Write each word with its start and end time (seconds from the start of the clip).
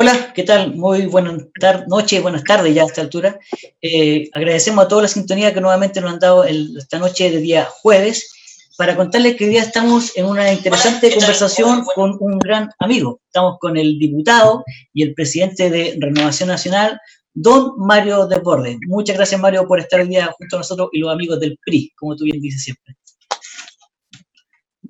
Hola, 0.00 0.32
¿qué 0.32 0.44
tal? 0.44 0.76
Muy 0.76 1.06
buenas 1.06 1.42
noches, 1.88 2.22
buenas 2.22 2.44
tardes 2.44 2.72
ya 2.72 2.84
a 2.84 2.86
esta 2.86 3.00
altura. 3.00 3.36
Eh, 3.82 4.30
agradecemos 4.32 4.84
a 4.84 4.86
toda 4.86 5.02
la 5.02 5.08
sintonía 5.08 5.52
que 5.52 5.60
nuevamente 5.60 6.00
nos 6.00 6.12
han 6.12 6.20
dado 6.20 6.44
esta 6.44 7.00
noche 7.00 7.32
de 7.32 7.38
día 7.38 7.64
jueves 7.64 8.32
para 8.78 8.94
contarles 8.94 9.34
que 9.34 9.46
hoy 9.46 9.50
día 9.50 9.62
estamos 9.62 10.16
en 10.16 10.26
una 10.26 10.52
interesante 10.52 11.12
conversación 11.12 11.84
con 11.96 12.16
un 12.20 12.38
gran 12.38 12.70
amigo. 12.78 13.20
Estamos 13.26 13.58
con 13.58 13.76
el 13.76 13.98
diputado 13.98 14.62
y 14.92 15.02
el 15.02 15.14
presidente 15.14 15.68
de 15.68 15.96
Renovación 15.98 16.48
Nacional, 16.48 17.00
don 17.34 17.72
Mario 17.78 18.28
Desbordes. 18.28 18.76
Muchas 18.86 19.16
gracias, 19.16 19.40
Mario, 19.40 19.66
por 19.66 19.80
estar 19.80 19.98
hoy 19.98 20.06
día 20.06 20.32
junto 20.38 20.54
a 20.54 20.60
nosotros 20.60 20.90
y 20.92 21.00
los 21.00 21.12
amigos 21.12 21.40
del 21.40 21.58
PRI, 21.66 21.90
como 21.96 22.14
tú 22.14 22.22
bien 22.22 22.40
dices 22.40 22.62
siempre. 22.62 22.94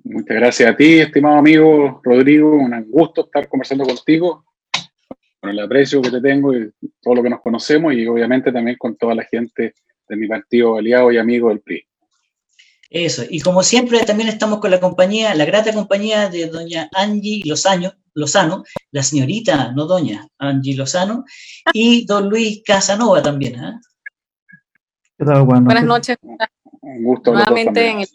Muchas 0.05 0.37
gracias 0.37 0.71
a 0.71 0.77
ti, 0.77 0.99
estimado 0.99 1.37
amigo 1.37 2.03
Rodrigo. 2.05 2.51
Un 2.51 2.91
gusto 2.91 3.23
estar 3.23 3.49
conversando 3.49 3.87
contigo 3.87 4.45
con 5.41 5.51
el 5.51 5.59
aprecio 5.61 6.03
que 6.03 6.11
te 6.11 6.21
tengo 6.21 6.55
y 6.55 6.71
todo 7.01 7.15
lo 7.15 7.23
que 7.23 7.31
nos 7.31 7.41
conocemos 7.41 7.95
y 7.95 8.07
obviamente 8.07 8.53
también 8.53 8.77
con 8.79 8.97
toda 8.97 9.15
la 9.15 9.25
gente 9.25 9.75
de 10.09 10.17
mi 10.17 10.27
partido 10.27 10.77
aliado 10.77 11.13
y 11.13 11.19
amigo 11.19 11.49
del 11.49 11.61
PRI. 11.61 11.85
Eso, 12.91 13.25
y 13.29 13.41
como 13.41 13.63
siempre 13.63 14.01
también 14.05 14.31
estamos 14.31 14.61
con 14.61 14.71
la 14.71 14.81
compañía, 14.81 15.35
la 15.35 15.45
grata 15.45 15.75
compañía 15.75 16.31
de 16.31 16.47
doña 16.47 16.89
Angie 16.95 17.43
Lozano, 17.45 17.93
Lozano 18.15 18.65
la 18.93 19.03
señorita, 19.03 19.73
no 19.73 19.85
doña, 19.85 20.27
Angie 20.39 20.75
Lozano, 20.75 21.25
y 21.75 22.07
don 22.07 22.31
Luis 22.31 22.63
Casanova 22.65 23.23
también. 23.23 23.63
¿eh? 23.63 23.75
Buenas 25.19 25.85
noches. 25.85 26.17
Un 26.81 27.05
gusto. 27.05 27.33
Nuevamente 27.33 27.91
en 27.91 28.01
el... 28.01 28.09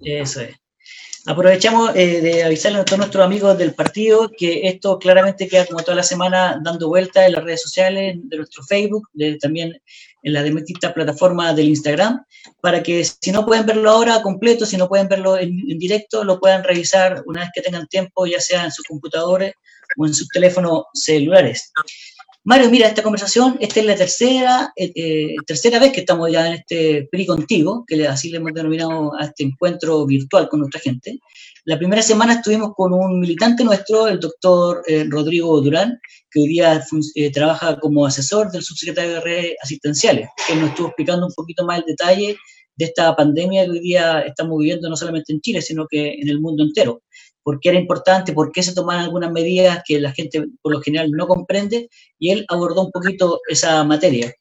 Eso 0.00 0.40
es. 0.40 0.59
Aprovechamos 1.30 1.94
eh, 1.94 2.20
de 2.20 2.42
avisarle 2.42 2.80
a 2.80 2.84
todos 2.84 2.98
nuestros 2.98 3.24
amigos 3.24 3.56
del 3.56 3.72
partido 3.72 4.32
que 4.36 4.66
esto 4.66 4.98
claramente 4.98 5.46
queda 5.46 5.64
como 5.64 5.78
toda 5.78 5.94
la 5.94 6.02
semana 6.02 6.60
dando 6.60 6.88
vueltas 6.88 7.24
en 7.24 7.34
las 7.34 7.44
redes 7.44 7.62
sociales, 7.62 8.16
de 8.20 8.36
nuestro 8.36 8.64
Facebook, 8.64 9.08
también 9.40 9.80
en 10.24 10.32
la 10.32 10.42
distintas 10.42 10.92
plataformas 10.92 11.54
del 11.54 11.68
Instagram, 11.68 12.24
para 12.60 12.82
que 12.82 13.04
si 13.04 13.30
no 13.30 13.46
pueden 13.46 13.64
verlo 13.64 13.92
ahora 13.92 14.22
completo, 14.22 14.66
si 14.66 14.76
no 14.76 14.88
pueden 14.88 15.06
verlo 15.06 15.38
en, 15.38 15.78
directo, 15.78 16.24
lo 16.24 16.40
puedan 16.40 16.64
revisar 16.64 17.22
una 17.26 17.42
vez 17.42 17.50
que 17.54 17.62
tengan 17.62 17.86
tiempo, 17.86 18.26
ya 18.26 18.40
sea 18.40 18.64
en 18.64 18.72
sus 18.72 18.84
computadores 18.84 19.54
o 19.98 20.06
en 20.06 20.14
sus 20.14 20.26
teléfonos 20.30 20.86
celulares. 20.94 21.72
Mario, 22.42 22.70
mira, 22.70 22.88
esta 22.88 23.02
conversación, 23.02 23.58
esta 23.60 23.80
es 23.80 23.86
la 23.86 23.94
tercera, 23.96 24.72
eh, 24.74 24.90
eh, 24.94 25.34
tercera 25.46 25.78
vez 25.78 25.92
que 25.92 26.00
estamos 26.00 26.32
ya 26.32 26.46
en 26.46 26.54
este 26.54 27.06
PRI 27.12 27.26
contigo, 27.26 27.84
que 27.86 28.08
así 28.08 28.30
le 28.30 28.38
hemos 28.38 28.54
denominado 28.54 29.14
a 29.14 29.24
este 29.26 29.44
encuentro 29.44 30.06
virtual 30.06 30.48
con 30.48 30.60
nuestra 30.60 30.80
gente. 30.80 31.18
La 31.66 31.78
primera 31.78 32.00
semana 32.00 32.34
estuvimos 32.34 32.70
con 32.74 32.94
un 32.94 33.20
militante 33.20 33.62
nuestro, 33.62 34.08
el 34.08 34.18
doctor 34.20 34.82
eh, 34.86 35.04
Rodrigo 35.06 35.60
Durán, 35.60 36.00
que 36.30 36.40
hoy 36.40 36.48
día 36.48 36.82
trabaja 37.34 37.78
como 37.78 38.06
asesor 38.06 38.50
del 38.50 38.62
subsecretario 38.62 39.14
de 39.14 39.20
redes 39.20 39.54
asistenciales, 39.62 40.30
que 40.48 40.54
nos 40.56 40.70
estuvo 40.70 40.86
explicando 40.86 41.26
un 41.26 41.34
poquito 41.34 41.66
más 41.66 41.80
el 41.80 41.84
detalle 41.88 42.38
de 42.74 42.84
esta 42.86 43.14
pandemia 43.14 43.66
que 43.66 43.72
hoy 43.72 43.80
día 43.80 44.20
estamos 44.20 44.58
viviendo 44.58 44.88
no 44.88 44.96
solamente 44.96 45.34
en 45.34 45.42
Chile, 45.42 45.60
sino 45.60 45.86
que 45.86 46.14
en 46.14 46.28
el 46.30 46.40
mundo 46.40 46.62
entero 46.62 47.02
por 47.42 47.60
qué 47.60 47.70
era 47.70 47.78
importante, 47.78 48.32
por 48.32 48.52
qué 48.52 48.62
se 48.62 48.74
tomaban 48.74 49.04
algunas 49.04 49.32
medidas 49.32 49.82
que 49.86 50.00
la 50.00 50.12
gente 50.12 50.44
por 50.62 50.72
lo 50.72 50.80
general 50.80 51.10
no 51.10 51.26
comprende, 51.26 51.88
y 52.18 52.30
él 52.30 52.44
abordó 52.48 52.84
un 52.84 52.92
poquito 52.92 53.40
esa 53.48 53.84
materia. 53.84 54.34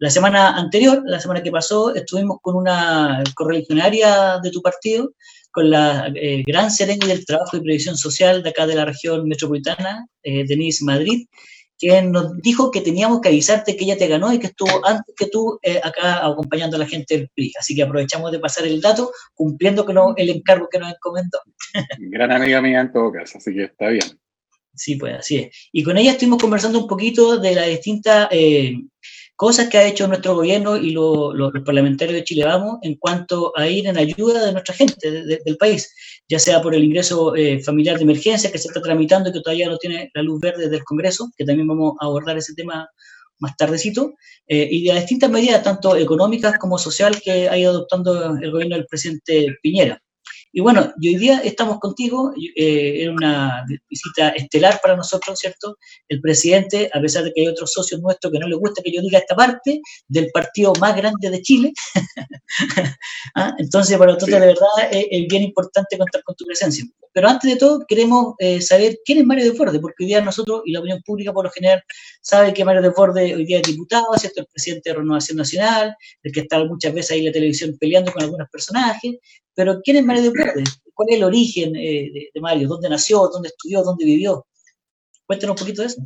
La 0.00 0.10
semana 0.10 0.56
anterior, 0.56 1.02
la 1.06 1.18
semana 1.18 1.42
que 1.42 1.50
pasó, 1.50 1.92
estuvimos 1.92 2.38
con 2.40 2.54
una 2.54 3.22
correligionaria 3.34 4.38
de 4.40 4.50
tu 4.50 4.62
partido, 4.62 5.10
con 5.50 5.70
la 5.70 6.12
eh, 6.14 6.44
gran 6.46 6.70
serena 6.70 7.04
del 7.06 7.26
trabajo 7.26 7.56
y 7.56 7.60
previsión 7.60 7.96
social 7.96 8.42
de 8.42 8.50
acá 8.50 8.66
de 8.66 8.76
la 8.76 8.84
región 8.84 9.26
metropolitana, 9.26 10.06
eh, 10.22 10.44
Denise 10.46 10.84
Madrid, 10.84 11.26
que 11.78 12.02
nos 12.02 12.36
dijo 12.38 12.70
que 12.70 12.80
teníamos 12.80 13.20
que 13.20 13.28
avisarte 13.28 13.76
que 13.76 13.84
ella 13.84 13.96
te 13.96 14.08
ganó 14.08 14.32
y 14.32 14.38
que 14.38 14.48
estuvo 14.48 14.84
antes 14.84 15.14
que 15.16 15.26
tú 15.26 15.58
eh, 15.62 15.80
acá 15.82 16.26
acompañando 16.26 16.76
a 16.76 16.80
la 16.80 16.86
gente 16.86 17.16
del 17.16 17.28
PRI. 17.28 17.52
Así 17.58 17.74
que 17.74 17.82
aprovechamos 17.82 18.32
de 18.32 18.40
pasar 18.40 18.66
el 18.66 18.80
dato, 18.80 19.12
cumpliendo 19.34 19.84
con 19.84 19.96
el 20.16 20.30
encargo 20.30 20.68
que 20.68 20.78
nos 20.78 20.92
encomendó. 20.92 21.38
Gran 21.98 22.32
amiga 22.32 22.60
mía 22.60 22.80
en 22.80 22.92
todo 22.92 23.12
caso, 23.12 23.38
así 23.38 23.54
que 23.54 23.64
está 23.64 23.88
bien. 23.88 24.18
Sí, 24.74 24.96
pues 24.96 25.14
así 25.14 25.36
es. 25.38 25.68
Y 25.72 25.82
con 25.82 25.98
ella 25.98 26.12
estuvimos 26.12 26.40
conversando 26.40 26.78
un 26.78 26.86
poquito 26.86 27.38
de 27.38 27.54
las 27.54 27.66
distintas 27.66 28.28
eh, 28.30 28.74
cosas 29.38 29.68
que 29.68 29.78
ha 29.78 29.86
hecho 29.86 30.08
nuestro 30.08 30.34
gobierno 30.34 30.76
y 30.76 30.90
los 30.90 31.52
parlamentarios 31.64 32.16
de 32.16 32.24
Chile 32.24 32.44
Vamos 32.44 32.78
en 32.82 32.96
cuanto 32.96 33.52
a 33.56 33.68
ir 33.68 33.86
en 33.86 33.96
ayuda 33.96 34.44
de 34.44 34.50
nuestra 34.50 34.74
gente 34.74 35.12
del 35.12 35.56
país, 35.56 35.94
ya 36.28 36.40
sea 36.40 36.60
por 36.60 36.74
el 36.74 36.82
ingreso 36.82 37.36
eh, 37.36 37.62
familiar 37.62 37.96
de 37.98 38.02
emergencia 38.02 38.50
que 38.50 38.58
se 38.58 38.66
está 38.66 38.82
tramitando 38.82 39.30
y 39.30 39.32
que 39.32 39.40
todavía 39.40 39.68
no 39.68 39.78
tiene 39.78 40.10
la 40.12 40.22
luz 40.22 40.40
verde 40.40 40.68
del 40.68 40.82
Congreso, 40.82 41.30
que 41.36 41.44
también 41.44 41.68
vamos 41.68 41.94
a 42.00 42.06
abordar 42.06 42.36
ese 42.36 42.52
tema 42.54 42.88
más 43.38 43.56
tardecito, 43.56 44.14
eh, 44.48 44.66
y 44.68 44.84
de 44.84 44.94
las 44.94 45.02
distintas 45.02 45.30
medidas, 45.30 45.62
tanto 45.62 45.94
económicas 45.94 46.58
como 46.58 46.76
social, 46.76 47.20
que 47.20 47.48
ha 47.48 47.56
ido 47.56 47.70
adoptando 47.70 48.36
el 48.42 48.50
gobierno 48.50 48.74
del 48.74 48.86
presidente 48.86 49.56
Piñera. 49.62 50.02
Y 50.52 50.60
bueno, 50.60 50.92
y 51.00 51.08
hoy 51.08 51.16
día 51.16 51.40
estamos 51.40 51.78
contigo, 51.78 52.32
eh, 52.56 53.04
en 53.04 53.10
una 53.10 53.64
visita 53.88 54.30
estelar 54.30 54.80
para 54.82 54.96
nosotros, 54.96 55.38
¿cierto? 55.38 55.76
El 56.08 56.20
presidente, 56.20 56.90
a 56.92 57.00
pesar 57.00 57.24
de 57.24 57.32
que 57.32 57.42
hay 57.42 57.48
otros 57.48 57.72
socios 57.72 58.00
nuestros 58.00 58.32
que 58.32 58.38
no 58.38 58.48
les 58.48 58.58
gusta 58.58 58.82
que 58.82 58.92
yo 58.92 59.02
diga 59.02 59.18
esta 59.18 59.34
parte, 59.34 59.80
del 60.08 60.30
partido 60.32 60.72
más 60.80 60.96
grande 60.96 61.30
de 61.30 61.42
Chile. 61.42 61.72
¿Ah? 63.34 63.54
Entonces, 63.58 63.98
para 63.98 64.12
nosotros 64.12 64.40
de 64.40 64.46
verdad 64.46 64.68
es, 64.90 65.28
bien 65.28 65.42
importante 65.42 65.98
contar 65.98 66.22
con 66.24 66.34
tu 66.34 66.44
presencia. 66.46 66.84
Pero 67.18 67.30
antes 67.30 67.50
de 67.50 67.56
todo, 67.56 67.84
queremos 67.84 68.36
eh, 68.38 68.60
saber 68.60 69.00
quién 69.04 69.18
es 69.18 69.26
Mario 69.26 69.50
de 69.50 69.52
Forde, 69.56 69.80
porque 69.80 70.04
hoy 70.04 70.06
día 70.06 70.20
nosotros 70.20 70.62
y 70.64 70.70
la 70.70 70.78
opinión 70.78 71.02
pública 71.04 71.32
por 71.32 71.46
lo 71.46 71.50
general 71.50 71.82
sabe 72.20 72.54
que 72.54 72.64
Mario 72.64 72.80
de 72.80 72.92
Forde 72.92 73.34
hoy 73.34 73.44
día 73.44 73.56
es 73.56 73.64
diputado, 73.64 74.06
¿cierto? 74.16 74.42
El 74.42 74.46
presidente 74.46 74.90
de 74.90 74.98
Renovación 74.98 75.36
Nacional, 75.36 75.96
el 76.22 76.32
que 76.32 76.42
está 76.42 76.64
muchas 76.64 76.94
veces 76.94 77.10
ahí 77.10 77.18
en 77.18 77.24
la 77.24 77.32
televisión 77.32 77.76
peleando 77.80 78.12
con 78.12 78.22
algunos 78.22 78.48
personajes, 78.50 79.16
pero 79.52 79.80
¿quién 79.82 79.96
es 79.96 80.04
Mario 80.04 80.22
de 80.22 80.30
Verde? 80.30 80.64
¿Cuál 80.94 81.08
es 81.08 81.16
el 81.16 81.24
origen 81.24 81.74
eh, 81.74 82.30
de, 82.32 82.40
Mario? 82.40 82.68
¿Dónde 82.68 82.88
nació? 82.88 83.26
¿Dónde 83.26 83.48
estudió? 83.48 83.82
¿Dónde 83.82 84.04
vivió? 84.04 84.46
Cuéntanos 85.26 85.60
un 85.60 85.66
poquito 85.66 85.82
de 85.82 85.88
eso. 85.88 86.00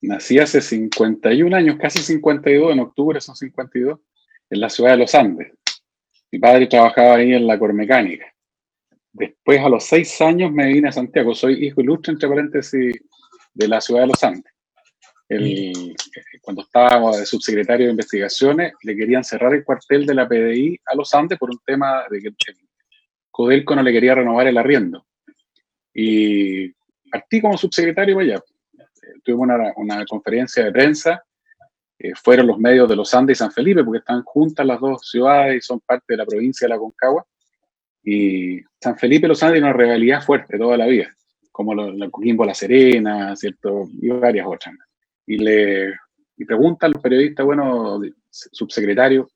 Nací 0.00 0.38
hace 0.38 0.60
51 0.60 1.56
años, 1.56 1.76
casi 1.80 1.98
52, 1.98 2.72
en 2.72 2.78
octubre 2.78 3.20
son 3.20 3.34
52, 3.34 3.98
en 4.48 4.60
la 4.60 4.70
ciudad 4.70 4.92
de 4.92 4.98
Los 4.98 5.12
Andes. 5.16 5.52
Mi 6.30 6.38
padre 6.38 6.68
trabajaba 6.68 7.16
ahí 7.16 7.32
en 7.32 7.48
la 7.48 7.58
cormecánica. 7.58 8.32
Después, 9.18 9.60
a 9.60 9.68
los 9.68 9.84
seis 9.84 10.20
años, 10.20 10.52
me 10.52 10.66
vine 10.66 10.88
a 10.88 10.92
Santiago. 10.92 11.34
Soy 11.34 11.66
hijo 11.66 11.80
ilustre, 11.80 12.12
entre 12.12 12.28
paréntesis, 12.28 12.94
de 13.54 13.68
la 13.68 13.80
ciudad 13.80 14.02
de 14.02 14.06
Los 14.08 14.22
Andes 14.22 14.56
el, 15.28 15.96
cuando 16.40 16.62
estaba 16.62 17.16
de 17.16 17.26
subsecretario 17.26 17.86
de 17.86 17.92
investigaciones, 17.92 18.72
le 18.82 18.96
querían 18.96 19.24
cerrar 19.24 19.54
el 19.54 19.64
cuartel 19.64 20.06
de 20.06 20.14
la 20.14 20.28
PDI 20.28 20.80
a 20.86 20.94
los 20.94 21.12
Andes 21.14 21.38
por 21.38 21.50
un 21.50 21.58
tema 21.64 22.04
de 22.10 22.20
que 22.20 22.30
Codelco 23.30 23.74
no 23.74 23.82
le 23.82 23.92
quería 23.92 24.14
renovar 24.14 24.46
el 24.46 24.58
arriendo. 24.58 25.06
Y 25.92 26.72
partí 27.10 27.40
como 27.40 27.58
subsecretario 27.58 28.18
allá. 28.18 28.40
Tuvimos 29.24 29.44
una, 29.44 29.72
una 29.76 30.04
conferencia 30.04 30.64
de 30.64 30.72
prensa, 30.72 31.24
eh, 31.98 32.12
fueron 32.14 32.46
los 32.46 32.58
medios 32.58 32.88
de 32.88 32.96
los 32.96 33.12
Andes 33.14 33.38
y 33.38 33.40
San 33.40 33.50
Felipe, 33.50 33.82
porque 33.82 33.98
están 33.98 34.22
juntas 34.22 34.64
las 34.64 34.80
dos 34.80 35.08
ciudades 35.08 35.56
y 35.56 35.60
son 35.60 35.80
parte 35.80 36.04
de 36.08 36.18
la 36.18 36.26
provincia 36.26 36.66
de 36.66 36.74
la 36.74 36.78
Concagua. 36.78 37.26
Y 38.06 38.62
San 38.80 38.96
Felipe 38.96 39.28
los 39.28 39.42
Andes 39.42 39.60
una 39.60 39.74
rivalidad 39.74 40.22
fuerte 40.22 40.56
toda 40.56 40.78
la 40.78 40.86
vida, 40.86 41.14
como 41.52 41.74
la 41.74 42.08
Coquimbo 42.08 42.46
La 42.46 42.54
Serena, 42.54 43.36
¿cierto? 43.36 43.88
Y 44.00 44.08
varias 44.08 44.46
otras 44.46 44.74
y 45.26 45.38
le 45.38 45.94
y 46.38 46.44
pregunta 46.44 46.86
a 46.86 46.90
los 46.90 47.00
periodistas, 47.02 47.46
bueno, 47.46 47.98
subsecretario, 48.30 49.30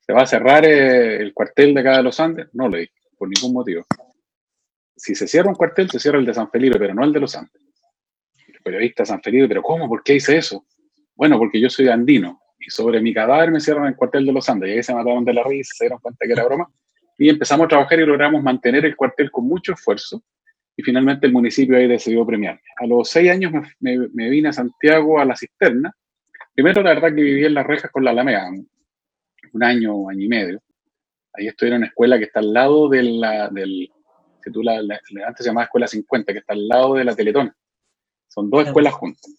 ¿se 0.00 0.12
va 0.12 0.22
a 0.22 0.26
cerrar 0.26 0.64
eh, 0.64 1.16
el 1.16 1.32
cuartel 1.32 1.74
de 1.74 1.80
acá 1.80 1.96
de 1.98 2.02
los 2.02 2.18
Andes? 2.18 2.48
No 2.54 2.68
le 2.68 2.80
dije, 2.80 2.92
por 3.16 3.28
ningún 3.28 3.52
motivo. 3.52 3.86
Si 4.96 5.14
se 5.14 5.28
cierra 5.28 5.48
un 5.48 5.54
cuartel, 5.54 5.88
se 5.88 6.00
cierra 6.00 6.18
el 6.18 6.26
de 6.26 6.34
San 6.34 6.50
Felipe, 6.50 6.76
pero 6.76 6.92
no 6.92 7.04
el 7.04 7.12
de 7.12 7.20
los 7.20 7.36
Andes. 7.36 7.62
El 8.48 8.60
periodista 8.64 9.04
San 9.04 9.22
Felipe, 9.22 9.46
¿pero 9.46 9.62
cómo? 9.62 9.88
¿Por 9.88 10.02
qué 10.02 10.16
hice 10.16 10.36
eso? 10.36 10.66
Bueno, 11.14 11.38
porque 11.38 11.60
yo 11.60 11.70
soy 11.70 11.88
andino 11.88 12.40
y 12.58 12.68
sobre 12.68 13.00
mi 13.00 13.14
cadáver 13.14 13.52
me 13.52 13.60
cierran 13.60 13.86
el 13.86 13.94
cuartel 13.94 14.26
de 14.26 14.32
los 14.32 14.48
Andes. 14.48 14.70
Y 14.70 14.72
ahí 14.72 14.82
se 14.82 14.92
mataron 14.92 15.24
de 15.24 15.34
la 15.34 15.44
risa, 15.44 15.72
se 15.76 15.84
dieron 15.84 16.00
cuenta 16.00 16.26
que 16.26 16.32
era 16.32 16.44
broma. 16.44 16.68
Y 17.18 17.28
empezamos 17.28 17.64
a 17.66 17.68
trabajar 17.68 17.98
y 17.98 18.06
logramos 18.06 18.42
mantener 18.42 18.86
el 18.86 18.96
cuartel 18.96 19.30
con 19.30 19.46
mucho 19.46 19.72
esfuerzo 19.72 20.22
y 20.78 20.82
finalmente 20.84 21.26
el 21.26 21.32
municipio 21.32 21.76
ahí 21.76 21.88
decidió 21.88 22.24
premiarme. 22.24 22.62
A 22.76 22.86
los 22.86 23.10
seis 23.10 23.28
años 23.30 23.52
me, 23.80 23.98
vine 24.30 24.50
a 24.50 24.52
Santiago 24.52 25.18
a 25.18 25.24
la 25.24 25.34
cisterna. 25.34 25.92
Primero, 26.54 26.82
la 26.84 26.94
verdad 26.94 27.08
que 27.08 27.22
viví 27.22 27.44
en 27.44 27.54
las 27.54 27.66
rejas 27.66 27.90
con 27.90 28.04
la 28.04 28.12
Alameda, 28.12 28.48
un 29.52 29.64
año, 29.64 30.08
año 30.08 30.20
y 30.20 30.28
medio. 30.28 30.62
Ahí 31.32 31.48
estoy 31.48 31.70
en 31.70 31.78
una 31.78 31.86
escuela 31.86 32.16
que 32.16 32.26
está 32.26 32.38
al 32.38 32.52
lado 32.52 32.88
de 32.88 33.02
la, 33.02 33.48
del, 33.48 33.90
que 34.40 34.52
tú 34.52 34.62
la, 34.62 34.78
antes 34.78 35.38
se 35.38 35.44
llamaba 35.44 35.64
Escuela 35.64 35.88
50, 35.88 36.32
que 36.32 36.38
está 36.38 36.52
al 36.52 36.68
lado 36.68 36.94
de 36.94 37.04
la 37.04 37.16
Teletón. 37.16 37.52
Son 38.28 38.48
dos 38.48 38.64
escuelas 38.64 38.94
juntas. 38.94 39.34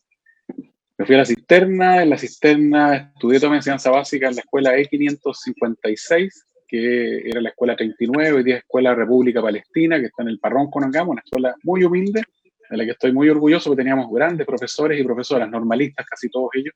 Me 0.97 1.05
fui 1.05 1.15
a 1.15 1.19
la 1.19 1.25
cisterna, 1.25 2.03
en 2.03 2.09
la 2.09 2.17
cisterna 2.17 3.13
estudié 3.15 3.39
toda 3.39 3.51
mi 3.51 3.57
enseñanza 3.57 3.89
básica 3.89 4.27
en 4.27 4.35
la 4.35 4.41
escuela 4.41 4.75
E556, 4.75 6.29
que 6.69 7.27
era 7.27 7.41
la 7.41 7.49
Escuela 7.49 7.75
39, 7.75 8.31
hoy 8.31 8.43
día 8.43 8.57
es 8.57 8.61
Escuela 8.61 8.93
República 8.93 9.41
Palestina, 9.41 9.99
que 9.99 10.05
está 10.05 10.21
en 10.21 10.29
el 10.29 10.39
Parrón 10.39 10.69
Conangamos, 10.69 11.13
una 11.13 11.21
escuela 11.25 11.55
muy 11.63 11.83
humilde, 11.83 12.23
de 12.69 12.77
la 12.77 12.85
que 12.85 12.91
estoy 12.91 13.11
muy 13.11 13.27
orgulloso, 13.27 13.71
porque 13.71 13.81
teníamos 13.81 14.11
grandes 14.11 14.45
profesores 14.45 14.99
y 14.99 15.03
profesoras, 15.03 15.49
normalistas, 15.49 16.05
casi 16.05 16.29
todos 16.29 16.51
ellos, 16.53 16.75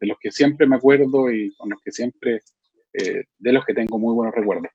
de 0.00 0.06
los 0.06 0.16
que 0.18 0.32
siempre 0.32 0.66
me 0.66 0.76
acuerdo 0.76 1.30
y 1.30 1.54
con 1.54 1.68
los 1.68 1.80
que 1.82 1.92
siempre, 1.92 2.40
eh, 2.94 3.24
de 3.38 3.52
los 3.52 3.62
que 3.66 3.74
tengo 3.74 3.98
muy 3.98 4.14
buenos 4.14 4.34
recuerdos. 4.34 4.72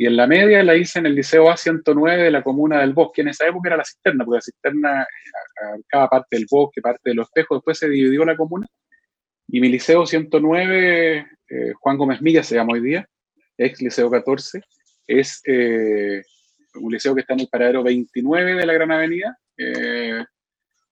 Y 0.00 0.06
en 0.06 0.16
la 0.16 0.28
media 0.28 0.62
la 0.62 0.76
hice 0.76 1.00
en 1.00 1.06
el 1.06 1.16
Liceo 1.16 1.46
A109 1.46 2.22
de 2.22 2.30
la 2.30 2.44
comuna 2.44 2.80
del 2.80 2.92
Bosque. 2.92 3.22
En 3.22 3.28
esa 3.28 3.48
época 3.48 3.70
era 3.70 3.78
la 3.78 3.84
cisterna, 3.84 4.24
porque 4.24 4.36
la 4.36 4.42
cisterna 4.42 5.06
cada 5.88 6.08
parte 6.08 6.36
del 6.36 6.46
bosque, 6.48 6.80
parte 6.80 7.10
de 7.10 7.14
los 7.16 7.26
espejos. 7.26 7.58
Después 7.58 7.78
se 7.78 7.88
dividió 7.88 8.24
la 8.24 8.36
comuna. 8.36 8.68
Y 9.48 9.60
mi 9.60 9.68
Liceo 9.68 10.06
109, 10.06 11.26
eh, 11.48 11.72
Juan 11.80 11.98
Gómez 11.98 12.22
Milla 12.22 12.44
se 12.44 12.54
llama 12.54 12.74
hoy 12.74 12.80
día, 12.80 13.08
ex 13.58 13.82
Liceo 13.82 14.10
14, 14.10 14.60
es 15.06 15.40
eh, 15.46 16.22
un 16.74 16.92
liceo 16.92 17.14
que 17.14 17.22
está 17.22 17.34
en 17.34 17.40
el 17.40 17.48
paradero 17.48 17.82
29 17.82 18.54
de 18.54 18.66
la 18.66 18.72
Gran 18.72 18.92
Avenida. 18.92 19.38
Eh, 19.56 20.24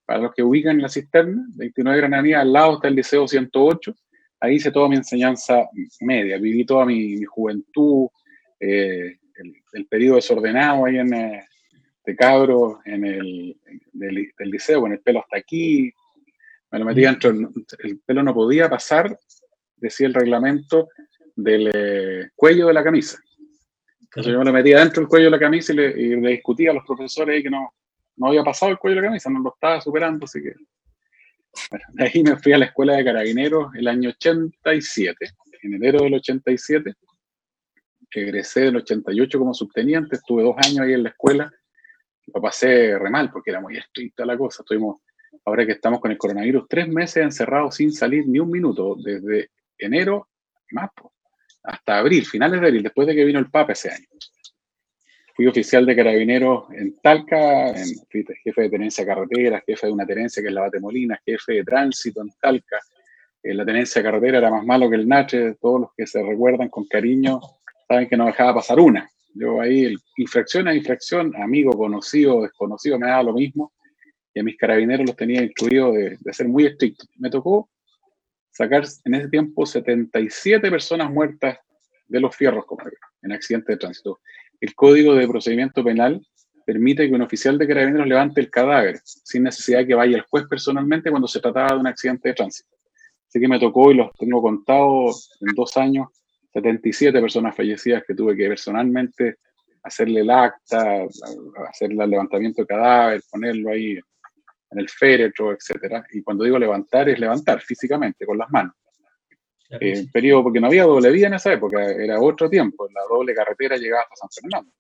para 0.05 0.21
los 0.21 0.35
que 0.35 0.43
ubican 0.43 0.81
la 0.81 0.89
cisterna, 0.89 1.45
29 1.57 1.99
Gran 1.99 2.15
Avenida, 2.15 2.41
al 2.41 2.53
lado 2.53 2.75
está 2.75 2.89
el 2.89 2.95
Liceo 2.95 3.27
108. 3.27 3.95
Ahí 4.41 4.57
hice 4.57 4.71
toda 4.71 4.89
mi 4.89 4.97
enseñanza 4.97 5.69
media. 6.01 6.39
Viví 6.39 6.65
toda 6.65 6.85
mi 6.85 7.25
juventud, 7.25 8.09
eh, 8.61 9.19
el, 9.73 9.87
periodo 9.87 10.17
desordenado 10.17 10.87
ahí 10.87 10.99
en, 10.99 11.11
de 11.11 12.17
cabro, 12.17 12.81
en 12.85 13.05
el 13.05 13.57
del, 13.93 14.33
liceo, 14.39 14.81
con 14.81 14.93
el 14.93 15.01
pelo 15.01 15.21
hasta 15.21 15.39
aquí, 15.39 15.93
me 16.71 16.79
lo 16.79 16.85
metí 16.85 17.03
dentro, 17.03 17.31
el 17.31 18.01
pelo 18.01 18.23
no 18.23 18.33
podía 18.33 18.71
pasar, 18.71 19.19
decía 19.77 20.07
el 20.07 20.15
reglamento, 20.15 20.89
del 21.37 21.71
eh, 21.73 22.31
cuello 22.35 22.67
de 22.67 22.75
la 22.75 22.83
camisa. 22.83 23.19
Entonces 24.01 24.33
yo 24.33 24.39
me 24.39 24.45
lo 24.47 24.53
metía 24.53 24.81
dentro 24.81 25.03
del 25.03 25.09
cuello 25.09 25.27
de 25.27 25.31
la 25.31 25.39
camisa 25.39 25.73
y 25.73 25.77
le, 25.77 26.31
discutía 26.31 26.71
a 26.71 26.75
los 26.75 26.85
profesores 26.85 27.43
que 27.43 27.51
no, 27.51 27.75
no 28.17 28.29
había 28.29 28.43
pasado 28.43 28.73
el 28.73 28.79
cuello 28.79 28.97
de 28.97 29.03
la 29.03 29.09
camisa, 29.09 29.31
no 29.31 29.41
lo 29.41 29.55
estaba 29.55 29.81
superando, 29.81 30.25
así 30.25 30.43
que... 30.43 30.55
Bueno, 31.71 31.85
de 31.95 32.05
ahí 32.05 32.23
me 32.23 32.37
fui 32.37 32.53
a 32.53 32.59
la 32.59 32.67
escuela 32.67 32.95
de 32.97 33.05
carabineros 33.05 33.75
el 33.75 33.89
año 33.89 34.11
87, 34.11 35.17
en 35.63 35.75
enero 35.75 36.03
del 36.03 36.15
87, 36.15 36.93
egresé 38.21 38.61
del 38.63 38.77
88 38.77 39.39
como 39.39 39.55
subteniente, 39.55 40.17
estuve 40.17 40.43
dos 40.43 40.57
años 40.59 40.81
ahí 40.81 40.93
en 40.93 41.03
la 41.03 41.11
escuela, 41.11 41.53
lo 42.27 42.41
pasé 42.41 42.99
re 42.99 43.11
mal 43.11 43.31
porque 43.31 43.51
era 43.51 43.61
muy 43.61 43.77
estricta 43.77 44.25
la 44.25 44.37
cosa. 44.37 44.63
Estuvimos, 44.63 45.01
ahora 45.45 45.65
que 45.67 45.73
estamos 45.73 46.01
con 46.01 46.11
el 46.11 46.19
coronavirus, 46.19 46.67
tres 46.69 46.89
meses 46.89 47.23
encerrados 47.23 47.77
sin 47.77 47.93
salir 47.93 48.27
ni 48.27 48.39
un 48.39 48.51
minuto, 48.51 48.97
desde 49.03 49.51
enero 49.79 50.29
más, 50.73 50.91
hasta 51.67 51.99
abril, 51.99 52.25
finales 52.25 52.61
de 52.61 52.67
abril, 52.67 52.83
después 52.83 53.07
de 53.07 53.15
que 53.15 53.25
vino 53.25 53.39
el 53.39 53.51
Papa 53.51 53.73
ese 53.73 53.91
año. 53.91 54.07
Fui 55.35 55.47
oficial 55.47 55.85
de 55.85 55.95
carabineros 55.95 56.65
en 56.73 56.97
Talca, 57.03 57.69
en, 57.69 57.85
jefe 58.09 58.63
de 58.63 58.71
tenencia 58.71 59.05
de 59.05 59.09
carretera, 59.09 59.63
jefe 59.67 59.87
de 59.87 59.93
una 59.93 60.07
tenencia 60.07 60.43
que 60.43 60.49
es 60.49 60.55
la 60.55 60.63
Batemolina, 60.63 61.21
jefe 61.25 61.55
de 61.55 61.65
tránsito 61.65 62.23
en 62.23 62.31
Talca. 62.41 62.79
Eh, 63.43 63.53
la 63.53 63.65
tenencia 63.67 64.01
de 64.01 64.09
carretera 64.09 64.39
era 64.39 64.51
más 64.51 64.65
malo 64.65 64.89
que 64.89 64.97
el 64.97 65.07
Nache, 65.07 65.55
todos 65.61 65.81
los 65.83 65.91
que 65.95 66.07
se 66.07 66.23
recuerdan 66.23 66.69
con 66.69 66.87
cariño 66.87 67.41
saben 67.87 68.09
que 68.09 68.17
no 68.17 68.27
dejaba 68.27 68.55
pasar 68.55 68.81
una. 68.81 69.09
Yo 69.35 69.61
ahí, 69.61 69.95
infracción 70.17 70.67
a 70.69 70.75
infracción, 70.75 71.37
amigo, 71.37 71.77
conocido, 71.77 72.43
desconocido, 72.43 72.99
me 72.99 73.09
daba 73.09 73.25
lo 73.25 73.35
mismo. 73.35 73.73
Y 74.33 74.41
a 74.41 74.43
mis 74.43 74.57
carabineros 74.57 75.07
los 75.07 75.17
tenía 75.17 75.43
incluidos 75.43 75.95
de, 75.95 76.33
ser 76.33 76.49
muy 76.49 76.67
estrictos. 76.67 77.09
Me 77.19 77.31
tocó 77.31 77.69
sacar 78.57 78.85
en 79.05 79.15
ese 79.15 79.29
tiempo 79.29 79.67
77 79.67 80.71
personas 80.71 81.11
muertas 81.11 81.59
de 82.09 82.21
los 82.21 82.35
fierros 82.35 82.65
como 82.65 82.85
en 83.23 83.33
accidentes 83.33 83.75
de 83.75 83.77
tránsito. 83.77 84.21
El 84.61 84.75
Código 84.75 85.15
de 85.15 85.29
Procedimiento 85.29 85.85
Penal 85.85 86.27
permite 86.65 87.07
que 87.07 87.15
un 87.15 87.21
oficial 87.21 87.59
de 87.59 87.69
carabineros 87.69 88.07
levante 88.07 88.41
el 88.41 88.51
cadáver 88.51 88.99
sin 89.05 89.43
necesidad 89.43 89.81
de 89.81 89.89
que 89.89 89.95
vaya 89.95 90.17
el 90.17 90.23
juez 90.23 90.47
personalmente 90.49 91.11
cuando 91.11 91.29
se 91.29 91.41
trataba 91.41 91.75
de 91.75 91.81
un 91.81 91.87
accidente 91.87 92.31
de 92.31 92.35
tránsito. 92.35 92.71
Así 93.29 93.39
que 93.39 93.47
me 93.47 93.61
tocó 93.61 93.93
y 93.93 93.97
los 93.97 94.11
tengo 94.19 94.41
contados 94.41 95.31
en 95.41 95.55
dos 95.55 95.77
años 95.77 96.09
77 96.55 97.21
personas 97.21 97.55
fallecidas 97.55 98.05
que 98.07 98.15
tuve 98.15 98.35
que 98.35 98.49
personalmente 98.49 99.37
hacerle 99.83 100.21
el 100.21 100.31
acta, 100.31 101.05
hacerle 101.69 102.05
el 102.05 102.11
levantamiento 102.11 102.63
de 102.63 102.67
cadáver, 102.67 103.21
ponerlo 103.31 103.71
ahí 103.71 103.99
en 104.77 104.81
el 104.83 104.89
féretro, 104.89 105.53
etc. 105.53 106.05
Y 106.13 106.23
cuando 106.23 106.45
digo 106.45 106.59
levantar, 106.59 107.09
es 107.09 107.19
levantar 107.19 107.61
físicamente, 107.61 108.27
con 108.27 108.39
las 108.39 108.51
manos. 108.51 108.75
Eh, 109.81 110.07
periodo, 110.13 110.45
porque 110.45 110.61
no 110.61 110.69
había 110.69 110.85
doble 110.85 111.11
vía 111.11 111.27
en 111.27 111.35
esa 111.35 111.53
época, 111.53 111.85
era 111.85 112.21
otro 112.21 112.49
tiempo, 112.49 112.89
la 112.89 113.01
doble 113.11 113.35
carretera 113.35 113.77
llegaba 113.77 114.03
hasta 114.03 114.15
San 114.15 114.29
Fernando. 114.31 114.73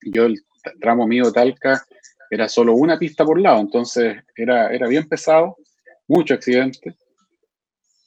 Yo, 0.00 0.24
el 0.24 0.42
tramo 0.80 1.06
mío 1.06 1.30
Talca, 1.30 1.84
era 2.30 2.48
solo 2.48 2.72
una 2.72 2.98
pista 2.98 3.24
por 3.26 3.38
lado, 3.38 3.60
entonces 3.60 4.16
era, 4.34 4.72
era 4.72 4.88
bien 4.88 5.06
pesado, 5.06 5.56
mucho 6.06 6.32
accidente 6.32 6.96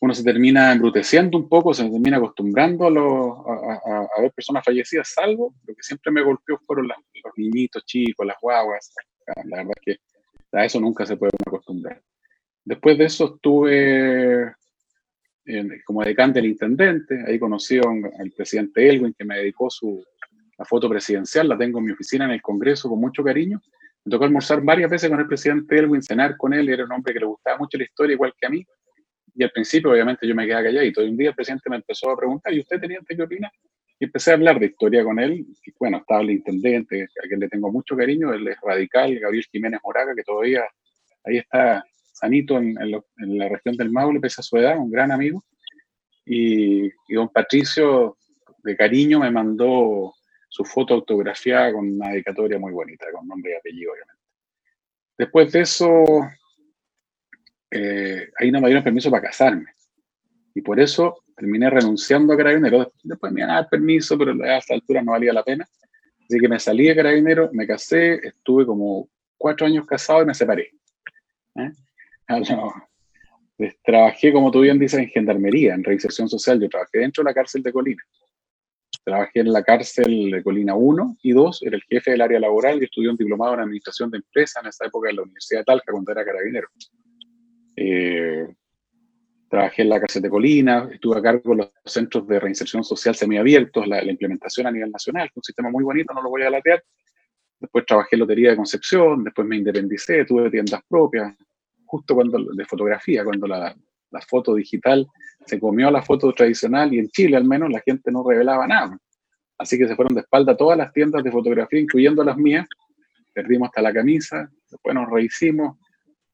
uno 0.02 0.16
se 0.16 0.24
termina 0.24 0.72
embruteciendo 0.72 1.38
un 1.38 1.48
poco, 1.48 1.76
se 1.76 1.84
termina 1.88 2.18
acostumbrando 2.18 2.86
a, 2.88 4.08
a, 4.18 4.22
ver 4.22 4.32
personas 4.32 4.66
fallecidas, 4.66 5.10
salvo 5.14 5.54
lo 5.68 5.76
que 5.76 5.84
siempre 5.84 6.12
me 6.12 6.24
golpeó 6.24 6.60
fueron 6.66 6.88
los 6.88 6.98
niñitos 7.38 7.86
chicos, 7.86 8.26
las 8.26 8.38
guaguas. 8.42 8.94
La 9.46 9.58
verdad 9.58 9.74
es 9.76 9.82
que 9.86 10.02
a 10.52 10.66
eso 10.66 10.80
nunca 10.80 11.06
se 11.06 11.18
puede 11.18 11.32
acostumbrar. 11.46 12.02
Después 12.64 12.98
de 12.98 13.06
eso 13.06 13.36
estuve 13.36 14.54
como 15.86 16.04
decante 16.04 16.40
del 16.40 16.52
intendente, 16.52 17.24
ahí 17.28 17.40
conocí 17.40 17.78
al 17.78 18.32
presidente 18.36 18.88
Elwin 18.88 19.14
que 19.18 19.26
me 19.26 19.38
dedicó 19.38 19.70
su, 19.70 20.04
la 20.58 20.66
foto 20.66 20.88
presidencial, 20.88 21.50
la 21.50 21.58
tengo 21.58 21.80
en 21.80 21.86
mi 21.86 21.92
oficina 21.92 22.26
en 22.26 22.32
el 22.32 22.42
Congreso 22.42 22.88
con 22.90 23.00
mucho 23.00 23.24
cariño. 23.24 23.60
Me 24.06 24.12
tocó 24.12 24.26
almorzar 24.26 24.62
varias 24.62 24.90
veces 24.90 25.10
con 25.10 25.20
el 25.20 25.28
presidente 25.28 25.78
Elwin, 25.78 26.02
cenar 26.02 26.38
con 26.38 26.54
él, 26.54 26.70
era 26.70 26.86
un 26.86 26.92
hombre 26.92 27.14
que 27.14 27.20
le 27.20 27.26
gustaba 27.26 27.58
mucho 27.58 27.78
la 27.78 27.84
historia, 27.84 28.14
igual 28.14 28.34
que 28.40 28.48
a 28.48 28.50
mí 28.50 28.66
y 29.34 29.44
al 29.44 29.52
principio, 29.52 29.92
obviamente, 29.92 30.28
yo 30.28 30.36
me 30.36 30.46
quedé 30.46 30.64
calladito. 30.64 31.04
Y 31.04 31.10
un 31.10 31.18
día 31.18 31.30
el 31.30 31.36
presidente 31.36 31.70
me 31.70 31.78
empezó 31.78 32.10
a 32.10 32.18
preguntar, 32.18 32.54
¿y 32.54 32.60
usted, 32.60 32.80
teniente, 32.80 33.16
qué 33.16 33.24
opina? 33.24 33.52
Y 34.02 34.06
empecé 34.06 34.32
a 34.32 34.34
hablar 34.34 34.60
de 34.60 34.66
historia 34.66 35.04
con 35.04 35.20
él. 35.20 35.46
Bueno, 35.80 36.00
estaba 36.00 36.22
el 36.22 36.32
intendente, 36.32 37.04
a 37.04 37.28
quien 37.28 37.40
le 37.40 37.48
tengo 37.48 37.72
mucho 37.72 37.96
cariño, 37.96 38.34
él 38.34 38.48
es 38.48 38.58
radical, 38.60 39.14
Gabriel 39.20 39.46
Jiménez 39.52 39.80
Moraga, 39.84 40.16
que 40.16 40.24
todavía 40.24 40.64
ahí 41.24 41.38
está 41.38 41.86
sanito 42.12 42.58
en, 42.58 42.74
la 43.38 43.48
región 43.48 43.78
del 43.78 43.92
Maule, 43.92 44.20
pese 44.20 44.42
a 44.42 44.44
su 44.44 44.58
edad, 44.58 44.80
un 44.80 44.90
gran 44.90 45.12
amigo. 45.12 45.44
Y, 46.26 46.88
y, 46.88 47.14
don 47.14 47.30
Patricio, 47.30 48.18
de 48.64 48.76
cariño, 48.76 49.20
me 49.20 49.30
mandó 49.30 50.16
su 50.50 50.66
foto 50.66 50.96
autografiada 50.96 51.72
con 51.72 51.88
una 51.88 52.10
dedicatoria 52.10 52.58
muy 52.58 52.74
bonita, 52.74 53.06
con 53.14 53.28
nombre 53.28 53.52
y 53.52 53.56
apellido, 53.56 53.92
obviamente. 53.92 54.24
Después 55.16 55.52
de 55.52 55.62
eso, 55.62 56.04
eh, 57.70 58.32
ahí 58.40 58.50
no 58.52 58.62
me 58.62 58.68
dieron 58.68 58.84
permiso 58.84 59.12
para 59.12 59.28
casarme. 59.28 59.76
Y 60.54 60.62
por 60.62 60.80
eso 60.80 61.24
terminé 61.36 61.70
renunciando 61.70 62.34
a 62.34 62.38
Carabinero. 62.38 62.92
Después 63.04 63.32
me 63.32 63.42
iban 63.42 63.52
a 63.52 63.56
dar 63.56 63.70
permiso, 63.70 64.18
pero 64.18 64.32
a 64.44 64.58
esta 64.58 64.74
altura 64.74 65.02
no 65.02 65.12
valía 65.12 65.34
la 65.34 65.44
pena. 65.44 65.68
Así 66.24 66.40
que 66.40 66.48
me 66.48 66.60
salí 66.60 66.88
de 66.88 66.96
Carabinero, 66.96 67.50
me 67.54 67.68
casé, 67.68 68.16
estuve 68.16 68.66
como 68.66 69.10
cuatro 69.38 69.66
años 69.66 69.86
casado 69.86 70.22
y 70.24 70.26
me 70.26 70.34
separé. 70.34 70.72
¿Eh? 71.56 71.72
Ah, 72.28 72.42
trabajé, 73.84 74.32
como 74.32 74.52
tú 74.52 74.62
bien 74.62 74.80
dices, 74.80 75.00
en 75.00 75.10
gendarmería, 75.10 75.74
en 75.74 75.84
reinserción 75.84 76.30
social. 76.30 76.60
Yo 76.60 76.70
trabajé 76.70 77.00
dentro 77.00 77.24
de 77.24 77.30
la 77.30 77.34
cárcel 77.34 77.62
de 77.64 77.74
Colina. 77.74 78.04
Trabajé 79.04 79.40
en 79.40 79.52
la 79.52 79.64
cárcel 79.64 80.32
de 80.32 80.44
Colina 80.44 80.76
1 80.76 81.18
y 81.24 81.32
2, 81.32 81.64
era 81.64 81.76
el 81.76 81.84
jefe 81.84 82.12
del 82.12 82.22
área 82.22 82.40
laboral 82.40 82.80
y 82.80 82.86
estudié 82.86 83.10
un 83.10 83.18
diplomado 83.18 83.56
en 83.56 83.62
administración 83.62 84.12
de 84.12 84.18
empresas 84.18 84.64
en 84.64 84.70
esa 84.70 84.86
época 84.86 85.10
en 85.10 85.16
la 85.16 85.24
Universidad 85.24 85.62
de 85.62 85.66
Talca 85.66 85.92
cuando 85.92 86.12
era 86.12 86.24
carabinero. 86.24 86.68
Eh, 87.76 88.48
trabajé 89.52 89.82
en 89.82 89.90
la 89.90 90.00
cárcel 90.00 90.22
de 90.22 90.30
Colina, 90.30 90.88
estuve 90.94 91.20
a 91.20 91.22
cargo 91.22 91.52
de 91.52 91.58
los 91.58 91.72
centros 91.84 92.26
de 92.26 92.40
reinserción 92.40 92.86
social 92.86 93.14
semiabiertos, 93.14 93.86
la, 93.86 94.02
la 94.02 94.10
implementación 94.10 94.66
a 94.66 94.72
nivel 94.72 94.90
nacional, 94.90 95.30
un 95.36 95.44
sistema 95.44 95.70
muy 95.70 95.84
bonito, 95.84 96.14
no 96.14 96.22
lo 96.22 96.30
voy 96.30 96.44
a 96.44 96.50
latear. 96.50 96.82
Después 97.60 97.86
trabajé 97.86 98.16
en 98.16 98.22
Lotería 98.22 98.52
de 98.52 98.56
Concepción, 98.56 99.26
después 99.26 99.46
me 99.46 99.58
independicé, 99.58 100.24
tuve 100.24 100.50
tiendas 100.50 100.80
propias, 100.88 101.36
justo 101.86 102.16
cuando 102.16 102.40
de 102.42 102.66
fotografía, 102.66 103.26
cuando 103.26 103.46
la, 103.46 103.76
la 104.10 104.22
foto 104.22 104.56
digital 104.56 105.06
se 105.46 105.60
comió 105.60 105.92
la 105.92 106.02
foto 106.02 106.32
tradicional 106.32 106.94
y 106.94 107.00
en 107.00 107.10
Chile 107.10 107.36
al 107.36 107.44
menos 107.44 107.70
la 107.70 107.82
gente 107.82 108.10
no 108.10 108.24
revelaba 108.28 108.66
nada. 108.66 108.98
Así 109.58 109.78
que 109.78 109.86
se 109.86 109.98
fueron 109.98 110.16
de 110.16 110.22
espalda 110.22 110.56
todas 110.56 110.78
las 110.78 110.94
tiendas 110.94 111.26
de 111.26 111.30
fotografía, 111.30 111.82
incluyendo 111.82 112.24
las 112.24 112.38
mías. 112.38 112.66
Perdimos 113.34 113.68
hasta 113.68 113.82
la 113.82 113.92
camisa, 113.92 114.50
después 114.70 114.96
nos 114.96 115.10
rehicimos, 115.10 115.78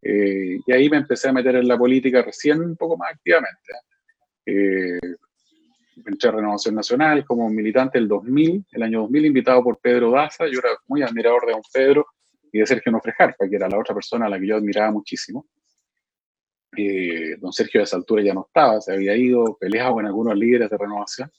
eh, 0.09 0.61
y 0.65 0.71
ahí 0.71 0.89
me 0.89 0.97
empecé 0.97 1.27
a 1.27 1.33
meter 1.33 1.57
en 1.57 1.67
la 1.67 1.77
política 1.77 2.21
recién 2.21 2.61
un 2.61 2.77
poco 2.77 2.95
más 2.95 3.11
activamente. 3.11 3.73
Eh, 4.45 4.99
entré 6.05 6.29
a 6.29 6.31
Renovación 6.31 6.75
Nacional 6.75 7.25
como 7.25 7.49
militante 7.49 7.97
el 7.97 8.07
2000, 8.07 8.67
el 8.71 8.83
año 8.83 9.01
2000, 9.01 9.25
invitado 9.25 9.61
por 9.61 9.79
Pedro 9.79 10.11
Daza. 10.11 10.45
Yo 10.47 10.59
era 10.59 10.69
muy 10.87 11.01
admirador 11.01 11.45
de 11.45 11.51
don 11.51 11.61
Pedro 11.73 12.05
y 12.53 12.59
de 12.59 12.65
Sergio 12.65 12.89
Nofrejarpa, 12.89 13.49
que 13.49 13.55
era 13.57 13.67
la 13.67 13.77
otra 13.77 13.93
persona 13.93 14.27
a 14.27 14.29
la 14.29 14.39
que 14.39 14.47
yo 14.47 14.55
admiraba 14.55 14.91
muchísimo. 14.91 15.45
Eh, 16.77 17.35
don 17.37 17.51
Sergio 17.51 17.81
de 17.81 17.83
esa 17.83 17.97
altura 17.97 18.23
ya 18.23 18.33
no 18.33 18.45
estaba, 18.47 18.79
se 18.79 18.93
había 18.93 19.13
ido, 19.13 19.57
peleado 19.59 19.95
con 19.95 20.05
algunos 20.05 20.37
líderes 20.37 20.69
de 20.69 20.77
renovación. 20.77 21.29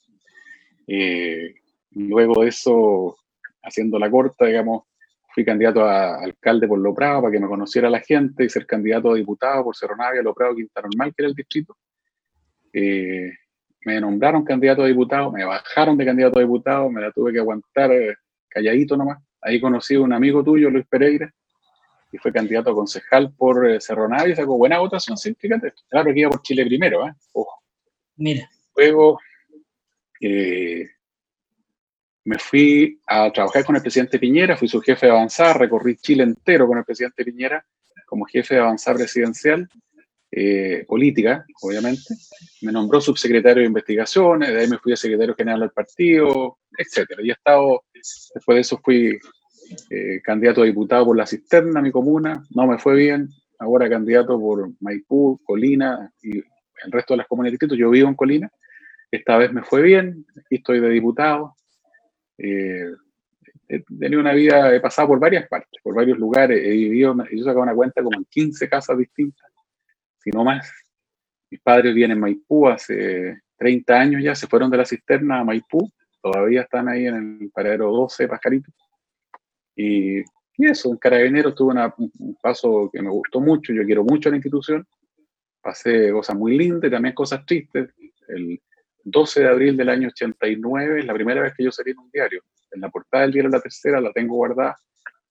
luego 1.93 2.43
de 2.43 2.49
eso, 2.49 3.17
haciendo 3.63 3.99
la 3.99 4.11
corta, 4.11 4.45
digamos, 4.45 4.83
fui 5.35 5.45
candidato 5.45 5.85
a 5.85 6.23
alcalde 6.23 6.67
por 6.67 6.79
Loprado 6.79 7.23
para 7.23 7.33
que 7.33 7.41
me 7.41 7.47
conociera 7.47 7.91
la 7.91 8.01
gente 8.01 8.45
y 8.45 8.49
ser 8.49 8.67
candidato 8.67 9.13
a 9.13 9.17
diputado 9.17 9.65
por 9.65 9.77
Cerro 9.77 9.97
Navia, 9.97 10.23
Loprado, 10.23 10.55
Quinta 10.55 10.83
Normal, 10.83 11.15
que 11.15 11.23
era 11.23 11.29
el 11.29 11.35
distrito. 11.35 11.77
Eh, 12.73 13.33
me 13.85 14.01
nombraron 14.01 14.45
candidato 14.45 14.83
a 14.83 14.87
diputado, 14.87 15.31
me 15.31 15.45
bajaron 15.45 15.97
de 15.97 16.05
candidato 16.05 16.39
a 16.39 16.43
diputado, 16.43 16.91
me 16.91 17.01
la 17.01 17.13
tuve 17.13 17.33
que 17.33 17.39
aguantar 17.39 17.93
eh, 17.93 18.17
calladito 18.49 18.97
nomás. 18.97 19.19
Ahí 19.41 19.61
conocí 19.61 19.95
a 19.95 20.01
un 20.01 20.13
amigo 20.13 20.43
tuyo, 20.43 20.71
Luis 20.71 20.87
Pereira, 20.87 21.33
y 22.11 22.19
fue 22.19 22.33
candidato 22.33 22.71
a 22.71 22.75
concejal 22.75 23.33
por 23.37 23.69
eh, 23.69 23.81
Cerro 23.81 24.09
Navia 24.09 24.33
y 24.33 24.37
sacó 24.37 24.57
buena 24.57 24.79
votación, 24.79 25.17
sí, 25.17 25.35
fíjate. 25.39 25.73
Claro 25.89 26.13
que 26.13 26.21
iba 26.21 26.31
por 26.31 26.43
Chile 26.43 26.67
primero, 26.67 27.07
¿eh? 27.07 27.13
Ojo. 27.33 27.63
Mira. 28.17 28.51
Luego, 28.77 29.19
me 32.29 32.39
fui 32.39 33.01
a 33.07 33.33
trabajar 33.33 33.65
con 33.65 33.75
el 33.75 33.81
presidente 33.81 34.19
Piñera, 34.19 34.55
fui 34.55 34.69
su 34.69 34.83
jefe 34.83 35.07
de 35.07 35.13
avanzar, 35.13 35.59
recorrí 35.59 35.97
Chile 35.97 36.25
entero 36.25 36.67
con 36.67 36.77
el 36.77 36.85
presidente 36.85 37.25
Piñera 37.25 37.65
como 38.05 38.27
jefe 38.27 38.55
de 38.55 38.61
avanzar 38.61 38.97
presidencial, 38.97 39.67
eh, 40.31 40.85
política, 40.87 41.47
obviamente. 41.63 42.15
Me 42.61 42.71
nombró 42.71 43.01
subsecretario 43.01 43.63
de 43.63 43.69
investigaciones, 43.69 44.51
de 44.51 44.61
ahí 44.61 44.69
me 44.69 44.79
fui 44.79 44.93
a 44.93 44.97
secretario 44.97 45.35
general 45.35 45.61
del 45.61 45.71
partido, 45.71 46.59
etc. 46.77 47.19
Y 47.23 47.31
he 47.31 47.33
estado, 47.33 47.85
después 47.95 48.57
de 48.57 48.61
eso 48.61 48.79
fui 48.85 49.19
eh, 49.89 50.21
candidato 50.23 50.63
a 50.63 50.67
diputado 50.67 51.07
por 51.07 51.17
la 51.17 51.27
cisterna, 51.27 51.81
mi 51.81 51.91
comuna, 51.91 52.45
no 52.51 52.67
me 52.67 52.79
fue 52.79 52.95
bien, 52.95 53.31
ahora 53.59 53.89
candidato 53.89 54.39
por 54.39 54.71
Maipú, 54.81 55.41
Colina 55.45 56.13
y 56.23 56.39
el 56.39 56.93
resto 56.93 57.15
de 57.15 57.19
las 57.19 57.27
comunas 57.27 57.53
de 57.53 57.77
yo 57.77 57.89
vivo 57.89 58.09
en 58.09 58.15
Colina, 58.15 58.51
esta 59.11 59.39
vez 59.39 59.51
me 59.51 59.63
fue 59.63 59.81
bien, 59.81 60.27
aquí 60.37 60.57
estoy 60.57 60.81
de 60.81 60.91
diputado, 60.91 61.57
eh, 62.39 62.93
he 63.69 63.81
tenido 63.81 64.21
una 64.21 64.33
vida, 64.33 64.75
he 64.75 64.81
pasado 64.81 65.09
por 65.09 65.21
varias 65.21 65.47
partes, 65.49 65.81
por 65.83 65.95
varios 65.95 66.19
lugares, 66.19 66.59
he 66.59 66.71
vivido, 66.71 67.15
yo 67.31 67.45
sacado 67.45 67.63
una 67.63 67.75
cuenta 67.75 68.03
como 68.03 68.17
en 68.17 68.25
15 68.25 68.69
casas 68.69 68.97
distintas, 68.97 69.51
si 70.19 70.31
no 70.31 70.45
más. 70.45 70.71
Mis 71.51 71.61
padres 71.61 71.95
vienen 71.95 72.17
en 72.17 72.21
Maipú 72.21 72.69
hace 72.69 73.41
30 73.57 73.95
años 73.95 74.23
ya, 74.23 74.35
se 74.35 74.47
fueron 74.47 74.71
de 74.71 74.79
la 74.79 74.85
cisterna 74.85 75.41
a 75.41 75.45
Maipú, 75.45 75.91
todavía 76.23 76.63
están 76.63 76.89
ahí 76.89 77.07
en 77.07 77.39
el 77.43 77.51
paradero 77.51 77.91
12, 77.91 78.29
Pajarito. 78.29 78.71
Y, 79.77 80.21
y 80.21 80.67
eso, 80.67 80.89
un 80.89 80.97
carabinero 80.97 81.55
tuve 81.55 81.75
un 82.19 82.37
paso 82.43 82.91
que 82.93 83.03
me 83.03 83.11
gustó 83.11 83.41
mucho, 83.41 83.73
yo 83.73 83.85
quiero 83.85 84.05
mucho 84.05 84.31
la 84.31 84.37
institución, 84.37 84.87
pasé 85.61 86.11
cosas 86.13 86.37
muy 86.37 86.57
lindas 86.57 86.89
y 86.89 86.93
también 86.93 87.15
cosas 87.15 87.45
tristes. 87.45 87.91
El, 88.29 88.61
12 89.11 89.41
de 89.41 89.49
abril 89.49 89.77
del 89.77 89.89
año 89.89 90.09
89, 90.09 91.01
es 91.01 91.07
la 91.07 91.15
primera 91.15 91.41
vez 91.43 91.55
que 91.55 91.65
yo 91.65 91.73
salí 91.73 91.93
en 91.93 91.99
un 91.99 92.11
diario. 92.11 92.43
En 92.71 92.81
la 92.81 92.91
portada 92.91 93.23
del 93.23 93.33
diario 93.33 93.51
La 93.51 93.61
Tercera 93.61 94.01
la 94.01 94.13
tengo 94.13 94.35
guardada. 94.35 94.79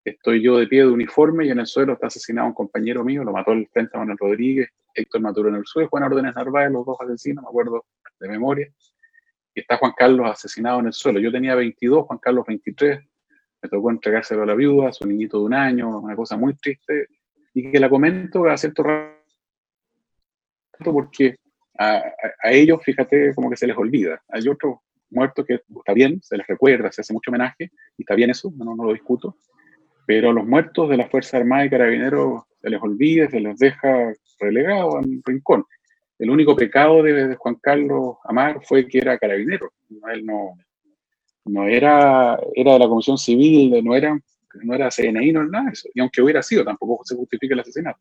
Estoy 0.03 0.41
yo 0.41 0.57
de 0.57 0.67
pie 0.67 0.81
de 0.81 0.87
uniforme 0.87 1.45
y 1.45 1.49
en 1.49 1.59
el 1.59 1.67
suelo 1.67 1.93
está 1.93 2.07
asesinado 2.07 2.47
un 2.47 2.53
compañero 2.53 3.03
mío, 3.03 3.23
lo 3.23 3.31
mató 3.33 3.51
el 3.51 3.67
frente 3.67 3.97
Manuel 3.97 4.17
Rodríguez, 4.17 4.69
Héctor 4.93 5.21
Maturo 5.21 5.49
en 5.49 5.55
el 5.55 5.65
suelo, 5.65 5.89
Juan 5.89 6.03
Órdenes 6.03 6.33
Narváez, 6.33 6.71
los 6.71 6.85
dos 6.85 6.97
asesinos, 7.01 7.43
me 7.43 7.49
acuerdo 7.49 7.85
de 8.19 8.29
memoria. 8.29 8.67
Y 9.53 9.59
está 9.59 9.77
Juan 9.77 9.93
Carlos 9.97 10.29
asesinado 10.29 10.79
en 10.79 10.87
el 10.87 10.93
suelo. 10.93 11.19
Yo 11.19 11.31
tenía 11.31 11.55
22, 11.55 12.05
Juan 12.05 12.19
Carlos 12.19 12.45
23. 12.47 12.99
Me 13.61 13.69
tocó 13.69 13.91
entregárselo 13.91 14.43
a 14.43 14.45
la 14.45 14.55
viuda, 14.55 14.89
a 14.89 14.93
su 14.93 15.05
niñito 15.07 15.39
de 15.39 15.45
un 15.45 15.53
año, 15.53 15.99
una 15.99 16.15
cosa 16.15 16.37
muy 16.37 16.55
triste. 16.55 17.07
Y 17.53 17.71
que 17.71 17.79
la 17.79 17.89
comento 17.89 18.45
a 18.45 18.55
cierto 18.55 18.83
rato 18.83 19.17
porque 20.83 21.37
a, 21.77 22.13
ellos, 22.43 22.81
fíjate, 22.83 23.33
como 23.35 23.49
que 23.49 23.57
se 23.57 23.67
les 23.67 23.77
olvida. 23.77 24.21
Hay 24.29 24.47
otros 24.47 24.77
muertos 25.09 25.45
que 25.45 25.61
está 25.77 25.93
bien, 25.93 26.21
se 26.21 26.37
les 26.37 26.47
recuerda, 26.47 26.91
se 26.91 27.01
hace 27.01 27.13
mucho 27.13 27.31
homenaje, 27.31 27.71
y 27.97 28.01
está 28.01 28.15
bien 28.15 28.29
eso, 28.29 28.51
no, 28.57 28.75
no 28.75 28.85
lo 28.85 28.93
discuto, 28.93 29.37
pero 30.05 30.33
los 30.33 30.45
muertos 30.45 30.89
de 30.89 30.97
la 30.97 31.07
Fuerza 31.07 31.37
Armada 31.37 31.65
y 31.65 31.69
Carabineros 31.69 32.43
se 32.61 32.69
les 32.69 32.81
olvida, 32.81 33.29
se 33.29 33.39
les 33.39 33.57
deja 33.57 34.13
relegados 34.39 35.03
en 35.03 35.11
un 35.11 35.21
rincón. 35.25 35.65
El 36.19 36.29
único 36.29 36.55
pecado 36.55 37.03
de, 37.03 37.35
Juan 37.35 37.55
Carlos 37.55 38.15
Amar 38.23 38.59
fue 38.63 38.87
que 38.87 38.97
era 38.97 39.17
carabinero. 39.17 39.71
Él 40.11 40.25
no, 40.25 40.57
no 41.45 41.67
era, 41.67 42.39
era 42.55 42.73
de 42.73 42.79
la 42.79 42.87
Comisión 42.87 43.17
Civil, 43.17 43.83
no 43.83 43.95
era, 43.95 44.19
no 44.63 44.73
era 44.73 44.89
CNI, 44.89 45.31
no 45.31 45.41
era 45.41 45.49
nada 45.49 45.65
de 45.65 45.71
eso. 45.73 45.89
Y 45.93 45.99
aunque 45.99 46.21
hubiera 46.21 46.41
sido, 46.41 46.63
tampoco 46.63 47.03
se 47.05 47.15
justifica 47.15 47.53
el 47.53 47.59
asesinato 47.59 47.99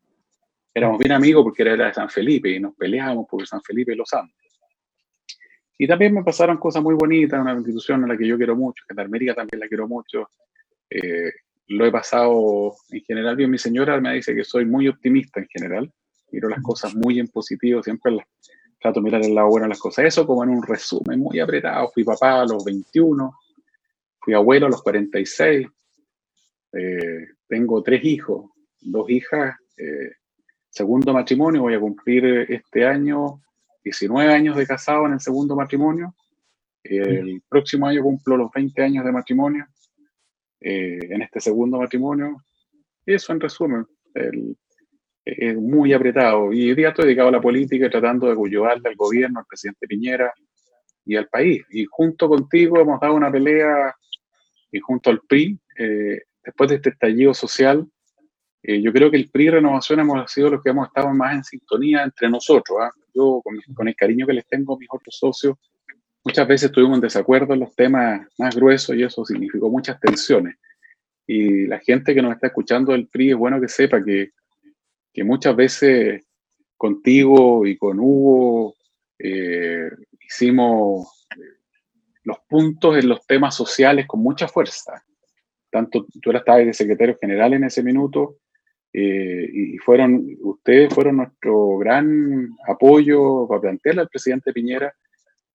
éramos 0.77 0.99
bien 0.99 1.11
amigos 1.11 1.43
porque 1.43 1.63
era 1.63 1.87
de 1.87 1.93
San 1.93 2.07
Felipe 2.07 2.49
y 2.49 2.59
nos 2.59 2.75
peleábamos 2.75 3.27
por 3.27 3.45
San 3.47 3.61
Felipe 3.63 3.93
y 3.93 3.95
los 3.95 4.13
Andes. 4.13 4.35
Y 5.75 5.87
también 5.87 6.13
me 6.13 6.23
pasaron 6.23 6.57
cosas 6.57 6.83
muy 6.83 6.93
bonitas, 6.93 7.39
una 7.39 7.53
institución 7.53 8.03
a 8.03 8.07
la 8.07 8.15
que 8.17 8.27
yo 8.27 8.37
quiero 8.37 8.55
mucho, 8.55 8.83
América 8.95 9.33
también 9.33 9.59
la 9.59 9.67
quiero 9.67 9.87
mucho. 9.87 10.29
Eh, 10.89 11.31
lo 11.69 11.85
he 11.85 11.91
pasado 11.91 12.75
en 12.91 13.01
general 13.01 13.35
bien. 13.35 13.49
Mi 13.49 13.57
señora 13.57 13.99
me 13.99 14.13
dice 14.13 14.35
que 14.35 14.43
soy 14.43 14.65
muy 14.65 14.87
optimista 14.87 15.39
en 15.39 15.47
general, 15.47 15.91
miro 16.31 16.47
las 16.47 16.61
cosas 16.61 16.95
muy 16.95 17.19
en 17.19 17.27
positivo, 17.27 17.81
siempre 17.81 18.11
las, 18.11 18.25
trato 18.79 18.99
de 18.99 19.03
mirar 19.03 19.23
el 19.23 19.33
lado 19.33 19.49
bueno 19.49 19.65
de 19.65 19.69
las 19.69 19.79
cosas. 19.79 20.05
Eso 20.05 20.27
como 20.27 20.43
en 20.43 20.51
un 20.51 20.63
resumen 20.63 21.19
muy 21.19 21.39
apretado. 21.39 21.89
Fui 21.89 22.03
papá 22.03 22.41
a 22.41 22.45
los 22.45 22.63
21, 22.63 23.33
fui 24.19 24.33
abuelo 24.35 24.67
a 24.67 24.69
los 24.69 24.83
46, 24.83 25.67
eh, 26.73 27.27
tengo 27.47 27.81
tres 27.81 28.03
hijos, 28.03 28.51
dos 28.79 29.09
hijas. 29.09 29.55
Eh, 29.75 30.11
segundo 30.77 31.11
matrimonio, 31.11 31.63
voy 31.63 31.73
a 31.73 31.79
cumplir 31.79 32.23
este 32.49 32.85
año 32.85 33.41
19 33.83 34.31
años 34.31 34.55
de 34.55 34.67
casado 34.67 35.07
en 35.07 35.13
el 35.13 35.19
segundo 35.19 35.55
matrimonio. 35.55 36.13
El 36.83 37.41
próximo 37.49 37.87
año 37.87 38.03
cumplo 38.03 38.37
los 38.37 38.51
20 38.51 38.83
años 38.83 39.03
de 39.03 39.11
matrimonio 39.11 39.65
eh, 40.59 40.99
en 41.01 41.21
este 41.23 41.39
segundo 41.39 41.79
matrimonio. 41.79 42.37
Eso 43.05 43.33
en 43.33 43.39
resumen, 43.39 43.87
es 45.25 45.55
muy 45.55 45.93
apretado. 45.93 46.53
Y 46.53 46.69
hoy 46.69 46.75
día 46.75 46.89
estoy 46.89 47.05
dedicado 47.05 47.29
a 47.29 47.33
la 47.33 47.41
política 47.41 47.89
tratando 47.89 48.27
de 48.27 48.33
ayudarle 48.33 48.89
al 48.89 48.95
gobierno, 48.95 49.39
al 49.39 49.45
presidente 49.45 49.87
Piñera 49.87 50.31
y 51.05 51.15
al 51.15 51.27
país. 51.27 51.63
Y 51.71 51.85
junto 51.85 52.29
contigo 52.29 52.79
hemos 52.79 52.99
dado 52.99 53.15
una 53.15 53.31
pelea 53.31 53.95
y 54.71 54.79
junto 54.79 55.09
al 55.09 55.21
PRI, 55.27 55.59
eh, 55.79 56.21
después 56.43 56.69
de 56.69 56.75
este 56.75 56.89
estallido 56.89 57.33
social, 57.33 57.87
eh, 58.63 58.81
yo 58.81 58.91
creo 58.91 59.09
que 59.11 59.17
el 59.17 59.29
PRI 59.29 59.49
Renovación 59.51 59.99
hemos 59.99 60.31
sido 60.31 60.49
los 60.49 60.63
que 60.63 60.69
hemos 60.69 60.87
estado 60.87 61.13
más 61.13 61.35
en 61.35 61.43
sintonía 61.43 62.03
entre 62.03 62.29
nosotros. 62.29 62.77
¿ah? 62.81 62.91
Yo, 63.13 63.41
con, 63.43 63.87
el 63.87 63.95
cariño 63.95 64.25
que 64.25 64.33
les 64.33 64.47
tengo 64.47 64.75
a 64.75 64.79
mis 64.79 64.89
otros 64.91 65.15
socios, 65.17 65.57
muchas 66.23 66.47
veces 66.47 66.71
tuvimos 66.71 66.97
en 66.97 67.01
desacuerdo 67.01 67.53
en 67.53 67.61
los 67.61 67.75
temas 67.75 68.27
más 68.37 68.55
gruesos 68.55 68.95
y 68.95 69.03
eso 69.03 69.23
significó 69.23 69.69
muchas 69.69 69.99
tensiones. 69.99 70.55
Y 71.25 71.67
la 71.67 71.79
gente 71.79 72.13
que 72.13 72.21
nos 72.21 72.33
está 72.33 72.47
escuchando 72.47 72.91
del 72.91 73.07
PRI 73.07 73.31
es 73.31 73.37
bueno 73.37 73.61
que 73.61 73.67
sepa 73.67 74.03
que, 74.03 74.31
que 75.13 75.23
muchas 75.23 75.55
veces 75.55 76.23
contigo 76.77 77.65
y 77.65 77.77
con 77.77 77.99
Hugo 77.99 78.75
eh, 79.19 79.89
hicimos 80.21 81.27
los 82.23 82.37
puntos 82.47 82.97
en 82.97 83.09
los 83.09 83.25
temas 83.25 83.55
sociales 83.55 84.05
con 84.05 84.21
mucha 84.21 84.47
fuerza. 84.47 85.03
Tanto 85.69 86.05
tú 86.21 86.29
eras 86.29 86.43
de 86.45 86.73
secretario 86.73 87.17
general 87.19 87.53
en 87.53 87.63
ese 87.63 87.81
minuto, 87.83 88.37
eh, 88.99 89.47
y 89.53 89.77
fueron, 89.77 90.25
ustedes 90.41 90.91
fueron 90.91 91.17
nuestro 91.17 91.77
gran 91.77 92.49
apoyo 92.67 93.47
para 93.47 93.61
plantearle 93.61 94.01
al 94.01 94.09
presidente 94.09 94.51
Piñera 94.51 94.91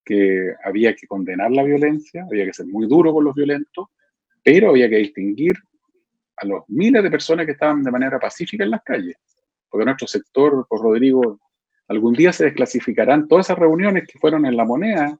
que 0.05 0.53
había 0.63 0.95
que 0.95 1.07
condenar 1.07 1.51
la 1.51 1.63
violencia, 1.63 2.23
había 2.23 2.45
que 2.45 2.53
ser 2.53 2.67
muy 2.67 2.87
duro 2.87 3.11
con 3.11 3.25
los 3.25 3.35
violentos, 3.35 3.87
pero 4.41 4.69
había 4.69 4.87
que 4.87 4.95
distinguir 4.95 5.51
a 6.37 6.45
los 6.45 6.63
miles 6.69 7.03
de 7.03 7.11
personas 7.11 7.45
que 7.45 7.51
estaban 7.51 7.83
de 7.83 7.91
manera 7.91 8.17
pacífica 8.17 8.63
en 8.63 8.71
las 8.71 8.81
calles. 8.81 9.17
Porque 9.69 9.83
nuestro 9.83 10.07
sector, 10.07 10.65
por 10.69 10.81
Rodrigo, 10.81 11.41
algún 11.89 12.13
día 12.13 12.31
se 12.31 12.45
desclasificarán 12.45 13.27
todas 13.27 13.47
esas 13.47 13.59
reuniones 13.59 14.07
que 14.07 14.19
fueron 14.19 14.45
en 14.45 14.55
la 14.55 14.63
moneda 14.63 15.19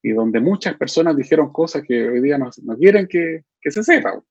y 0.00 0.12
donde 0.12 0.40
muchas 0.40 0.74
personas 0.78 1.14
dijeron 1.18 1.52
cosas 1.52 1.82
que 1.86 2.08
hoy 2.08 2.22
día 2.22 2.38
no, 2.38 2.50
quieren 2.78 3.06
que, 3.06 3.44
que 3.60 3.70
se 3.70 3.84
sepa 3.84 4.22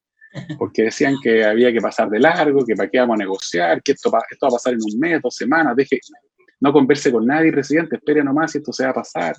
porque 0.57 0.83
decían 0.83 1.15
que 1.21 1.43
había 1.43 1.71
que 1.71 1.81
pasar 1.81 2.09
de 2.09 2.19
largo, 2.19 2.65
que 2.65 2.75
para 2.75 2.89
qué 2.89 2.99
vamos 2.99 3.15
a 3.15 3.17
negociar, 3.17 3.81
que 3.81 3.93
esto, 3.93 4.11
esto 4.29 4.45
va 4.45 4.49
a 4.49 4.51
pasar 4.51 4.73
en 4.73 4.79
un 4.83 4.99
mes, 4.99 5.21
dos 5.21 5.35
semanas, 5.35 5.75
deje, 5.75 5.99
no 6.59 6.73
converse 6.73 7.11
con 7.11 7.25
nadie, 7.25 7.51
presidente, 7.51 7.97
espere 7.97 8.23
nomás 8.23 8.51
si 8.51 8.57
esto 8.59 8.73
se 8.73 8.83
va 8.83 8.91
a 8.91 8.95
pasar. 8.95 9.35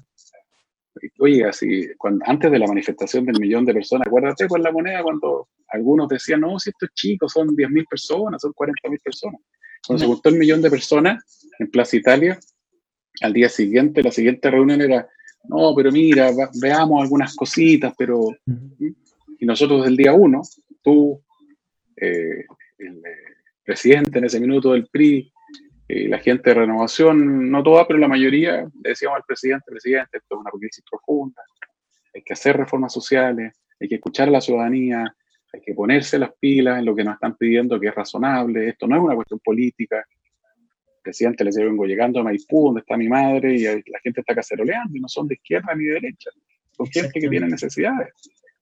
Oye, 1.20 1.44
así, 1.44 1.88
cuando, 1.96 2.24
antes 2.26 2.50
de 2.50 2.58
la 2.58 2.66
manifestación 2.66 3.24
del 3.24 3.40
millón 3.40 3.64
de 3.64 3.74
personas, 3.74 4.06
acuérdate 4.06 4.48
con 4.48 4.62
la 4.62 4.72
moneda 4.72 5.02
cuando 5.02 5.48
algunos 5.68 6.08
decían, 6.08 6.40
no, 6.40 6.58
si 6.58 6.70
esto 6.70 6.86
es 6.86 6.92
chico, 6.94 7.28
son 7.28 7.48
10.000 7.48 7.86
personas, 7.88 8.42
son 8.42 8.52
40.000 8.52 9.02
personas. 9.02 9.40
Cuando 9.86 10.00
se 10.00 10.06
juntó 10.06 10.28
el 10.28 10.38
millón 10.38 10.60
de 10.60 10.70
personas 10.70 11.46
en 11.58 11.70
Plaza 11.70 11.96
Italia, 11.96 12.38
al 13.20 13.32
día 13.32 13.48
siguiente, 13.48 14.02
la 14.02 14.10
siguiente 14.10 14.50
reunión 14.50 14.80
era, 14.80 15.08
no, 15.44 15.72
pero 15.76 15.92
mira, 15.92 16.30
veamos 16.60 17.02
algunas 17.02 17.34
cositas, 17.34 17.94
pero... 17.96 18.28
Y 19.40 19.46
nosotros 19.46 19.84
del 19.84 19.96
día 19.96 20.12
uno, 20.12 20.42
tú, 20.88 21.22
eh, 21.96 22.46
el 22.78 22.96
eh, 22.96 23.36
presidente 23.62 24.18
en 24.18 24.24
ese 24.24 24.40
minuto 24.40 24.72
del 24.72 24.86
PRI, 24.86 25.30
eh, 25.86 26.08
la 26.08 26.18
gente 26.18 26.48
de 26.48 26.54
renovación, 26.54 27.50
no 27.50 27.62
toda, 27.62 27.86
pero 27.86 27.98
la 27.98 28.08
mayoría, 28.08 28.62
le 28.82 28.90
decíamos 28.90 29.16
al 29.16 29.24
presidente, 29.26 29.64
presidente, 29.70 30.16
esto 30.16 30.36
es 30.36 30.40
una 30.40 30.50
crisis 30.50 30.82
profunda, 30.90 31.42
hay 32.14 32.22
que 32.22 32.32
hacer 32.32 32.56
reformas 32.56 32.94
sociales, 32.94 33.52
hay 33.78 33.88
que 33.88 33.96
escuchar 33.96 34.28
a 34.28 34.30
la 34.32 34.40
ciudadanía, 34.40 35.14
Hay 35.50 35.62
que 35.62 35.72
ponerse 35.72 36.18
las 36.18 36.32
pilas 36.38 36.78
en 36.78 36.84
lo 36.84 36.94
que 36.94 37.04
nos 37.04 37.14
están 37.14 37.34
pidiendo, 37.34 37.80
que 37.80 37.88
es 37.88 37.94
razonable. 37.94 38.68
Esto 38.68 38.86
no 38.86 38.96
es 38.96 39.02
una 39.02 39.14
cuestión 39.14 39.40
política. 39.42 39.96
El 39.96 41.02
presidente 41.02 41.42
le 41.42 41.50
vengo 41.64 41.86
llegando 41.86 42.20
a 42.20 42.22
Maipú, 42.22 42.66
donde 42.66 42.80
está 42.80 42.98
mi 42.98 43.08
madre, 43.08 43.54
y 43.54 43.62
la 43.64 43.98
gente 44.02 44.20
está 44.20 44.34
caceroleando, 44.34 44.94
y 44.94 45.00
no 45.00 45.08
son 45.08 45.26
de 45.26 45.36
izquierda 45.36 45.74
ni 45.74 45.84
de 45.84 45.94
derecha. 45.94 46.30
Son 46.76 46.86
gente 46.86 47.18
que 47.18 47.28
tiene 47.30 47.48
necesidades. 47.48 48.12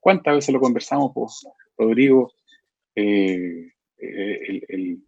¿Cuántas 0.06 0.36
veces 0.36 0.52
lo 0.54 0.60
conversamos, 0.60 1.10
pues, 1.12 1.48
Rodrigo? 1.76 2.30
Eh, 2.94 3.72
eh, 3.98 4.98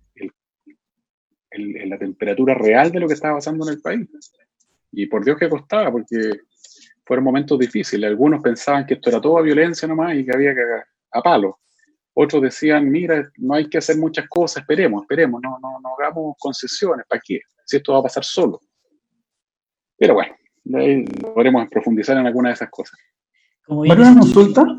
la 1.87 1.97
temperatura 1.97 2.55
real 2.55 2.91
de 2.91 2.99
lo 2.99 3.07
que 3.07 3.15
estaba 3.15 3.37
pasando 3.37 3.65
en 3.69 3.75
el 3.75 3.81
país. 3.81 4.09
Y 4.91 5.07
por 5.07 5.25
Dios 5.25 5.39
que 5.39 5.49
costaba, 5.49 5.93
porque 5.93 6.41
fueron 7.07 7.27
momentos 7.27 7.57
difíciles. 7.61 8.11
Algunos 8.11 8.43
pensaban 8.43 8.87
que 8.87 8.95
esto 8.95 9.11
era 9.11 9.21
toda 9.21 9.41
violencia 9.41 9.87
nomás 9.87 10.17
y 10.17 10.25
que 10.25 10.35
había 10.35 10.53
que 10.53 10.63
a 11.13 11.23
palo. 11.23 11.61
Otros 12.15 12.43
decían, 12.43 12.91
mira, 12.91 13.31
no 13.37 13.55
hay 13.55 13.69
que 13.69 13.79
hacer 13.79 13.99
muchas 13.99 14.29
cosas, 14.29 14.63
esperemos, 14.63 15.03
esperemos, 15.03 15.41
no, 15.41 15.61
no, 15.63 15.79
no 15.81 15.91
hagamos 15.97 16.35
concesiones, 16.41 17.07
¿para 17.09 17.23
qué? 17.25 17.39
Si 17.65 17.77
esto 17.77 17.93
va 17.93 18.01
a 18.01 18.03
pasar 18.03 18.25
solo. 18.25 18.61
Pero 19.97 20.15
bueno, 20.15 20.35
ahí 20.75 21.05
podremos 21.05 21.69
profundizar 21.69 22.17
en 22.17 22.27
alguna 22.27 22.49
de 22.49 22.55
esas 22.57 22.69
cosas. 22.69 22.99
¿Vale 23.69 24.01
una 24.03 24.21
consulta? 24.21 24.79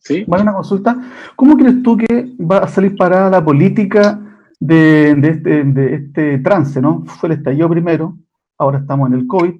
¿Sí? 0.00 0.24
¿Vale 0.26 0.42
una 0.42 0.54
consulta? 0.54 0.96
¿Cómo 1.36 1.56
crees 1.56 1.82
tú 1.82 1.96
que 1.96 2.34
va 2.38 2.58
a 2.58 2.68
salir 2.68 2.96
parada 2.96 3.30
la 3.30 3.44
política 3.44 4.20
de, 4.60 5.10
este, 5.10 5.64
de 5.64 5.94
este 5.94 6.38
trance, 6.38 6.80
¿no? 6.80 7.04
Fue 7.04 7.28
el 7.28 7.36
estallido 7.36 7.68
primero, 7.68 8.16
ahora 8.58 8.78
estamos 8.78 9.08
en 9.08 9.14
el 9.18 9.26
COVID, 9.26 9.54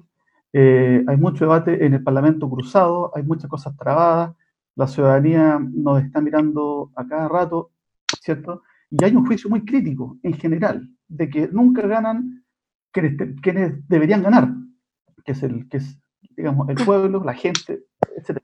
eh, 0.53 1.03
hay 1.07 1.17
mucho 1.17 1.45
debate 1.45 1.85
en 1.85 1.93
el 1.93 2.03
Parlamento 2.03 2.49
cruzado, 2.49 3.11
hay 3.15 3.23
muchas 3.23 3.49
cosas 3.49 3.75
trabadas, 3.77 4.35
la 4.75 4.87
ciudadanía 4.87 5.59
nos 5.59 6.03
está 6.03 6.21
mirando 6.21 6.91
a 6.95 7.05
cada 7.07 7.27
rato, 7.27 7.71
¿cierto? 8.21 8.63
Y 8.89 9.03
hay 9.03 9.15
un 9.15 9.25
juicio 9.25 9.49
muy 9.49 9.63
crítico 9.65 10.17
en 10.23 10.33
general, 10.33 10.89
de 11.07 11.29
que 11.29 11.49
nunca 11.51 11.85
ganan 11.85 12.43
quienes, 12.91 13.87
deberían 13.87 14.23
ganar, 14.23 14.49
que 15.23 15.33
es 15.33 15.43
el, 15.43 15.67
que 15.69 15.77
es, 15.77 15.99
digamos, 16.35 16.69
el 16.69 16.75
pueblo, 16.75 17.23
la 17.23 17.33
gente, 17.33 17.83
etc. 18.15 18.39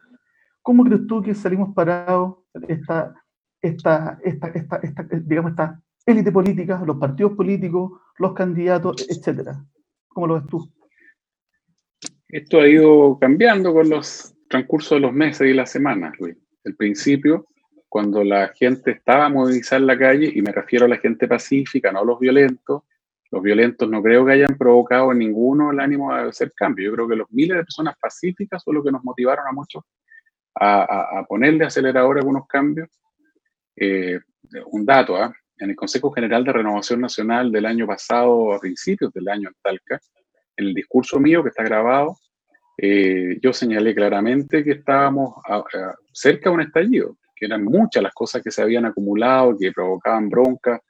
¿Cómo 0.62 0.84
crees 0.84 1.08
tú 1.08 1.22
que 1.22 1.34
salimos 1.34 1.74
parados 1.74 2.38
esta, 2.68 3.16
esta, 3.62 4.20
esta, 4.24 4.48
esta, 4.50 4.78
esta 4.78 5.04
digamos, 5.04 5.52
esta 5.52 5.82
élite 6.06 6.32
política, 6.32 6.82
los 6.86 6.98
partidos 6.98 7.34
políticos, 7.34 7.92
los 8.18 8.34
candidatos, 8.34 9.06
etcétera? 9.10 9.64
¿Cómo 10.08 10.28
lo 10.28 10.36
ves 10.36 10.48
tú? 10.48 10.72
Esto 12.28 12.60
ha 12.60 12.68
ido 12.68 13.18
cambiando 13.20 13.74
con 13.74 13.90
los 13.90 14.34
transcurso 14.52 14.96
de 14.96 15.02
los 15.02 15.14
meses 15.14 15.48
y 15.48 15.54
las 15.54 15.72
semanas, 15.72 16.14
Luis. 16.20 16.38
El 16.64 16.76
principio, 16.76 17.48
cuando 17.90 18.24
la 18.24 18.50
gente 18.50 18.92
estaba 18.92 19.30
movilizada 19.30 19.80
en 19.80 19.88
la 19.88 19.98
calle, 19.98 20.32
y 20.34 20.42
me 20.44 20.52
refiero 20.52 20.86
a 20.86 20.90
la 20.90 20.98
gente 20.98 21.28
pacífica, 21.28 21.92
no 21.92 22.00
a 22.00 22.06
los 22.06 22.20
violentos, 22.20 22.84
los 23.32 23.42
violentos 23.42 23.90
no 23.90 24.04
creo 24.04 24.26
que 24.26 24.34
hayan 24.34 24.58
provocado 24.58 25.12
en 25.14 25.20
ninguno 25.20 25.72
el 25.72 25.80
ánimo 25.80 26.14
de 26.14 26.30
hacer 26.30 26.52
cambio. 26.54 26.90
Yo 26.90 26.96
creo 26.96 27.08
que 27.08 27.16
los 27.16 27.32
miles 27.32 27.58
de 27.58 27.64
personas 27.64 27.96
pacíficas 28.00 28.62
son 28.62 28.76
los 28.76 28.84
que 28.84 28.92
nos 28.92 29.04
motivaron 29.04 29.48
a 29.48 29.52
muchos 29.54 29.84
a, 30.54 31.24
ponerle 31.28 31.66
acelerador 31.66 32.18
algunos 32.18 32.46
cambios. 32.46 32.90
Eh, 33.76 34.20
un 34.66 34.86
dato, 34.86 35.16
¿ah? 35.16 35.34
en 35.58 35.70
el 35.70 35.76
Consejo 35.76 36.12
General 36.12 36.44
de 36.44 36.52
Renovación 36.52 37.00
Nacional 37.00 37.52
del 37.52 37.66
año 37.66 37.88
pasado, 37.88 38.54
a 38.54 38.60
principios 38.60 39.14
del 39.14 39.30
año 39.30 39.48
en 39.48 39.56
Talca, 39.62 40.00
en 40.58 40.68
el 40.68 40.74
discurso 40.74 41.20
mío 41.20 41.42
que 41.42 41.50
está 41.50 41.64
grabado, 41.64 42.18
eh, 42.78 43.38
yo 43.42 43.54
señalé 43.54 43.94
claramente 43.96 44.64
que 44.64 44.72
estábamos 44.72 45.36
cerca 46.12 46.50
de 46.50 46.56
un 46.56 46.62
estallido, 46.62 47.18
que 47.36 47.46
eran 47.46 47.64
muchas 47.64 48.04
las 48.04 48.14
cosas 48.14 48.42
que 48.42 48.52
se 48.52 48.62
habían 48.62 48.86
acumulado, 48.86 49.56
que 49.58 49.72
provocaban 49.72 50.30
bronca, 50.30 50.82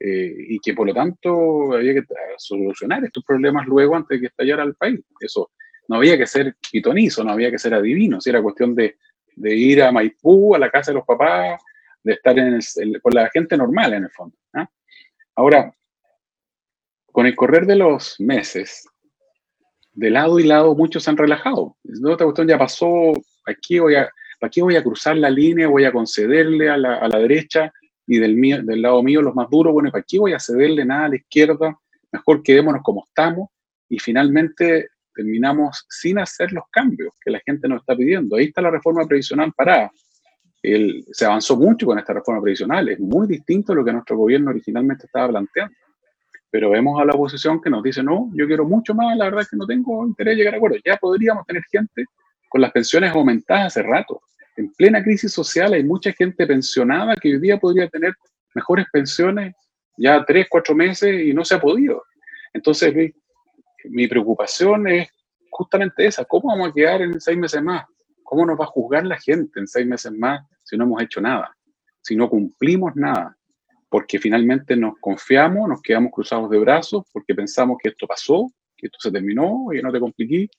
eh, 0.00 0.32
y 0.50 0.60
que 0.60 0.74
por 0.74 0.86
lo 0.86 0.94
tanto 0.94 1.72
había 1.72 1.92
que 1.92 2.04
solucionar 2.36 3.04
estos 3.04 3.24
problemas 3.24 3.66
luego 3.66 3.96
antes 3.96 4.16
de 4.16 4.20
que 4.20 4.26
estallara 4.28 4.62
el 4.62 4.74
país. 4.74 5.00
Eso 5.20 5.50
no 5.88 5.96
había 5.96 6.16
que 6.16 6.26
ser 6.26 6.54
pitonizo, 6.70 7.24
no 7.24 7.32
había 7.32 7.50
que 7.50 7.58
ser 7.58 7.74
adivino, 7.74 8.20
si 8.20 8.30
era 8.30 8.42
cuestión 8.42 8.74
de, 8.74 8.96
de, 9.34 9.56
ir 9.56 9.82
a 9.82 9.90
Maipú, 9.90 10.54
a 10.54 10.58
la 10.58 10.70
casa 10.70 10.92
de 10.92 10.96
los 10.96 11.04
papás, 11.04 11.60
de 12.04 12.12
estar 12.12 12.38
en 12.38 12.60
con 13.02 13.12
la 13.12 13.28
gente 13.30 13.56
normal 13.56 13.94
en 13.94 14.04
el 14.04 14.10
fondo. 14.10 14.36
¿ah? 14.54 14.68
Ahora, 15.34 15.74
con 17.10 17.26
el 17.26 17.34
correr 17.34 17.66
de 17.66 17.76
los 17.76 18.20
meses, 18.20 18.88
de 19.92 20.10
lado 20.10 20.38
y 20.38 20.44
lado 20.44 20.76
muchos 20.76 21.02
se 21.02 21.10
han 21.10 21.16
relajado. 21.16 21.76
Otra 22.04 22.24
cuestión 22.24 22.46
ya 22.46 22.56
pasó, 22.56 23.12
aquí 23.46 23.80
voy 23.80 23.96
a, 23.96 24.08
aquí 24.40 24.60
voy 24.60 24.76
a 24.76 24.82
cruzar 24.84 25.16
la 25.16 25.30
línea, 25.30 25.66
voy 25.66 25.86
a 25.86 25.92
concederle 25.92 26.70
a 26.70 26.76
la, 26.76 26.98
a 26.98 27.08
la 27.08 27.18
derecha 27.18 27.72
y 28.08 28.18
del, 28.18 28.34
mío, 28.34 28.62
del 28.62 28.82
lado 28.82 29.02
mío 29.02 29.22
los 29.22 29.34
más 29.34 29.48
duros, 29.48 29.72
bueno, 29.72 29.92
¿para 29.92 30.02
qué 30.02 30.18
voy 30.18 30.32
a 30.32 30.40
cederle 30.40 30.84
nada 30.84 31.04
a 31.04 31.08
la 31.10 31.16
izquierda? 31.16 31.78
Mejor 32.10 32.42
quedémonos 32.42 32.82
como 32.82 33.04
estamos 33.06 33.50
y 33.88 33.98
finalmente 33.98 34.88
terminamos 35.14 35.84
sin 35.88 36.18
hacer 36.18 36.52
los 36.52 36.64
cambios 36.70 37.12
que 37.20 37.30
la 37.30 37.40
gente 37.44 37.68
nos 37.68 37.82
está 37.82 37.94
pidiendo. 37.94 38.36
Ahí 38.36 38.46
está 38.46 38.62
la 38.62 38.70
reforma 38.70 39.06
previsional 39.06 39.52
parada. 39.52 39.92
Se 41.12 41.24
avanzó 41.24 41.56
mucho 41.56 41.86
con 41.86 41.98
esta 41.98 42.12
reforma 42.12 42.42
previsional, 42.42 42.88
es 42.88 42.98
muy 42.98 43.28
distinto 43.28 43.72
a 43.72 43.76
lo 43.76 43.84
que 43.84 43.92
nuestro 43.92 44.16
gobierno 44.16 44.50
originalmente 44.50 45.06
estaba 45.06 45.28
planteando 45.28 45.74
pero 46.50 46.70
vemos 46.70 47.00
a 47.00 47.04
la 47.04 47.12
oposición 47.12 47.60
que 47.60 47.70
nos 47.70 47.82
dice, 47.82 48.02
no, 48.02 48.30
yo 48.34 48.46
quiero 48.46 48.64
mucho 48.64 48.94
más, 48.94 49.16
la 49.16 49.26
verdad 49.26 49.42
es 49.42 49.50
que 49.50 49.56
no 49.56 49.66
tengo 49.66 50.06
interés 50.06 50.32
en 50.32 50.38
llegar 50.38 50.54
a 50.54 50.56
acuerdo. 50.56 50.78
Ya 50.84 50.96
podríamos 50.96 51.44
tener 51.46 51.62
gente 51.70 52.04
con 52.48 52.60
las 52.60 52.72
pensiones 52.72 53.12
aumentadas 53.12 53.66
hace 53.66 53.82
rato. 53.82 54.22
En 54.58 54.72
plena 54.72 55.04
crisis 55.04 55.32
social 55.32 55.72
hay 55.72 55.84
mucha 55.84 56.12
gente 56.12 56.44
pensionada 56.44 57.14
que 57.14 57.28
hoy 57.28 57.40
día 57.40 57.58
podría 57.58 57.88
tener 57.88 58.12
mejores 58.56 58.86
pensiones 58.92 59.54
ya 59.96 60.24
tres, 60.24 60.48
cuatro 60.50 60.74
meses 60.74 61.26
y 61.26 61.32
no 61.32 61.44
se 61.44 61.54
ha 61.54 61.60
podido. 61.60 62.02
Entonces, 62.52 62.92
mi, 63.84 64.08
preocupación 64.08 64.88
es 64.88 65.08
justamente 65.48 66.06
esa, 66.06 66.24
¿cómo 66.24 66.48
vamos 66.48 66.70
a 66.70 66.72
quedar 66.72 67.02
en 67.02 67.20
seis 67.20 67.38
meses 67.38 67.62
más? 67.62 67.84
¿Cómo 68.24 68.44
nos 68.44 68.58
va 68.58 68.64
a 68.64 68.68
juzgar 68.68 69.06
la 69.06 69.16
gente 69.16 69.60
en 69.60 69.68
seis 69.68 69.86
meses 69.86 70.10
más 70.10 70.44
si 70.64 70.76
no 70.76 70.84
hemos 70.84 71.02
hecho 71.02 71.20
nada? 71.20 71.56
Si 72.02 72.16
no 72.16 72.28
cumplimos 72.28 72.96
nada 72.96 73.36
porque 73.88 74.18
finalmente 74.18 74.76
nos 74.76 74.98
confiamos, 74.98 75.68
nos 75.68 75.82
quedamos 75.82 76.10
cruzados 76.12 76.50
de 76.50 76.58
brazos, 76.58 77.04
porque 77.12 77.34
pensamos 77.34 77.78
que 77.80 77.90
esto 77.90 78.08
pasó, 78.08 78.48
que 78.76 78.86
esto 78.86 78.98
se 79.00 79.12
terminó, 79.12 79.72
y 79.72 79.80
no 79.80 79.92
te 79.92 80.00
compliqué. 80.00 80.50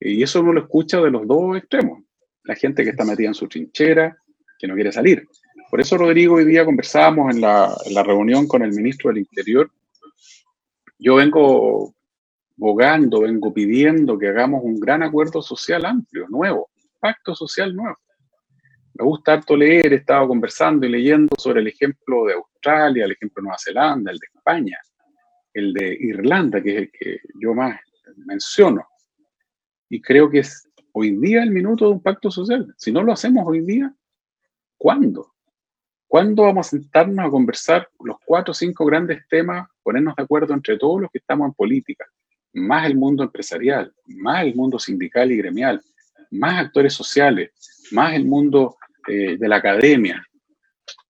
Y 0.00 0.22
eso 0.22 0.40
uno 0.40 0.52
lo 0.52 0.60
escucha 0.60 1.00
de 1.00 1.10
los 1.10 1.26
dos 1.26 1.58
extremos. 1.58 2.05
La 2.46 2.54
gente 2.54 2.84
que 2.84 2.90
está 2.90 3.04
metida 3.04 3.28
en 3.28 3.34
su 3.34 3.48
trinchera, 3.48 4.16
que 4.58 4.66
no 4.66 4.74
quiere 4.74 4.92
salir. 4.92 5.26
Por 5.70 5.80
eso, 5.80 5.98
Rodrigo, 5.98 6.36
hoy 6.36 6.44
día 6.44 6.64
conversábamos 6.64 7.34
en 7.34 7.40
la, 7.40 8.02
reunión 8.04 8.46
con 8.46 8.62
el 8.62 8.72
ministro 8.72 9.10
del 9.10 9.18
Interior. 9.18 9.70
Yo 10.98 11.16
vengo 11.16 11.94
bogando, 12.56 13.20
vengo 13.20 13.52
pidiendo 13.52 14.18
que 14.18 14.28
hagamos 14.28 14.62
un 14.64 14.80
gran 14.80 15.02
acuerdo 15.02 15.42
social 15.42 15.84
amplio, 15.84 16.26
nuevo, 16.28 16.70
pacto 17.00 17.34
social 17.34 17.74
nuevo 17.74 17.98
me 18.98 19.04
gusta 19.04 19.34
harto 19.34 19.56
leer, 19.56 19.92
he 19.92 19.96
estado 19.96 20.28
conversando 20.28 20.86
y 20.86 20.90
leyendo 20.90 21.34
sobre 21.38 21.60
el 21.60 21.66
ejemplo 21.66 22.24
de 22.24 22.34
Australia, 22.34 23.04
el 23.04 23.12
ejemplo 23.12 23.40
de 23.40 23.44
Nueva 23.44 23.58
Zelanda, 23.62 24.10
el 24.10 24.18
de 24.18 24.26
España, 24.34 24.78
el 25.52 25.72
de 25.72 25.96
Irlanda, 26.00 26.62
que 26.62 26.70
es 26.70 26.76
el 26.78 26.90
que 26.90 27.20
yo 27.40 27.54
más 27.54 27.78
menciono. 28.24 28.86
Y 29.90 30.00
creo 30.00 30.30
que 30.30 30.40
es 30.40 30.66
hoy 30.98 31.14
día 31.14 31.42
el 31.42 31.50
minuto 31.50 31.84
de 31.84 31.90
un 31.90 32.00
pacto 32.00 32.30
social. 32.30 32.74
Si 32.78 32.90
no 32.90 33.02
lo 33.02 33.12
hacemos 33.12 33.44
hoy 33.46 33.60
día, 33.60 33.94
¿cuándo? 34.78 35.34
¿Cuándo 36.08 36.44
vamos 36.44 36.68
a 36.68 36.70
sentarnos 36.70 37.26
a 37.26 37.28
conversar 37.28 37.86
los 38.00 38.16
cuatro 38.24 38.52
o 38.52 38.54
cinco 38.54 38.86
grandes 38.86 39.28
temas, 39.28 39.68
ponernos 39.82 40.16
de 40.16 40.22
acuerdo 40.22 40.54
entre 40.54 40.78
todos 40.78 41.02
los 41.02 41.10
que 41.10 41.18
estamos 41.18 41.48
en 41.48 41.52
política, 41.52 42.06
más 42.54 42.86
el 42.86 42.96
mundo 42.96 43.24
empresarial, 43.24 43.92
más 44.06 44.44
el 44.44 44.54
mundo 44.54 44.78
sindical 44.78 45.30
y 45.30 45.36
gremial, 45.36 45.82
más 46.30 46.64
actores 46.64 46.94
sociales, 46.94 47.50
más 47.92 48.14
el 48.14 48.24
mundo 48.24 48.76
eh, 49.06 49.36
de 49.36 49.48
la 49.48 49.56
academia, 49.56 50.26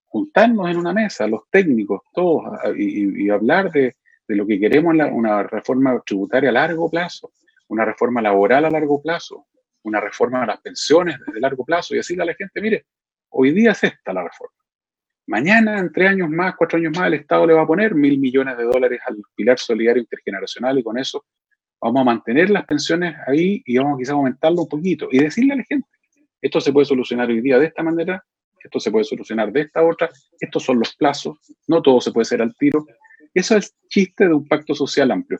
juntarnos 0.06 0.68
en 0.68 0.78
una 0.78 0.92
mesa, 0.92 1.28
los 1.28 1.42
técnicos, 1.48 2.00
todos, 2.12 2.42
y, 2.76 3.30
hablar 3.30 3.70
de, 3.70 3.94
lo 4.26 4.44
que 4.48 4.58
queremos, 4.58 4.96
una 5.12 5.44
reforma 5.44 6.02
tributaria 6.04 6.50
a 6.50 6.54
largo 6.54 6.90
plazo, 6.90 7.30
una 7.68 7.84
reforma 7.84 8.20
laboral 8.20 8.64
a 8.64 8.70
largo 8.70 9.00
plazo, 9.00 9.46
una 9.86 10.00
reforma 10.00 10.40
de 10.40 10.48
las 10.48 10.60
pensiones 10.60 11.16
de 11.32 11.40
largo 11.40 11.64
plazo, 11.64 11.94
y 11.94 11.98
decirle 11.98 12.24
a 12.24 12.26
la 12.26 12.34
gente, 12.34 12.60
mire, 12.60 12.86
hoy 13.30 13.52
día 13.52 13.70
es 13.70 13.84
esta 13.84 14.12
la 14.12 14.24
reforma. 14.24 14.54
Mañana, 15.28 15.78
en 15.78 15.92
tres 15.92 16.10
años 16.10 16.28
más, 16.28 16.54
cuatro 16.56 16.78
años 16.78 16.92
más, 16.96 17.06
el 17.06 17.14
Estado 17.14 17.46
le 17.46 17.54
va 17.54 17.62
a 17.62 17.66
poner 17.66 17.94
mil 17.94 18.18
millones 18.18 18.56
de 18.56 18.64
dólares 18.64 19.00
al 19.06 19.16
pilar 19.34 19.58
solidario 19.58 20.02
intergeneracional 20.02 20.78
y 20.78 20.82
con 20.82 20.98
eso 20.98 21.24
vamos 21.80 22.00
a 22.00 22.04
mantener 22.04 22.50
las 22.50 22.64
pensiones 22.64 23.14
ahí 23.26 23.62
y 23.64 23.78
vamos 23.78 23.98
quizás 23.98 24.12
a 24.12 24.16
aumentarlo 24.16 24.62
un 24.62 24.68
poquito 24.68 25.08
y 25.10 25.18
decirle 25.18 25.54
a 25.54 25.56
la 25.56 25.64
gente, 25.64 25.88
esto 26.40 26.60
se 26.60 26.72
puede 26.72 26.86
solucionar 26.86 27.28
hoy 27.28 27.40
día 27.40 27.58
de 27.58 27.66
esta 27.66 27.82
manera, 27.82 28.24
esto 28.62 28.80
se 28.80 28.90
puede 28.90 29.04
solucionar 29.04 29.52
de 29.52 29.62
esta 29.62 29.84
otra, 29.84 30.10
estos 30.40 30.64
son 30.64 30.78
los 30.78 30.94
plazos, 30.96 31.38
no 31.66 31.82
todo 31.82 32.00
se 32.00 32.12
puede 32.12 32.22
hacer 32.22 32.42
al 32.42 32.54
tiro. 32.56 32.84
Eso 33.34 33.56
es 33.56 33.74
chiste 33.88 34.26
de 34.26 34.34
un 34.34 34.46
pacto 34.48 34.74
social 34.74 35.10
amplio. 35.10 35.38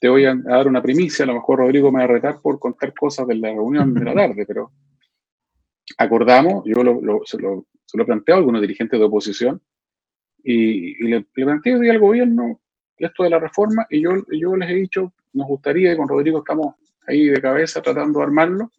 Te 0.00 0.08
voy 0.08 0.24
a 0.24 0.34
dar 0.34 0.66
una 0.66 0.82
primicia, 0.82 1.24
a 1.24 1.26
lo 1.26 1.34
mejor 1.34 1.58
Rodrigo 1.58 1.92
me 1.92 1.98
va 1.98 2.04
a 2.04 2.08
retar 2.08 2.40
por 2.40 2.58
contar 2.58 2.92
cosas 2.94 3.26
de 3.28 3.36
la 3.36 3.48
reunión 3.48 3.94
de 3.94 4.04
la 4.04 4.14
tarde, 4.14 4.44
pero 4.46 4.72
acordamos, 5.98 6.64
yo 6.64 6.82
lo, 6.82 7.20
se 7.24 7.38
lo 7.38 7.66
he 7.92 8.04
planteado 8.04 8.38
a 8.38 8.40
algunos 8.40 8.62
dirigentes 8.62 8.98
de 8.98 9.04
oposición, 9.04 9.60
y, 10.42 11.02
le, 11.04 11.18
le, 11.18 11.44
planteé 11.44 11.90
al 11.90 11.98
gobierno 11.98 12.60
esto 12.96 13.24
de 13.24 13.30
la 13.30 13.38
reforma, 13.38 13.86
y 13.90 14.02
yo, 14.02 14.12
yo 14.30 14.56
les 14.56 14.70
he 14.70 14.74
dicho, 14.74 15.12
nos 15.32 15.46
gustaría, 15.46 15.92
y 15.92 15.96
con 15.96 16.08
Rodrigo 16.08 16.38
estamos 16.38 16.74
ahí 17.06 17.26
de 17.26 17.40
cabeza 17.40 17.82
tratando 17.82 18.18
de 18.20 18.24
armarlo, 18.24 18.70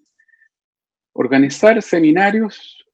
organizar 1.13 1.81
seminarios 1.81 2.86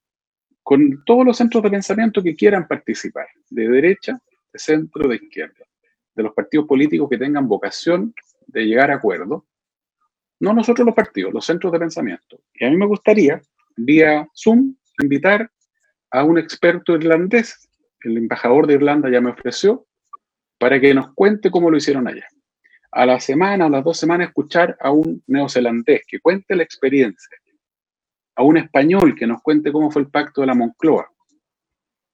con 0.64 1.04
todos 1.06 1.26
los 1.26 1.38
centros 1.38 1.64
de 1.64 1.70
pensamiento 1.70 2.22
que 2.22 2.36
quieran 2.36 2.68
participar, 2.68 3.28
de 3.50 3.68
derecha, 3.70 4.20
de 4.52 4.60
centro, 4.60 5.08
de 5.08 5.16
izquierda, 5.16 5.66
de 6.18 6.24
los 6.24 6.34
partidos 6.34 6.66
políticos 6.66 7.08
que 7.10 7.18
tengan 7.18 7.48
vocación 7.48 8.14
de 8.48 8.66
llegar 8.66 8.90
a 8.92 8.96
acuerdo, 8.96 9.46
no 10.40 10.52
nosotros 10.52 10.86
los 10.86 10.96
partidos, 10.96 11.32
los 11.32 11.46
centros 11.46 11.72
de 11.72 11.80
pensamiento. 11.80 12.42
Y 12.56 12.66
a 12.66 12.70
mí 12.70 12.76
me 12.76 12.88
gustaría, 12.88 13.40
vía 13.76 14.28
Zoom, 14.36 14.76
invitar 15.02 15.52
a 16.12 16.24
un 16.24 16.40
experto 16.40 16.96
irlandés, 16.96 17.70
el 18.02 18.18
embajador 18.18 18.66
de 18.66 18.74
Irlanda 18.74 19.10
ya 19.10 19.22
me 19.22 19.30
ofreció, 19.30 19.86
para 20.58 20.80
que 20.80 20.94
nos 20.94 21.14
cuente 21.14 21.52
cómo 21.52 21.70
lo 21.70 21.78
hicieron 21.78 22.08
allá. 22.08 22.28
A 22.92 23.06
la 23.06 23.20
semana, 23.20 23.66
a 23.66 23.70
las 23.70 23.84
dos 23.84 23.98
semanas, 23.98 24.30
escuchar 24.30 24.76
a 24.80 24.92
un 24.92 25.24
neozelandés 25.28 26.02
que 26.08 26.20
cuente 26.20 26.56
la 26.56 26.64
experiencia, 26.64 27.38
a 28.36 28.44
un 28.44 28.58
español 28.58 29.16
que 29.16 29.28
nos 29.28 29.42
cuente 29.44 29.72
cómo 29.72 29.92
fue 29.92 30.02
el 30.02 30.10
pacto 30.10 30.42
de 30.42 30.48
la 30.48 30.56
Moncloa, 30.56 31.12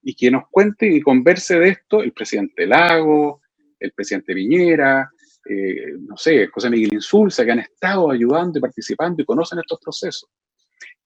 y 0.02 0.14
que 0.14 0.30
nos 0.30 0.48
cuente 0.50 0.86
y 0.86 1.00
converse 1.00 1.58
de 1.58 1.70
esto 1.70 2.02
el 2.02 2.12
presidente 2.12 2.66
Lago, 2.66 3.40
el 3.78 3.92
presidente 3.92 4.34
Viñera, 4.34 5.10
eh, 5.48 5.94
no 5.98 6.16
sé, 6.16 6.46
José 6.48 6.70
Miguel 6.70 6.94
Insulza, 6.94 7.44
que 7.44 7.52
han 7.52 7.58
estado 7.60 8.10
ayudando 8.10 8.58
y 8.58 8.62
participando 8.62 9.22
y 9.22 9.26
conocen 9.26 9.58
estos 9.58 9.78
procesos. 9.80 10.30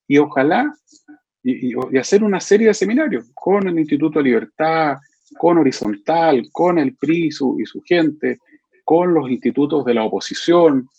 Y 0.07 0.17
ojalá, 0.17 0.73
y, 1.43 1.73
hacer 1.97 2.23
una 2.23 2.39
serie 2.39 2.67
de 2.67 2.73
seminarios 2.73 3.29
con 3.33 3.67
el 3.67 3.77
Instituto 3.77 4.19
de 4.19 4.25
Libertad, 4.25 4.97
con 5.37 5.57
Horizontal, 5.57 6.49
con 6.51 6.79
el 6.79 6.95
PRI 6.95 7.27
y 7.27 7.31
su 7.31 7.81
gente, 7.85 8.39
con 8.83 9.13
los 9.13 9.29
institutos 9.29 9.85
de 9.85 9.93
la 9.93 10.03
oposición, 10.03 10.89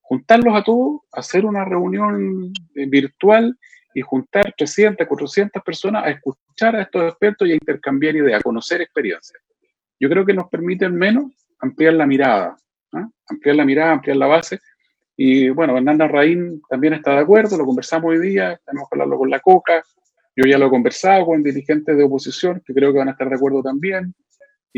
juntarlos 0.00 0.54
a 0.56 0.64
todos, 0.64 1.02
hacer 1.12 1.44
una 1.44 1.64
reunión 1.64 2.52
eh, 2.74 2.86
virtual 2.86 3.56
y 3.94 4.00
juntar 4.00 4.52
300, 4.56 5.06
400 5.06 5.62
personas 5.62 6.04
a 6.04 6.10
escuchar 6.10 6.76
a 6.76 6.82
estos 6.82 7.04
expertos 7.04 7.46
y 7.46 7.52
a 7.52 7.54
intercambiar 7.54 8.16
ideas, 8.16 8.40
a 8.40 8.42
conocer 8.42 8.80
experiencias. 8.80 9.40
Yo 9.98 10.08
creo 10.08 10.24
que 10.24 10.34
nos 10.34 10.48
permite 10.48 10.84
al 10.84 10.92
menos 10.92 11.32
ampliar 11.58 11.94
la 11.94 12.06
mirada, 12.06 12.56
¿ah? 12.92 13.08
ampliar 13.28 13.56
la 13.56 13.64
mirada, 13.64 13.92
ampliar 13.92 14.16
la 14.16 14.26
base. 14.26 14.60
Y 15.16 15.48
bueno, 15.48 15.76
Hernanda 15.76 16.06
Raín 16.06 16.60
también 16.68 16.94
está 16.94 17.12
de 17.12 17.20
acuerdo, 17.20 17.56
lo 17.56 17.64
conversamos 17.64 18.10
hoy 18.10 18.20
día, 18.20 18.60
tenemos 18.66 18.88
que 18.88 18.96
hablarlo 18.96 19.18
con 19.18 19.30
la 19.30 19.40
COCA, 19.40 19.82
yo 20.36 20.44
ya 20.44 20.58
lo 20.58 20.66
he 20.66 20.70
conversado 20.70 21.24
con 21.24 21.42
dirigentes 21.42 21.96
de 21.96 22.04
oposición, 22.04 22.62
que 22.64 22.74
creo 22.74 22.92
que 22.92 22.98
van 22.98 23.08
a 23.08 23.12
estar 23.12 23.28
de 23.28 23.36
acuerdo 23.36 23.62
también. 23.62 24.14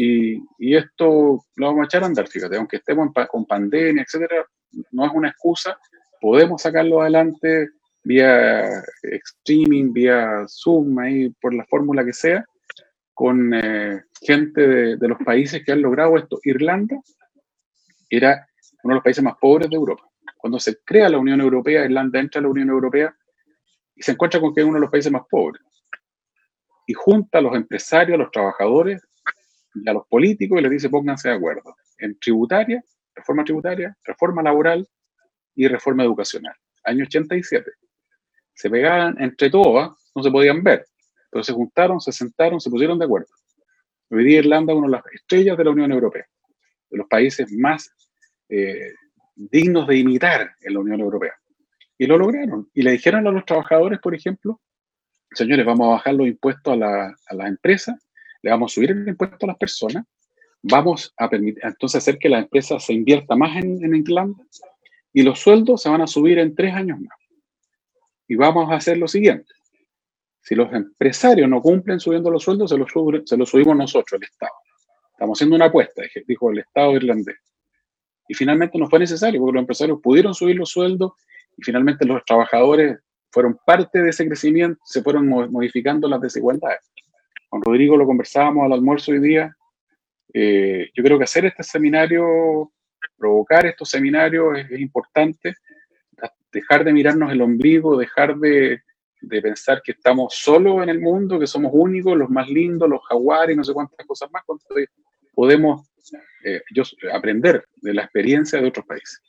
Y, 0.01 0.41
esto 0.77 1.45
lo 1.57 1.67
vamos 1.67 1.83
a 1.83 1.85
echar 1.87 2.05
a 2.05 2.07
andar, 2.07 2.29
fíjate, 2.29 2.57
aunque 2.57 2.77
estemos 2.77 3.09
con 3.29 3.45
pandemia, 3.45 4.05
etcétera, 4.05 4.47
no 4.93 5.07
es 5.07 5.13
una 5.13 5.31
excusa, 5.31 5.77
podemos 6.21 6.63
sacarlo 6.63 7.01
adelante 7.01 7.71
vía 8.05 8.81
streaming, 9.03 9.93
vía 9.93 10.45
Zoom, 10.47 10.97
ahí 11.01 11.31
por 11.41 11.53
la 11.53 11.65
fórmula 11.65 12.05
que 12.05 12.13
sea, 12.13 12.45
con 13.19 13.53
eh, 13.53 14.05
gente 14.21 14.61
de, 14.61 14.97
de, 14.97 15.09
los 15.09 15.19
países 15.19 15.65
que 15.65 15.73
han 15.73 15.83
logrado 15.83 16.17
esto. 16.17 16.39
Irlanda 16.45 17.01
era 18.09 18.47
uno 18.85 18.93
de 18.93 18.95
los 18.95 19.03
países 19.03 19.25
más 19.25 19.35
pobres 19.41 19.69
de 19.69 19.75
Europa. 19.75 20.09
Cuando 20.37 20.61
se 20.61 20.77
crea 20.85 21.09
la 21.09 21.19
Unión 21.19 21.41
Europea, 21.41 21.85
Irlanda 21.85 22.21
entra 22.21 22.39
a 22.39 22.43
la 22.43 22.49
Unión 22.49 22.69
Europea 22.69 23.13
y 23.97 24.03
se 24.05 24.13
encuentra 24.13 24.41
con 24.41 24.55
que 24.55 24.61
es 24.61 24.67
uno 24.69 24.77
de 24.77 24.83
los 24.83 24.91
países 24.93 25.11
más 25.11 25.23
pobres. 25.29 25.61
Y 26.87 26.93
junta 26.93 27.39
a 27.39 27.41
los 27.41 27.57
empresarios, 27.57 28.15
a 28.15 28.23
los 28.23 28.31
trabajadores 28.31 29.03
y 29.75 29.91
a 29.91 29.95
los 29.95 30.07
políticos 30.07 30.61
y 30.61 30.63
les 30.63 30.71
dice 30.71 30.89
pónganse 30.89 31.31
de 31.31 31.35
acuerdo 31.35 31.75
en 31.99 32.17
tributaria, 32.21 32.85
reforma 33.17 33.43
tributaria, 33.43 33.97
reforma 34.05 34.45
laboral 34.45 34.87
y 35.57 35.67
reforma 35.67 36.05
educacional. 36.05 36.55
Año 36.85 37.03
87. 37.03 37.69
Se 38.55 38.71
pegaban 38.71 39.21
entre 39.21 39.51
todas, 39.51 39.91
no 40.15 40.23
se 40.23 40.31
podían 40.31 40.63
ver, 40.63 40.87
pero 41.31 41.45
se 41.45 41.53
juntaron, 41.53 42.01
se 42.01 42.13
sentaron, 42.13 42.61
se 42.61 42.71
pusieron 42.71 42.99
de 42.99 43.05
acuerdo. 43.05 43.29
Hoy 44.11 44.35
Irlanda 44.35 44.73
es 44.73 44.79
una 44.79 44.87
de 44.87 44.93
las 44.93 45.03
estrellas 45.13 45.59
de 45.59 45.65
la 45.65 45.71
Unión 45.71 45.93
Europea, 45.93 46.27
de 46.91 46.99
los 46.99 47.07
países 47.09 47.53
más 47.53 47.93
eh, 48.49 48.95
dignos 49.35 49.87
de 49.87 49.97
imitar 49.97 50.53
en 50.61 50.75
la 50.75 50.81
Unión 50.81 51.01
Europea. 51.01 51.35
Y 51.99 52.07
lo 52.07 52.17
lograron. 52.17 52.71
Y 52.73 52.83
le 52.83 52.93
dijeron 52.93 53.27
a 53.27 53.31
los 53.31 53.45
trabajadores, 53.45 53.99
por 54.01 54.15
ejemplo, 54.15 54.61
señores, 55.33 55.67
vamos 55.67 55.87
a 55.87 55.91
bajar 55.91 56.15
los 56.15 56.27
impuestos 56.27 56.73
a, 56.73 56.77
la, 56.77 57.17
a 57.27 57.35
las 57.35 57.49
empresas, 57.49 57.97
le 58.43 58.51
vamos 58.51 58.73
a 58.73 58.75
subir 58.75 58.93
el 58.93 59.07
impuesto 59.07 59.45
a 59.45 59.49
las 59.49 59.59
personas, 59.59 60.05
vamos 60.63 61.13
a 61.17 61.29
permitir, 61.29 61.63
entonces 61.65 61.99
hacer 61.99 62.19
que 62.19 62.29
la 62.29 62.39
empresa 62.39 62.79
se 62.81 62.93
invierta 62.93 63.37
más 63.37 63.57
en, 63.57 63.85
en 63.85 63.95
Irlanda 63.95 64.43
y 65.13 65.23
los 65.23 65.39
sueldos 65.39 65.83
se 65.83 65.89
van 65.89 66.01
a 66.01 66.07
subir 66.07 66.39
en 66.39 66.55
tres 66.55 66.75
años 66.75 67.01
más. 67.01 67.19
Y 68.27 68.37
vamos 68.37 68.71
a 68.71 68.77
hacer 68.77 68.99
lo 68.99 69.09
siguiente. 69.09 69.53
Si 70.49 70.55
los 70.55 70.73
empresarios 70.73 71.47
no 71.47 71.61
cumplen 71.61 72.01
subiendo 72.01 72.31
los 72.31 72.43
sueldos, 72.43 72.71
se 72.71 72.79
los, 73.37 73.51
subimos 73.51 73.77
nosotros, 73.77 74.19
el 74.19 74.25
Estado. 74.25 74.55
Estamos 75.13 75.37
haciendo 75.37 75.57
una 75.57 75.67
apuesta, 75.67 76.05
dijo 76.27 76.51
el 76.51 76.61
Estado 76.61 76.93
irlandés. 76.93 77.37
Y 78.27 78.33
finalmente 78.33 78.79
no 78.79 78.89
fue 78.89 78.99
necesario, 78.99 79.41
porque 79.41 79.57
los 79.57 79.61
empresarios 79.61 80.01
pudieron 80.03 80.33
subir 80.33 80.57
los 80.57 80.71
sueldos 80.71 81.13
y 81.55 81.63
finalmente 81.63 82.07
los 82.07 82.25
trabajadores 82.25 82.99
fueron 83.31 83.59
parte 83.67 84.01
de 84.01 84.09
ese 84.09 84.27
crecimiento, 84.27 84.81
se 84.87 85.03
fueron 85.03 85.29
modificando 85.29 86.09
las 86.09 86.23
desigualdades. 86.23 86.81
Con 87.51 87.61
Rodrigo 87.61 87.99
lo 87.99 88.07
conversábamos 88.07 88.65
al 88.65 88.73
almuerzo 88.73 89.13
hoy 89.13 89.21
día. 89.21 89.55
Eh, 90.33 90.89
yo 90.95 91.05
creo 91.05 91.19
que 91.19 91.25
hacer 91.25 91.45
este 91.45 91.63
seminario, 91.63 92.73
provocar 93.19 93.67
estos 93.67 93.91
seminarios 93.91 94.61
es, 94.61 94.81
importante, 94.81 95.57
dejar 96.51 96.85
de 96.85 96.95
mirarnos 96.95 97.31
el 97.31 97.43
ombligo, 97.43 97.99
dejar 97.99 98.35
de, 98.39 98.81
de, 99.21 99.43
pensar 99.43 99.83
que 99.83 99.93
estamos 99.93 100.35
solos 100.35 100.83
en 100.83 100.89
el 100.89 101.01
mundo, 101.01 101.39
que 101.39 101.47
somos 101.47 101.71
únicos, 101.75 102.17
los 102.17 102.31
más 102.31 102.49
lindos, 102.49 102.89
los 102.89 103.01
jaguares, 103.09 103.57
no 103.57 103.65
sé 103.65 103.73
cuántas 103.73 104.07
cosas 104.07 104.31
más, 104.33 104.43
podemos 105.35 105.89
eh, 106.45 106.61
yo, 106.75 106.83
aprender 107.13 107.65
de 107.77 107.95
la 107.95 108.03
experiencia 108.03 108.61
de 108.61 108.69
otros 108.69 108.87
países. 108.87 109.21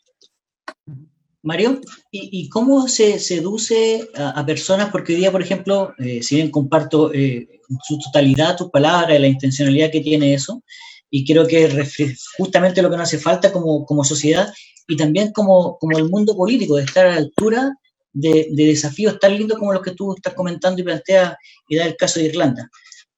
Mario, 1.42 1.80
¿y, 2.12 2.50
cómo 2.50 2.88
se 2.90 3.18
seduce 3.18 4.10
a, 4.16 4.46
personas? 4.46 4.90
Porque 4.92 5.14
hoy 5.14 5.20
día, 5.20 5.32
por 5.32 5.42
ejemplo, 5.42 5.94
eh, 5.98 6.22
si 6.22 6.36
bien 6.36 6.52
comparto 6.52 7.14
eh, 7.14 7.62
su 7.84 7.98
totalidad 7.98 8.58
tus 8.58 8.70
palabras 8.70 9.18
y 9.18 9.22
la 9.22 9.28
intencionalidad 9.28 9.90
que 9.90 10.02
tiene 10.02 10.34
eso, 10.34 10.62
y 11.10 11.26
creo 11.26 11.48
que 11.48 11.66
es 11.66 12.28
justamente 12.38 12.82
lo 12.82 12.90
que 12.90 12.98
nos 12.98 13.08
hace 13.08 13.18
falta 13.18 13.52
como, 13.52 13.86
como 13.86 14.04
sociedad 14.04 14.54
y 14.88 14.98
también 14.98 15.32
como, 15.32 15.78
como 15.78 15.98
el 15.98 16.10
mundo 16.10 16.36
político, 16.36 16.76
de 16.76 16.84
estar 16.84 17.06
a 17.06 17.12
la 17.12 17.18
altura 17.18 17.74
de, 18.14 18.48
de, 18.52 18.66
desafíos 18.66 19.20
tan 19.20 19.38
lindos 19.38 19.58
como 19.58 19.74
los 19.74 19.82
que 19.82 19.92
tú 19.92 20.14
estás 20.16 20.34
comentando 20.34 20.82
y 20.82 20.84
planteas 20.84 21.36
y 21.68 21.76
da 21.76 21.86
el 21.86 21.96
caso 21.96 22.20
de 22.20 22.28
Irlanda. 22.28 22.70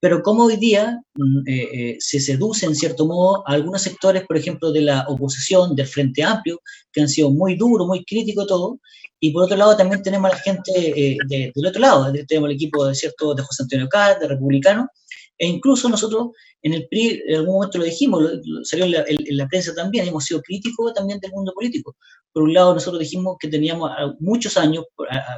Pero 0.01 0.23
cómo 0.23 0.45
hoy 0.45 0.57
día 0.57 0.99
mm, 1.13 1.47
eh, 1.47 1.69
eh, 1.73 1.97
se 1.99 2.19
seduce 2.19 2.65
en 2.65 2.75
cierto 2.75 3.05
modo 3.05 3.47
a 3.47 3.53
algunos 3.53 3.83
sectores, 3.83 4.25
por 4.25 4.35
ejemplo, 4.35 4.71
de 4.71 4.81
la 4.81 5.05
oposición, 5.07 5.75
del 5.75 5.85
Frente 5.85 6.23
Amplio, 6.23 6.59
que 6.91 7.01
han 7.01 7.07
sido 7.07 7.29
muy 7.29 7.55
duros, 7.55 7.87
muy 7.87 8.03
críticos 8.03 8.47
todo, 8.47 8.79
y 9.19 9.31
por 9.31 9.43
otro 9.43 9.55
lado 9.55 9.77
también 9.77 10.01
tenemos 10.01 10.31
a 10.31 10.33
la 10.33 10.41
gente 10.41 10.71
eh, 10.75 11.17
del 11.27 11.67
otro 11.67 11.79
lado, 11.79 12.11
tenemos 12.27 12.49
el 12.49 12.55
equipo 12.55 12.87
de, 12.87 12.95
cierto, 12.95 13.35
de 13.35 13.43
José 13.43 13.61
Antonio 13.63 13.87
Caz, 13.87 14.19
de 14.19 14.27
Republicano, 14.27 14.89
e 15.41 15.47
incluso 15.47 15.89
nosotros 15.89 16.27
en 16.61 16.75
el 16.75 16.87
PRI 16.87 17.23
en 17.27 17.37
algún 17.37 17.55
momento 17.55 17.79
lo 17.79 17.83
dijimos, 17.83 18.23
salió 18.61 18.85
en 18.85 18.91
la, 18.91 19.03
en 19.07 19.37
la, 19.37 19.47
prensa 19.47 19.73
también, 19.73 20.07
hemos 20.07 20.25
sido 20.25 20.39
críticos 20.43 20.93
también 20.93 21.19
del 21.19 21.31
mundo 21.31 21.51
político. 21.55 21.95
Por 22.31 22.43
un 22.43 22.53
lado, 22.53 22.75
nosotros 22.75 22.99
dijimos 22.99 23.37
que 23.39 23.47
teníamos 23.47 23.89
muchos 24.19 24.55
años, 24.55 24.85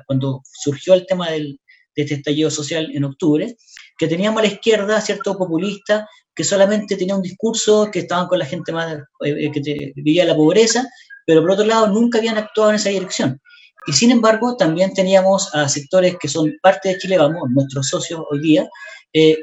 cuando 0.06 0.42
surgió 0.62 0.94
el 0.94 1.06
tema 1.06 1.32
de 1.32 1.58
este 1.96 2.16
estallido 2.16 2.52
social 2.52 2.92
en 2.94 3.06
octubre, 3.06 3.56
que 3.98 4.08
teníamos 4.08 4.40
a 4.42 4.46
la 4.46 4.52
izquierda, 4.52 5.00
cierto 5.00 5.38
populista, 5.38 6.06
que 6.36 6.44
solamente 6.44 6.98
tenía 6.98 7.16
un 7.16 7.22
discurso, 7.22 7.90
que 7.90 8.00
estaban 8.00 8.28
con 8.28 8.40
la 8.40 8.46
gente 8.46 8.74
más, 8.74 8.98
eh, 9.24 9.52
que 9.54 9.94
vivía 9.96 10.26
la 10.26 10.36
pobreza, 10.36 10.86
pero 11.26 11.40
por 11.40 11.52
otro 11.52 11.66
lado 11.66 11.88
nunca 11.88 12.18
habían 12.18 12.38
actuado 12.38 12.72
en 12.72 12.76
esa 12.76 12.90
dirección. 12.90 13.40
Y 13.88 13.94
sin 13.94 14.12
embargo, 14.12 14.58
también 14.58 14.94
teníamos 14.94 15.56
a 15.56 15.70
sectores 15.70 16.18
que 16.20 16.28
son 16.28 16.54
parte 16.62 16.90
de 16.90 16.98
Chile 16.98 17.18
Vamos, 17.18 17.50
nuestros 17.52 17.88
socios 17.88 18.22
hoy 18.30 18.42
día, 18.42 18.68
eh, 19.14 19.38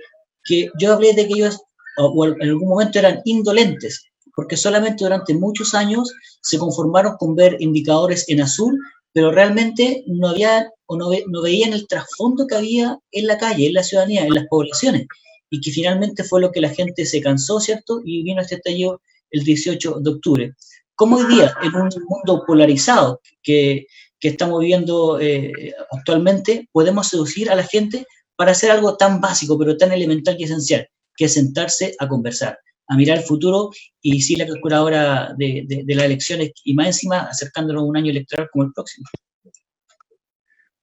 que 0.44 0.68
yo 0.78 0.94
hablé 0.94 1.12
de 1.12 1.26
que 1.26 1.34
ellos 1.34 1.58
o 1.98 2.24
en 2.24 2.42
algún 2.42 2.68
momento 2.68 2.98
eran 2.98 3.20
indolentes, 3.24 4.04
porque 4.34 4.56
solamente 4.56 5.04
durante 5.04 5.34
muchos 5.34 5.74
años 5.74 6.12
se 6.40 6.58
conformaron 6.58 7.16
con 7.18 7.34
ver 7.34 7.56
indicadores 7.60 8.28
en 8.28 8.40
azul 8.40 8.78
pero 9.12 9.32
realmente 9.32 10.04
no 10.06 10.28
había 10.28 10.70
o 10.86 10.96
no, 10.96 11.10
no 11.28 11.42
veían 11.42 11.72
el 11.72 11.86
trasfondo 11.86 12.46
que 12.46 12.56
había 12.56 12.98
en 13.12 13.26
la 13.26 13.38
calle, 13.38 13.66
en 13.66 13.74
la 13.74 13.82
ciudadanía, 13.82 14.24
en 14.24 14.34
las 14.34 14.46
poblaciones, 14.48 15.06
y 15.50 15.60
que 15.60 15.70
finalmente 15.70 16.24
fue 16.24 16.40
lo 16.40 16.50
que 16.52 16.60
la 16.60 16.70
gente 16.70 17.06
se 17.06 17.20
cansó, 17.20 17.60
¿cierto? 17.60 18.00
Y 18.04 18.22
vino 18.22 18.40
este 18.40 18.56
estallido 18.56 19.00
el 19.30 19.44
18 19.44 20.00
de 20.00 20.10
octubre. 20.10 20.54
¿Cómo 20.94 21.16
hoy 21.16 21.34
día, 21.34 21.54
en 21.62 21.74
un 21.74 21.88
mundo 22.08 22.44
polarizado 22.46 23.20
que, 23.42 23.86
que 24.18 24.28
estamos 24.28 24.60
viviendo 24.60 25.18
eh, 25.20 25.74
actualmente, 25.92 26.68
podemos 26.72 27.08
seducir 27.08 27.50
a 27.50 27.54
la 27.54 27.64
gente 27.64 28.06
para 28.40 28.52
hacer 28.52 28.70
algo 28.70 28.96
tan 28.96 29.20
básico, 29.20 29.58
pero 29.58 29.76
tan 29.76 29.92
elemental 29.92 30.34
y 30.38 30.44
esencial, 30.44 30.88
que 31.14 31.26
es 31.26 31.34
sentarse 31.34 31.94
a 31.98 32.08
conversar, 32.08 32.58
a 32.86 32.96
mirar 32.96 33.18
el 33.18 33.24
futuro 33.24 33.68
y 34.00 34.22
sí 34.22 34.34
la 34.34 34.46
calculadora 34.46 35.34
de, 35.36 35.66
de, 35.84 35.94
las 35.94 36.06
elecciones 36.06 36.52
y 36.64 36.72
más 36.72 36.86
encima 36.86 37.18
acercándonos 37.24 37.82
a 37.82 37.84
un 37.84 37.98
año 37.98 38.10
electoral 38.10 38.48
como 38.50 38.64
el 38.64 38.72
próximo. 38.72 39.06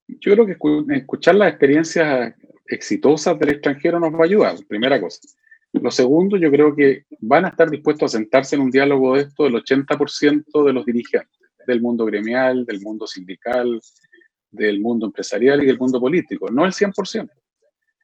Yo 0.07 0.33
creo 0.33 0.45
que 0.45 0.97
escuchar 0.97 1.33
las 1.33 1.49
experiencias 1.49 2.35
exitosas 2.67 3.39
del 3.39 3.49
extranjero 3.49 3.99
nos 3.99 4.13
va 4.13 4.19
a 4.19 4.25
ayudar, 4.25 4.55
primera 4.67 5.01
cosa. 5.01 5.19
Lo 5.73 5.89
segundo, 5.89 6.37
yo 6.37 6.51
creo 6.51 6.75
que 6.75 7.05
van 7.21 7.45
a 7.45 7.49
estar 7.49 7.71
dispuestos 7.71 8.13
a 8.13 8.17
sentarse 8.19 8.55
en 8.55 8.61
un 8.61 8.69
diálogo 8.69 9.15
de 9.15 9.23
esto 9.23 9.47
el 9.47 9.55
80% 9.55 10.63
de 10.63 10.73
los 10.73 10.85
dirigentes 10.85 11.39
del 11.65 11.81
mundo 11.81 12.05
gremial, 12.05 12.67
del 12.67 12.81
mundo 12.81 13.07
sindical, 13.07 13.81
del 14.51 14.79
mundo 14.79 15.07
empresarial 15.07 15.63
y 15.63 15.65
del 15.65 15.79
mundo 15.79 15.99
político, 15.99 16.51
no 16.51 16.63
el 16.63 16.71
100%. 16.71 17.31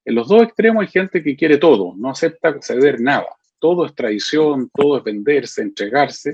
En 0.05 0.15
los 0.15 0.27
dos 0.27 0.43
extremos 0.43 0.81
hay 0.81 0.87
gente 0.87 1.23
que 1.23 1.35
quiere 1.35 1.57
todo, 1.57 1.93
no 1.95 2.09
acepta 2.09 2.55
ceder 2.61 2.99
nada. 2.99 3.27
Todo 3.59 3.85
es 3.85 3.95
traición, 3.95 4.69
todo 4.73 4.97
es 4.97 5.03
venderse, 5.03 5.61
entregarse. 5.61 6.33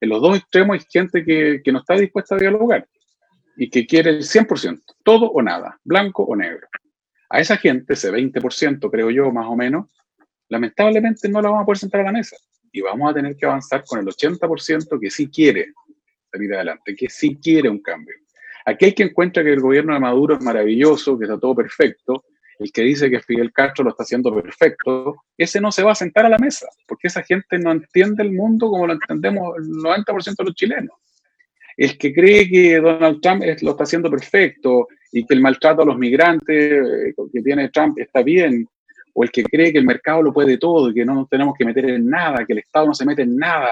En 0.00 0.08
los 0.08 0.22
dos 0.22 0.36
extremos 0.36 0.74
hay 0.74 0.86
gente 0.88 1.24
que, 1.24 1.72
no 1.72 1.80
está 1.80 1.94
dispuesta 1.94 2.36
a 2.36 2.38
dialogar 2.38 2.86
y 3.56 3.68
que 3.68 3.86
quiere 3.86 4.10
el 4.10 4.22
100%, 4.22 4.82
todo 5.02 5.30
o 5.30 5.42
nada, 5.42 5.80
blanco 5.84 6.22
o 6.22 6.36
negro. 6.36 6.68
A 7.30 7.40
esa 7.40 7.56
gente, 7.56 7.94
ese 7.94 8.12
20%, 8.12 8.90
creo 8.90 9.10
yo, 9.10 9.32
más 9.32 9.46
o 9.46 9.56
menos, 9.56 9.90
lamentablemente 10.48 11.28
no 11.28 11.40
la 11.40 11.48
vamos 11.48 11.62
a 11.62 11.66
poder 11.66 11.78
sentar 11.78 12.00
a 12.02 12.04
la 12.04 12.12
mesa. 12.12 12.36
Y 12.70 12.80
vamos 12.80 13.10
a 13.10 13.14
tener 13.14 13.36
que 13.36 13.46
avanzar 13.46 13.84
con 13.84 14.00
el 14.00 14.06
80% 14.06 15.00
que 15.00 15.10
sí 15.10 15.28
quiere 15.28 15.72
salir 16.30 16.54
adelante, 16.54 16.94
que 16.94 17.08
sí 17.08 17.36
quiere 17.36 17.68
un 17.68 17.80
cambio. 17.80 18.14
Aquel 18.66 18.94
que 18.94 19.04
encuentra 19.04 19.42
que 19.42 19.52
el 19.52 19.60
gobierno 19.60 19.94
de 19.94 20.00
Maduro 20.00 20.34
es 20.36 20.42
maravilloso, 20.42 21.18
que 21.18 21.24
está 21.24 21.38
todo 21.38 21.54
perfecto, 21.54 22.24
el 22.58 22.72
que 22.72 22.82
dice 22.82 23.10
que 23.10 23.20
Fidel 23.20 23.52
Castro 23.52 23.84
lo 23.84 23.90
está 23.90 24.04
haciendo 24.04 24.34
perfecto, 24.34 25.16
ese 25.36 25.60
no 25.60 25.72
se 25.72 25.82
va 25.82 25.92
a 25.92 25.96
sentar 25.96 26.26
a 26.26 26.28
la 26.28 26.38
mesa, 26.38 26.66
porque 26.86 27.08
esa 27.08 27.22
gente 27.22 27.58
no 27.58 27.72
entiende 27.72 28.22
el 28.22 28.32
mundo 28.32 28.70
como 28.70 28.86
lo 28.86 28.92
entendemos 28.92 29.56
el 29.58 29.64
90% 29.64 30.36
de 30.36 30.44
los 30.44 30.54
chilenos. 30.54 30.96
El 31.76 31.98
que 31.98 32.14
cree 32.14 32.48
que 32.48 32.78
Donald 32.78 33.20
Trump 33.20 33.42
lo 33.62 33.70
está 33.72 33.82
haciendo 33.82 34.10
perfecto 34.10 34.86
y 35.10 35.26
que 35.26 35.34
el 35.34 35.40
maltrato 35.40 35.82
a 35.82 35.86
los 35.86 35.98
migrantes 35.98 36.72
eh, 36.72 37.14
que 37.32 37.42
tiene 37.42 37.68
Trump 37.70 37.98
está 37.98 38.22
bien, 38.22 38.68
o 39.12 39.24
el 39.24 39.30
que 39.30 39.44
cree 39.44 39.72
que 39.72 39.78
el 39.78 39.86
mercado 39.86 40.22
lo 40.22 40.32
puede 40.32 40.58
todo 40.58 40.90
y 40.90 40.94
que 40.94 41.04
no 41.04 41.14
nos 41.14 41.28
tenemos 41.28 41.54
que 41.58 41.64
meter 41.64 41.88
en 41.90 42.08
nada, 42.08 42.44
que 42.44 42.52
el 42.52 42.60
Estado 42.60 42.86
no 42.86 42.94
se 42.94 43.04
mete 43.04 43.22
en 43.22 43.36
nada, 43.36 43.70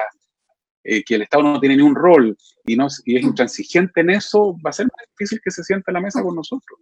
eh, 0.84 1.02
que 1.04 1.16
el 1.16 1.22
Estado 1.22 1.44
no 1.44 1.60
tiene 1.60 1.76
ni 1.76 1.82
un 1.82 1.94
rol 1.94 2.36
y, 2.64 2.76
no, 2.76 2.88
y 3.04 3.16
es 3.16 3.22
intransigente 3.22 4.00
en 4.00 4.10
eso, 4.10 4.56
va 4.64 4.70
a 4.70 4.72
ser 4.72 4.86
más 4.86 5.06
difícil 5.10 5.40
que 5.42 5.50
se 5.50 5.64
siente 5.64 5.90
a 5.90 5.94
la 5.94 6.00
mesa 6.00 6.22
con 6.22 6.34
nosotros. 6.34 6.78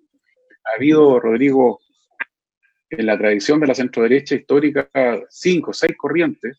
Ha 0.65 0.77
habido, 0.77 1.19
Rodrigo, 1.21 1.81
en 2.90 3.07
la 3.07 3.16
tradición 3.16 3.61
de 3.61 3.68
la 3.68 3.74
centroderecha 3.74 4.35
histórica, 4.35 4.88
cinco 5.29 5.70
o 5.70 5.74
seis 5.74 5.96
corrientes. 5.96 6.59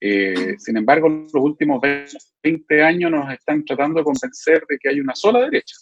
Eh, 0.00 0.56
sin 0.58 0.76
embargo, 0.76 1.08
los 1.08 1.34
últimos 1.34 1.80
20 2.42 2.82
años 2.82 3.10
nos 3.10 3.32
están 3.32 3.64
tratando 3.64 4.00
de 4.00 4.04
convencer 4.04 4.64
de 4.68 4.78
que 4.78 4.88
hay 4.88 5.00
una 5.00 5.14
sola 5.14 5.40
derecha, 5.40 5.76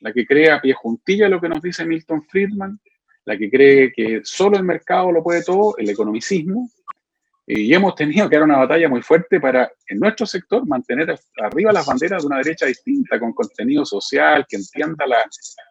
la 0.00 0.12
que 0.12 0.26
crea 0.26 0.56
a 0.56 0.60
pie 0.60 0.74
juntilla 0.74 1.28
lo 1.28 1.40
que 1.40 1.48
nos 1.48 1.62
dice 1.62 1.86
Milton 1.86 2.24
Friedman, 2.24 2.80
la 3.24 3.38
que 3.38 3.48
cree 3.48 3.92
que 3.92 4.22
solo 4.24 4.56
el 4.56 4.64
mercado 4.64 5.12
lo 5.12 5.22
puede 5.22 5.44
todo, 5.44 5.76
el 5.78 5.88
economicismo, 5.88 6.68
y 7.50 7.72
hemos 7.72 7.94
tenido 7.94 8.28
que 8.28 8.36
dar 8.36 8.44
una 8.44 8.58
batalla 8.58 8.88
muy 8.88 9.00
fuerte 9.00 9.40
para, 9.40 9.70
en 9.86 9.98
nuestro 9.98 10.26
sector, 10.26 10.66
mantener 10.66 11.18
arriba 11.42 11.72
las 11.72 11.86
banderas 11.86 12.22
de 12.22 12.26
una 12.26 12.38
derecha 12.38 12.66
distinta, 12.66 13.18
con 13.18 13.32
contenido 13.32 13.86
social, 13.86 14.44
que 14.46 14.56
entienda 14.56 15.06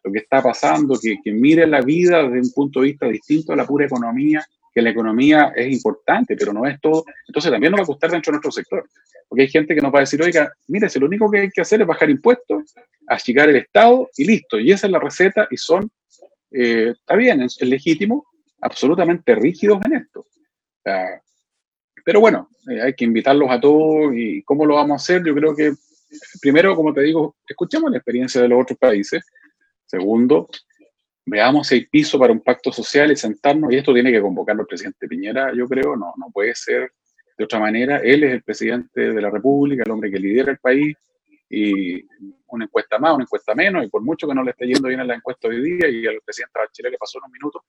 lo 0.04 0.12
que 0.12 0.20
está 0.20 0.42
pasando, 0.42 0.98
que, 1.00 1.18
que, 1.24 1.32
mire 1.32 1.68
la 1.68 1.82
vida 1.82 2.24
desde 2.24 2.40
un 2.40 2.52
punto 2.52 2.82
de 2.82 2.88
vista 2.88 3.08
distinto 3.08 3.54
a 3.54 3.56
la 3.56 3.66
pura 3.66 3.86
economía, 3.86 4.44
que 4.74 4.82
la 4.82 4.90
economía 4.90 5.54
es 5.56 5.72
importante, 5.72 6.36
pero 6.36 6.52
no 6.52 6.66
es 6.66 6.82
todo. 6.82 7.06
Entonces 7.28 7.52
también 7.52 7.72
nos 7.72 7.82
va 7.82 7.84
a 7.84 7.88
costar 7.88 8.10
dentro 8.10 8.32
de 8.32 8.36
nuestro 8.38 8.52
sector, 8.52 8.90
porque 9.28 9.44
hay 9.44 9.50
gente 9.50 9.76
que 9.76 9.82
nos 9.82 9.94
va 9.94 10.00
a 10.00 10.02
decir, 10.02 10.22
oiga, 10.22 10.52
mire, 10.68 10.90
si 10.90 11.00
lo 11.00 11.06
único 11.06 11.30
que 11.30 11.42
hay 11.42 11.50
que 11.50 11.62
hacer 11.62 11.82
es 11.82 11.88
bajar 11.88 12.10
impuestos, 12.10 12.74
achicar 13.08 13.50
el 13.50 13.58
Estado 13.58 14.10
y 14.18 14.26
listo. 14.26 14.60
Y 14.60 14.72
esa 14.72 14.88
es 14.88 14.92
la 14.92 15.00
receta 15.00 15.48
y 15.52 15.58
son 15.58 15.92
eh, 16.52 16.92
está 16.92 17.16
bien, 17.16 17.42
es, 17.42 17.62
legítimo, 17.62 18.26
absolutamente 18.62 19.36
rígidos 19.36 19.80
en 19.86 19.96
esto. 19.96 20.26
Pero 22.08 22.22
bueno, 22.22 22.48
eh, 22.70 22.82
hay 22.82 22.93
que 22.93 23.04
invitarlos 23.04 23.52
a 23.52 23.60
todos 23.60 24.13
y 24.15 24.41
cómo 24.43 24.65
lo 24.65 24.76
vamos 24.76 24.91
a 24.93 24.96
hacer. 24.96 25.26
Yo 25.26 25.36
creo 25.36 25.54
que, 25.54 25.74
primero, 26.39 26.74
como 26.74 26.93
te 26.93 27.02
digo, 27.02 27.36
escuchemos 27.46 27.91
la 27.91 27.98
experiencia 27.98 28.41
de 28.41 28.48
los 28.48 28.62
otros 28.62 28.80
países. 28.80 29.26
Segundo, 29.86 30.48
veamos 31.26 31.67
si 31.67 31.76
hay 31.76 31.86
piso 31.88 32.17
para 32.17 32.32
un 32.32 32.39
pacto 32.39 32.72
social 32.72 33.12
y 33.12 33.17
sentarnos, 33.17 33.74
y 33.74 33.76
esto 33.76 33.93
tiene 33.93 34.10
que 34.10 34.22
convocarlo 34.22 34.62
el 34.62 34.67
presidente 34.67 35.06
Piñera, 35.06 35.52
yo 35.54 35.67
creo, 35.67 35.98
no, 35.98 36.13
no 36.15 36.32
puede 36.32 36.56
ser 36.56 36.93
de 37.38 37.43
otra 37.43 37.60
manera. 37.60 37.98
Él 37.98 38.24
es 38.24 38.32
el 38.32 38.41
presidente 38.41 39.13
de 39.13 39.22
la 39.22 39.30
República, 39.30 39.84
el 39.86 39.91
hombre 39.91 40.10
que 40.10 40.20
lidera 40.20 40.54
el 40.54 40.60
país, 40.60 40.96
y 41.50 42.06
una 42.48 42.63
encuesta 42.63 43.00
más, 43.00 43.15
una 43.15 43.26
encuesta 43.26 43.54
menos, 43.54 43.84
y 43.84 43.89
por 43.89 44.02
mucho 44.02 44.30
que 44.30 44.34
no 44.34 44.46
le 44.46 44.52
esté 44.52 44.65
yendo 44.65 44.88
bien 44.88 45.02
en 45.02 45.08
la 45.08 45.15
encuesta 45.15 45.50
hoy 45.50 45.62
día 45.62 45.89
y 45.89 46.08
al 46.08 46.22
presidente 46.24 46.58
de 46.58 46.67
Chile 46.72 46.89
le 46.89 46.98
pasó 46.98 47.17
unos 47.17 47.32
minutos, 47.32 47.63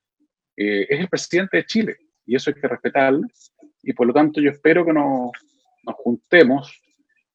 eh, 0.57 0.87
es 0.89 1.01
el 1.01 1.09
presidente 1.09 1.57
de 1.57 1.65
Chile 1.65 1.97
y 2.25 2.37
eso 2.37 2.51
hay 2.51 2.61
que 2.61 2.69
respetarlo. 2.69 3.27
Y 3.89 3.95
por 3.95 4.07
lo 4.07 4.13
tanto 4.13 4.39
yo 4.43 4.51
espero 4.51 4.85
que 4.85 4.93
nos, 4.93 5.31
nos 5.83 5.95
juntemos 5.97 6.79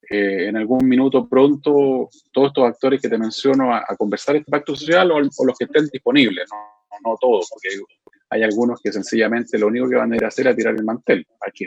eh, 0.08 0.50
en 0.50 0.56
algún 0.56 0.88
minuto 0.88 1.28
pronto 1.28 2.10
todos 2.32 2.50
estos 2.50 2.66
actores 2.66 3.02
que 3.02 3.10
te 3.10 3.18
menciono 3.18 3.74
a, 3.74 3.84
conversar 3.98 4.36
este 4.36 4.52
pacto 4.52 4.76
social 4.76 5.10
o, 5.10 5.20
los 5.20 5.58
que 5.58 5.66
estén 5.66 5.88
disponibles, 5.88 6.48
no, 6.52 7.10
no, 7.10 7.18
todos, 7.20 7.50
porque 7.50 7.70
hay, 7.70 7.82
hay, 8.30 8.44
algunos 8.44 8.80
que 8.84 8.92
sencillamente 8.92 9.58
lo 9.58 9.66
único 9.66 9.90
que 9.90 9.96
van 9.96 10.14
a 10.14 10.16
ir 10.16 10.24
a 10.24 10.28
hacer 10.28 10.46
es 10.46 10.56
tirar 10.56 10.76
el 10.76 10.84
mantel. 10.84 11.26
Aquí. 11.42 11.66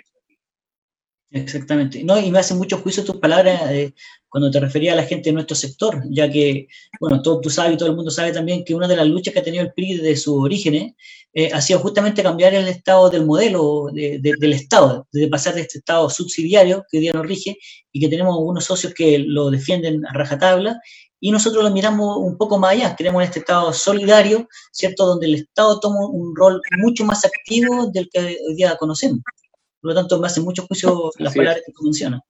Exactamente. 1.31 2.05
No, 2.05 2.19
y 2.21 2.31
me 2.31 2.39
hacen 2.39 2.57
mucho 2.57 2.79
juicio 2.79 3.05
tus 3.05 3.17
palabras 3.17 3.61
eh, 3.71 3.93
cuando 4.29 4.51
te 4.51 4.61
refería 4.61 4.93
a 4.93 4.97
la 4.97 5.03
gente 5.03 5.31
de 5.31 5.35
nuestro 5.35 5.57
sector, 5.57 6.03
ya 6.09 6.31
que, 6.31 6.69
bueno, 7.01 7.21
todo, 7.21 7.41
tú 7.41 7.51
sabes 7.51 7.75
y 7.75 7.77
todo 7.77 7.89
el 7.89 7.97
mundo 7.97 8.11
sabe 8.11 8.33
también 8.33 8.65
que 8.65 8.75
una 8.75 8.87
de 8.87 8.97
las 8.97 9.07
luchas 9.07 9.35
que 9.35 9.41
ha 9.41 9.43
tenido 9.43 9.65
el 9.65 9.73
PRI 9.73 9.97
desde 9.97 10.17
sus 10.17 10.35
orígenes 10.39 10.93
eh, 11.35 11.51
ha 11.53 11.61
sido 11.61 11.81
justamente 11.81 12.23
cambiar 12.23 12.55
el 12.55 12.69
estado 12.69 13.11
del 13.11 13.27
modelo 13.27 13.89
del 13.93 14.53
Estado, 14.53 15.07
de 15.12 15.29
pasar 15.29 15.55
de 15.55 15.62
este 15.62 15.79
Estado 15.79 16.09
subsidiario 16.09 16.85
que 16.91 16.99
hoy 16.99 17.03
día 17.03 17.12
nos 17.12 17.27
rige 17.27 17.59
y 17.93 18.01
que 18.01 18.09
tenemos 18.09 18.37
unos 18.39 18.65
socios 18.65 18.95
que 18.95 19.19
lo 19.19 19.51
defienden 19.51 20.07
a 20.07 20.12
rajatabla 20.12 20.81
y 21.21 21.33
nosotros 21.33 21.65
lo 21.65 21.71
miramos 21.71 22.19
un 22.19 22.37
poco 22.39 22.59
más 22.59 22.73
allá, 22.73 22.95
queremos 22.95 23.25
este 23.25 23.41
Estado 23.41 23.73
solidario, 23.73 24.49
¿cierto?, 24.73 25.07
donde 25.07 25.27
el 25.27 25.35
Estado 25.35 25.81
toma 25.81 26.07
un 26.07 26.37
rol 26.37 26.61
mucho 26.79 27.05
más 27.05 27.25
activo 27.25 27.89
del 27.89 28.09
que 28.11 28.39
hoy 28.47 28.55
día 28.55 28.77
conocemos. 28.77 29.21
Por 29.87 29.94
lo 29.94 30.01
tanto, 30.01 30.18
me 30.18 30.27
hace 30.27 30.40
mucho 30.40 30.66
juicio 30.66 31.12
las 31.18 31.33
palabras 31.33 31.62
que 31.64 31.70
tú 31.70 31.85
mencionas. 31.85 32.20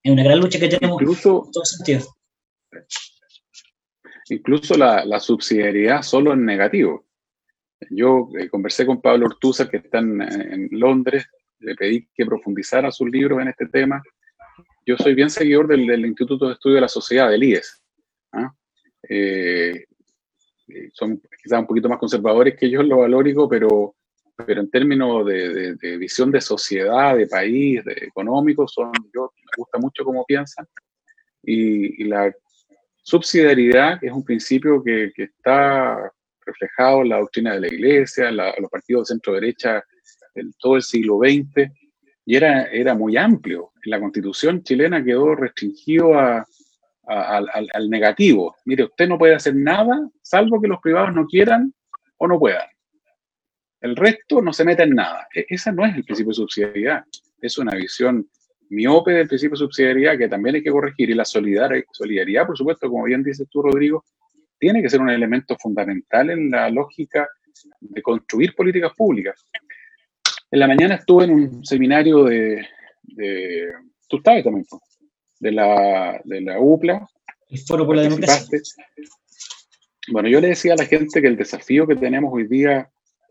Es 0.00 0.12
una 0.12 0.22
gran 0.22 0.38
lucha 0.38 0.60
que 0.60 0.68
tenemos 0.68 1.02
incluso, 1.02 1.42
en 1.44 1.50
todo 1.50 1.64
sentido. 1.64 2.06
Incluso 4.28 4.76
la, 4.76 5.18
subsidiariedad 5.18 6.02
solo 6.02 6.34
en 6.34 6.44
negativo. 6.44 7.04
Yo 7.90 8.28
eh, 8.38 8.48
conversé 8.48 8.86
con 8.86 9.02
Pablo 9.02 9.26
Ortuza, 9.26 9.68
que 9.68 9.78
está 9.78 9.98
en, 9.98 10.68
Londres, 10.70 11.26
le 11.58 11.74
pedí 11.74 12.08
que 12.14 12.24
profundizara 12.24 12.92
sus 12.92 13.10
libros 13.10 13.42
en 13.42 13.48
este 13.48 13.66
tema. 13.66 14.00
Yo 14.86 14.96
soy 14.96 15.16
bien 15.16 15.30
seguidor 15.30 15.66
del, 15.66 16.06
Instituto 16.06 16.46
de 16.46 16.52
Estudio 16.52 16.76
de 16.76 16.82
la 16.82 16.88
Sociedad, 16.88 17.28
del 17.28 17.42
IES. 17.42 17.82
¿ah? 18.34 18.54
Eh, 19.08 19.84
eh, 20.68 20.90
son 20.92 21.20
quizás 21.42 21.58
un 21.58 21.66
poquito 21.66 21.88
más 21.88 21.98
conservadores 21.98 22.56
que 22.56 22.70
yo 22.70 22.82
en 22.82 22.88
lo 22.88 22.98
valórico, 22.98 23.48
pero 23.48 23.96
pero 24.36 24.60
en 24.60 24.70
términos 24.70 25.24
de, 25.24 25.96
visión 25.98 26.30
de 26.30 26.40
sociedad, 26.40 27.16
de 27.16 27.26
país, 27.26 27.82
de 27.84 27.92
económico, 27.92 28.68
son, 28.68 28.92
yo 29.14 29.32
me 29.34 29.56
gusta 29.56 29.78
mucho 29.78 30.04
cómo 30.04 30.24
piensan. 30.26 30.66
Y, 31.42 32.04
la 32.04 32.32
subsidiariedad, 33.02 33.98
que 33.98 34.08
es 34.08 34.12
un 34.12 34.24
principio 34.24 34.82
que, 34.82 35.12
está 35.16 36.12
reflejado 36.44 37.02
en 37.02 37.08
la 37.08 37.18
doctrina 37.18 37.54
de 37.54 37.60
la 37.60 37.66
Iglesia, 37.68 38.28
en, 38.28 38.36
los 38.36 38.70
partidos 38.70 39.08
de 39.08 39.14
centro 39.14 39.32
derecha 39.34 39.82
en 40.34 40.52
todo 40.58 40.76
el 40.76 40.82
siglo 40.82 41.18
XX, 41.18 41.70
y 42.26 42.36
era, 42.36 42.64
era 42.64 42.94
muy 42.94 43.16
amplio. 43.16 43.72
La 43.84 43.98
constitución 43.98 44.62
chilena 44.62 45.02
quedó 45.02 45.34
restringido 45.34 46.12
al 47.06 47.88
negativo. 47.88 48.56
Mire, 48.66 48.84
usted 48.84 49.08
no 49.08 49.16
puede 49.16 49.34
hacer 49.34 49.54
nada 49.54 50.10
salvo 50.20 50.60
que 50.60 50.68
los 50.68 50.80
privados 50.80 51.14
no 51.14 51.24
quieran 51.26 51.72
o 52.18 52.26
no 52.26 52.38
puedan. 52.38 52.66
El 53.86 53.94
resto 53.94 54.42
no 54.42 54.52
se 54.52 54.64
mete 54.64 54.82
en 54.82 54.90
nada. 54.90 55.28
E, 55.32 55.46
ese 55.48 55.72
no 55.72 55.86
es 55.86 55.94
el 55.94 56.04
principio 56.04 56.30
de 56.30 56.34
subsidiariedad. 56.34 57.04
Es 57.40 57.56
una 57.56 57.76
visión 57.76 58.28
miope 58.68 59.12
del 59.12 59.28
principio 59.28 59.52
de 59.52 59.58
subsidiariedad 59.58 60.18
que 60.18 60.28
también 60.28 60.56
hay 60.56 60.62
que 60.62 60.72
corregir. 60.72 61.08
Y 61.10 61.14
la 61.14 61.24
solidaridad, 61.24 62.46
por 62.46 62.58
supuesto, 62.58 62.88
como 62.90 63.04
bien 63.04 63.22
dices 63.22 63.46
tú, 63.48 63.62
Rodrigo, 63.62 64.04
tiene 64.58 64.82
que 64.82 64.90
ser 64.90 65.00
un 65.00 65.10
elemento 65.10 65.56
fundamental 65.56 66.30
en 66.30 66.50
la 66.50 66.68
lógica 66.68 67.28
de 67.78 68.02
construir 68.02 68.56
políticas 68.56 68.92
públicas. 68.96 69.46
En 70.50 70.58
la 70.58 70.66
mañana 70.66 70.96
estuve 70.96 71.24
en 71.24 71.30
un 71.30 71.64
seminario 71.64 72.24
de, 72.24 72.66
tú 74.08 74.20
sabes 74.24 74.42
también, 74.42 74.66
de 75.38 75.52
la, 75.52 76.20
de 76.24 76.40
la 76.40 76.58
UPLA. 76.58 77.06
El 77.50 77.58
Foro 77.60 77.86
por 77.86 77.94
la 77.94 78.02
Democracia. 78.02 78.58
Bueno, 80.08 80.28
yo 80.28 80.40
le 80.40 80.48
decía 80.48 80.72
a 80.72 80.76
la 80.76 80.86
gente 80.86 81.20
que 81.20 81.28
el 81.28 81.36
desafío 81.36 81.86
que 81.86 81.96
tenemos 81.96 82.32
hoy 82.32 82.46
día, 82.48 82.90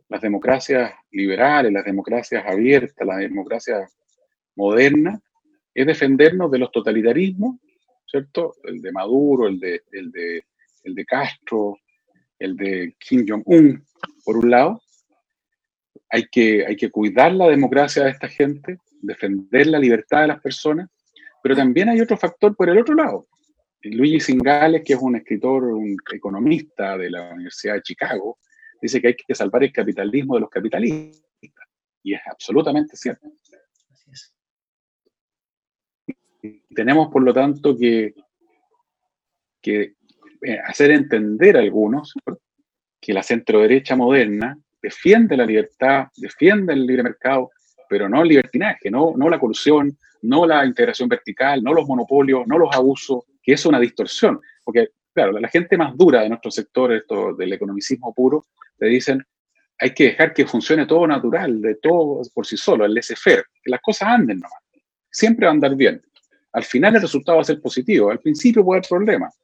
las 0.10 0.22
democracias 0.22 0.94
liberales, 1.12 1.72
las 1.72 1.86
democracias 1.86 2.46
abiertas, 2.46 3.08
las 3.08 3.20
democracias 3.20 3.96
modernas, 4.56 5.20
es 5.74 5.86
defendernos 5.86 6.52
de 6.52 6.60
los 6.60 6.72
totalitarismos, 6.72 7.58
¿cierto? 8.06 8.56
El 8.64 8.82
de 8.82 8.92
Maduro, 8.92 9.48
el 9.48 9.60
de, 9.60 9.82
el 9.92 10.12
de, 10.12 10.46
el 10.84 10.96
de 10.96 11.06
Castro, 11.06 11.78
el 12.40 12.56
de 12.56 12.96
Kim 13.00 13.26
Jong-un, 13.28 13.84
por 14.24 14.38
un 14.38 14.50
lado. 14.50 14.82
Hay 16.10 16.28
que, 16.32 16.66
hay 16.66 16.76
que 16.76 16.92
cuidar 16.92 17.34
la 17.34 17.48
democracia 17.48 18.04
de 18.04 18.12
esta 18.12 18.30
gente, 18.30 18.78
defender 19.02 19.68
la 19.68 19.80
libertad 19.80 20.22
de 20.22 20.28
las 20.28 20.42
personas, 20.42 20.90
pero 21.44 21.56
también 21.56 21.90
hay 21.90 22.00
otro 22.00 22.18
factor 22.18 22.56
por 22.56 22.70
el 22.70 22.78
otro 22.78 22.96
lado. 22.96 23.28
Luigi 23.82 24.20
Singales, 24.20 24.82
que 24.84 24.94
es 24.94 25.00
un 25.00 25.16
escritor, 25.16 25.64
un 25.64 25.98
economista 26.12 26.98
de 26.98 27.10
la 27.10 27.34
Universidad 27.34 27.76
de 27.76 27.82
Chicago, 27.82 28.40
dice 28.86 29.02
que 29.02 29.08
hay 29.08 29.16
que 29.16 29.36
salvar 29.36 29.64
el 29.64 29.72
capitalismo 29.72 30.36
de 30.36 30.42
los 30.42 30.50
capitalistas. 30.50 31.24
Y 32.04 32.14
es 32.14 32.22
absolutamente 32.26 32.96
cierto. 32.96 33.28
tenemos, 36.76 37.12
por 37.12 37.24
lo 37.24 37.34
tanto, 37.34 37.76
que, 37.76 38.14
que 39.62 39.94
eh, 40.42 40.60
hacer 40.66 40.92
entender 40.92 41.58
a 41.58 41.62
algunos 41.62 42.14
que 43.02 43.14
la 43.14 43.24
centroderecha 43.24 43.96
moderna 43.96 44.58
defiende 44.82 45.38
la 45.38 45.46
libertad, 45.46 46.08
defiende 46.18 46.74
el 46.74 46.86
libre 46.86 47.04
mercado, 47.04 47.50
pero 47.90 48.08
no 48.10 48.22
el 48.22 48.28
libertinaje, 48.28 48.92
no, 48.92 49.14
no 49.16 49.30
la 49.30 49.40
colusión, 49.40 49.98
no 50.22 50.46
la 50.46 50.66
integración 50.66 51.10
vertical, 51.10 51.64
no 51.64 51.74
los 51.74 51.88
monopolios, 51.88 52.46
no 52.46 52.58
los 52.58 52.76
abusos, 52.76 53.24
que 53.42 53.54
es 53.54 53.66
una 53.66 53.80
distorsión. 53.80 54.40
Porque, 54.64 54.90
claro, 55.14 55.32
la 55.34 55.48
gente 55.48 55.78
más 55.78 55.96
dura 55.96 56.22
de 56.22 56.30
nuestro 56.30 56.52
sector, 56.52 56.94
esto 56.94 57.34
del 57.36 57.54
economicismo 57.54 58.14
puro, 58.14 58.46
te 58.78 58.88
dicen, 58.88 59.24
hay 59.80 59.94
que 59.94 60.06
dejar 60.06 60.34
que 60.34 60.46
funcione 60.46 60.86
todo 60.86 61.06
natural, 61.08 61.62
de 61.62 61.76
todo 61.76 62.22
por 62.34 62.46
sí 62.46 62.58
solo, 62.58 62.86
el 62.86 62.94
laissez-faire, 62.94 63.44
que 63.64 63.72
las 63.72 63.82
cosas 63.82 64.10
anden 64.10 64.40
nomás. 64.40 64.60
Siempre 65.10 65.46
va 65.46 65.52
a 65.52 65.56
andar 65.56 65.76
bien. 65.76 66.02
Al 66.54 66.64
final 66.64 66.96
el 66.96 67.02
resultado 67.02 67.38
va 67.38 67.42
a 67.42 67.46
ser 67.46 67.62
positivo. 67.62 68.12
Al 68.12 68.20
principio 68.20 68.64
puede 68.64 68.80
haber 68.80 68.90
problemas. 68.90 69.38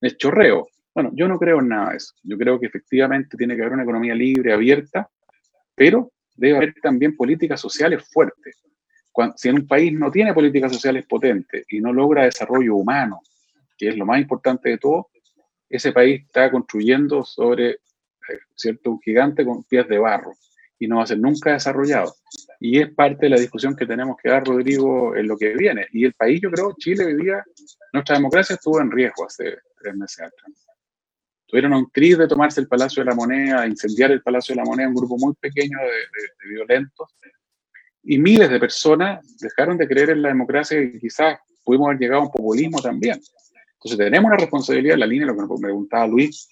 El 0.00 0.16
chorreo. 0.16 0.68
Bueno, 0.92 1.10
yo 1.14 1.28
no 1.28 1.38
creo 1.38 1.60
en 1.60 1.68
nada 1.68 1.90
de 1.90 1.98
eso. 1.98 2.14
Yo 2.24 2.36
creo 2.36 2.58
que 2.58 2.66
efectivamente 2.66 3.36
tiene 3.36 3.54
que 3.54 3.62
haber 3.62 3.74
una 3.74 3.84
economía 3.84 4.14
libre, 4.14 4.52
abierta, 4.52 5.08
pero 5.74 6.10
debe 6.34 6.56
haber 6.56 6.74
también 6.82 7.16
políticas 7.16 7.60
sociales 7.60 8.08
fuertes. 8.12 8.56
si 9.36 9.48
en 9.48 9.56
un 9.56 9.66
país 9.66 9.92
no 9.92 10.10
tiene 10.10 10.34
políticas 10.34 10.72
sociales 10.72 11.06
potentes 11.06 11.64
y 11.68 11.80
no 11.80 11.92
logra 11.92 12.24
desarrollo 12.24 12.74
humano, 12.76 13.20
que 13.76 13.88
es 13.88 13.96
lo 13.96 14.06
más 14.06 14.20
importante 14.20 14.70
de 14.70 14.78
todo, 14.78 15.08
ese 15.68 15.92
país 15.92 16.22
está 16.22 16.50
construyendo 16.50 17.24
sobre, 17.24 17.78
¿cierto?, 18.54 18.92
un 18.92 19.00
gigante 19.00 19.44
con 19.44 19.64
pies 19.64 19.88
de 19.88 19.98
barro 19.98 20.32
y 20.80 20.88
no 20.88 20.96
va 20.96 21.04
a 21.04 21.06
ser 21.06 21.18
nunca 21.18 21.52
desarrollado. 21.52 22.14
Y 22.58 22.80
es 22.80 22.90
parte 22.92 23.26
de 23.26 23.30
la 23.30 23.38
discusión 23.38 23.76
que 23.76 23.86
tenemos 23.86 24.16
que 24.20 24.30
dar, 24.30 24.44
Rodrigo, 24.44 25.14
en 25.14 25.28
lo 25.28 25.36
que 25.36 25.54
viene. 25.54 25.86
Y 25.92 26.06
el 26.06 26.14
país, 26.14 26.40
yo 26.40 26.50
creo, 26.50 26.74
Chile 26.78 27.04
hoy 27.04 27.30
nuestra 27.92 28.16
democracia 28.16 28.54
estuvo 28.54 28.80
en 28.80 28.90
riesgo 28.90 29.26
hace 29.26 29.58
tres 29.78 29.94
meses 29.94 30.20
atrás. 30.20 30.66
Tuvieron 31.46 31.74
un 31.74 31.90
tris 31.90 32.16
de 32.16 32.26
tomarse 32.26 32.60
el 32.60 32.68
Palacio 32.68 33.02
de 33.02 33.10
la 33.10 33.14
Moneda, 33.14 33.66
incendiar 33.66 34.10
el 34.12 34.22
Palacio 34.22 34.54
de 34.54 34.60
la 34.62 34.64
Moneda, 34.64 34.88
un 34.88 34.94
grupo 34.94 35.18
muy 35.18 35.34
pequeño 35.34 35.78
de, 35.78 36.48
violentos. 36.48 37.08
Y 38.02 38.18
miles 38.18 38.48
de 38.48 38.58
personas 38.58 39.36
dejaron 39.38 39.76
de 39.76 39.86
creer 39.86 40.10
en 40.10 40.22
la 40.22 40.28
democracia 40.28 40.80
y 40.80 40.98
quizás 40.98 41.38
pudimos 41.62 41.88
haber 41.88 41.98
llegado 41.98 42.22
a 42.22 42.24
un 42.24 42.30
populismo 42.30 42.80
también. 42.80 43.20
Entonces 43.74 43.98
tenemos 43.98 44.28
una 44.28 44.36
responsabilidad 44.36 44.94
en 44.94 45.00
la 45.00 45.06
línea, 45.06 45.26
lo 45.26 45.34
que 45.34 45.42
me 45.42 45.60
preguntaba 45.60 46.06
Luis, 46.06 46.48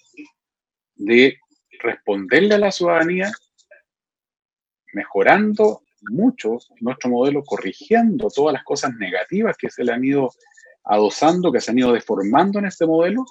de 0.95 1.39
responderle 1.79 2.55
a 2.55 2.59
la 2.59 2.71
ciudadanía 2.71 3.31
mejorando 4.93 5.81
mucho 6.01 6.57
nuestro 6.79 7.09
modelo, 7.09 7.43
corrigiendo 7.43 8.29
todas 8.29 8.53
las 8.53 8.63
cosas 8.63 8.93
negativas 8.95 9.57
que 9.57 9.69
se 9.69 9.83
le 9.83 9.91
han 9.91 10.03
ido 10.03 10.31
adosando, 10.83 11.51
que 11.51 11.61
se 11.61 11.71
han 11.71 11.79
ido 11.79 11.93
deformando 11.93 12.59
en 12.59 12.65
este 12.65 12.85
modelo 12.85 13.25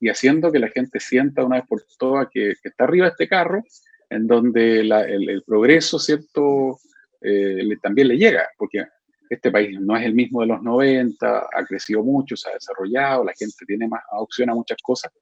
y 0.00 0.08
haciendo 0.08 0.52
que 0.52 0.58
la 0.58 0.68
gente 0.68 1.00
sienta 1.00 1.44
una 1.44 1.56
vez 1.56 1.66
por 1.66 1.82
todas 1.98 2.28
que, 2.32 2.54
está 2.62 2.84
arriba 2.84 3.08
este 3.08 3.28
carro, 3.28 3.62
en 4.10 4.26
donde 4.26 4.80
el, 4.80 5.42
progreso, 5.44 5.98
¿cierto?, 5.98 6.78
eh, 7.20 7.76
también 7.82 8.08
le 8.08 8.16
llega, 8.16 8.48
porque 8.56 8.86
este 9.28 9.50
país 9.50 9.78
no 9.80 9.96
es 9.96 10.04
el 10.04 10.14
mismo 10.14 10.40
de 10.40 10.46
los 10.46 10.62
90, 10.62 11.48
ha 11.52 11.64
crecido 11.66 12.02
mucho, 12.02 12.36
se 12.36 12.48
ha 12.48 12.54
desarrollado, 12.54 13.24
la 13.24 13.34
gente 13.36 13.66
tiene 13.66 13.88
más 13.88 14.02
opción 14.12 14.48
a 14.50 14.54
muchas 14.54 14.78
cosas, 14.82 15.12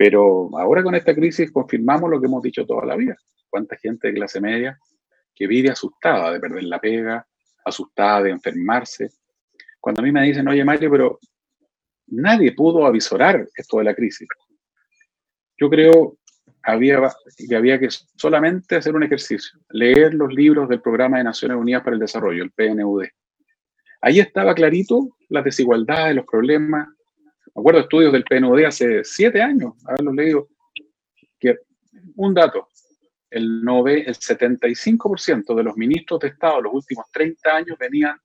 pero 0.00 0.48
ahora 0.56 0.82
con 0.82 0.94
esta 0.94 1.14
crisis 1.14 1.52
confirmamos 1.52 2.08
lo 2.08 2.18
que 2.18 2.26
hemos 2.26 2.42
dicho 2.42 2.64
toda 2.64 2.86
la 2.86 2.96
vida. 2.96 3.18
¿Cuánta 3.50 3.76
gente 3.76 4.08
de 4.08 4.14
clase 4.14 4.40
media 4.40 4.78
que 5.34 5.46
vive 5.46 5.68
asustada 5.68 6.32
de 6.32 6.40
perder 6.40 6.64
la 6.64 6.78
pega, 6.78 7.26
asustada 7.66 8.22
de 8.22 8.30
enfermarse. 8.30 9.10
Cuando 9.78 10.00
a 10.00 10.04
mí 10.04 10.10
me 10.10 10.22
dicen, 10.22 10.48
oye 10.48 10.64
Mario, 10.64 10.90
pero 10.90 11.18
nadie 12.06 12.52
pudo 12.52 12.86
avisorar 12.86 13.46
esto 13.54 13.76
de 13.76 13.84
la 13.84 13.94
crisis. 13.94 14.26
Yo 15.58 15.68
creo 15.68 16.16
había, 16.62 17.02
que 17.46 17.54
había 17.54 17.78
que 17.78 17.88
solamente 17.90 18.76
hacer 18.76 18.94
un 18.94 19.02
ejercicio, 19.02 19.60
leer 19.68 20.14
los 20.14 20.32
libros 20.32 20.66
del 20.70 20.80
Programa 20.80 21.18
de 21.18 21.24
Naciones 21.24 21.58
Unidas 21.58 21.82
para 21.82 21.96
el 21.96 22.00
Desarrollo, 22.00 22.42
el 22.42 22.52
PNUD. 22.52 23.04
Ahí 24.00 24.18
estaba 24.18 24.54
clarito 24.54 25.18
las 25.28 25.44
desigualdades, 25.44 26.16
los 26.16 26.24
problemas. 26.24 26.88
Me 27.60 27.62
acuerdo 27.62 27.80
estudios 27.80 28.12
del 28.14 28.24
PNUD 28.24 28.64
hace 28.64 29.04
siete 29.04 29.42
años, 29.42 29.74
haberlos 29.84 30.14
leído, 30.14 30.48
que 31.38 31.58
un 32.16 32.32
dato, 32.32 32.68
el, 33.28 33.62
75% 33.62 35.54
de 35.54 35.62
los 35.62 35.76
ministros 35.76 36.20
de 36.20 36.28
Estado 36.28 36.62
los 36.62 36.72
últimos 36.72 37.04
30 37.12 37.54
años 37.54 37.76
venían 37.78 38.18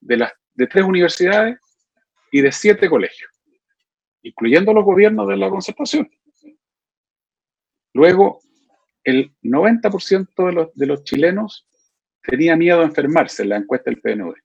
de, 0.00 0.16
las, 0.16 0.32
de 0.54 0.66
tres 0.66 0.86
universidades 0.86 1.58
y 2.32 2.40
de 2.40 2.50
siete 2.50 2.88
colegios, 2.88 3.30
incluyendo 4.22 4.72
los 4.72 4.86
gobiernos 4.86 5.28
de 5.28 5.36
la 5.36 5.50
concertación. 5.50 6.10
Luego, 7.92 8.40
el 9.04 9.30
90% 9.42 10.46
de 10.46 10.52
los, 10.54 10.74
de 10.74 10.86
los 10.86 11.04
chilenos 11.04 11.68
tenía 12.22 12.56
miedo 12.56 12.80
a 12.80 12.84
enfermarse 12.84 13.42
en 13.42 13.50
la 13.50 13.56
encuesta 13.58 13.90
del 13.90 14.00
PNUD. 14.00 14.36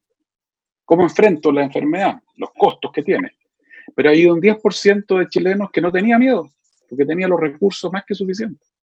¿Cómo 0.84 1.04
enfrento 1.04 1.54
la 1.54 1.63
enfermedad? 1.63 2.21
Los 2.36 2.50
costos 2.52 2.91
que 2.91 3.02
tiene. 3.02 3.32
Pero 3.93 4.10
hay 4.10 4.26
un 4.26 4.41
10% 4.41 5.19
de 5.19 5.28
chilenos 5.28 5.69
que 5.71 5.82
no 5.82 5.91
tenía 5.91 6.17
miedo, 6.17 6.50
porque 6.89 7.06
tenía 7.06 7.28
los 7.28 7.39
recursos 7.39 7.91
más 7.91 8.04
que 8.06 8.15
suficientes 8.15 8.76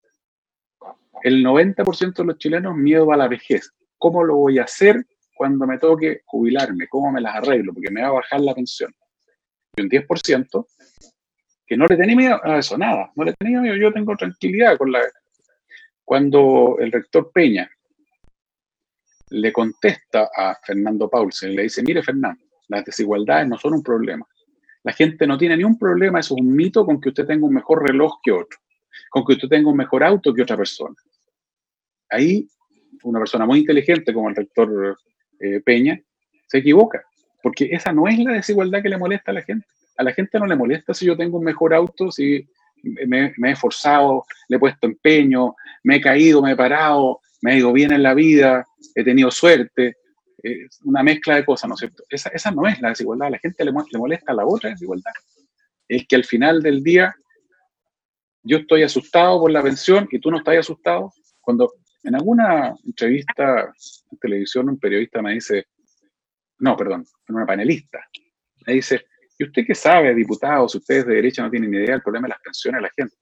el 1.23 1.45
90% 1.45 2.15
de 2.15 2.25
los 2.25 2.38
chilenos 2.38 2.77
miedo 2.77 3.12
a 3.12 3.17
la 3.17 3.29
vejez. 3.29 3.71
¿Cómo 3.99 4.25
lo 4.25 4.37
voy 4.37 4.59
a 4.59 4.65
hacer 4.65 5.07
cuando 5.35 5.67
me 5.67 5.79
toque 5.79 6.23
jubilarme? 6.25 6.88
¿Cómo 6.88 7.12
me 7.12 7.21
las 7.21 7.37
arreglo? 7.37 7.73
Porque 7.73 7.91
me 7.91 8.03
va 8.03 8.09
a 8.09 8.12
bajar 8.12 8.41
la 8.41 8.55
pensión. 8.55 8.95
Y 9.77 9.83
un 9.83 9.88
10% 9.88 10.67
que 11.67 11.77
no 11.77 11.87
le 11.87 11.97
tenía 11.97 12.17
miedo 12.17 12.41
a 12.45 12.59
eso, 12.59 12.77
nada, 12.77 13.11
no 13.15 13.25
le 13.25 13.33
tenía 13.35 13.61
miedo. 13.61 13.77
Yo 13.77 13.93
tengo 13.93 14.17
tranquilidad 14.17 14.77
con 14.77 14.93
la... 14.93 15.01
Cuando 16.05 16.77
el 16.81 16.91
rector 16.91 17.31
Peña 17.33 17.71
le 19.31 19.53
contesta 19.53 20.29
a 20.37 20.59
Fernando 20.62 21.09
Paulsen, 21.09 21.55
le 21.55 21.62
dice, 21.62 21.83
mire 21.83 22.03
Fernando, 22.03 22.45
las 22.69 22.85
desigualdades 22.85 23.49
no 23.49 23.57
son 23.57 23.75
un 23.75 23.83
problema. 23.83 24.27
La 24.85 24.92
gente 24.92 25.27
no 25.27 25.38
tiene 25.38 25.57
ni 25.57 25.64
un 25.64 25.79
problema, 25.79 26.21
eso 26.21 26.35
es 26.35 26.40
un 26.40 26.55
mito 26.55 26.85
con 26.85 27.01
que 27.01 27.11
usted 27.11 27.27
tenga 27.27 27.47
un 27.47 27.55
mejor 27.55 27.83
reloj 27.83 28.21
que 28.23 28.33
otro, 28.33 28.59
con 29.11 29.25
que 29.25 29.35
usted 29.35 29.49
tenga 29.49 29.71
un 29.71 29.77
mejor 29.77 30.03
auto 30.03 30.35
que 30.35 30.42
otra 30.42 30.57
persona 30.57 30.97
ahí 32.12 32.47
una 33.03 33.18
persona 33.18 33.47
muy 33.47 33.61
inteligente 33.61 34.12
como 34.12 34.29
el 34.29 34.37
rector 34.37 34.97
eh, 35.40 35.61
Peña 35.61 36.01
se 36.47 36.59
equivoca, 36.59 37.03
porque 37.42 37.68
esa 37.73 37.92
no 37.92 38.07
es 38.07 38.18
la 38.18 38.33
desigualdad 38.33 38.83
que 38.83 38.90
le 38.90 38.99
molesta 38.99 39.31
a 39.31 39.35
la 39.35 39.42
gente. 39.42 39.66
A 39.97 40.05
la 40.05 40.12
gente 40.12 40.38
no 40.38 40.47
le 40.47 40.55
molesta 40.55 40.95
si 40.95 41.07
yo 41.07 41.16
tengo 41.16 41.38
un 41.38 41.45
mejor 41.45 41.75
auto, 41.75 42.12
si 42.12 42.47
me, 42.83 43.33
he 43.37 43.51
esforzado, 43.51 44.24
le 44.49 44.57
he 44.57 44.61
puesto 44.61 44.87
empeño, 44.87 45.57
me 45.83 45.97
he 45.97 46.01
caído, 46.01 46.43
me 46.43 46.53
he 46.53 46.57
parado, 46.57 47.20
me 47.41 47.55
he 47.55 47.59
ido 47.59 47.72
bien 47.72 47.93
en 47.93 48.03
la 48.03 48.14
vida, 48.14 48.66
he 48.95 49.03
tenido 49.03 49.30
suerte, 49.30 49.97
una 50.84 51.03
mezcla 51.03 51.36
de 51.36 51.45
cosas, 51.45 51.68
¿no 51.68 51.74
es 51.74 51.80
cierto? 51.80 52.05
Esa, 52.09 52.51
no 52.51 52.66
es 52.66 52.80
la 52.80 52.88
desigualdad, 52.88 53.28
a 53.28 53.32
la 53.32 53.38
gente 53.38 53.64
le, 53.64 53.70
le 53.70 53.99
molesta 53.99 54.32
la 54.32 54.47
otra 54.47 54.70
desigualdad. 54.70 55.12
Es 55.88 56.07
que 56.07 56.16
al 56.16 56.24
final 56.24 56.62
del 56.62 56.82
día 56.82 57.14
yo 58.43 58.59
estoy 58.59 58.82
asustado 58.82 59.40
por 59.40 59.51
la 59.51 59.62
pensión 59.62 60.09
y 60.11 60.18
tú 60.18 60.30
no 60.30 60.38
estás 60.38 60.59
asustado. 60.59 61.12
Cuando 61.40 61.72
en 62.03 62.14
alguna 62.14 62.74
entrevista 62.84 63.72
en 64.11 64.18
televisión, 64.18 64.68
un 64.68 64.78
periodista 64.78 65.22
me 65.22 65.34
dice, 65.34 65.66
no, 66.59 66.76
perdón, 66.76 67.05
una 67.28 67.47
panelista, 67.47 68.01
me 68.66 68.74
dice, 68.74 69.07
¿y 69.38 69.45
usted 69.45 69.64
qué 69.66 69.74
sabe, 69.74 70.14
diputado, 70.14 70.68
si 70.68 70.78
ustedes 70.78 71.07
de 71.07 71.14
derecha 71.14 71.43
no 71.43 71.51
tienen 71.51 71.70
ni 71.70 71.78
idea 71.78 71.93
del 71.93 72.03
problema 72.03 72.26
de 72.26 72.30
las 72.30 72.40
pensiones 72.40 72.78
de 72.78 72.82
la 72.82 72.90
gente? 72.95 73.16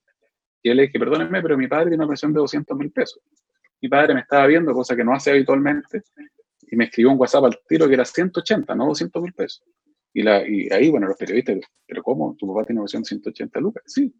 Y 0.62 0.70
él 0.70 0.76
le 0.76 0.82
dije, 0.84 0.98
perdónenme, 0.98 1.40
pero 1.40 1.56
mi 1.56 1.66
padre 1.66 1.86
tiene 1.86 2.04
una 2.04 2.08
pensión 2.08 2.32
de 2.32 2.40
200 2.40 2.76
mil 2.76 2.90
pesos. 2.90 3.22
Mi 3.80 3.88
padre 3.88 4.14
me 4.14 4.20
estaba 4.20 4.46
viendo, 4.46 4.72
cosa 4.72 4.94
que 4.94 5.04
no 5.04 5.14
hace 5.14 5.30
habitualmente, 5.30 6.02
y 6.70 6.76
me 6.76 6.84
escribió 6.84 7.10
un 7.10 7.18
WhatsApp 7.18 7.44
al 7.44 7.58
tiro 7.68 7.88
que 7.88 7.94
era 7.94 8.04
180, 8.04 8.74
no 8.74 8.86
200 8.86 9.22
mil 9.22 9.32
pesos. 9.32 9.62
Y, 10.12 10.22
la, 10.22 10.46
y 10.46 10.68
ahí, 10.72 10.90
bueno, 10.90 11.06
los 11.06 11.16
periodistas, 11.16 11.58
¿pero 11.86 12.02
cómo? 12.02 12.36
¿Tu 12.38 12.46
papá 12.46 12.64
tiene 12.64 12.80
una 12.80 12.84
pensión 12.84 13.02
de 13.02 13.08
180 13.08 13.60
lucas? 13.60 13.82
Sí. 13.86 14.14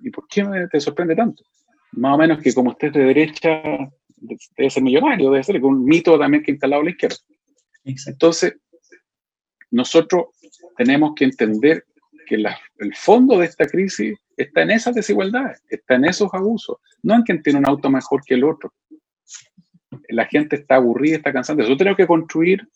¿Y 0.00 0.10
por 0.10 0.26
qué 0.28 0.44
te 0.70 0.80
sorprende 0.80 1.14
tanto? 1.14 1.44
Más 1.92 2.14
o 2.14 2.18
menos 2.18 2.42
que 2.42 2.54
como 2.54 2.70
usted 2.70 2.88
es 2.88 2.94
de 2.94 3.04
derecha, 3.04 3.62
debe 4.56 4.70
ser 4.70 4.82
millonario, 4.82 5.30
debe 5.30 5.42
ser 5.42 5.62
un 5.64 5.84
mito 5.84 6.18
también 6.18 6.42
que 6.42 6.52
ha 6.52 6.54
instalado 6.54 6.82
la 6.82 6.90
izquierda. 6.90 7.16
Entonces, 7.84 8.56
nosotros 9.70 10.26
tenemos 10.76 11.12
que 11.14 11.24
entender 11.24 11.84
que 12.26 12.36
el 12.36 12.94
fondo 12.94 13.38
de 13.38 13.46
esta 13.46 13.66
crisis 13.66 14.16
está 14.36 14.62
en 14.62 14.70
esas 14.70 14.94
desigualdades, 14.94 15.62
está 15.68 15.96
en 15.96 16.04
esos 16.04 16.32
abusos, 16.32 16.76
no 17.02 17.14
en 17.14 17.22
quien 17.22 17.42
tiene 17.42 17.58
un 17.58 17.68
auto 17.68 17.90
mejor 17.90 18.22
que 18.24 18.34
el 18.34 18.44
otro. 18.44 18.72
La 20.10 20.26
gente 20.26 20.56
está 20.56 20.76
aburrida, 20.76 21.16
está 21.16 21.32
cansada. 21.32 21.58
Nosotros 21.58 21.78
tenemos 21.78 21.96
que 21.96 22.06
construir 22.06 22.66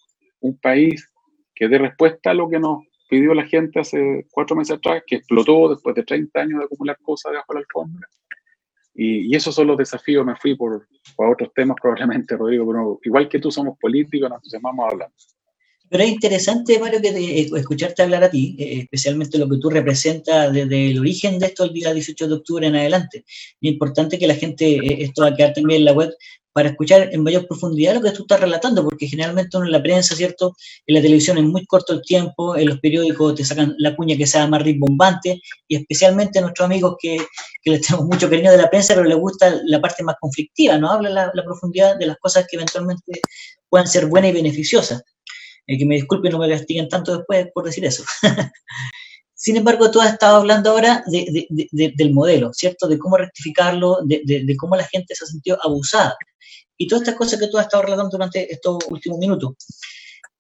un 0.41 0.59
país 0.59 1.09
que 1.55 1.69
dé 1.69 1.79
respuesta 1.79 2.31
a 2.31 2.35
lo 2.35 2.49
que 2.49 2.59
nos 2.59 2.85
pidió 3.09 3.35
la 3.35 3.47
gente 3.47 3.81
hace 3.81 4.27
cuatro 4.31 4.57
meses 4.57 4.77
atrás, 4.77 5.03
que 5.07 5.17
explotó 5.17 5.69
después 5.69 5.95
de 5.95 6.03
30 6.03 6.41
años 6.41 6.59
de 6.59 6.65
acumular 6.65 6.99
cosas 7.03 7.33
debajo 7.33 7.53
de 7.53 7.55
la 7.55 7.61
alfombra. 7.61 8.09
Y, 8.95 9.35
esos 9.35 9.55
son 9.55 9.67
los 9.67 9.77
desafíos. 9.77 10.25
Me 10.25 10.37
fui 10.37 10.55
por, 10.55 10.87
otros 11.17 11.53
temas 11.55 11.77
probablemente, 11.81 12.37
Rodrigo, 12.37 12.67
pero 12.67 12.99
igual 13.03 13.29
que 13.29 13.41
tú 13.41 13.51
somos 13.51 13.79
políticos, 13.79 14.31
nos 14.31 14.55
a 14.55 14.91
hablar. 14.91 15.11
Pero 15.95 16.07
es 16.07 16.11
interesante, 16.11 16.77
Mario, 16.81 17.01
que 17.01 17.11
eh, 17.11 17.49
escucharte 17.55 18.03
hablar 18.03 18.25
a 18.25 18.29
ti, 18.29 18.57
eh, 18.59 18.81
especialmente 18.81 19.39
lo 19.39 19.49
que 19.49 19.59
tú 19.59 19.71
representas 19.71 20.53
desde 20.53 20.91
el 20.91 20.99
origen 20.99 21.39
de 21.39 21.47
esto 21.47 21.63
el 21.63 21.73
día 21.73 21.95
18 21.95 22.27
de 22.27 22.35
octubre 22.35 22.67
en 22.67 22.75
adelante. 22.75 23.19
Es 23.29 23.71
importante 23.71 24.19
que 24.19 24.27
la 24.27 24.35
gente, 24.35 24.75
eh, 24.75 25.05
esto 25.05 25.23
va 25.23 25.29
a 25.29 25.37
quedar 25.37 25.53
también 25.53 25.83
en 25.83 25.85
la 25.85 25.93
web, 25.93 26.13
para 26.53 26.71
escuchar 26.71 27.11
en 27.13 27.23
mayor 27.23 27.47
profundidad 27.47 27.95
lo 27.95 28.03
que 28.03 28.11
tú 28.11 28.23
estás 28.23 28.41
relatando, 28.41 28.83
porque 28.83 29.07
generalmente 29.07 29.57
uno 29.57 29.67
en 29.67 29.73
la 29.73 29.81
prensa, 29.85 30.17
¿cierto? 30.17 30.57
En 30.85 30.97
la 30.97 31.01
televisión 31.01 31.39
es 31.39 31.45
muy 31.45 31.65
corto 31.65 31.93
el 31.93 32.03
tiempo, 32.03 32.57
en 32.57 32.71
los 32.71 32.81
periódicos 32.81 33.37
te 33.37 33.45
sacan 33.45 33.77
la 33.79 33.95
cuña 33.95 34.17
que 34.17 34.27
sea 34.27 34.49
más 34.49 34.63
rimbombante, 34.63 35.41
y 35.69 35.77
especialmente 35.77 36.41
a 36.41 36.43
nuestros 36.43 36.67
amigos 36.67 36.97
que, 37.01 37.19
que 37.63 37.71
les 37.71 37.83
tenemos 37.83 38.07
mucho 38.07 38.29
cariño 38.29 38.51
de 38.51 38.57
la 38.59 38.69
prensa, 38.69 38.95
pero 38.95 39.07
les 39.07 39.17
gusta 39.17 39.61
la 39.65 39.81
parte 39.81 40.03
más 40.03 40.17
conflictiva, 40.21 40.77
¿no? 40.77 40.91
Habla 40.91 41.11
la, 41.11 41.31
la 41.33 41.45
profundidad 41.45 41.97
de 41.97 42.07
las 42.07 42.17
cosas 42.17 42.47
que 42.51 42.57
eventualmente 42.57 43.21
puedan 43.69 43.87
ser 43.87 44.07
buenas 44.07 44.31
y 44.31 44.35
beneficiosas. 44.35 45.05
Eh, 45.67 45.79
que 45.79 45.87
me 45.87 45.95
disculpen, 45.95 46.33
no 46.33 46.39
me 46.39 46.49
castiguen 46.49 46.89
tanto 46.89 47.17
después 47.17 47.49
por 47.55 47.65
decir 47.65 47.85
eso. 47.85 48.05
Sin 49.35 49.57
embargo, 49.57 49.91
tú 49.91 50.01
has 50.01 50.13
estado 50.13 50.37
hablando 50.37 50.71
ahora 50.71 51.05
del 51.07 52.15
modelo, 52.15 52.53
¿cierto? 52.53 52.89
De 52.89 52.99
cómo 52.99 53.17
rectificarlo, 53.17 53.99
de, 54.05 54.57
cómo 54.57 54.77
la 54.77 54.87
gente 54.87 55.15
se 55.15 55.25
ha 55.25 55.27
sentido 55.27 55.59
abusada. 55.63 56.17
Y 56.79 56.87
todas 56.87 57.03
estas 57.03 57.17
cosas 57.17 57.41
que 57.41 57.49
tú 57.49 57.59
has 57.59 57.67
estado 57.67 57.83
relatando 57.83 58.11
durante 58.11 58.51
estos 58.53 58.79
últimos 58.89 59.19
minutos. 59.19 59.55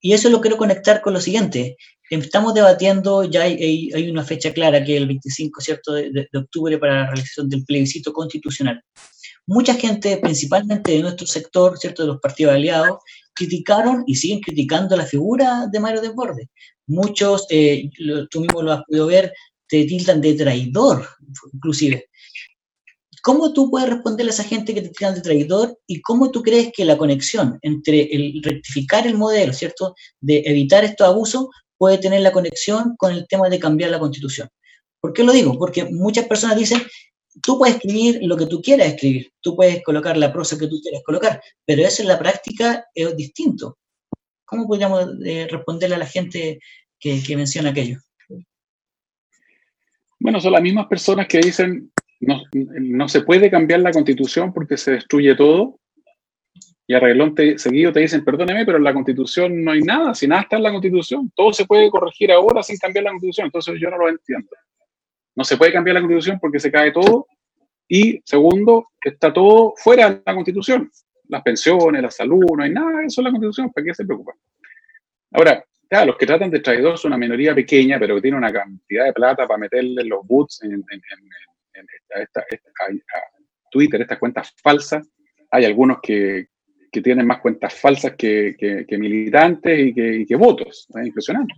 Y 0.00 0.12
eso 0.12 0.30
lo 0.30 0.40
quiero 0.40 0.56
conectar 0.56 1.02
con 1.02 1.12
lo 1.12 1.20
siguiente. 1.20 1.76
Estamos 2.08 2.54
debatiendo, 2.54 3.24
ya 3.24 3.42
hay, 3.42 3.90
hay 3.92 4.10
una 4.10 4.24
fecha 4.24 4.52
clara, 4.52 4.82
que 4.84 4.94
es 4.94 5.00
el 5.02 5.06
25 5.08 5.60
¿cierto? 5.60 5.92
De, 5.92 6.28
octubre 6.34 6.78
para 6.78 7.00
la 7.00 7.06
realización 7.06 7.48
del 7.48 7.64
plebiscito 7.64 8.12
constitucional. 8.12 8.82
Mucha 9.46 9.74
gente, 9.74 10.16
principalmente 10.18 10.92
de 10.92 11.00
nuestro 11.00 11.26
sector, 11.26 11.76
¿cierto? 11.78 12.02
de 12.02 12.08
los 12.08 12.20
partidos 12.20 12.54
aliados, 12.54 12.98
criticaron 13.34 14.04
y 14.06 14.14
siguen 14.14 14.40
criticando 14.40 14.96
la 14.96 15.06
figura 15.06 15.66
de 15.70 15.80
Mario 15.80 16.00
Desbordes. 16.00 16.48
Muchos, 16.86 17.46
eh, 17.50 17.90
tú 18.30 18.40
mismo 18.40 18.62
lo 18.62 18.72
has 18.72 18.84
podido 18.84 19.06
ver, 19.06 19.32
te 19.68 19.84
tildan 19.84 20.20
de 20.20 20.34
traidor, 20.34 21.06
inclusive. 21.52 22.08
¿Cómo 23.22 23.54
tú 23.54 23.70
puedes 23.70 23.88
responderle 23.88 24.30
a 24.30 24.34
esa 24.34 24.44
gente 24.44 24.74
que 24.74 24.82
te 24.82 24.90
tildan 24.90 25.14
de 25.14 25.22
traidor 25.22 25.78
y 25.86 26.02
cómo 26.02 26.30
tú 26.30 26.42
crees 26.42 26.70
que 26.76 26.84
la 26.84 26.98
conexión 26.98 27.58
entre 27.62 28.02
el 28.14 28.42
rectificar 28.42 29.06
el 29.06 29.16
modelo, 29.16 29.52
¿cierto?, 29.52 29.94
de 30.20 30.42
evitar 30.44 30.84
estos 30.84 31.08
abusos, 31.08 31.46
puede 31.78 31.98
tener 31.98 32.20
la 32.20 32.32
conexión 32.32 32.94
con 32.98 33.12
el 33.12 33.26
tema 33.26 33.48
de 33.48 33.58
cambiar 33.58 33.90
la 33.90 33.98
constitución? 33.98 34.48
¿Por 35.00 35.12
qué 35.14 35.24
lo 35.24 35.32
digo? 35.32 35.58
Porque 35.58 35.86
muchas 35.86 36.26
personas 36.26 36.56
dicen, 36.56 36.82
tú 37.42 37.58
puedes 37.58 37.76
escribir 37.76 38.20
lo 38.22 38.36
que 38.36 38.46
tú 38.46 38.60
quieras 38.60 38.88
escribir, 38.88 39.32
tú 39.40 39.56
puedes 39.56 39.82
colocar 39.82 40.16
la 40.16 40.32
prosa 40.32 40.58
que 40.58 40.66
tú 40.66 40.80
quieras 40.80 41.02
colocar, 41.04 41.42
pero 41.64 41.82
eso 41.82 42.02
en 42.02 42.08
la 42.08 42.18
práctica 42.18 42.86
es 42.94 43.16
distinto. 43.16 43.78
¿Cómo 44.44 44.66
podríamos 44.66 45.08
eh, 45.24 45.48
responderle 45.50 45.96
a 45.96 45.98
la 45.98 46.06
gente 46.06 46.60
que, 46.98 47.22
menciona 47.36 47.70
aquello? 47.70 47.98
Bueno, 50.18 50.40
son 50.40 50.52
las 50.52 50.62
mismas 50.62 50.86
personas 50.86 51.26
que 51.26 51.38
dicen 51.38 51.90
no, 52.20 52.42
no 52.52 53.08
se 53.08 53.22
puede 53.22 53.50
cambiar 53.50 53.80
la 53.80 53.92
constitución 53.92 54.52
porque 54.52 54.76
se 54.76 54.92
destruye 54.92 55.34
todo. 55.34 55.78
Y 56.86 56.94
a 56.94 57.00
reglón 57.00 57.34
seguido 57.56 57.92
te 57.92 58.00
dicen, 58.00 58.24
perdóneme, 58.24 58.66
pero 58.66 58.76
en 58.76 58.84
la 58.84 58.92
constitución 58.92 59.64
no 59.64 59.72
hay 59.72 59.80
nada, 59.80 60.14
si 60.14 60.26
nada 60.26 60.42
está 60.42 60.56
en 60.56 60.64
la 60.64 60.70
constitución, 60.70 61.32
todo 61.34 61.50
se 61.52 61.64
puede 61.64 61.90
corregir 61.90 62.30
ahora 62.30 62.62
sin 62.62 62.76
cambiar 62.76 63.04
la 63.04 63.10
constitución. 63.10 63.46
Entonces 63.46 63.76
yo 63.80 63.90
no 63.90 63.96
lo 63.96 64.08
entiendo. 64.10 64.48
No 65.36 65.44
se 65.44 65.56
puede 65.56 65.72
cambiar 65.72 65.94
la 65.94 66.00
constitución 66.00 66.38
porque 66.40 66.60
se 66.60 66.70
cae 66.70 66.92
todo. 66.92 67.26
Y 67.88 68.20
segundo, 68.24 68.88
está 69.00 69.32
todo 69.32 69.74
fuera 69.76 70.10
de 70.10 70.22
la 70.24 70.34
constitución. 70.34 70.90
Las 71.28 71.42
pensiones, 71.42 72.02
la 72.02 72.10
salud, 72.10 72.44
no 72.56 72.62
hay 72.62 72.70
nada 72.70 73.00
de 73.00 73.06
eso 73.06 73.20
en 73.20 73.24
la 73.24 73.30
constitución. 73.30 73.72
¿Para 73.72 73.84
qué 73.84 73.94
se 73.94 74.04
preocupan? 74.04 74.36
Ahora, 75.32 75.64
claro, 75.88 76.06
los 76.06 76.16
que 76.16 76.26
tratan 76.26 76.50
de 76.50 76.60
traidor 76.60 76.96
son 76.98 77.10
una 77.10 77.18
minoría 77.18 77.54
pequeña, 77.54 77.98
pero 77.98 78.14
que 78.16 78.22
tiene 78.22 78.36
una 78.36 78.52
cantidad 78.52 79.04
de 79.06 79.12
plata 79.12 79.46
para 79.46 79.58
meterle 79.58 80.04
los 80.04 80.26
boots 80.26 80.62
en, 80.62 80.84
Twitter, 83.70 84.02
estas 84.02 84.18
cuentas 84.18 84.54
falsas. 84.62 85.08
Hay 85.50 85.64
algunos 85.64 85.98
que, 86.00 86.48
tienen 87.02 87.26
más 87.26 87.40
cuentas 87.40 87.74
falsas 87.74 88.14
que, 88.16 88.86
militantes 88.90 89.88
y 89.88 89.92
que, 89.92 90.16
y 90.18 90.26
que 90.26 90.36
votos. 90.36 90.86
Es 90.94 91.06
impresionante. 91.06 91.54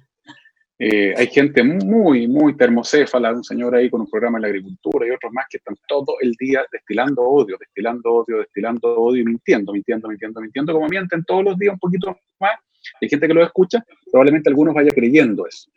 Eh, 0.78 1.14
hay 1.16 1.28
gente 1.28 1.62
muy, 1.62 2.28
muy 2.28 2.54
termocéfala, 2.54 3.32
un 3.32 3.42
señor 3.42 3.74
ahí 3.74 3.88
con 3.88 4.02
un 4.02 4.10
programa 4.10 4.36
en 4.36 4.42
la 4.42 4.48
agricultura 4.48 5.06
y 5.06 5.10
otros 5.10 5.32
más 5.32 5.46
que 5.48 5.56
están 5.56 5.74
todo 5.88 6.16
el 6.20 6.32
día 6.32 6.66
destilando 6.70 7.22
odio, 7.22 7.56
destilando 7.58 8.12
odio, 8.12 8.38
destilando 8.38 8.94
odio 8.94 9.22
y 9.22 9.24
mintiendo, 9.24 9.72
mintiendo, 9.72 10.08
mintiendo, 10.08 10.40
mintiendo, 10.40 10.74
como 10.74 10.86
mienten 10.88 11.24
todos 11.24 11.44
los 11.44 11.58
días 11.58 11.72
un 11.72 11.78
poquito 11.78 12.18
más. 12.38 12.52
Hay 13.00 13.08
gente 13.08 13.26
que 13.26 13.32
lo 13.32 13.42
escucha, 13.42 13.82
probablemente 14.10 14.50
algunos 14.50 14.74
vaya 14.74 14.90
creyendo 14.90 15.46
eso. 15.46 15.70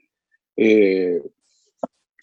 Eh, 0.58 1.22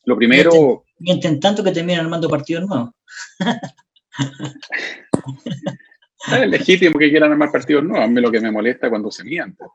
lo 0.05 0.17
primero... 0.17 0.85
Mienten 0.99 1.41
tanto 1.41 1.65
que 1.65 1.73
terminan 1.73 2.05
armando 2.05 2.29
partidos 2.29 2.69
nuevos. 2.69 2.91
es 6.33 6.49
legítimo 6.49 6.99
que 6.99 7.11
quieran 7.11 7.33
armar 7.33 7.51
partidos 7.51 7.85
nuevos. 7.85 8.05
A 8.05 8.11
mí 8.11 8.21
lo 8.21 8.31
que 8.31 8.41
me 8.41 8.51
molesta 8.51 8.91
cuando 8.91 9.11
se 9.11 9.25
mienten. 9.25 9.67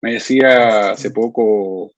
Me 0.00 0.14
decía 0.14 0.90
hace 0.90 1.12
poco 1.12 1.92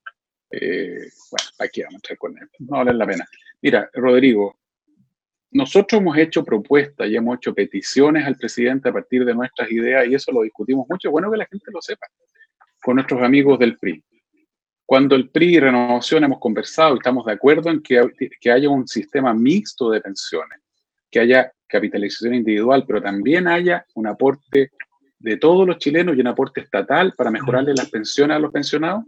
eh, 0.49 1.09
bueno, 1.31 1.49
aquí 1.59 1.81
vamos 1.81 1.95
a 1.95 1.97
entrar 1.97 2.17
con 2.17 2.37
él. 2.37 2.49
No 2.59 2.77
vale 2.77 2.93
la 2.93 3.05
pena. 3.05 3.25
Mira, 3.61 3.89
Rodrigo, 3.93 4.57
nosotros 5.51 6.01
hemos 6.01 6.17
hecho 6.17 6.43
propuestas 6.43 7.07
y 7.07 7.15
hemos 7.15 7.37
hecho 7.37 7.53
peticiones 7.53 8.25
al 8.25 8.35
presidente 8.35 8.89
a 8.89 8.93
partir 8.93 9.25
de 9.25 9.33
nuestras 9.33 9.71
ideas 9.71 10.07
y 10.07 10.15
eso 10.15 10.31
lo 10.31 10.41
discutimos 10.41 10.85
mucho. 10.89 11.11
Bueno 11.11 11.31
que 11.31 11.37
la 11.37 11.45
gente 11.45 11.71
lo 11.71 11.81
sepa 11.81 12.07
con 12.81 12.95
nuestros 12.95 13.21
amigos 13.21 13.59
del 13.59 13.77
PRI. 13.77 14.03
Cuando 14.85 15.15
el 15.15 15.29
PRI 15.29 15.55
y 15.55 15.59
Renovación 15.59 16.23
hemos 16.23 16.39
conversado 16.39 16.95
estamos 16.95 17.25
de 17.25 17.33
acuerdo 17.33 17.69
en 17.69 17.81
que, 17.81 18.09
que 18.39 18.51
haya 18.51 18.69
un 18.69 18.87
sistema 18.87 19.33
mixto 19.33 19.89
de 19.89 20.01
pensiones, 20.01 20.59
que 21.09 21.19
haya 21.19 21.51
capitalización 21.67 22.35
individual, 22.35 22.85
pero 22.87 23.01
también 23.01 23.47
haya 23.47 23.85
un 23.95 24.07
aporte 24.07 24.71
de 25.19 25.37
todos 25.37 25.67
los 25.67 25.77
chilenos 25.77 26.15
y 26.15 26.21
un 26.21 26.27
aporte 26.27 26.61
estatal 26.61 27.13
para 27.17 27.31
mejorarle 27.31 27.73
las 27.73 27.89
pensiones 27.89 28.37
a 28.37 28.39
los 28.39 28.51
pensionados, 28.51 29.03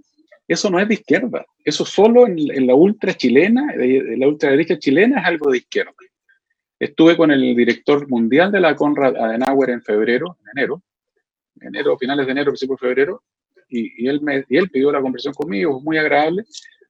eso 0.50 0.72
no 0.72 0.80
es 0.80 0.88
de 0.88 0.96
izquierda. 0.96 1.46
Eso 1.64 1.86
solo 1.86 2.26
en, 2.26 2.66
la 2.66 2.74
ultra 2.74 3.14
chilena, 3.14 3.72
de, 3.74 4.16
la 4.18 4.28
ultraderecha 4.28 4.80
chilena, 4.80 5.22
es 5.22 5.28
algo 5.28 5.52
de 5.52 5.60
izquierda. 5.60 5.94
Estuve 6.80 7.16
con 7.16 7.30
el 7.30 7.56
director 7.56 8.10
mundial 8.10 8.52
de 8.52 8.60
la 8.60 8.76
Conrad 8.76 9.16
Adenauer 9.16 9.70
en 9.70 9.84
febrero, 9.84 10.38
en 10.42 10.58
enero, 10.58 10.82
enero, 11.62 11.98
finales 12.00 12.26
de 12.26 12.32
enero, 12.32 12.52
principios 12.52 12.80
de 12.80 12.88
febrero, 12.88 13.24
y, 13.70 14.08
él 14.08 14.22
me, 14.22 14.44
y 14.50 14.58
él 14.58 14.72
pidió 14.72 14.92
la 14.92 15.02
conversación 15.02 15.36
conmigo, 15.36 15.80
muy 15.82 16.00
agradable, 16.00 16.44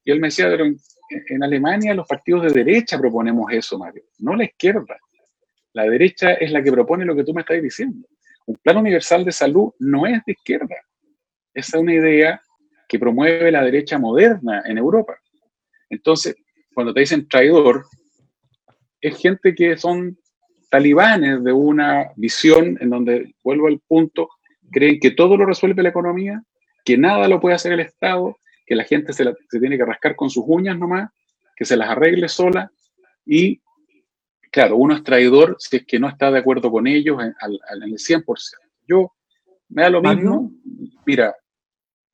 y 0.06 0.12
él 0.12 0.22
me 0.22 0.28
decía, 0.28 0.48
pero 0.48 0.64
en, 0.66 1.44
Alemania 1.44 1.94
los 1.94 2.08
partidos 2.08 2.44
de 2.44 2.64
derecha 2.64 2.98
proponemos 2.98 3.52
eso, 3.52 3.78
Mario, 3.78 4.04
no 4.20 4.38
la 4.38 4.46
izquierda. 4.46 4.98
La 5.74 5.84
derecha 5.84 6.34
es 6.34 6.52
la 6.52 6.64
que 6.64 6.72
propone 6.72 7.04
lo 7.04 7.16
que 7.16 7.26
tú 7.26 7.34
me 7.34 7.42
estás 7.42 7.62
diciendo. 7.62 8.08
Un 8.46 8.56
plan 8.56 8.78
universal 8.78 9.26
de 9.26 9.34
salud 9.34 9.74
no 9.80 10.08
es 10.08 10.24
de 10.26 10.32
izquierda. 10.32 10.76
Esa 11.54 11.78
es 11.78 11.82
una 11.82 11.94
idea 11.94 12.42
que 12.90 13.00
promueve 13.00 13.52
la 13.52 13.64
derecha 13.64 14.00
moderna 14.00 14.64
en 14.66 14.80
Europa. 14.80 15.16
Entonces, 15.90 16.36
cuando 16.74 16.92
te 16.92 17.02
dicen 17.02 17.28
traidor, 17.28 17.86
es 19.00 19.16
gente 19.18 19.54
que 19.54 19.78
son 19.78 20.18
talibanes 20.70 21.44
de 21.44 21.54
una 21.54 22.12
visión 22.16 22.78
en 22.82 22.90
donde, 22.90 23.36
vuelvo 23.44 23.68
al 23.68 23.80
punto, 23.80 24.30
creen 24.72 25.00
que 25.00 25.12
todo 25.12 25.38
lo 25.38 25.46
resuelve 25.46 25.84
la 25.84 25.90
economía, 25.90 26.44
que 26.84 26.98
nada 26.98 27.28
lo 27.28 27.40
puede 27.40 27.56
hacer 27.56 27.74
el 27.74 27.80
Estado, 27.80 28.38
que 28.66 28.76
la 28.76 28.84
gente 28.84 29.14
se, 29.14 29.24
tiene 29.52 29.78
que 29.78 29.86
rascar 29.86 30.16
con 30.16 30.32
sus 30.32 30.44
uñas 30.48 30.78
nomás, 30.78 31.12
que 31.56 31.66
se 31.66 31.78
las 31.78 31.90
arregle 31.90 32.28
sola 32.28 32.72
y, 33.24 33.62
claro, 34.52 34.78
uno 34.78 34.96
es 34.96 35.04
traidor 35.04 35.58
si 35.60 35.78
es 35.78 35.86
que 35.86 36.00
no 36.00 36.08
está 36.08 36.32
de 36.32 36.40
acuerdo 36.40 36.72
con 36.72 36.88
ellos 36.88 37.20
en, 37.22 37.34
el 37.84 37.94
100%. 37.94 38.26
Yo, 38.88 39.14
me 39.70 39.84
da 39.84 39.90
lo 39.92 40.02
mismo, 40.02 40.52
mira, 41.06 41.36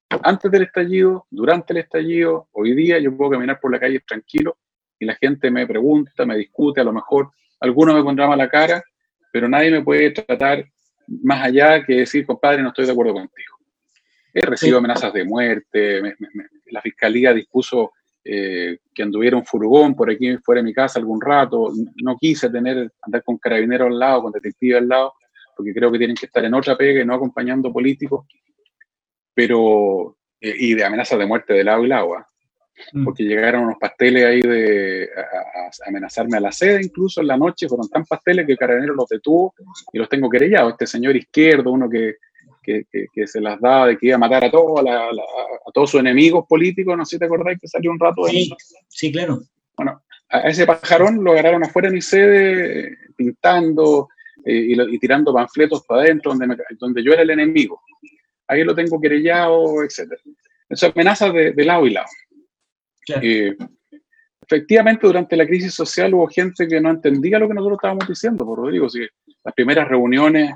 antes 0.10 0.52
del 0.52 0.64
estallido, 0.64 1.26
durante 1.30 1.74
el 1.74 1.78
estallido, 1.78 2.48
hoy 2.52 2.74
día 2.76 3.00
yo 3.00 3.16
puedo 3.16 3.32
caminar 3.32 3.60
por 3.60 3.72
la 3.72 3.80
calle 3.80 4.00
tranquilo 4.02 4.58
y 5.00 5.06
la 5.06 5.16
gente 5.16 5.52
me 5.52 5.68
pregunta, 5.68 6.26
me 6.26 6.38
discute, 6.38 6.82
a 6.82 6.84
lo 6.84 6.94
mejor 6.94 7.32
alguno 7.60 7.94
me 7.94 8.04
pondrá 8.04 8.28
mala 8.28 8.50
cara, 8.50 8.84
pero 9.32 9.50
nadie 9.50 9.72
me 9.72 9.84
puede 9.84 10.12
tratar 10.12 10.66
más 11.08 11.44
allá 11.44 11.84
que 11.84 11.96
decir, 11.96 12.26
compadre, 12.26 12.62
no 12.62 12.70
estoy 12.70 12.86
de 12.86 12.92
acuerdo 12.92 13.14
contigo. 13.14 13.56
He 14.34 14.42
recibido 14.42 14.80
amenazas 14.80 15.14
de 15.14 15.24
muerte, 15.24 16.16
la 16.68 16.82
fiscalía 16.82 17.34
dispuso 17.34 17.94
eh, 18.24 18.80
que 18.94 19.04
anduviera 19.04 19.38
un 19.38 19.46
furgón 19.46 19.96
por 19.96 20.10
aquí 20.10 20.36
fuera 20.38 20.60
de 20.60 20.66
mi 20.66 20.74
casa 20.74 21.00
algún 21.00 21.22
rato, 21.22 21.72
no 22.04 22.18
quise 22.18 22.50
tener, 22.50 22.92
andar 23.02 23.24
con 23.24 23.38
carabineros 23.38 23.88
al 23.88 24.00
lado, 24.00 24.24
con 24.24 24.32
detectives 24.32 24.78
al 24.78 24.88
lado, 24.88 25.14
porque 25.56 25.74
creo 25.74 25.92
que 25.92 25.98
tienen 25.98 26.18
que 26.18 26.26
estar 26.26 26.44
en 26.44 26.54
otra 26.54 26.76
pega 26.76 27.02
y 27.02 27.06
no 27.06 27.14
acompañando 27.14 27.72
políticos, 27.72 28.26
pero, 29.36 30.18
eh, 30.40 30.56
y 30.58 30.74
de 30.74 30.84
amenazas 30.84 31.20
de 31.20 31.26
muerte 31.28 31.54
de 31.54 31.64
lado 31.64 31.84
y 31.84 31.88
lado, 31.88 32.16
¿ah? 32.16 32.28
mm. 32.94 33.04
porque 33.04 33.24
llegaron 33.24 33.66
unos 33.66 33.78
pasteles 33.78 34.26
ahí 34.26 34.42
de 34.42 35.10
a, 35.16 35.88
amenazarme 35.88 36.38
a 36.38 36.42
la 36.42 36.52
sede, 36.52 36.82
incluso 36.82 37.22
en 37.22 37.28
la 37.28 37.38
noche, 37.38 37.68
fueron 37.68 37.90
tan 37.90 38.06
pasteles 38.06 38.46
que 38.46 38.54
el 38.54 38.58
carabinero 38.58 38.96
los 38.96 39.10
detuvo 39.10 39.54
y 39.92 40.00
los 40.00 40.10
tengo 40.10 40.30
querellados. 40.30 40.72
Este 40.72 40.88
señor 40.88 41.16
izquierdo, 41.16 41.72
uno 41.72 41.90
que, 41.90 42.16
que, 42.64 42.86
que, 43.14 43.28
se 43.28 43.42
las 43.42 43.60
daba 43.60 43.88
de 43.88 43.98
que 43.98 44.08
iba 44.08 44.16
a 44.16 44.20
matar 44.20 44.46
a, 44.46 44.50
todos 44.50 44.80
a, 44.88 45.72
todos 45.74 45.92
sus 45.92 46.00
enemigos 46.00 46.46
políticos, 46.48 46.98
no 46.98 47.06
sé 47.06 47.18
si 47.18 47.20
te 47.20 47.26
acordáis 47.26 47.60
que 47.60 47.68
salió 47.68 47.92
un 47.92 48.00
rato 48.00 48.26
Sí, 48.26 48.50
sí, 48.88 49.12
claro. 49.12 49.42
Bueno, 49.78 50.02
a 50.30 50.40
ese 50.50 50.66
pajarón 50.66 51.24
lo 51.24 51.34
agarraron 51.34 51.64
afuera 51.64 51.90
de 51.90 51.96
mi 51.96 52.02
sede, 52.02 52.98
pintando, 53.16 54.08
eh, 54.46 54.76
y, 54.90 55.00
tirando 55.00 55.34
panfletos 55.34 55.84
para 55.86 56.02
adentro 56.02 56.34
donde, 56.34 56.56
donde 56.80 57.04
yo 57.04 57.14
era 57.14 57.24
el 57.24 57.30
enemigo. 57.32 57.82
Ahí 58.48 58.64
lo 58.64 58.76
tengo 58.76 59.00
querellado, 59.00 59.84
etc. 59.84 60.14
Eso 60.70 60.88
amenazas 60.88 61.34
de, 61.34 61.52
de, 61.54 61.66
lado 61.66 61.86
y 61.86 61.92
lado. 61.92 62.08
Eh, 63.22 63.56
efectivamente, 64.42 65.08
durante 65.08 65.36
la 65.36 65.46
crisis 65.46 65.74
social 65.74 66.14
hubo 66.14 66.28
gente 66.28 66.68
que 66.68 66.80
no 66.80 66.92
entendía 66.92 67.40
lo 67.40 67.48
que 67.48 67.54
nosotros 67.54 67.78
estábamos 67.78 68.08
diciendo, 68.08 68.46
por 68.46 68.60
Rodrigo. 68.60 68.88
Las 69.44 69.54
primeras 69.54 69.88
reuniones 69.88 70.54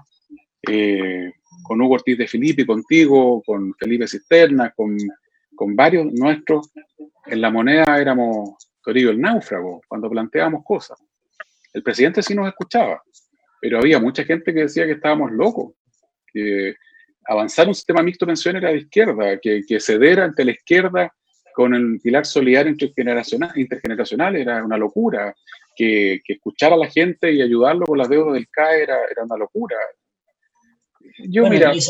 eh, 0.68 1.32
con 1.64 1.82
Hugo 1.82 1.96
Ortiz 1.96 2.18
de 2.18 2.28
Filippi, 2.28 2.66
contigo, 2.66 3.42
con 3.44 3.74
Felipe 3.76 4.08
Cisterna, 4.08 4.72
con, 4.76 4.98
con 5.56 5.76
varios 5.76 6.12
nuestros, 6.14 6.72
en 7.28 7.42
la 7.42 7.50
moneda 7.50 8.00
éramos 8.00 8.56
Toribio 8.84 9.12
el 9.12 9.22
náufrago, 9.22 9.82
cuando 9.88 10.10
planteábamos 10.10 10.64
cosas. 10.64 10.98
El 11.74 11.84
presidente 11.84 12.24
sí 12.24 12.34
nos 12.34 12.48
escuchaba 12.48 13.02
pero 13.60 13.80
había 13.80 14.00
mucha 14.00 14.24
gente 14.24 14.54
que 14.54 14.62
decía 14.62 14.86
que 14.86 14.94
estábamos 14.94 15.32
locos, 15.32 15.74
que 16.32 16.76
avanzar 17.30 17.68
un 17.68 17.76
sistema 17.76 18.02
mixto 18.02 18.26
de 18.26 18.32
pensión 18.32 18.56
era 18.56 18.72
de 18.72 18.80
izquierda, 18.80 19.40
que, 19.40 19.62
que 19.68 19.80
ceder 19.80 20.20
ante 20.20 20.44
la 20.44 20.52
izquierda 20.52 21.14
con 21.54 21.76
el 21.76 22.00
pilar 22.02 22.26
solidario 22.26 22.72
intergeneracional, 22.72 23.52
intergeneracional 23.56 24.36
era 24.36 24.64
una 24.64 24.78
locura, 24.78 25.36
que, 25.76 26.22
que, 26.26 26.34
escuchar 26.34 26.74
a 26.74 26.78
la 26.78 26.90
gente 26.90 27.32
y 27.32 27.42
ayudarlo 27.42 27.86
con 27.86 27.98
las 27.98 28.10
deudas 28.10 28.34
del 28.34 28.48
CAE 28.50 28.84
era, 28.84 28.98
era 29.12 29.24
una 29.24 29.38
locura. 29.38 29.78
Yo, 31.30 31.48
mira, 31.48 31.72
es 31.72 31.90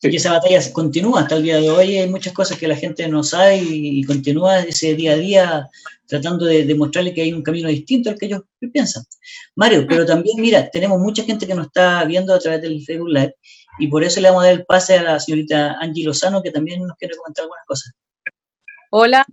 y 0.00 0.14
esa 0.14 0.32
batalla 0.32 0.60
continúa 0.72 1.22
hasta 1.22 1.36
el 1.36 1.42
día 1.42 1.60
de 1.60 1.70
hoy. 1.70 1.96
Hay 1.96 2.08
muchas 2.08 2.32
cosas 2.32 2.56
que 2.56 2.68
la 2.68 2.76
gente 2.76 3.08
no 3.08 3.24
sabe 3.24 3.60
y, 3.60 4.04
continúa 4.04 4.60
ese 4.60 4.94
día 4.94 5.12
a 5.12 5.16
día 5.16 5.68
tratando 6.06 6.44
de 6.44 6.64
demostrarle 6.64 7.12
que 7.12 7.22
hay 7.22 7.32
un 7.32 7.42
camino 7.42 7.68
distinto 7.68 8.08
al 8.08 8.18
que 8.18 8.26
ellos 8.26 8.42
piensan. 8.72 9.02
Mario, 9.56 9.86
pero 9.88 10.06
también, 10.06 10.40
mira, 10.40 10.70
tenemos 10.70 11.00
mucha 11.00 11.24
gente 11.24 11.46
que 11.46 11.54
nos 11.54 11.66
está 11.66 12.04
viendo 12.04 12.32
a 12.32 12.38
través 12.38 12.62
del 12.62 12.82
Facebook 12.84 13.08
Live 13.08 13.34
y 13.78 13.88
por 13.88 14.04
eso 14.04 14.20
le 14.20 14.28
vamos 14.28 14.44
a 14.44 14.46
dar 14.46 14.54
el 14.54 14.66
pase 14.66 14.96
a 14.96 15.02
la 15.02 15.20
señorita 15.20 15.76
Angie 15.80 16.04
Lozano, 16.04 16.42
que 16.42 16.50
también 16.50 16.86
nos 16.86 16.96
quiere 16.96 17.16
comentar 17.16 17.44
algunas 17.44 17.64
cosas. 17.66 17.94
Hola. 18.90 19.26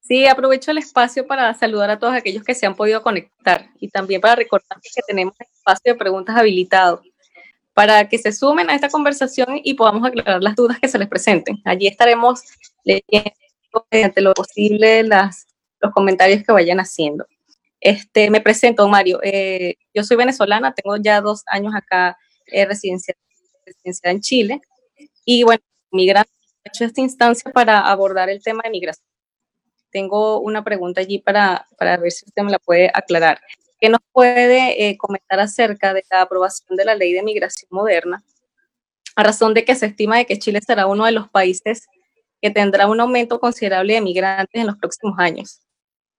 sí, 0.00 0.26
aprovecho 0.26 0.70
el 0.70 0.78
espacio 0.78 1.26
para 1.26 1.52
saludar 1.54 1.90
a 1.90 1.98
todos 1.98 2.14
aquellos 2.14 2.42
que 2.42 2.54
se 2.54 2.66
han 2.66 2.74
podido 2.74 3.02
conectar 3.02 3.70
y 3.78 3.88
también 3.88 4.20
para 4.20 4.36
recordar 4.36 4.80
que 4.82 5.00
tenemos 5.06 5.34
el 5.38 5.46
espacio 5.52 5.92
de 5.92 5.98
preguntas 5.98 6.36
habilitado 6.36 7.02
para 7.78 8.08
que 8.08 8.18
se 8.18 8.32
sumen 8.32 8.68
a 8.70 8.74
esta 8.74 8.88
conversación 8.88 9.60
y 9.62 9.74
podamos 9.74 10.04
aclarar 10.04 10.42
las 10.42 10.56
dudas 10.56 10.80
que 10.80 10.88
se 10.88 10.98
les 10.98 11.06
presenten. 11.06 11.58
Allí 11.64 11.86
estaremos 11.86 12.42
leyendo 12.82 13.30
mediante 13.88 14.20
lo 14.20 14.34
posible 14.34 15.04
las, 15.04 15.46
los 15.80 15.92
comentarios 15.92 16.42
que 16.42 16.50
vayan 16.50 16.80
haciendo. 16.80 17.24
Este, 17.80 18.30
me 18.30 18.40
presento, 18.40 18.88
Mario. 18.88 19.20
Eh, 19.22 19.76
yo 19.94 20.02
soy 20.02 20.16
venezolana, 20.16 20.74
tengo 20.74 20.96
ya 20.96 21.20
dos 21.20 21.44
años 21.46 21.72
acá 21.72 22.18
eh, 22.52 22.66
en 24.02 24.20
Chile. 24.20 24.60
Y 25.24 25.42
bueno, 25.42 25.62
migrante, 25.90 26.30
he 26.64 26.68
hecho 26.68 26.84
esta 26.84 27.00
instancia 27.00 27.50
para 27.52 27.80
abordar 27.80 28.30
el 28.30 28.42
tema 28.42 28.62
de 28.64 28.70
migración. 28.70 29.06
Tengo 29.90 30.40
una 30.40 30.64
pregunta 30.64 31.00
allí 31.00 31.18
para, 31.18 31.66
para 31.78 31.96
ver 31.96 32.12
si 32.12 32.26
usted 32.26 32.42
me 32.42 32.50
la 32.50 32.58
puede 32.58 32.90
aclarar. 32.92 33.40
¿Qué 33.80 33.88
nos 33.88 34.00
puede 34.12 34.88
eh, 34.88 34.98
comentar 34.98 35.38
acerca 35.40 35.94
de 35.94 36.04
la 36.10 36.22
aprobación 36.22 36.76
de 36.76 36.84
la 36.84 36.94
ley 36.94 37.12
de 37.12 37.22
migración 37.22 37.68
moderna? 37.70 38.24
A 39.14 39.22
razón 39.22 39.54
de 39.54 39.64
que 39.64 39.74
se 39.74 39.86
estima 39.86 40.18
de 40.18 40.26
que 40.26 40.38
Chile 40.38 40.60
será 40.64 40.86
uno 40.86 41.04
de 41.04 41.12
los 41.12 41.28
países 41.28 41.86
que 42.40 42.50
tendrá 42.50 42.86
un 42.86 43.00
aumento 43.00 43.40
considerable 43.40 43.94
de 43.94 44.00
migrantes 44.00 44.60
en 44.60 44.66
los 44.66 44.76
próximos 44.76 45.18
años. 45.18 45.60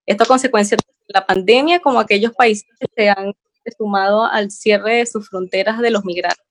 Esto 0.05 0.23
a 0.23 0.27
consecuencia 0.27 0.75
de 0.77 0.83
la 1.07 1.25
pandemia, 1.25 1.79
como 1.79 1.99
aquellos 1.99 2.33
países 2.33 2.67
que 2.79 2.87
se 2.95 3.09
han 3.09 3.33
sumado 3.71 4.25
al 4.25 4.51
cierre 4.51 4.97
de 4.97 5.05
sus 5.05 5.29
fronteras 5.29 5.79
de 5.79 5.91
los 5.91 6.05
migrantes. 6.05 6.45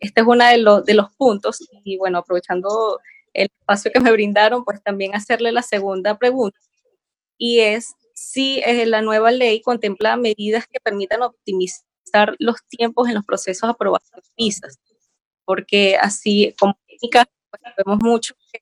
Este 0.00 0.20
es 0.20 0.26
uno 0.26 0.44
de, 0.44 0.58
los, 0.58 0.84
de 0.84 0.94
los 0.94 1.12
puntos 1.16 1.58
y 1.84 1.96
bueno, 1.96 2.18
aprovechando 2.18 3.00
el 3.32 3.48
espacio 3.60 3.90
que 3.92 4.00
me 4.00 4.12
brindaron, 4.12 4.64
pues 4.64 4.82
también 4.82 5.14
hacerle 5.14 5.52
la 5.52 5.62
segunda 5.62 6.18
pregunta 6.18 6.58
y 7.38 7.60
es 7.60 7.94
si 8.14 8.60
eh, 8.64 8.86
la 8.86 9.02
nueva 9.02 9.30
ley 9.30 9.60
contempla 9.60 10.16
medidas 10.16 10.66
que 10.66 10.80
permitan 10.80 11.22
optimizar 11.22 12.34
los 12.38 12.56
tiempos 12.68 13.08
en 13.08 13.14
los 13.14 13.24
procesos 13.24 13.68
de 13.68 13.72
aprobación 13.72 14.20
de 14.22 14.44
visas, 14.44 14.78
porque 15.44 15.96
así 15.96 16.54
como 16.58 16.78
pues, 16.98 17.62
vemos 17.76 17.98
mucho 18.02 18.34
que 18.52 18.60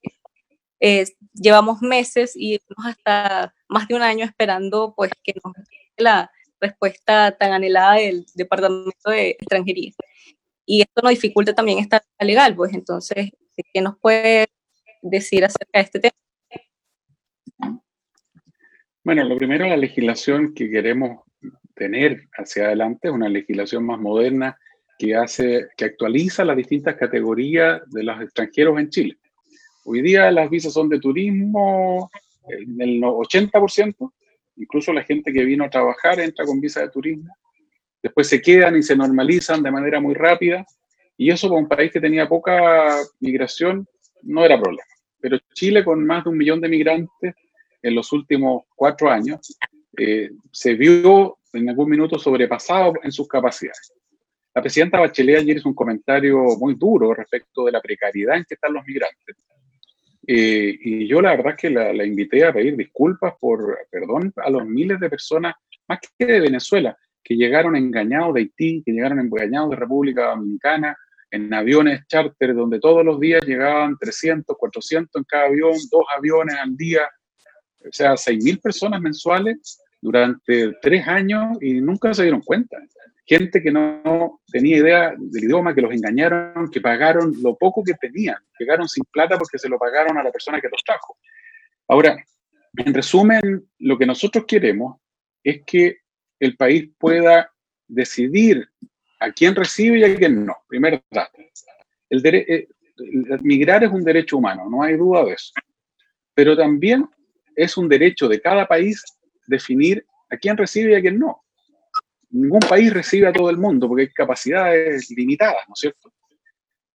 eh, 0.81 1.07
llevamos 1.35 1.81
meses 1.83 2.33
y 2.35 2.61
hasta 2.85 3.55
más 3.69 3.89
de 3.89 3.95
un 3.95 4.03
año 4.03 4.25
esperando 4.25 4.93
pues 4.97 5.13
que 5.23 5.35
nos 5.43 5.55
la 5.97 6.31
respuesta 6.65 7.37
tan 7.39 7.53
anhelada 7.53 7.95
del 7.95 8.25
Departamento 8.35 9.11
de 9.11 9.31
Extranjería. 9.31 9.93
Y 10.67 10.81
esto 10.81 11.03
nos 11.03 11.11
dificulta 11.11 11.55
también 11.55 11.79
esta 11.79 12.03
legal, 12.21 12.55
pues 12.57 12.73
entonces, 12.75 13.31
¿qué 13.73 13.81
nos 13.81 13.99
puede 13.99 14.47
decir 15.03 15.45
acerca 15.45 15.79
de 15.79 15.81
este 15.81 16.01
tema? 16.01 16.15
Bueno, 19.05 19.23
lo 19.25 19.37
primero, 19.37 19.67
la 19.67 19.77
legislación 19.77 20.55
que 20.55 20.71
queremos 20.71 21.21
tener 21.75 22.29
hacia 22.39 22.67
adelante 22.67 23.09
es 23.09 23.15
una 23.15 23.29
legislación 23.29 23.85
más 23.85 24.01
moderna 24.01 24.59
que 24.99 25.15
hace, 25.15 25.69
que 25.77 25.85
actualiza 25.87 26.45
las 26.45 26.57
distintas 26.57 26.97
categorías 26.97 27.83
de 27.91 28.03
los 28.03 28.21
extranjeros 28.23 28.79
en 28.79 28.89
Chile. 28.89 29.19
Hoy 29.85 30.01
día 30.01 30.31
las 30.31 30.49
visas 30.49 30.73
son 30.73 30.89
de 30.89 30.99
turismo 30.99 32.11
en 32.49 32.81
el 32.81 33.03
80%, 33.03 34.13
incluso 34.57 34.93
la 34.93 35.03
gente 35.03 35.33
que 35.33 35.45
vino 35.45 35.65
a 35.65 35.71
trabajar 35.71 36.21
entra 36.21 36.45
con 36.45 36.61
visa 36.61 36.81
de 36.81 36.91
turismo. 36.91 37.35
Después 38.03 38.29
se 38.29 38.41
quedan 38.41 38.77
y 38.77 38.83
se 38.83 38.97
normalizan 38.97 39.63
de 39.63 39.71
manera 39.71 40.01
muy 40.01 40.15
rápida. 40.15 40.65
Y 41.17 41.31
eso 41.31 41.49
para 41.49 41.61
un 41.61 41.69
país 41.69 41.93
que 41.93 42.01
tenía 42.01 42.29
poca 42.29 42.97
migración 43.21 43.87
no 44.23 44.45
era 44.45 44.61
problema. 44.61 44.85
Pero 45.21 45.39
Chile, 45.55 45.85
con 45.85 46.05
más 46.05 46.25
de 46.25 46.31
un 46.31 46.37
millón 46.37 46.61
de 46.61 46.69
migrantes, 46.69 47.35
en 47.83 47.95
los 47.95 48.13
últimos 48.13 48.65
cuatro 48.75 49.11
años, 49.11 49.57
eh, 49.97 50.31
se 50.51 50.75
vio 50.75 51.39
en 51.53 51.69
algún 51.69 51.89
minuto 51.89 52.19
sobrepasado 52.19 52.95
en 53.03 53.13
sus 53.13 53.29
capacidades. 53.29 53.93
La 54.55 54.63
presidenta 54.63 55.01
Bachelet 55.01 55.39
ayer 55.39 55.57
hizo 55.57 55.69
un 55.69 55.75
comentario 55.75 56.39
muy 56.59 56.75
duro 56.75 57.13
respecto 57.13 57.65
de 57.65 57.73
la 57.73 57.81
precariedad 57.81 58.37
en 58.37 58.45
que 58.45 58.55
están 58.55 58.73
los 58.73 58.85
migrantes. 58.87 59.37
Eh, 60.27 60.79
y 60.81 61.07
yo 61.07 61.21
la 61.21 61.37
verdad 61.37 61.57
que 61.57 61.71
la, 61.71 61.93
la, 61.93 62.05
invité 62.05 62.45
a 62.45 62.53
pedir 62.53 62.77
disculpas 62.77 63.35
por 63.39 63.79
perdón 63.91 64.33
a 64.37 64.51
los 64.51 64.65
miles 64.67 64.99
de 65.01 65.11
personas, 65.11 65.55
más 65.87 65.99
que 66.19 66.25
de 66.25 66.41
Venezuela, 66.41 66.97
que 67.23 67.37
llegaron 67.37 67.77
engañados 67.77 68.35
de 68.35 68.41
Haití, 68.41 68.83
que 68.85 68.93
llegaron 68.93 69.19
engañados 69.21 69.71
de 69.71 69.77
República 69.77 70.31
Dominicana, 70.31 70.97
en 71.31 71.53
aviones 71.53 72.07
charter, 72.07 72.55
donde 72.55 72.79
todos 72.79 73.05
los 73.05 73.19
días 73.19 73.45
llegaban 73.45 73.99
300, 73.99 74.57
400 74.57 75.21
en 75.21 75.25
cada 75.25 75.47
avión, 75.47 75.73
dos 75.91 76.05
aviones 76.17 76.55
al 76.55 76.77
día, 76.77 77.03
o 77.81 77.93
sea, 77.93 78.13
6.000 78.13 78.61
personas 78.63 79.01
mensuales 79.01 79.81
durante 80.05 80.75
tres 80.83 81.09
años 81.09 81.57
y 81.63 81.81
nunca 81.81 82.13
se 82.13 82.25
dieron 82.25 82.43
cuenta. 82.43 82.77
Gente 83.25 83.63
que 83.63 83.73
no 83.73 84.43
tenía 84.53 84.77
idea 84.77 85.15
del 85.17 85.45
idioma, 85.45 85.75
que 85.75 85.81
los 85.81 85.95
engañaron, 85.95 86.71
que 86.71 86.83
pagaron 86.83 87.33
lo 87.43 87.57
poco 87.57 87.83
que 87.83 87.95
tenían, 87.95 88.37
llegaron 88.59 88.87
sin 88.87 89.03
plata 89.05 89.39
porque 89.39 89.59
se 89.59 89.67
lo 89.67 89.79
pagaron 89.79 90.19
a 90.19 90.23
la 90.23 90.31
persona 90.31 90.61
que 90.61 90.69
los 90.69 90.85
trajo. 90.85 91.17
Ahora, 91.89 92.23
en 92.77 92.93
resumen, 92.93 93.67
lo 93.79 93.97
que 93.97 94.05
nosotros 94.05 94.45
queremos 94.47 94.99
es 95.43 95.63
que 95.65 96.01
el 96.39 96.55
país 96.59 96.91
pueda 96.99 97.51
decidir 97.89 98.69
a 99.21 99.33
quién 99.33 99.55
recibe 99.55 100.01
y 100.01 100.05
a 100.05 100.15
quién 100.15 100.45
no. 100.45 100.55
Primer 100.69 101.03
dato. 101.11 101.39
El, 102.11 102.27
el, 102.27 102.35
eh, 102.37 102.69
migrar 103.41 103.83
es 103.85 103.91
un 103.91 104.05
derecho 104.05 104.37
humano, 104.37 104.69
no 104.69 104.83
hay 104.83 104.99
duda 104.99 105.25
de 105.25 105.33
eso. 105.33 105.55
Pero 106.35 106.55
también 106.55 107.09
es 107.57 107.79
un 107.79 107.89
derecho 107.89 108.29
de 108.29 108.39
cada 108.39 108.67
país 108.67 109.03
definir 109.47 110.05
a 110.31 110.37
quién 110.37 110.57
recibe 110.57 110.93
y 110.93 110.95
a 110.95 111.01
quién 111.01 111.19
no. 111.19 111.45
Ningún 112.31 112.61
país 112.61 112.93
recibe 112.93 113.29
a 113.29 113.33
todo 113.33 113.51
el 113.51 113.59
mundo 113.59 113.89
porque 113.89 114.03
hay 114.03 114.13
capacidades 114.13 115.11
limitadas, 115.11 115.65
¿no 115.69 115.75
es 115.75 115.81
cierto? 115.81 116.13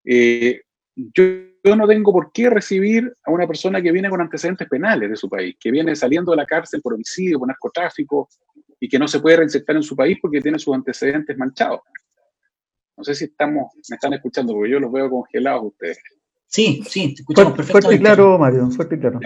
Eh, 0.03 0.61
yo, 0.95 1.23
yo, 1.63 1.75
no 1.75 1.87
tengo 1.87 2.11
por 2.11 2.31
qué 2.33 2.49
recibir 2.49 3.13
a 3.23 3.31
una 3.31 3.47
persona 3.47 3.81
que 3.81 3.91
viene 3.91 4.09
con 4.09 4.19
antecedentes 4.19 4.67
penales 4.67 5.09
de 5.09 5.15
su 5.15 5.29
país, 5.29 5.55
que 5.59 5.71
viene 5.71 5.95
saliendo 5.95 6.31
de 6.31 6.37
la 6.37 6.45
cárcel 6.45 6.81
por 6.81 6.93
homicidio, 6.93 7.39
por 7.39 7.47
narcotráfico, 7.47 8.27
y 8.79 8.87
que 8.87 8.99
no 8.99 9.07
se 9.07 9.19
puede 9.19 9.37
reinsertar 9.37 9.75
en 9.75 9.83
su 9.83 9.95
país 9.95 10.17
porque 10.21 10.41
tiene 10.41 10.59
sus 10.59 10.73
antecedentes 10.73 11.37
manchados. 11.37 11.81
No 12.95 13.03
sé 13.03 13.15
si 13.15 13.25
estamos, 13.25 13.71
me 13.89 13.95
están 13.95 14.13
escuchando, 14.13 14.53
porque 14.53 14.71
yo 14.71 14.79
los 14.79 14.91
veo 14.91 15.09
congelados 15.09 15.63
ustedes. 15.67 15.99
Sí, 16.47 16.81
sí, 16.87 17.13
te 17.13 17.21
escuchamos 17.21 17.53
perfectamente. 17.53 17.87
Fuerte 17.87 17.95
y 17.95 17.99
claro, 17.99 18.37
Mario, 18.37 18.69
fuerte 18.71 18.95
y 18.95 18.99
claro. 18.99 19.19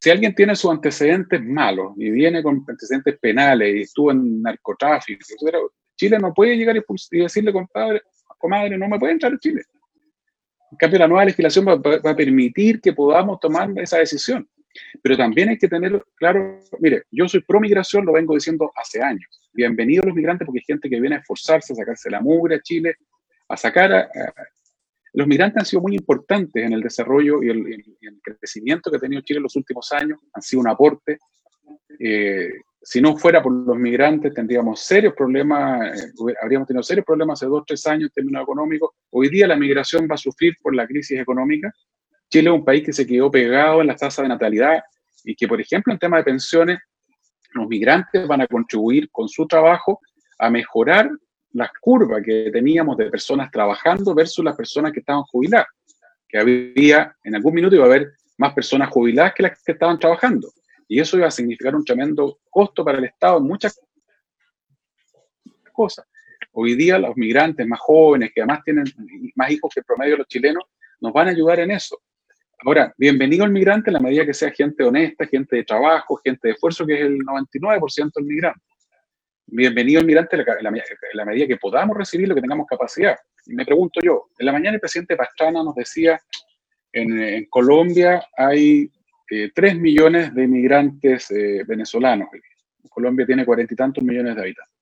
Si 0.00 0.10
alguien 0.10 0.34
tiene 0.34 0.56
sus 0.56 0.70
antecedentes 0.70 1.42
malos 1.42 1.92
y 1.96 2.10
viene 2.10 2.42
con 2.42 2.64
antecedentes 2.66 3.18
penales 3.18 3.74
y 3.74 3.80
estuvo 3.82 4.10
en 4.10 4.42
narcotráfico, 4.42 5.24
Chile 5.96 6.18
no 6.18 6.32
puede 6.34 6.56
llegar 6.56 6.76
y 6.76 7.18
decirle, 7.18 7.52
compadre, 7.52 8.02
comadre, 8.38 8.76
no 8.76 8.88
me 8.88 8.98
puede 8.98 9.12
entrar 9.12 9.32
a 9.32 9.38
Chile. 9.38 9.62
En 10.70 10.76
cambio, 10.76 10.98
la 10.98 11.08
nueva 11.08 11.24
legislación 11.24 11.66
va, 11.66 12.10
a 12.10 12.16
permitir 12.16 12.80
que 12.80 12.92
podamos 12.92 13.38
tomar 13.38 13.70
esa 13.76 13.98
decisión. 13.98 14.48
Pero 15.02 15.16
también 15.16 15.50
hay 15.50 15.58
que 15.58 15.68
tener 15.68 16.04
claro, 16.16 16.58
mire, 16.80 17.04
yo 17.12 17.28
soy 17.28 17.42
pro 17.42 17.60
migración, 17.60 18.04
lo 18.04 18.12
vengo 18.12 18.34
diciendo 18.34 18.72
hace 18.74 19.00
años. 19.00 19.48
Bienvenidos 19.52 20.06
los 20.06 20.16
migrantes 20.16 20.44
porque 20.44 20.58
hay 20.58 20.64
gente 20.64 20.90
que 20.90 21.00
viene 21.00 21.14
a 21.14 21.18
esforzarse, 21.20 21.72
a 21.72 21.76
sacarse 21.76 22.10
la 22.10 22.20
mugre 22.20 22.56
a 22.56 22.60
Chile, 22.60 22.96
a 23.48 23.56
sacar 23.56 23.92
a, 23.92 24.08
los 25.14 25.28
migrantes 25.28 25.60
han 25.60 25.66
sido 25.66 25.82
muy 25.82 25.94
importantes 25.94 26.64
en 26.64 26.72
el 26.72 26.80
desarrollo 26.80 27.42
y 27.42 27.48
el, 27.48 28.20
crecimiento 28.22 28.90
que 28.90 28.96
ha 28.96 29.00
tenido 29.00 29.22
Chile 29.22 29.38
en 29.38 29.44
los 29.44 29.56
últimos 29.56 29.90
años, 29.92 30.18
han 30.32 30.42
sido 30.42 30.60
un 30.60 30.68
aporte. 30.68 31.18
Eh, 32.00 32.48
si 32.82 33.00
no 33.00 33.16
fuera 33.16 33.40
por 33.40 33.52
los 33.52 33.76
migrantes, 33.76 34.34
tendríamos 34.34 34.80
serios 34.80 35.14
problemas, 35.14 35.96
eh, 35.96 36.34
habríamos 36.42 36.66
tenido 36.66 36.82
serios 36.82 37.06
problemas 37.06 37.40
hace 37.40 37.48
dos 37.48 37.62
tres 37.64 37.86
años 37.86 38.08
en 38.08 38.12
términos 38.12 38.42
económicos. 38.42 38.90
Hoy 39.10 39.28
día 39.28 39.46
la 39.46 39.56
migración 39.56 40.08
va 40.10 40.16
a 40.16 40.18
sufrir 40.18 40.56
por 40.60 40.74
la 40.74 40.86
crisis 40.86 41.18
económica. 41.20 41.72
Chile 42.28 42.50
es 42.50 42.54
un 42.54 42.64
país 42.64 42.84
que 42.84 42.92
se 42.92 43.06
quedó 43.06 43.30
pegado 43.30 43.80
en 43.82 43.86
las 43.86 44.00
tasas 44.00 44.24
de 44.24 44.28
natalidad 44.28 44.82
y 45.22 45.36
que, 45.36 45.46
por 45.46 45.60
ejemplo, 45.60 45.92
en 45.92 45.98
tema 46.00 46.16
de 46.16 46.24
pensiones, 46.24 46.78
los 47.52 47.68
migrantes 47.68 48.26
van 48.26 48.40
a 48.40 48.48
contribuir 48.48 49.08
con 49.12 49.28
su 49.28 49.46
trabajo 49.46 50.00
a 50.40 50.50
mejorar 50.50 51.08
la 51.54 51.70
curva 51.80 52.20
que 52.20 52.50
teníamos 52.52 52.96
de 52.96 53.10
personas 53.10 53.50
trabajando 53.50 54.14
versus 54.14 54.44
las 54.44 54.56
personas 54.56 54.92
que 54.92 55.00
estaban 55.00 55.22
jubiladas. 55.22 55.68
Que 56.28 56.38
había, 56.38 57.16
en 57.22 57.34
algún 57.36 57.54
minuto 57.54 57.76
iba 57.76 57.84
a 57.84 57.88
haber 57.88 58.12
más 58.38 58.52
personas 58.52 58.90
jubiladas 58.90 59.32
que 59.34 59.44
las 59.44 59.62
que 59.62 59.72
estaban 59.72 59.98
trabajando. 59.98 60.52
Y 60.88 61.00
eso 61.00 61.16
iba 61.16 61.28
a 61.28 61.30
significar 61.30 61.74
un 61.74 61.84
tremendo 61.84 62.38
costo 62.50 62.84
para 62.84 62.98
el 62.98 63.04
Estado 63.04 63.38
en 63.38 63.44
muchas 63.44 63.80
cosas. 65.72 66.06
Hoy 66.52 66.74
día 66.74 66.98
los 66.98 67.16
migrantes 67.16 67.66
más 67.66 67.80
jóvenes, 67.80 68.30
que 68.34 68.40
además 68.40 68.62
tienen 68.64 68.84
más 69.36 69.50
hijos 69.50 69.72
que 69.72 69.80
el 69.80 69.86
promedio 69.86 70.12
de 70.12 70.18
los 70.18 70.28
chilenos, 70.28 70.64
nos 71.00 71.12
van 71.12 71.28
a 71.28 71.30
ayudar 71.30 71.60
en 71.60 71.70
eso. 71.70 72.00
Ahora, 72.64 72.92
bienvenido 72.96 73.44
al 73.44 73.50
migrante 73.50 73.90
en 73.90 73.94
la 73.94 74.00
medida 74.00 74.26
que 74.26 74.34
sea 74.34 74.50
gente 74.50 74.82
honesta, 74.82 75.26
gente 75.26 75.56
de 75.56 75.64
trabajo, 75.64 76.20
gente 76.24 76.48
de 76.48 76.54
esfuerzo, 76.54 76.84
que 76.86 76.94
es 76.94 77.00
el 77.00 77.18
99% 77.18 78.12
del 78.14 78.24
migrante 78.24 78.60
bienvenido 79.46 80.00
almirante 80.00 80.36
en 80.36 80.44
la, 81.14 81.24
medida 81.24 81.46
que 81.46 81.56
podamos 81.56 81.96
recibir 81.96 82.28
lo 82.28 82.34
que 82.34 82.40
tengamos 82.40 82.66
capacidad. 82.66 83.16
Y 83.46 83.54
me 83.54 83.64
pregunto 83.64 84.00
yo, 84.02 84.30
en 84.38 84.46
la 84.46 84.52
mañana 84.52 84.74
el 84.74 84.80
presidente 84.80 85.16
Pastrana 85.16 85.62
nos 85.62 85.74
decía, 85.74 86.20
en, 86.92 87.46
Colombia 87.46 88.24
hay 88.36 88.90
eh, 89.30 89.50
3 89.54 89.78
millones 89.78 90.34
de 90.34 90.44
inmigrantes 90.44 91.30
eh, 91.30 91.64
venezolanos. 91.66 92.28
Colombia 92.88 93.26
tiene 93.26 93.44
cuarenta 93.44 93.74
y 93.74 93.76
tantos 93.76 94.04
millones 94.04 94.36
de 94.36 94.42
habitantes. 94.42 94.74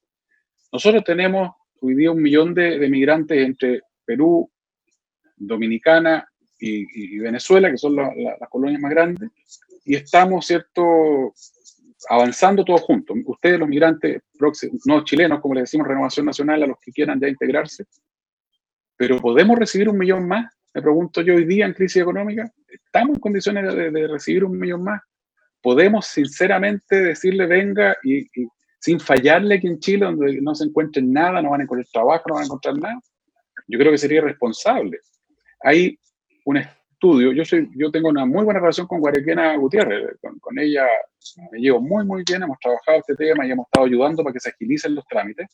Nosotros 0.73 1.05
tenemos 1.05 1.51
hoy 1.81 1.95
día 1.95 2.11
un 2.11 2.23
millón 2.23 2.55
de, 2.55 2.79
de 2.79 2.89
migrantes 2.89 3.39
entre 3.39 3.81
Perú, 4.05 4.51
Dominicana 5.37 6.27
y, 6.59 7.19
Venezuela, 7.19 7.71
que 7.71 7.79
son 7.79 7.97
las 7.97 8.49
colonias 8.49 8.81
más 8.81 8.93
grandes, 8.93 9.31
y 9.85 9.97
estamos, 9.97 10.47
¿cierto?, 10.47 11.33
avanzando 12.09 12.65
todos 12.65 12.81
juntos. 12.83 13.17
Ustedes, 13.25 13.59
los 13.59 13.69
migrantes 13.69 14.23
no 14.85 15.05
chilenos, 15.05 15.41
como 15.41 15.55
le 15.55 15.63
decimos, 15.63 15.87
Renovación 15.87 16.27
Nacional, 16.27 16.63
a 16.63 16.67
los 16.67 16.79
que 16.81 16.93
quieran 16.93 17.21
ya 17.21 17.29
integrarse, 17.29 17.85
pero 18.97 19.19
¿podemos 19.19 19.59
recibir 19.59 19.89
un 19.89 19.99
millón 19.99 20.27
más? 20.27 20.53
Me 20.75 20.81
pregunto 20.81 21.21
yo 21.21 21.35
hoy 21.35 21.45
día 21.45 21.67
en 21.67 21.75
crisis 21.75 22.03
económica, 22.03 22.51
¿estamos 22.69 23.17
en 23.17 23.21
condiciones 23.21 23.75
de, 23.75 24.07
recibir 24.07 24.45
un 24.45 24.59
millón 24.59 24.85
más? 24.85 25.03
¿Podemos 25.61 26.07
sinceramente 26.07 27.03
decirle 27.03 27.47
venga 27.47 27.97
y, 28.03 28.27
sin 28.81 28.99
fallarle 28.99 29.57
aquí 29.57 29.67
en 29.67 29.79
Chile, 29.79 30.07
donde 30.07 30.41
no 30.41 30.55
se 30.55 30.65
encuentren 30.65 31.13
nada, 31.13 31.43
no 31.43 31.51
van 31.51 31.61
a 31.61 31.65
encontrar 31.65 31.87
trabajo, 31.93 32.25
no 32.29 32.35
van 32.35 32.43
a 32.43 32.47
encontrar 32.47 32.79
nada? 32.79 33.01
Yo 33.69 33.79
creo 33.79 33.93
que 33.93 33.99
sería 33.99 34.19
irresponsable. 34.19 34.99
Hay 35.61 35.99
yo, 37.03 37.45
soy, 37.45 37.69
yo 37.75 37.91
tengo 37.91 38.09
una 38.09 38.25
muy 38.25 38.45
buena 38.45 38.61
relación 38.61 38.87
con 38.87 39.01
Guarequena 39.01 39.57
Gutiérrez, 39.57 40.19
con, 40.21 40.59
ella 40.59 40.87
me 41.51 41.59
llevo 41.59 41.81
muy, 41.81 42.05
muy 42.05 42.23
bien, 42.27 42.43
hemos 42.43 42.59
trabajado 42.61 42.99
este 42.99 43.17
tema 43.17 43.47
y 43.47 43.51
hemos 43.51 43.67
estado 43.67 43.87
ayudando 43.87 44.23
para 44.23 44.33
que 44.33 44.41
se 44.41 44.51
agilicen 44.51 44.95
los 44.95 45.05
trámites. 45.07 45.49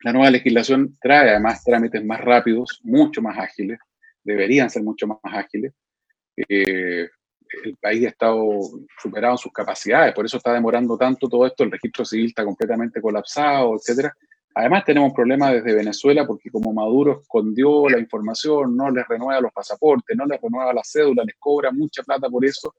La 0.00 0.12
nueva 0.12 0.30
legislación 0.30 0.96
trae 1.00 1.30
además 1.30 1.62
trámites 1.64 2.02
más 2.04 2.20
rápidos, 2.20 2.80
mucho 2.82 3.20
más 3.20 3.36
ágiles, 3.38 3.78
deberían 4.24 4.70
ser 4.70 4.82
mucho 4.82 5.06
más 5.06 5.18
ágiles. 5.22 5.74
Eh, 6.36 7.08
el 7.64 7.76
país 7.76 8.06
ha 8.06 8.08
estado 8.08 8.46
superado 9.02 9.34
en 9.34 9.38
sus 9.38 9.52
capacidades, 9.52 10.14
por 10.14 10.24
eso 10.24 10.38
está 10.38 10.54
demorando 10.54 10.96
tanto 10.96 11.28
todo 11.28 11.46
esto, 11.46 11.64
el 11.64 11.72
registro 11.72 12.04
civil 12.04 12.26
está 12.26 12.44
completamente 12.44 13.00
colapsado, 13.02 13.74
etcétera. 13.74 14.14
Además 14.58 14.84
tenemos 14.84 15.12
problemas 15.12 15.52
desde 15.52 15.72
Venezuela 15.72 16.26
porque 16.26 16.50
como 16.50 16.72
Maduro 16.72 17.20
escondió 17.22 17.88
la 17.88 18.00
información, 18.00 18.76
no 18.76 18.90
les 18.90 19.06
renueva 19.06 19.40
los 19.40 19.52
pasaportes, 19.52 20.16
no 20.16 20.26
les 20.26 20.40
renueva 20.40 20.72
la 20.72 20.82
cédula, 20.82 21.22
les 21.22 21.36
cobra 21.38 21.70
mucha 21.70 22.02
plata 22.02 22.28
por 22.28 22.44
eso. 22.44 22.74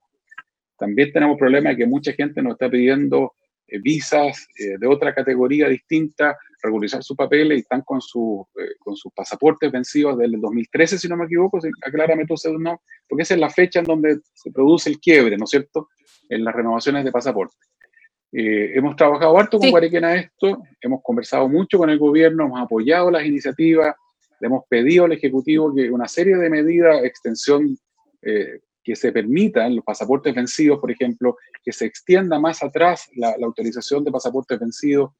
También 0.77 1.13
tenemos 1.13 1.38
problemas 1.38 1.71
de 1.71 1.77
que 1.77 1.88
mucha 1.88 2.11
gente 2.11 2.41
nos 2.41 2.55
está 2.55 2.69
pidiendo 2.69 3.32
eh, 3.65 3.80
visas 3.80 4.45
eh, 4.59 4.77
de 4.77 4.88
otra 4.88 5.15
categoría 5.15 5.69
distinta, 5.69 6.38
regularizar 6.61 7.01
sus 7.01 7.15
papeles 7.15 7.59
y 7.59 7.61
están 7.61 7.84
con, 7.84 8.01
su, 8.01 8.45
eh, 8.59 8.75
con 8.77 8.97
sus 8.97 9.13
pasaportes 9.13 9.71
vencidos 9.71 10.17
desde 10.17 10.36
el 10.36 10.41
2013, 10.41 10.97
si 10.97 11.07
no 11.07 11.15
me 11.15 11.27
equivoco, 11.27 11.59
aclárame 11.82 12.25
tú, 12.25 12.36
no, 12.59 12.82
porque 13.07 13.23
esa 13.23 13.36
es 13.36 13.39
la 13.39 13.49
fecha 13.49 13.80
en 13.80 13.86
donde 13.86 14.19
se 14.34 14.51
produce 14.51 14.89
el 14.89 14.99
quiebre, 14.99 15.38
¿no 15.38 15.45
es 15.45 15.51
cierto?, 15.51 15.88
en 16.27 16.43
las 16.43 16.53
renovaciones 16.53 17.05
de 17.05 17.11
pasaporte. 17.13 17.55
Eh, 18.32 18.73
hemos 18.75 18.95
trabajado 18.95 19.38
harto 19.38 19.57
con 19.57 19.69
sí. 19.69 19.97
esto, 20.15 20.61
hemos 20.82 21.01
conversado 21.01 21.49
mucho 21.49 21.80
con 21.80 21.89
el 21.89 21.97
gobierno, 21.97 22.45
hemos 22.45 22.61
apoyado 22.61 23.09
las 23.09 23.25
iniciativas, 23.25 23.95
le 24.39 24.47
hemos 24.47 24.65
pedido 24.69 25.05
al 25.05 25.13
Ejecutivo 25.13 25.73
que 25.73 25.89
una 25.89 26.07
serie 26.07 26.38
de 26.38 26.49
medidas, 26.49 27.03
extensión 27.03 27.75
eh, 28.21 28.59
que 28.84 28.95
se 28.95 29.11
permitan 29.11 29.75
los 29.75 29.84
pasaportes 29.84 30.34
vencidos, 30.36 30.80
por 30.80 30.91
ejemplo, 30.91 31.38
que 31.63 31.71
se 31.71 31.86
extienda 31.86 32.39
más 32.39 32.61
atrás 32.63 33.09
la, 33.15 33.36
autorización 33.43 34.03
de 34.03 34.11
pasaportes 34.11 34.59
vencidos. 34.59 35.11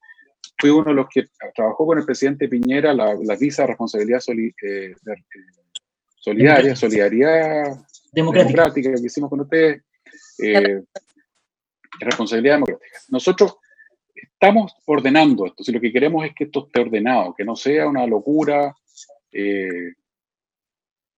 Fui 0.58 0.70
uno 0.70 0.86
de 0.86 0.94
los 0.94 1.08
que 1.10 1.26
trabajó 1.56 1.88
con 1.88 1.98
el 1.98 2.06
presidente 2.06 2.48
Piñera 2.48 2.94
la, 2.94 3.16
la 3.16 3.36
visa 3.36 3.64
de 3.64 3.70
responsabilidad 3.70 4.22
eh, 4.28 4.96
solidaria, 6.16 6.76
solidaridad 6.76 7.76
democrática. 8.14 8.94
que 8.94 9.06
hicimos 9.06 9.30
con 9.30 9.42
ustedes 9.42 9.84
responsabilidad 12.00 12.56
democrática. 12.56 13.00
Nosotros 13.10 13.58
estamos 14.14 14.74
ordenando 14.86 15.46
esto, 15.46 15.64
si 15.64 15.72
lo 15.72 15.80
que 15.80 15.92
queremos 15.92 16.26
es 16.26 16.34
que 16.34 16.46
esto 16.46 16.66
esté 16.66 16.82
ordenado, 16.82 17.34
que 17.36 17.46
no 17.46 17.56
sea 17.56 17.88
una 17.88 18.06
locura. 18.06 18.76
Eh, 19.32 19.94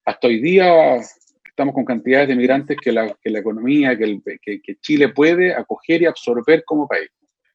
hasta 0.06 0.28
hoy 0.28 0.40
día 0.42 0.98
estamos 1.46 1.74
con 1.74 1.86
cantidades 1.86 2.30
de 2.30 2.36
migrantes 2.36 2.78
que 2.82 2.92
la, 2.92 3.16
que 3.22 3.30
la 3.30 3.40
economía, 3.40 3.98
que, 3.98 4.04
el, 4.04 4.22
que, 4.42 4.62
que, 4.62 4.76
Chile 4.80 5.10
puede 5.10 5.54
acoger 5.54 6.02
y 6.02 6.06
absorber 6.06 6.64
como 6.66 6.88
país. 6.88 7.10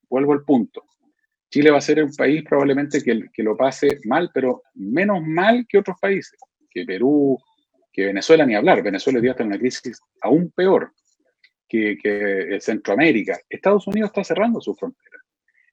Vuelvo 0.09 0.33
al 0.33 0.45
punto. 0.45 0.85
Chile 1.51 1.71
va 1.71 1.79
a 1.79 1.81
ser 1.81 2.03
un 2.03 2.15
país 2.15 2.45
probablemente 2.49 3.03
que, 3.03 3.29
que 3.33 3.43
lo 3.43 3.57
pase 3.57 3.99
mal, 4.05 4.31
pero 4.33 4.63
menos 4.75 5.23
mal 5.23 5.67
que 5.69 5.79
otros 5.79 5.97
países, 6.01 6.39
que 6.71 6.85
Perú, 6.85 7.39
que 7.93 8.07
Venezuela, 8.07 8.45
ni 8.45 8.55
hablar. 8.55 8.83
Venezuela 8.83 9.19
hoy 9.19 9.23
día 9.23 9.31
está 9.33 9.43
en 9.43 9.49
una 9.49 9.59
crisis 9.59 10.01
aún 10.21 10.51
peor 10.51 10.93
que, 11.69 12.59
Centroamérica. 12.61 13.39
Estados 13.49 13.87
Unidos 13.87 14.09
está 14.11 14.25
cerrando 14.25 14.61
sus 14.61 14.79
fronteras. 14.79 15.23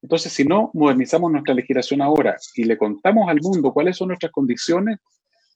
Entonces, 0.02 0.34
si 0.34 0.44
no 0.44 0.70
modernizamos 0.74 1.32
nuestra 1.32 1.54
legislación 1.54 2.02
ahora 2.02 2.36
y 2.56 2.66
le 2.66 2.78
contamos 2.78 3.30
al 3.30 3.40
mundo 3.42 3.72
cuáles 3.72 3.96
son 3.96 4.10
nuestras 4.10 4.32
condiciones, 4.32 5.00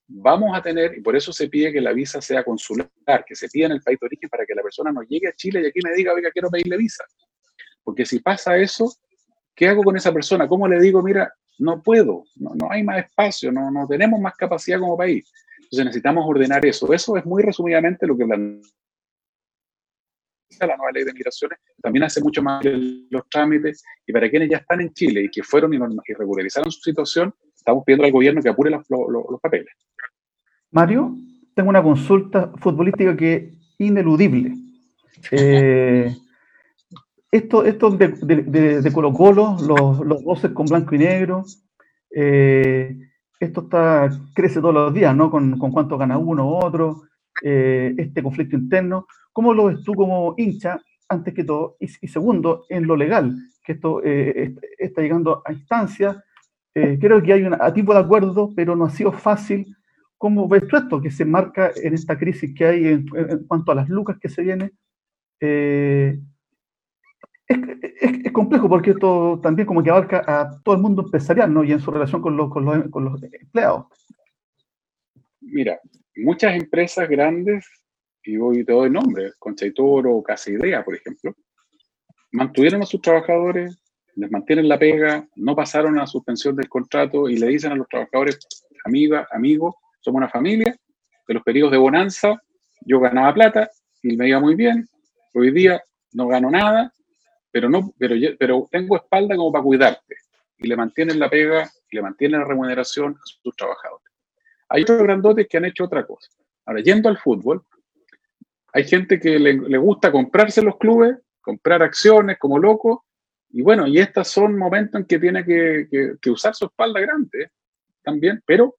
vamos 0.08 0.58
a 0.58 0.62
tener, 0.62 0.98
y 0.98 1.02
por 1.02 1.16
eso 1.18 1.34
se 1.34 1.50
pide 1.50 1.74
que 1.74 1.82
la 1.82 1.92
visa 1.92 2.22
sea 2.22 2.44
consular, 2.44 2.90
que 3.26 3.36
se 3.36 3.50
pida 3.50 3.66
en 3.66 3.74
el 3.74 3.82
país 3.82 4.00
de 4.00 4.06
origen 4.08 4.30
para 4.30 4.46
que 4.46 4.56
la 4.56 4.62
persona 4.62 4.92
no 4.92 5.02
llegue 5.02 5.28
a 5.28 5.34
Chile 5.34 5.62
y 5.62 5.66
aquí 5.66 5.80
me 5.84 5.94
diga, 5.94 6.14
oiga, 6.14 6.32
quiero 6.32 6.50
pedirle 6.50 6.78
visa. 6.78 7.04
Porque 7.84 8.06
si 8.06 8.20
pasa 8.20 8.58
eso, 8.58 8.94
¿qué 9.54 9.68
hago 9.68 9.84
con 9.84 9.98
esa 9.98 10.14
persona? 10.14 10.48
¿Cómo 10.48 10.68
le 10.68 10.80
digo, 10.80 11.04
mira, 11.04 11.34
no 11.60 11.82
puedo, 11.82 12.24
no, 12.36 12.56
no 12.56 12.72
hay 12.72 12.84
más 12.84 13.00
espacio, 13.00 13.52
no, 13.52 13.70
no 13.70 13.86
tenemos 13.86 14.20
más 14.22 14.36
capacidad 14.36 14.80
como 14.80 14.98
país? 14.98 15.30
Entonces 15.64 15.86
necesitamos 15.86 16.26
ordenar 16.26 16.66
eso. 16.66 16.94
Eso 16.94 17.18
es 17.18 17.26
muy 17.26 17.44
resumidamente 17.44 18.08
lo 18.08 18.18
que 18.18 18.26
la 20.66 20.78
nueva 20.78 20.92
ley 20.92 21.04
de 21.04 21.14
migraciones, 21.14 21.60
también 21.82 22.04
hace 22.04 22.22
mucho 22.22 22.42
más 22.42 22.64
los 22.64 23.30
trámites 23.30 23.84
y 24.06 24.14
para 24.14 24.30
quienes 24.30 24.50
ya 24.50 24.58
están 24.58 24.82
en 24.82 24.94
Chile 24.94 25.24
y 25.26 25.30
que 25.30 25.44
fueron 25.44 25.74
y, 25.74 25.78
regularizaron 26.14 26.72
su 26.72 26.82
situación, 26.82 27.34
estamos 27.56 27.84
pidiendo 27.86 28.06
al 28.06 28.12
gobierno 28.12 28.42
que 28.42 28.50
apure 28.50 28.72
los, 28.72 29.42
papeles. 29.42 29.74
Mario, 30.72 31.16
tengo 31.54 31.70
una 31.70 31.84
consulta 31.84 32.52
futbolística 32.58 33.16
que 33.16 33.34
es 33.34 33.44
ineludible. 33.78 34.54
Eh, 35.32 36.16
esto, 37.32 37.66
esto 37.66 37.90
de, 37.90 38.08
de, 38.08 38.92
Colo 38.94 39.12
Colo, 39.12 39.58
los, 39.68 40.00
los 40.00 40.24
voces 40.24 40.52
con 40.52 40.68
blanco 40.68 40.94
y 40.94 41.00
negro, 41.00 41.44
eh, 42.16 42.96
esto 43.40 43.62
está, 43.62 44.10
crece 44.34 44.62
todos 44.62 44.74
los 44.74 44.94
días, 44.94 45.16
¿no? 45.16 45.30
Con, 45.30 45.58
con 45.58 45.72
cuánto 45.72 45.98
gana 45.98 46.18
uno 46.18 46.48
u 46.48 46.56
otro, 46.56 47.04
eh, 47.44 47.94
este 47.98 48.24
conflicto 48.24 48.56
interno. 48.56 49.08
¿Cómo 49.34 49.54
lo 49.54 49.66
ves 49.66 49.84
tú 49.84 49.94
como 49.94 50.34
hincha, 50.38 50.80
antes 51.10 51.34
que 51.34 51.44
todo? 51.44 51.78
Y, 51.80 51.88
segundo, 52.08 52.66
en 52.70 52.88
lo 52.88 52.96
legal, 52.96 53.36
que 53.64 53.74
esto 53.74 54.02
eh, 54.04 54.56
está 54.78 55.02
llegando 55.02 55.42
a 55.46 55.54
instancias. 55.54 56.18
creo 56.74 57.22
que 57.22 57.34
hay 57.34 57.44
un 57.44 57.56
tipo 57.74 57.94
de 57.94 58.00
acuerdo, 58.00 58.52
pero 58.56 58.76
no 58.76 58.86
ha 58.86 58.90
sido 58.90 59.12
fácil. 59.12 59.76
¿Cómo 60.18 60.48
ves 60.48 60.68
tú 60.68 60.78
esto 60.78 61.02
que 61.02 61.12
se 61.12 61.26
marca 61.26 61.72
en 61.76 61.94
esta 61.94 62.18
crisis 62.18 62.54
que 62.56 62.66
hay 62.66 62.88
en, 62.88 63.08
cuanto 63.48 63.72
a 63.72 63.76
las 63.76 63.90
lucas 63.90 64.18
que 64.20 64.30
se 64.30 64.42
vienen? 64.44 64.72
es, 67.48 68.32
complejo 68.32 68.70
porque 68.70 68.92
esto 68.92 69.40
también 69.42 69.66
como 69.66 69.84
que 69.84 69.90
abarca 69.90 70.24
a 70.28 70.62
todo 70.62 70.76
el 70.76 70.82
mundo 70.82 71.04
empresarial, 71.04 71.54
¿no? 71.54 71.64
Y 71.64 71.72
en 71.72 71.80
su 71.80 71.92
relación 71.92 72.22
con 72.22 72.36
los, 72.38 72.52
con 72.52 72.66
los, 72.66 73.24
empleados. 73.24 73.86
Mira, 75.42 75.80
muchas 76.18 76.56
empresas 76.56 77.08
grandes, 77.08 77.66
y 78.24 78.38
voy 78.38 78.64
te 78.64 78.74
doy 78.74 78.90
nombres, 78.90 79.36
Concha 79.40 79.66
y 79.66 79.74
Toro, 79.74 80.22
Casa 80.22 80.52
Idea, 80.52 80.84
por 80.84 80.96
ejemplo, 80.96 81.36
mantuvieron 82.32 82.82
a 82.82 82.86
sus 82.86 83.02
trabajadores, 83.02 83.78
les 84.16 84.32
mantienen 84.32 84.68
la 84.68 84.80
pega, 84.80 85.28
no 85.36 85.56
pasaron 85.56 85.98
a 85.98 86.02
la 86.02 86.08
suspensión 86.08 86.56
del 86.56 86.68
contrato 86.68 87.30
y 87.30 87.38
le 87.38 87.48
dicen 87.48 87.72
a 87.72 87.76
los 87.76 87.88
trabajadores, 87.88 88.40
amiga, 88.84 89.28
amigos, 89.32 89.76
somos 90.02 90.20
una 90.20 90.30
familia, 90.30 90.76
de 91.28 91.34
los 91.34 91.44
periodos 91.44 91.72
de 91.72 91.78
bonanza 91.78 92.42
yo 92.86 93.00
ganaba 93.00 93.34
plata 93.34 93.70
y 94.02 94.16
me 94.16 94.30
iba 94.30 94.40
muy 94.40 94.56
bien, 94.56 94.88
hoy 95.34 95.52
día 95.52 95.84
no 96.14 96.28
gano 96.28 96.50
nada, 96.50 96.94
pero, 97.52 97.70
no, 97.70 97.94
pero, 97.98 98.16
pero 98.40 98.68
tengo 98.72 98.96
espalda 98.96 99.36
como 99.36 99.52
para 99.52 99.64
cuidarte. 99.64 100.16
Y 100.60 100.68
le 100.68 100.76
mantienen 100.76 101.20
la 101.20 101.30
pega, 101.30 101.70
y 101.92 101.96
le 101.96 102.02
mantienen 102.02 102.40
la 102.40 102.46
remuneración 102.46 103.14
a 103.14 103.22
sus 103.26 103.56
trabajadores. 103.56 104.07
Hay 104.70 104.84
otros 104.84 105.04
grandotes 105.04 105.48
que 105.48 105.58
han 105.58 105.66
hecho 105.66 105.86
otra 105.86 106.06
cosa. 106.06 106.30
Ahora, 106.66 106.82
yendo 106.82 107.10
al 107.10 107.18
fútbol, 107.18 107.64
hay 108.74 108.84
gente 108.84 109.20
que 109.20 109.40
le, 109.40 109.78
gusta 109.78 110.12
comprarse 110.12 110.62
los 110.62 110.78
clubes, 110.78 111.18
comprar 111.42 111.82
acciones 111.82 112.38
como 112.38 112.60
loco, 112.60 113.06
y 113.50 113.62
bueno, 113.62 113.88
y 113.88 113.98
estos 113.98 114.28
son 114.28 114.58
momentos 114.58 115.00
en 115.00 115.08
que 115.08 115.20
tiene 115.20 115.46
que, 115.46 116.18
que, 116.22 116.30
usar 116.30 116.54
su 116.54 116.66
espalda 116.66 117.00
grande 117.00 117.44
¿eh? 117.44 117.50
también, 118.04 118.42
pero 118.46 118.76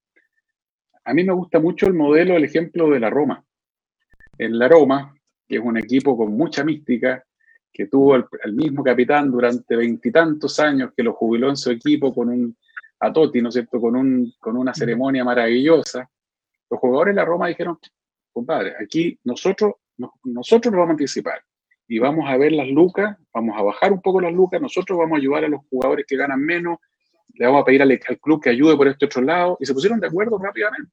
a 1.04 1.14
mí 1.14 1.24
me 1.24 1.32
gusta 1.32 1.58
mucho 1.58 1.86
el 1.86 1.94
modelo, 1.94 2.36
el 2.36 2.44
ejemplo 2.44 2.90
de 2.90 3.00
la 3.00 3.08
Roma. 3.08 3.42
En 4.36 4.58
la 4.58 4.68
Roma, 4.68 5.14
que 5.48 5.56
es 5.56 5.62
un 5.62 5.78
equipo 5.78 6.16
con 6.16 6.36
mucha 6.36 6.62
mística, 6.62 7.24
que 7.72 7.86
tuvo 7.86 8.16
el, 8.16 8.52
mismo 8.52 8.82
capitán 8.82 9.30
durante 9.30 9.74
veintitantos 9.74 10.60
años, 10.60 10.92
que 10.96 11.02
lo 11.02 11.14
jubiló 11.14 11.48
en 11.48 11.56
su 11.56 11.70
equipo 11.70 12.14
con 12.14 12.28
un, 12.28 12.56
a 13.00 13.12
Totti, 13.12 13.40
¿no 13.40 13.48
es 13.48 13.54
cierto?, 13.54 13.80
con, 13.80 13.96
un, 13.96 14.32
con 14.38 14.56
una 14.56 14.74
ceremonia 14.74 15.24
maravillosa. 15.24 16.08
Los 16.70 16.80
jugadores 16.80 17.14
de 17.14 17.20
la 17.20 17.24
Roma 17.24 17.48
dijeron, 17.48 17.78
compadre, 18.32 18.74
aquí 18.80 19.18
nosotros, 19.24 19.74
nosotros 20.24 20.72
nos 20.72 20.78
vamos 20.78 20.90
a 20.90 20.92
anticipar 20.92 21.42
y 21.86 21.98
vamos 21.98 22.28
a 22.28 22.36
ver 22.36 22.52
las 22.52 22.68
lucas, 22.68 23.16
vamos 23.32 23.56
a 23.58 23.62
bajar 23.62 23.92
un 23.92 24.02
poco 24.02 24.20
las 24.20 24.32
lucas, 24.32 24.60
nosotros 24.60 24.98
vamos 24.98 25.16
a 25.16 25.18
ayudar 25.20 25.44
a 25.44 25.48
los 25.48 25.60
jugadores 25.70 26.04
que 26.06 26.16
ganan 26.16 26.40
menos, 26.40 26.78
le 27.34 27.46
vamos 27.46 27.62
a 27.62 27.64
pedir 27.64 27.82
al, 27.82 27.98
club 28.20 28.42
que 28.42 28.50
ayude 28.50 28.76
por 28.76 28.88
este 28.88 29.06
otro 29.06 29.22
lado, 29.22 29.56
y 29.60 29.64
se 29.64 29.72
pusieron 29.72 29.98
de 29.98 30.08
acuerdo 30.08 30.38
rápidamente. 30.38 30.92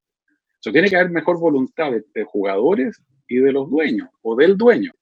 O 0.66 0.72
tiene 0.72 0.90
que 0.90 0.96
haber 0.96 1.12
mejor 1.12 1.40
voluntad 1.40 1.92
de 1.92 2.24
jugadores 2.24 3.00
y 3.28 3.38
de 3.38 3.52
los 3.52 3.70
dueños, 3.70 4.10
o 4.22 4.36
del 4.36 4.58
dueño 4.58 4.94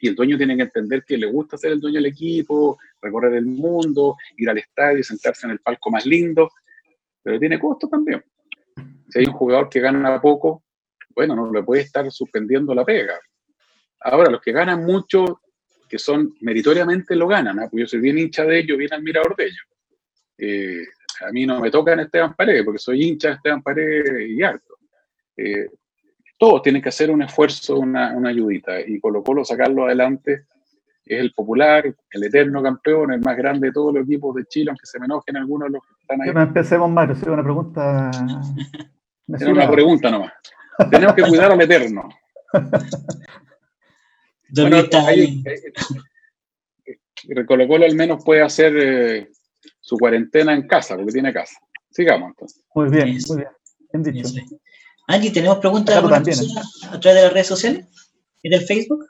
y 0.00 0.08
el 0.08 0.14
dueño 0.14 0.36
tiene 0.36 0.56
que 0.56 0.62
entender 0.62 1.04
que 1.04 1.18
le 1.18 1.26
gusta 1.26 1.58
ser 1.58 1.72
el 1.72 1.80
dueño 1.80 1.96
del 1.96 2.06
equipo, 2.06 2.78
recorrer 3.00 3.34
el 3.34 3.46
mundo, 3.46 4.16
ir 4.36 4.48
al 4.48 4.58
estadio 4.58 5.04
sentarse 5.04 5.46
en 5.46 5.52
el 5.52 5.60
palco 5.60 5.90
más 5.90 6.06
lindo, 6.06 6.50
pero 7.22 7.38
tiene 7.38 7.58
costo 7.58 7.88
también. 7.88 8.24
Si 9.08 9.18
hay 9.18 9.26
un 9.26 9.32
jugador 9.32 9.68
que 9.68 9.80
gana 9.80 10.20
poco, 10.20 10.64
bueno, 11.14 11.34
no 11.34 11.52
le 11.52 11.62
puede 11.62 11.82
estar 11.82 12.10
suspendiendo 12.10 12.74
la 12.74 12.84
pega. 12.84 13.18
Ahora, 14.00 14.30
los 14.30 14.40
que 14.40 14.52
ganan 14.52 14.84
mucho, 14.84 15.42
que 15.88 15.98
son 15.98 16.34
meritoriamente 16.40 17.14
lo 17.14 17.26
ganan, 17.26 17.58
¿ah? 17.58 17.68
pues 17.70 17.82
yo 17.82 17.86
soy 17.86 18.00
bien 18.00 18.18
hincha 18.18 18.44
de 18.44 18.60
ellos, 18.60 18.78
bien 18.78 18.94
admirador 18.94 19.36
de 19.36 19.44
ellos. 19.44 19.66
Eh, 20.38 20.84
a 21.26 21.32
mí 21.32 21.44
no 21.44 21.60
me 21.60 21.70
toca 21.70 21.92
en 21.92 22.00
Esteban 22.00 22.34
Paredes, 22.34 22.64
porque 22.64 22.78
soy 22.78 23.02
hincha 23.02 23.28
de 23.28 23.34
Esteban 23.34 23.62
Paredes 23.62 24.30
y 24.30 24.42
harto. 24.42 24.78
Eh, 25.36 25.68
todos 26.40 26.62
tienen 26.62 26.80
que 26.80 26.88
hacer 26.88 27.10
un 27.10 27.20
esfuerzo, 27.20 27.78
una, 27.78 28.16
una 28.16 28.30
ayudita. 28.30 28.80
Y 28.80 28.98
Colo 28.98 29.22
Colo 29.22 29.44
sacarlo 29.44 29.84
adelante 29.84 30.46
es 31.04 31.20
el 31.20 31.32
popular, 31.32 31.94
el 32.12 32.24
eterno 32.24 32.62
campeón, 32.62 33.12
el 33.12 33.20
más 33.20 33.36
grande 33.36 33.66
de 33.66 33.74
todos 33.74 33.92
los 33.92 34.04
equipos 34.04 34.34
de 34.34 34.46
Chile, 34.46 34.70
aunque 34.70 34.86
se 34.86 34.98
me 34.98 35.04
enojen 35.04 35.36
algunos 35.36 35.68
de 35.68 35.72
los 35.72 35.82
que 35.84 35.92
están 36.00 36.22
ahí. 36.22 36.32
No 36.32 36.40
empecemos, 36.40 36.90
Mario, 36.90 37.14
es 37.14 37.22
una 37.24 37.42
pregunta. 37.42 38.10
Es 39.32 39.42
una 39.42 39.70
pregunta 39.70 40.10
nomás. 40.10 40.32
Tenemos 40.90 41.14
que 41.14 41.22
cuidar 41.22 41.52
al 41.52 41.60
eterno. 41.60 42.08
bueno, 44.56 44.78
ahí, 45.06 45.44
Colo 47.46 47.68
Colo 47.68 47.84
al 47.84 47.94
menos 47.94 48.24
puede 48.24 48.42
hacer 48.42 48.76
eh, 48.76 49.30
su 49.78 49.96
cuarentena 49.98 50.52
en 50.52 50.66
casa, 50.66 50.96
porque 50.96 51.12
tiene 51.12 51.32
casa. 51.32 51.60
Sigamos 51.90 52.30
entonces. 52.30 52.64
Muy 52.74 52.90
bien, 52.90 53.18
muy 53.28 53.36
bien. 53.36 53.50
Bien 53.92 54.02
dicho. 54.02 54.30
Angie, 55.10 55.32
¿tenemos 55.32 55.58
preguntas 55.58 55.96
a 55.96 56.00
través 56.02 56.38
de 57.02 57.22
las 57.22 57.32
redes 57.32 57.48
sociales 57.48 57.84
y 58.44 58.48
del 58.48 58.64
Facebook? 58.64 59.06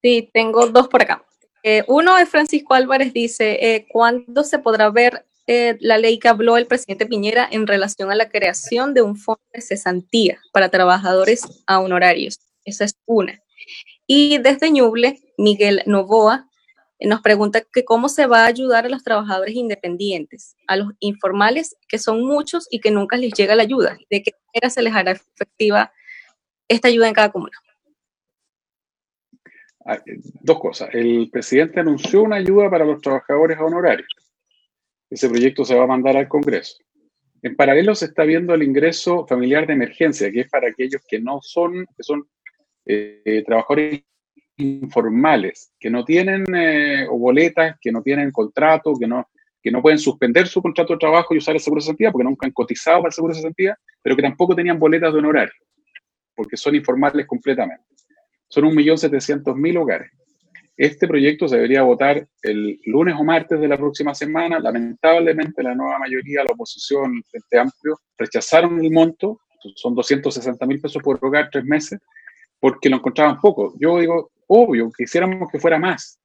Sí, 0.00 0.30
tengo 0.32 0.68
dos 0.68 0.86
por 0.86 1.02
acá. 1.02 1.24
Eh, 1.64 1.82
uno 1.88 2.16
es 2.16 2.28
Francisco 2.28 2.74
Álvarez, 2.74 3.12
dice, 3.12 3.58
eh, 3.60 3.86
¿cuándo 3.90 4.44
se 4.44 4.60
podrá 4.60 4.88
ver 4.90 5.26
eh, 5.48 5.76
la 5.80 5.98
ley 5.98 6.20
que 6.20 6.28
habló 6.28 6.56
el 6.56 6.68
presidente 6.68 7.06
Piñera 7.06 7.48
en 7.50 7.66
relación 7.66 8.12
a 8.12 8.14
la 8.14 8.28
creación 8.28 8.94
de 8.94 9.02
un 9.02 9.16
fondo 9.16 9.42
de 9.52 9.62
cesantía 9.62 10.40
para 10.52 10.68
trabajadores 10.68 11.64
a 11.66 11.80
honorarios? 11.80 12.38
Esa 12.64 12.84
es 12.84 12.94
una. 13.06 13.42
Y 14.06 14.38
desde 14.38 14.70
Ñuble, 14.70 15.18
Miguel 15.38 15.82
Novoa 15.86 16.48
nos 17.06 17.22
pregunta 17.22 17.62
que 17.72 17.84
cómo 17.84 18.08
se 18.08 18.26
va 18.26 18.44
a 18.44 18.46
ayudar 18.46 18.84
a 18.84 18.88
los 18.90 19.02
trabajadores 19.02 19.54
independientes, 19.54 20.56
a 20.66 20.76
los 20.76 20.92
informales, 21.00 21.76
que 21.88 21.98
son 21.98 22.22
muchos 22.22 22.66
y 22.70 22.80
que 22.80 22.90
nunca 22.90 23.16
les 23.16 23.32
llega 23.32 23.54
la 23.54 23.62
ayuda. 23.62 23.98
¿De 24.10 24.22
qué 24.22 24.32
manera 24.52 24.70
se 24.70 24.82
les 24.82 24.94
hará 24.94 25.12
efectiva 25.12 25.92
esta 26.68 26.88
ayuda 26.88 27.08
en 27.08 27.14
cada 27.14 27.32
comuna? 27.32 27.56
Ah, 29.86 29.96
eh, 30.06 30.20
dos 30.42 30.60
cosas. 30.60 30.90
El 30.92 31.30
presidente 31.30 31.80
anunció 31.80 32.22
una 32.22 32.36
ayuda 32.36 32.70
para 32.70 32.84
los 32.84 33.00
trabajadores 33.00 33.58
honorarios. 33.58 34.08
Ese 35.08 35.28
proyecto 35.28 35.64
se 35.64 35.74
va 35.74 35.84
a 35.84 35.88
mandar 35.88 36.16
al 36.16 36.28
Congreso. 36.28 36.76
En 37.42 37.56
paralelo 37.56 37.94
se 37.94 38.04
está 38.04 38.24
viendo 38.24 38.52
el 38.52 38.62
ingreso 38.62 39.26
familiar 39.26 39.66
de 39.66 39.72
emergencia, 39.72 40.30
que 40.30 40.40
es 40.40 40.50
para 40.50 40.68
aquellos 40.68 41.00
que 41.08 41.18
no 41.18 41.40
son, 41.40 41.86
que 41.96 42.02
son 42.02 42.28
eh, 42.84 43.42
trabajadores 43.46 44.02
informales, 44.60 45.72
que 45.78 45.90
no 45.90 46.04
tienen 46.04 46.44
eh, 46.54 47.06
boletas, 47.10 47.76
que 47.80 47.92
no 47.92 48.02
tienen 48.02 48.30
contrato, 48.30 48.94
que 48.98 49.06
no, 49.06 49.28
que 49.62 49.70
no 49.70 49.82
pueden 49.82 49.98
suspender 49.98 50.46
su 50.46 50.62
contrato 50.62 50.94
de 50.94 50.98
trabajo 50.98 51.34
y 51.34 51.38
usar 51.38 51.54
el 51.54 51.60
seguro 51.60 51.80
de 51.80 51.86
santidad 51.86 52.12
porque 52.12 52.24
nunca 52.24 52.46
han 52.46 52.52
cotizado 52.52 52.98
para 52.98 53.08
el 53.08 53.14
seguro 53.14 53.34
de 53.34 53.42
santidad, 53.42 53.74
pero 54.02 54.16
que 54.16 54.22
tampoco 54.22 54.54
tenían 54.54 54.78
boletas 54.78 55.12
de 55.12 55.18
honorario, 55.18 55.54
porque 56.34 56.56
son 56.56 56.74
informales 56.74 57.26
completamente. 57.26 57.84
Son 58.48 58.64
1.700.000 58.64 59.80
hogares. 59.80 60.10
Este 60.76 61.06
proyecto 61.06 61.46
se 61.46 61.56
debería 61.56 61.82
votar 61.82 62.26
el 62.42 62.80
lunes 62.86 63.14
o 63.18 63.22
martes 63.22 63.60
de 63.60 63.68
la 63.68 63.76
próxima 63.76 64.14
semana. 64.14 64.58
Lamentablemente, 64.58 65.62
la 65.62 65.74
nueva 65.74 65.98
mayoría, 65.98 66.42
la 66.42 66.52
oposición, 66.52 67.22
Frente 67.30 67.58
Amplio, 67.58 67.98
rechazaron 68.16 68.82
el 68.82 68.90
monto. 68.90 69.40
Son 69.74 69.94
260 69.94 70.66
mil 70.66 70.80
pesos 70.80 71.02
por 71.02 71.22
hogar, 71.22 71.50
tres 71.52 71.66
meses, 71.66 72.00
porque 72.58 72.88
lo 72.88 72.96
encontraban 72.96 73.38
poco. 73.38 73.74
Yo 73.78 73.98
digo, 73.98 74.30
obvio, 74.52 74.90
quisiéramos 74.90 75.48
que 75.50 75.60
fuera 75.60 75.78
más, 75.78 76.18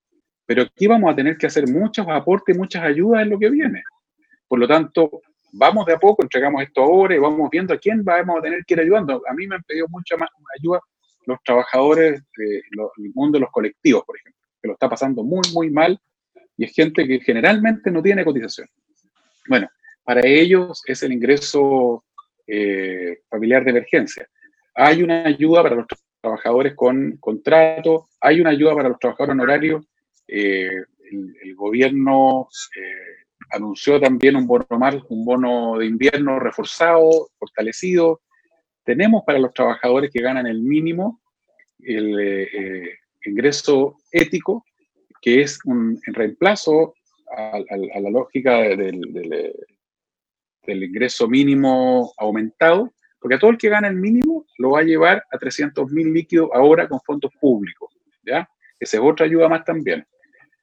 pero 0.46 0.64
aquí 0.64 0.88
vamos 0.88 1.12
a 1.12 1.16
tener 1.16 1.38
que 1.38 1.46
hacer 1.46 1.68
muchos 1.68 2.08
aportes, 2.10 2.58
muchas 2.58 2.84
ayudas 2.84 3.22
en 3.22 3.30
lo 3.30 3.38
que 3.38 3.52
viene. 3.52 3.84
Por 4.48 4.60
lo 4.60 4.68
tanto, 4.68 5.22
vamos 5.54 5.86
de 5.86 5.94
a 5.94 6.00
poco, 6.00 6.24
entregamos 6.24 6.64
esto 6.64 6.82
ahora 6.82 7.16
y 7.16 7.20
vamos 7.20 7.50
viendo 7.52 7.74
a 7.74 7.78
quién 7.78 8.04
vamos 8.04 8.40
a 8.40 8.42
tener 8.42 8.66
que 8.66 8.74
ir 8.74 8.80
ayudando. 8.80 9.22
A 9.30 9.34
mí 9.34 9.46
me 9.48 9.56
han 9.56 9.64
pedido 9.64 9.86
mucha 9.90 10.18
más 10.18 10.30
ayuda 10.60 10.80
los 11.28 11.38
trabajadores 11.44 12.24
del 12.36 13.12
mundo 13.14 13.38
de 13.38 13.42
los 13.42 13.52
colectivos, 13.52 14.04
por 14.06 14.18
ejemplo, 14.18 14.42
que 14.62 14.68
lo 14.68 14.74
está 14.74 14.90
pasando 14.90 15.24
muy, 15.24 15.42
muy 15.54 15.70
mal 15.70 16.00
y 16.58 16.66
es 16.66 16.74
gente 16.74 17.08
que 17.08 17.20
generalmente 17.20 17.92
no 17.92 18.02
tiene 18.02 18.26
cotización. 18.26 18.68
Bueno, 19.48 19.70
para 20.04 20.26
ellos 20.26 20.82
es 20.88 21.04
el 21.04 21.14
ingreso 21.14 22.04
eh, 22.48 23.22
familiar 23.30 23.64
de 23.64 23.72
emergencia. 23.72 24.28
Hay 24.74 25.04
una 25.04 25.26
ayuda 25.26 25.62
para 25.62 25.76
los 25.76 25.86
trabajadores 26.26 26.74
con 26.76 27.18
contrato, 27.18 28.10
hay 28.20 28.42
una 28.42 28.50
ayuda 28.50 28.74
para 28.74 28.90
los 28.90 29.00
trabajadores 29.00 29.34
honorarios. 29.34 29.86
Eh, 30.28 30.84
el, 31.44 31.56
gobierno 31.56 32.48
eh, 32.76 33.26
anunció 33.52 34.00
también 34.02 34.36
un 34.36 34.48
bono, 34.48 34.66
un 35.10 35.24
bono 35.24 35.78
de 35.78 35.86
invierno 35.86 36.40
reforzado, 36.40 37.30
fortalecido. 37.38 38.22
Tenemos 38.84 39.24
para 39.24 39.38
los 39.38 39.54
trabajadores 39.54 40.10
que 40.12 40.22
ganan 40.22 40.48
el 40.48 40.62
mínimo 40.62 41.22
el 41.80 42.20
eh, 42.20 42.98
ingreso 43.26 43.98
ético, 44.12 44.66
que 45.22 45.42
es 45.42 45.60
un 45.66 46.00
reemplazo 46.08 46.96
a, 47.38 47.60
la 47.78 48.10
lógica 48.10 48.62
del, 48.62 49.02
del 50.66 50.84
ingreso 50.84 51.28
mínimo 51.28 52.14
aumentado, 52.18 52.92
porque 53.20 53.36
a 53.36 53.40
todo 53.40 53.52
el 53.52 53.58
que 53.60 53.70
gana 53.70 53.88
el 53.88 53.96
mínimo 53.96 54.25
lo 54.66 54.72
va 54.72 54.80
a 54.80 54.84
llevar 54.84 55.24
a 55.32 55.38
300 55.38 55.92
mil 55.92 56.12
líquidos 56.12 56.50
ahora 56.52 56.88
con 56.88 57.00
fondos 57.02 57.32
públicos, 57.40 57.94
¿ya? 58.26 58.50
Esa 58.80 58.98
es 58.98 59.04
otra 59.04 59.28
ayuda 59.28 59.48
más 59.48 59.64
también. 59.64 60.04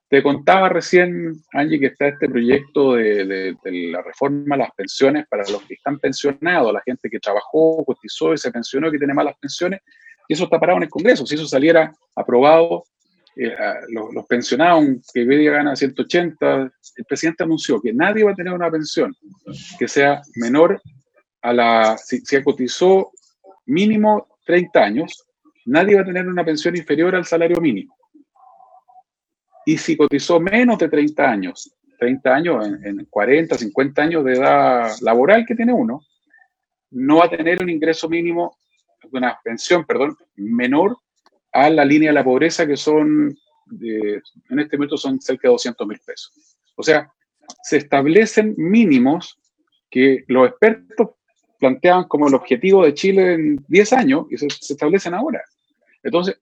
Te 0.09 0.25
contaba 0.25 0.69
recién, 0.69 1.33
Angie, 1.53 1.79
que 1.79 1.87
está 1.87 2.09
este 2.09 2.29
proyecto 2.29 2.95
de, 2.95 3.57
la 3.65 4.03
reforma 4.03 4.57
a 4.57 4.59
las 4.59 4.71
pensiones 4.73 5.25
para 5.29 5.45
los 5.49 5.63
que 5.63 5.75
están 5.75 6.01
pensionados, 6.01 6.73
la 6.73 6.83
gente 6.85 7.09
que 7.09 7.21
trabajó, 7.21 7.85
cotizó 7.85 8.35
y 8.35 8.39
se 8.39 8.51
pensionó, 8.51 8.91
que 8.91 8.99
tiene 8.99 9.15
malas 9.15 9.37
pensiones, 9.39 9.81
y 10.29 10.35
eso 10.35 10.45
está 10.45 10.59
parado 10.59 10.79
en 10.79 10.83
el 10.83 10.91
Congreso. 10.91 11.25
Si 11.25 11.37
eso 11.37 11.47
saliera 11.47 11.95
aprobado, 12.17 12.83
eh, 13.37 13.55
los, 13.89 14.27
pensionados, 14.27 14.85
que 15.15 15.21
hoy 15.21 15.39
día 15.39 15.53
gana 15.53 15.77
180, 15.77 16.73
el 16.97 17.05
presidente 17.05 17.45
anunció 17.45 17.81
que 17.81 17.93
nadie 17.93 18.25
va 18.25 18.33
a 18.33 18.35
tener 18.35 18.53
una 18.53 18.71
pensión 18.71 19.15
que 19.79 19.87
sea 19.87 20.21
menor 20.35 20.83
a 21.41 21.53
la, 21.53 21.97
si, 21.97 22.21
si 22.21 22.43
cotizó 22.43 23.13
mínimo 23.67 24.29
30 24.45 24.81
años, 24.81 25.27
nadie 25.67 25.97
va 25.97 26.03
a 26.03 26.07
tener 26.07 26.27
una 26.27 26.45
pensión 26.45 26.77
inferior 26.77 27.15
al 27.15 27.25
salario 27.25 27.61
mínimo. 27.61 27.97
Y 29.65 29.79
si 29.79 29.97
cotizó 29.97 30.41
menos 30.41 30.79
de 30.79 30.89
30 30.89 31.31
años, 31.31 31.73
30 31.99 32.35
años 32.35 32.67
en, 32.83 33.05
40, 33.09 33.57
50 33.57 34.03
años 34.03 34.25
de 34.25 34.33
edad 34.33 34.91
laboral 35.03 35.47
que 35.47 35.55
tiene 35.55 35.73
uno, 35.73 36.01
no 36.91 37.19
va 37.19 37.27
a 37.27 37.31
tener 37.31 37.63
un 37.63 37.71
ingreso 37.71 38.09
mínimo, 38.09 38.59
una 39.13 39.39
pensión, 39.43 39.85
perdón, 39.85 40.17
menor 40.35 40.97
a 41.53 41.71
la 41.71 41.85
línea 41.85 42.11
de 42.11 42.15
la 42.15 42.25
pobreza 42.25 42.67
que 42.67 42.77
son, 42.77 43.37
en 43.81 44.59
este 44.59 44.77
momento 44.77 44.97
son 44.97 45.21
cerca 45.21 45.49
de 45.49 45.53
200 45.53 45.87
mil 45.87 46.01
pesos. 46.05 46.57
O 46.77 46.83
sea, 46.83 47.13
se 47.63 47.77
establecen 47.77 48.55
mínimos 48.57 49.39
que 49.91 50.25
los 50.27 50.49
expertos 50.49 51.11
planteaban 51.63 52.09
como 52.09 52.27
el 52.27 52.35
objetivo 52.35 52.85
de 52.85 52.93
Chile 52.93 53.35
en 53.35 53.65
10 53.69 53.93
años 53.93 54.27
y 54.31 54.37
se, 54.37 54.49
establecen 54.49 55.15
ahora. 55.15 55.41
Entonces, 56.03 56.37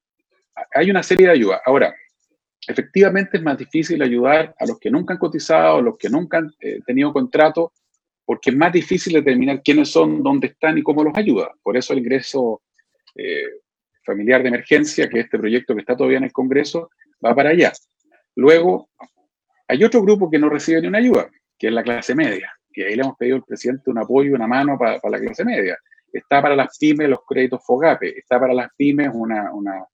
hay 0.73 0.91
una 0.91 1.03
serie 1.03 1.27
de 1.27 1.33
ayudas. 1.33 1.61
Ahora, 1.67 1.95
efectivamente 2.67 3.37
es 3.37 3.43
más 3.43 3.59
difícil 3.59 4.01
ayudar 4.01 4.55
a 4.59 4.65
los 4.65 4.81
que 4.81 4.91
nunca 4.91 5.13
han 5.13 5.19
cotizado, 5.19 5.77
a 5.77 5.83
los 5.83 5.99
que 5.99 6.09
nunca 6.09 6.39
han 6.39 6.51
eh, 6.59 6.81
tenido 6.87 7.13
contrato, 7.13 7.75
porque 8.25 8.49
es 8.49 8.57
más 8.57 8.73
difícil 8.73 9.13
determinar 9.13 9.63
quiénes 9.63 9.91
son, 9.91 10.23
dónde 10.23 10.47
están 10.47 10.79
y 10.79 10.83
cómo 10.83 11.05
los 11.05 11.15
ayuda. 11.15 11.53
Por 11.63 11.77
eso 11.77 11.93
el 11.93 11.99
ingreso 11.99 12.63
eh, 13.15 13.45
familiar 14.03 14.41
de 14.41 14.49
emergencia, 14.49 15.07
que 15.11 15.21
este 15.21 15.39
proyecto 15.39 15.75
que 15.75 15.81
está 15.81 15.99
todavía 15.99 16.17
en 16.17 16.25
el 16.25 16.33
Congreso, 16.33 16.89
va 17.23 17.35
para 17.35 17.51
allá. 17.51 17.75
Luego, 18.37 18.89
hay 19.69 19.85
otro 19.85 20.01
grupo 20.01 20.31
que 20.31 20.39
no 20.39 20.49
recibe 20.49 20.81
ni 20.81 20.89
una 20.89 20.99
ayuda, 20.99 21.29
que 21.59 21.67
es 21.67 21.75
la 21.75 21.83
clase 21.83 22.15
media 22.15 22.51
que 22.81 22.89
ahí 22.89 22.97
le 22.97 23.03
hemos 23.03 23.17
pedido 23.17 23.37
al 23.37 23.45
presidente 23.45 23.91
un 23.91 23.99
apoyo, 23.99 24.35
una 24.35 24.47
mano 24.47 24.79
para, 24.79 24.99
la 25.03 25.21
clase 25.21 25.45
media. 25.45 25.77
Está 26.11 26.41
para 26.41 26.57
las 26.57 26.79
pymes 26.79 27.09
los 27.09 27.21
créditos 27.27 27.65
FOGAPE, 27.65 28.19
está 28.19 28.41
para 28.41 28.55
las 28.55 28.71
pymes 28.75 29.11
una, 29.13 29.53
una, 29.53 29.87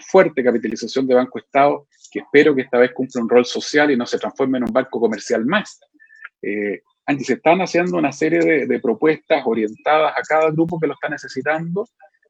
fuerte 0.00 0.42
capitalización 0.42 1.06
de 1.06 1.14
Banco 1.14 1.38
Estado 1.38 1.86
que 2.10 2.20
espero 2.20 2.54
que 2.54 2.62
esta 2.62 2.78
vez 2.78 2.92
cumpla 2.92 3.22
un 3.22 3.28
rol 3.28 3.44
social 3.44 3.90
y 3.90 3.96
no 3.96 4.06
se 4.06 4.18
transforme 4.18 4.58
en 4.58 4.64
un 4.64 4.72
banco 4.72 4.98
comercial 4.98 5.44
más. 5.44 5.80
Eh, 6.42 6.80
antes 7.06 7.26
se 7.26 7.34
están 7.34 7.60
haciendo 7.60 7.98
una 7.98 8.10
serie 8.10 8.40
de, 8.40 8.66
de, 8.66 8.80
propuestas 8.80 9.42
orientadas 9.44 10.14
a 10.16 10.22
cada 10.22 10.50
grupo 10.50 10.80
que 10.80 10.86
lo 10.86 10.94
está 10.94 11.08
necesitando. 11.08 11.86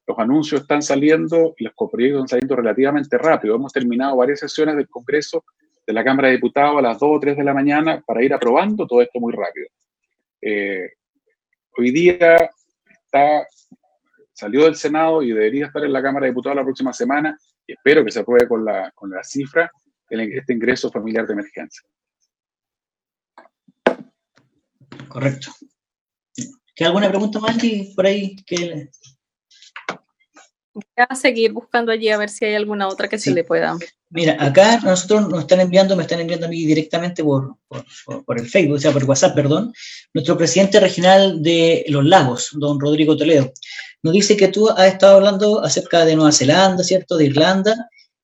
Los 0.07 0.19
anuncios 0.19 0.63
están 0.63 0.83
saliendo 0.83 1.55
y 1.57 1.65
los 1.65 1.75
coproyectos 1.75 2.19
están 2.25 2.29
saliendo 2.29 2.57
relativamente 2.57 3.17
rápido. 3.17 3.55
Hemos 3.55 3.73
terminado 3.73 4.17
varias 4.17 4.41
sesiones 4.41 4.77
del 4.77 4.89
Congreso 4.89 5.45
de 5.87 5.93
la 5.93 6.05
Cámara 6.05 6.29
de 6.29 6.35
Diputados 6.35 6.79
a 6.79 6.83
las 6.83 6.99
2 6.99 7.11
o 7.17 7.21
3 7.21 7.37
de 7.37 7.45
la 7.45 7.55
mañana 7.55 8.03
para 8.07 8.23
ir 8.23 8.35
aprobando 8.35 8.87
todo 8.87 9.01
esto 9.01 9.21
muy 9.21 9.33
rápido. 9.33 9.69
Eh, 10.47 10.91
hoy 11.79 11.91
día 11.91 12.51
salió 14.35 14.65
del 14.65 14.77
Senado 14.77 15.23
y 15.23 15.29
debería 15.29 15.67
estar 15.67 15.83
en 15.83 15.93
la 15.93 16.03
Cámara 16.03 16.27
de 16.27 16.33
Diputados 16.33 16.57
la 16.57 16.65
próxima 16.65 16.93
semana 16.93 17.39
y 17.67 17.73
espero 17.73 18.05
que 18.05 18.11
se 18.11 18.21
apruebe 18.21 18.47
con 18.47 18.63
la, 18.63 18.91
con 18.95 19.09
la 19.09 19.25
cifra 19.25 19.73
este 20.11 20.53
ingreso 20.53 20.91
familiar 20.91 21.27
de 21.27 21.33
emergencia. 21.33 21.83
Correcto. 25.09 25.51
¿Queda 26.77 26.89
alguna 26.89 27.09
pregunta 27.09 27.41
más 27.41 27.57
por 27.97 28.05
ahí 28.05 28.37
que 28.45 28.91
Voy 30.75 30.83
a 31.09 31.15
seguir 31.15 31.53
buscando 31.53 31.93
allí 31.93 32.09
a 32.09 32.19
ver 32.19 32.29
si 32.29 32.45
hay 32.45 32.55
alguna 32.55 32.89
otra 32.89 33.09
que 33.09 33.17
se 33.17 33.31
le 33.31 33.45
pueda. 33.45 33.77
Mira, 34.11 34.37
acá 34.41 34.81
nosotros 34.81 35.29
nos 35.29 35.41
están 35.41 35.61
enviando, 35.61 35.95
me 35.95 36.03
están 36.03 36.19
enviando 36.19 36.47
a 36.47 36.49
mí 36.49 36.65
directamente 36.67 37.23
por, 37.23 37.57
por, 37.69 38.39
el 38.41 38.49
Facebook, 38.49 38.77
o 38.77 38.81
sea, 38.81 38.93
por 38.93 39.05
WhatsApp, 39.05 39.37
perdón, 39.37 39.73
nuestro 40.13 40.37
presidente 40.37 40.81
regional 40.81 41.43
de 41.43 41.85
Los 41.89 42.05
Lagos, 42.05 42.51
don 42.55 42.81
Rodrigo 42.81 43.17
Toledo. 43.17 43.53
Nos 44.03 44.13
dice 44.13 44.37
que 44.37 44.49
tú 44.49 44.69
has 44.69 44.89
estado 44.89 45.17
hablando 45.17 45.65
acerca 45.65 46.05
de 46.05 46.17
Nueva 46.17 46.33
Zelanda, 46.33 46.83
¿cierto? 46.83 47.17
De 47.17 47.27
Irlanda, 47.27 47.75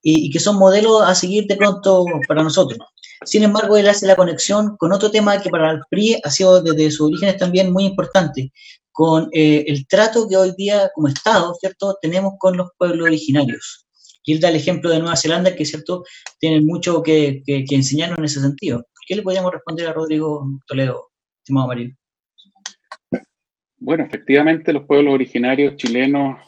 y, 0.03 0.27
y 0.27 0.31
que 0.31 0.41
son 0.41 0.57
modelos 0.57 1.03
a 1.03 1.15
seguir 1.15 1.47
de 1.47 1.57
pronto 1.57 2.05
para 2.27 2.43
nosotros. 2.43 2.79
Sin 3.25 3.43
embargo, 3.43 3.77
él 3.77 3.89
hace 3.89 4.07
la 4.07 4.17
conexión 4.17 4.77
con 4.77 4.93
otro 4.93 5.11
tema 5.11 5.41
que 5.43 5.51
para 5.51 5.71
el 5.71 5.81
PRI 5.91 6.21
ha 6.25 6.31
sido 6.31 6.63
desde 6.63 6.91
sus 6.91 7.09
orígenes 7.09 7.37
también 7.37 7.71
muy 7.71 7.85
importante, 7.85 8.53
con 9.01 9.31
eh, 9.33 9.65
el 9.67 9.87
trato 9.87 10.29
que 10.29 10.37
hoy 10.37 10.53
día 10.59 10.91
como 10.95 11.09
Estado, 11.09 11.55
¿cierto?, 11.55 11.97
tenemos 12.03 12.35
con 12.39 12.59
los 12.59 12.69
pueblos 12.77 13.07
originarios. 13.07 13.87
Y 14.23 14.35
él 14.35 14.41
da 14.41 14.51
el 14.51 14.57
ejemplo 14.57 14.91
de 14.91 14.99
Nueva 14.99 15.17
Zelanda, 15.17 15.57
que, 15.57 15.65
¿cierto?, 15.65 16.05
tienen 16.39 16.67
mucho 16.67 17.03
que, 17.03 17.43
enseñarnos 17.47 18.19
en 18.19 18.25
ese 18.27 18.43
sentido. 18.43 18.85
¿Qué 19.07 19.17
le 19.17 19.23
podríamos 19.23 19.53
responder 19.53 19.89
a 19.89 19.95
Rodrigo 19.95 20.47
Toledo, 20.67 21.13
estimado 21.39 21.69
Mario? 21.69 21.97
Bueno, 23.79 24.05
efectivamente 24.05 24.71
los 24.71 24.85
pueblos 24.85 25.15
originarios 25.15 25.77
chilenos 25.77 26.39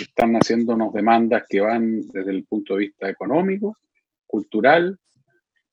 están 0.00 0.34
haciendo 0.34 0.74
unas 0.74 0.92
demandas 0.92 1.44
que 1.48 1.60
van 1.60 2.00
desde 2.08 2.32
el 2.32 2.44
punto 2.46 2.74
de 2.74 2.80
vista 2.80 3.08
económico, 3.08 3.76
cultural 4.26 4.98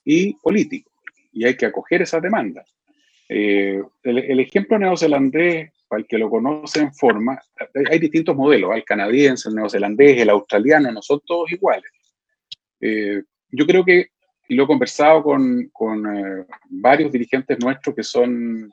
y 0.05 0.35
político. 0.35 0.91
Y 1.31 1.45
hay 1.45 1.57
que 1.57 1.65
acoger 1.65 2.03
esas 2.03 2.21
demandas. 2.21 2.72
Eh, 3.35 3.81
el, 4.03 4.39
ejemplo 4.39 4.77
neozelandés, 4.77 5.71
para 5.87 6.01
el 6.01 6.07
que 6.07 6.19
lo 6.19 6.29
conoce 6.29 6.81
en 6.81 6.93
forma, 6.93 7.41
hay 7.89 7.97
distintos 7.97 8.35
modelos, 8.35 8.75
el 8.75 8.83
canadiense, 8.83 9.49
el 9.49 9.55
neozelandés, 9.55 10.21
el 10.21 10.29
australiano, 10.29 10.91
no 10.91 11.01
son 11.01 11.19
todos 11.25 11.51
iguales. 11.51 11.89
Eh, 12.79 13.23
yo 13.49 13.65
creo 13.65 13.83
que, 13.83 14.09
y 14.47 14.53
lo 14.53 14.65
he 14.65 14.67
conversado 14.67 15.23
con, 15.23 15.67
con 15.73 16.05
eh, 16.15 16.45
varios 16.69 17.11
dirigentes 17.11 17.57
nuestros 17.59 17.95
que 17.95 18.03
son 18.03 18.71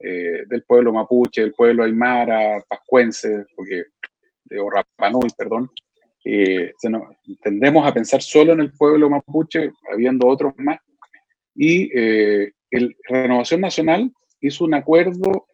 del 0.00 0.62
pueblo 0.62 0.92
mapuche, 0.92 1.40
del 1.40 1.52
pueblo 1.54 1.82
aymara, 1.82 2.62
pascuense, 2.68 3.46
porque, 3.56 3.82
o 4.56 4.70
Rapanui, 4.70 5.26
perdón, 5.36 5.68
tendemos 7.42 7.84
a 7.84 7.92
pensar 7.92 8.22
solo 8.22 8.52
en 8.52 8.60
el 8.60 8.72
pueblo 8.72 9.10
mapuche, 9.10 9.72
habiendo 9.92 10.28
otros 10.28 10.54
más, 10.56 10.78
y 11.52 11.90
el 12.70 12.96
Renovación 13.08 13.60
Nacional 13.60 14.12
hizo 14.40 14.64
un 14.64 14.74
acuerdo 14.74 15.46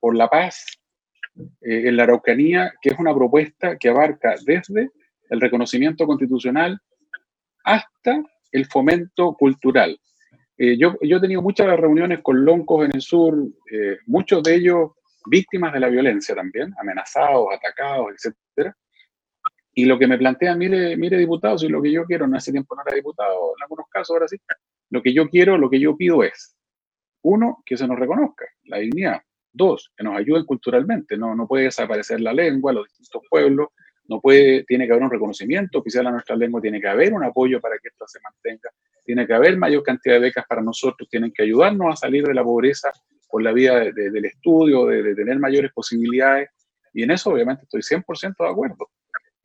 por 0.00 0.16
la 0.16 0.28
paz 0.28 0.64
eh, 1.36 1.88
en 1.88 1.96
la 1.96 2.04
Araucanía, 2.04 2.72
que 2.80 2.90
es 2.90 2.98
una 2.98 3.14
propuesta 3.14 3.76
que 3.78 3.88
abarca 3.88 4.34
desde 4.44 4.90
el 5.30 5.40
reconocimiento 5.40 6.06
constitucional 6.06 6.78
hasta 7.64 8.22
el 8.52 8.66
fomento 8.66 9.34
cultural. 9.34 9.98
Eh, 10.58 10.78
yo, 10.78 10.96
yo, 11.02 11.18
he 11.18 11.20
tenido 11.20 11.42
muchas 11.42 11.66
reuniones 11.78 12.20
con 12.22 12.44
loncos 12.44 12.86
en 12.86 12.92
el 12.94 13.02
sur, 13.02 13.36
eh, 13.70 13.98
muchos 14.06 14.42
de 14.42 14.54
ellos 14.54 14.92
víctimas 15.26 15.72
de 15.72 15.80
la 15.80 15.88
violencia 15.88 16.34
también, 16.34 16.72
amenazados, 16.78 17.48
atacados, 17.52 18.12
etc. 18.12 18.72
Y 19.74 19.84
lo 19.84 19.98
que 19.98 20.06
me 20.06 20.16
plantean, 20.16 20.58
mire, 20.58 20.96
mire 20.96 21.18
diputado, 21.18 21.58
si 21.58 21.68
lo 21.68 21.82
que 21.82 21.92
yo 21.92 22.04
quiero, 22.04 22.26
no 22.26 22.36
hace 22.36 22.52
tiempo 22.52 22.74
no 22.74 22.82
era 22.86 22.96
diputado, 22.96 23.52
en 23.56 23.62
algunos 23.62 23.86
casos 23.90 24.14
ahora 24.14 24.28
sí, 24.28 24.36
lo 24.90 25.02
que 25.02 25.12
yo 25.12 25.28
quiero, 25.28 25.58
lo 25.58 25.70
que 25.70 25.80
yo 25.80 25.96
pido 25.96 26.22
es, 26.22 26.56
uno, 27.22 27.62
que 27.64 27.76
se 27.76 27.88
nos 27.88 27.98
reconozca 27.98 28.46
la 28.64 28.78
dignidad. 28.78 29.20
Dos, 29.52 29.90
que 29.96 30.04
nos 30.04 30.16
ayuden 30.16 30.44
culturalmente. 30.44 31.16
No, 31.16 31.34
no 31.34 31.48
puede 31.48 31.64
desaparecer 31.64 32.20
la 32.20 32.32
lengua, 32.32 32.72
los 32.72 32.86
distintos 32.86 33.22
pueblos. 33.28 33.68
No 34.04 34.20
puede, 34.20 34.64
tiene 34.64 34.86
que 34.86 34.92
haber 34.92 35.04
un 35.04 35.10
reconocimiento 35.10 35.78
oficial 35.80 36.06
a 36.06 36.12
nuestra 36.12 36.36
lengua, 36.36 36.60
tiene 36.60 36.80
que 36.80 36.86
haber 36.86 37.12
un 37.12 37.24
apoyo 37.24 37.60
para 37.60 37.76
que 37.78 37.88
esto 37.88 38.06
se 38.06 38.20
mantenga, 38.20 38.70
tiene 39.04 39.26
que 39.26 39.34
haber 39.34 39.56
mayor 39.56 39.82
cantidad 39.82 40.14
de 40.14 40.20
becas 40.20 40.46
para 40.46 40.62
nosotros, 40.62 41.08
tienen 41.08 41.32
que 41.32 41.42
ayudarnos 41.42 41.92
a 41.92 41.96
salir 41.96 42.24
de 42.24 42.34
la 42.34 42.44
pobreza 42.44 42.92
por 43.28 43.42
la 43.42 43.52
vía 43.52 43.80
del 43.80 44.24
estudio, 44.24 44.86
de, 44.86 45.14
tener 45.14 45.38
mayores 45.38 45.72
posibilidades. 45.72 46.50
Y 46.92 47.02
en 47.02 47.10
eso 47.10 47.30
obviamente 47.30 47.64
estoy 47.64 47.82
100% 47.82 48.36
de 48.38 48.48
acuerdo. 48.48 48.88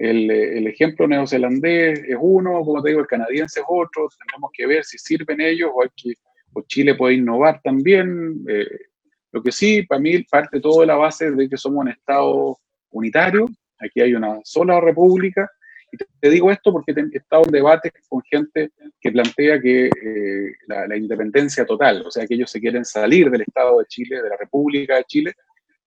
El, 0.02 0.68
ejemplo 0.68 1.08
neozelandés 1.08 2.00
es 2.00 2.18
uno, 2.20 2.62
como 2.62 2.82
te 2.82 2.90
digo, 2.90 3.02
el 3.02 3.08
canadiense 3.08 3.60
es 3.60 3.66
otro, 3.68 4.10
tenemos 4.26 4.50
que 4.52 4.66
ver 4.66 4.84
si 4.84 4.98
sirven 4.98 5.40
ellos 5.40 5.70
o, 5.74 5.84
hay 5.84 5.90
que, 5.96 6.14
Chile 6.68 6.96
puede 6.96 7.16
innovar 7.16 7.62
también. 7.64 8.44
Eh, 8.50 8.68
lo 9.32 9.44
que 9.44 9.52
sí, 9.52 9.84
para 9.84 10.02
mí 10.02 10.24
parte 10.24 10.60
todo 10.60 10.84
la 10.86 10.96
base 10.96 11.32
de 11.32 11.48
que 11.48 11.56
somos 11.56 11.82
un 11.82 11.90
Estado 11.90 12.58
unitario, 12.90 13.46
aquí 13.80 14.02
hay 14.02 14.14
una 14.16 14.40
sola 14.44 14.82
república, 14.82 15.50
y 15.92 15.98
te, 15.98 16.30
digo 16.30 16.50
esto 16.52 16.72
porque 16.72 16.94
he 16.94 17.18
estado 17.18 17.44
en 17.46 17.52
debates 17.52 17.92
con 18.08 18.22
gente 18.24 18.72
que 19.00 19.12
plantea 19.12 19.60
que 19.60 19.86
eh, 19.88 20.54
la, 20.68 20.96
independencia 20.96 21.66
total, 21.66 22.04
o 22.06 22.12
sea, 22.12 22.26
que 22.26 22.36
ellos 22.36 22.50
se 22.50 22.62
quieren 22.62 22.86
salir 22.86 23.30
del 23.30 23.42
Estado 23.42 23.80
de 23.80 23.86
Chile, 23.86 24.22
de 24.22 24.30
la 24.30 24.38
República 24.38 24.96
de 24.96 25.04
Chile, 25.04 25.34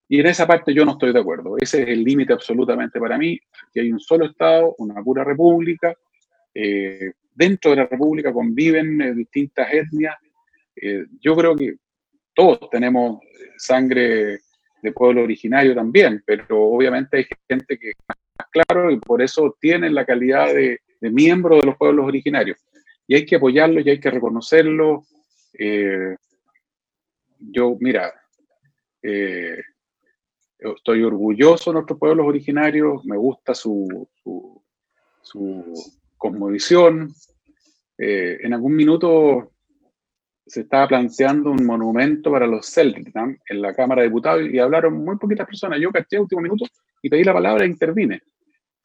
y 0.09 0.21
en 0.21 0.27
esa 0.27 0.47
parte 0.47 0.75
yo 0.75 0.85
no 0.85 0.93
estoy 0.93 1.13
de 1.13 1.21
acuerdo. 1.21 1.57
Ese 1.59 1.83
es 1.83 1.89
el 1.89 2.05
límite 2.05 2.33
absolutamente 2.33 3.01
para 3.01 3.17
mí, 3.17 3.39
que 3.73 3.81
hay 3.81 3.93
un 3.93 4.01
solo 4.01 4.27
Estado, 4.27 4.75
una 4.79 5.03
pura 5.03 5.25
república. 5.25 5.95
Eh, 6.53 7.13
dentro 7.35 7.71
de 7.71 7.79
la 7.79 7.87
república 7.87 8.33
conviven 8.33 9.01
eh, 9.01 9.15
distintas 9.15 9.73
etnias. 9.73 10.15
Eh, 10.77 11.07
yo 11.21 11.35
creo 11.35 11.57
que 11.57 11.77
todos 12.35 12.69
tenemos 12.71 13.21
sangre 13.57 14.41
de 14.83 14.93
pueblo 14.93 15.23
originario 15.23 15.75
también, 15.75 16.23
pero 16.27 16.63
obviamente 16.63 17.17
hay 17.17 17.27
gente 17.49 17.79
que 17.79 17.91
es 17.91 17.97
más 18.07 18.49
claro 18.51 18.91
y 18.91 18.99
por 18.99 19.23
eso 19.23 19.57
tienen 19.59 19.95
la 19.95 20.05
calidad 20.05 20.53
de, 20.53 20.81
de 21.01 21.11
miembro 21.11 21.57
de 21.57 21.67
los 21.67 21.77
pueblos 21.77 22.07
originarios. 22.07 22.59
Y 23.07 23.15
hay 23.15 23.25
que 23.25 23.37
apoyarlo 23.37 23.81
y 23.81 23.89
hay 23.89 24.01
que 24.01 24.11
reconocerlo. 24.11 25.05
yo, 27.39 27.77
mira, 27.81 28.13
estoy 30.73 31.03
orgulloso 31.03 31.71
de 31.71 31.75
nuestros 31.75 31.99
pueblos 31.99 32.27
originarios, 32.27 33.05
me 33.05 33.17
gusta 33.17 33.55
su, 33.55 34.09
su, 34.23 34.63
su 35.23 35.65
cosmovisión. 36.17 37.13
Eh, 37.99 38.39
en 38.43 38.55
algún 38.55 38.75
minuto 38.75 39.53
se 40.47 40.63
estaba 40.63 40.89
planteando 40.89 41.51
un 41.51 41.65
monumento 41.65 42.31
para 42.31 42.47
los 42.47 42.67
Celtics 42.67 43.13
en 43.49 43.63
la 43.63 43.75
Cámara 43.75 44.03
de 44.03 44.09
Diputados 44.09 44.43
y 44.51 44.59
hablaron 44.59 45.05
muy 45.05 45.17
poquitas 45.17 45.47
personas. 45.47 45.81
Yo 45.81 45.91
caché 45.91 46.19
último 46.19 46.41
minuto 46.41 46.65
y 47.03 47.09
pedí 47.09 47.25
la 47.25 47.33
palabra 47.33 47.65
e 47.65 47.69
intervine. 47.69 48.23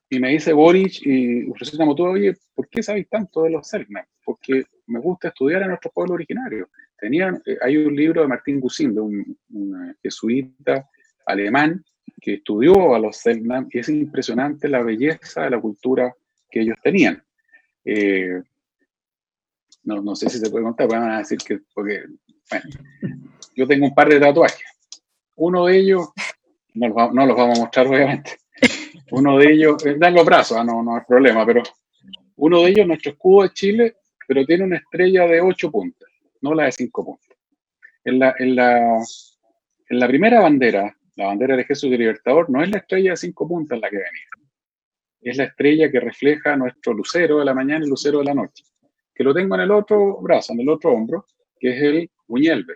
Y 0.09 0.19
me 0.19 0.31
dice 0.31 0.53
Boric 0.53 1.05
y 1.05 1.45
Rosita 1.53 1.85
Motu, 1.85 2.05
oye, 2.05 2.35
¿por 2.55 2.67
qué 2.67 2.81
sabéis 2.81 3.07
tanto 3.09 3.43
de 3.43 3.51
los 3.51 3.69
Celtics? 3.69 4.07
Porque 4.23 4.63
me 4.87 4.99
gusta 4.99 5.27
estudiar 5.29 5.63
a 5.63 5.67
nuestros 5.67 5.93
pueblos 5.93 6.15
originarios. 6.15 6.67
Tenían, 6.97 7.41
eh, 7.45 7.57
hay 7.61 7.77
un 7.77 7.95
libro 7.95 8.21
de 8.21 8.27
Martín 8.27 8.59
Gusín, 8.59 8.95
de 8.95 9.01
un, 9.01 9.37
un 9.51 9.95
jesuita 10.01 10.89
alemán 11.29 11.83
que 12.19 12.35
estudió 12.35 12.93
a 12.95 12.99
los 12.99 13.17
Selknam 13.17 13.67
y 13.71 13.79
es 13.79 13.89
impresionante 13.89 14.67
la 14.67 14.83
belleza 14.83 15.43
de 15.43 15.51
la 15.51 15.61
cultura 15.61 16.13
que 16.49 16.61
ellos 16.61 16.77
tenían. 16.83 17.23
Eh, 17.85 18.41
no, 19.83 20.01
no, 20.01 20.15
sé 20.15 20.29
si 20.29 20.39
se 20.39 20.49
puede 20.49 20.65
contar, 20.65 20.87
van 20.87 21.11
a 21.11 21.19
decir 21.19 21.37
que, 21.39 21.59
porque, 21.73 22.03
bueno, 22.49 22.69
yo 23.55 23.67
tengo 23.67 23.85
un 23.85 23.95
par 23.95 24.09
de 24.09 24.19
tatuajes. 24.19 24.65
Uno 25.37 25.67
de 25.67 25.77
ellos, 25.77 26.09
no 26.73 26.89
los, 26.89 27.13
no 27.13 27.25
los 27.25 27.37
vamos 27.37 27.57
a 27.57 27.61
mostrar 27.61 27.87
obviamente, 27.87 28.37
uno 29.11 29.37
de 29.37 29.53
ellos, 29.53 29.85
eh, 29.85 29.95
dan 29.97 30.13
los 30.13 30.25
brazos, 30.25 30.57
ah, 30.57 30.63
no, 30.63 30.83
no 30.83 30.97
hay 30.97 31.03
problema, 31.07 31.45
pero 31.45 31.63
uno 32.35 32.61
de 32.61 32.69
ellos, 32.71 32.87
nuestro 32.87 33.11
escudo 33.11 33.43
de 33.43 33.53
Chile, 33.53 33.95
pero 34.27 34.45
tiene 34.45 34.65
una 34.65 34.77
estrella 34.77 35.25
de 35.25 35.41
ocho 35.41 35.71
puntas, 35.71 36.09
no 36.41 36.53
la 36.53 36.65
de 36.65 36.71
cinco 36.71 37.05
puntas. 37.05 37.37
En 38.03 38.19
la, 38.19 38.35
en 38.37 38.55
la, 38.55 38.97
en 39.89 39.99
la 39.99 40.07
primera 40.07 40.41
bandera 40.41 40.95
la 41.19 41.27
bandera 41.27 41.53
del 41.53 41.65
Ejército 41.65 41.97
Libertador 41.97 42.49
no 42.49 42.63
es 42.63 42.69
la 42.69 42.77
estrella 42.77 43.11
de 43.11 43.17
cinco 43.17 43.45
puntas 43.45 43.77
la 43.77 43.89
que 43.89 43.97
venía. 43.97 44.29
Es 45.21 45.35
la 45.35 45.43
estrella 45.43 45.91
que 45.91 45.99
refleja 45.99 46.55
nuestro 46.55 46.93
lucero 46.93 47.39
de 47.39 47.45
la 47.45 47.53
mañana 47.53 47.85
y 47.85 47.89
lucero 47.89 48.19
de 48.19 48.25
la 48.25 48.33
noche. 48.33 48.63
Que 49.13 49.25
lo 49.25 49.33
tengo 49.33 49.55
en 49.55 49.61
el 49.61 49.71
otro 49.71 50.21
brazo, 50.21 50.53
en 50.53 50.61
el 50.61 50.69
otro 50.69 50.91
hombro, 50.91 51.25
que 51.59 51.75
es 51.75 51.83
el 51.83 52.09
Buñelve. 52.25 52.73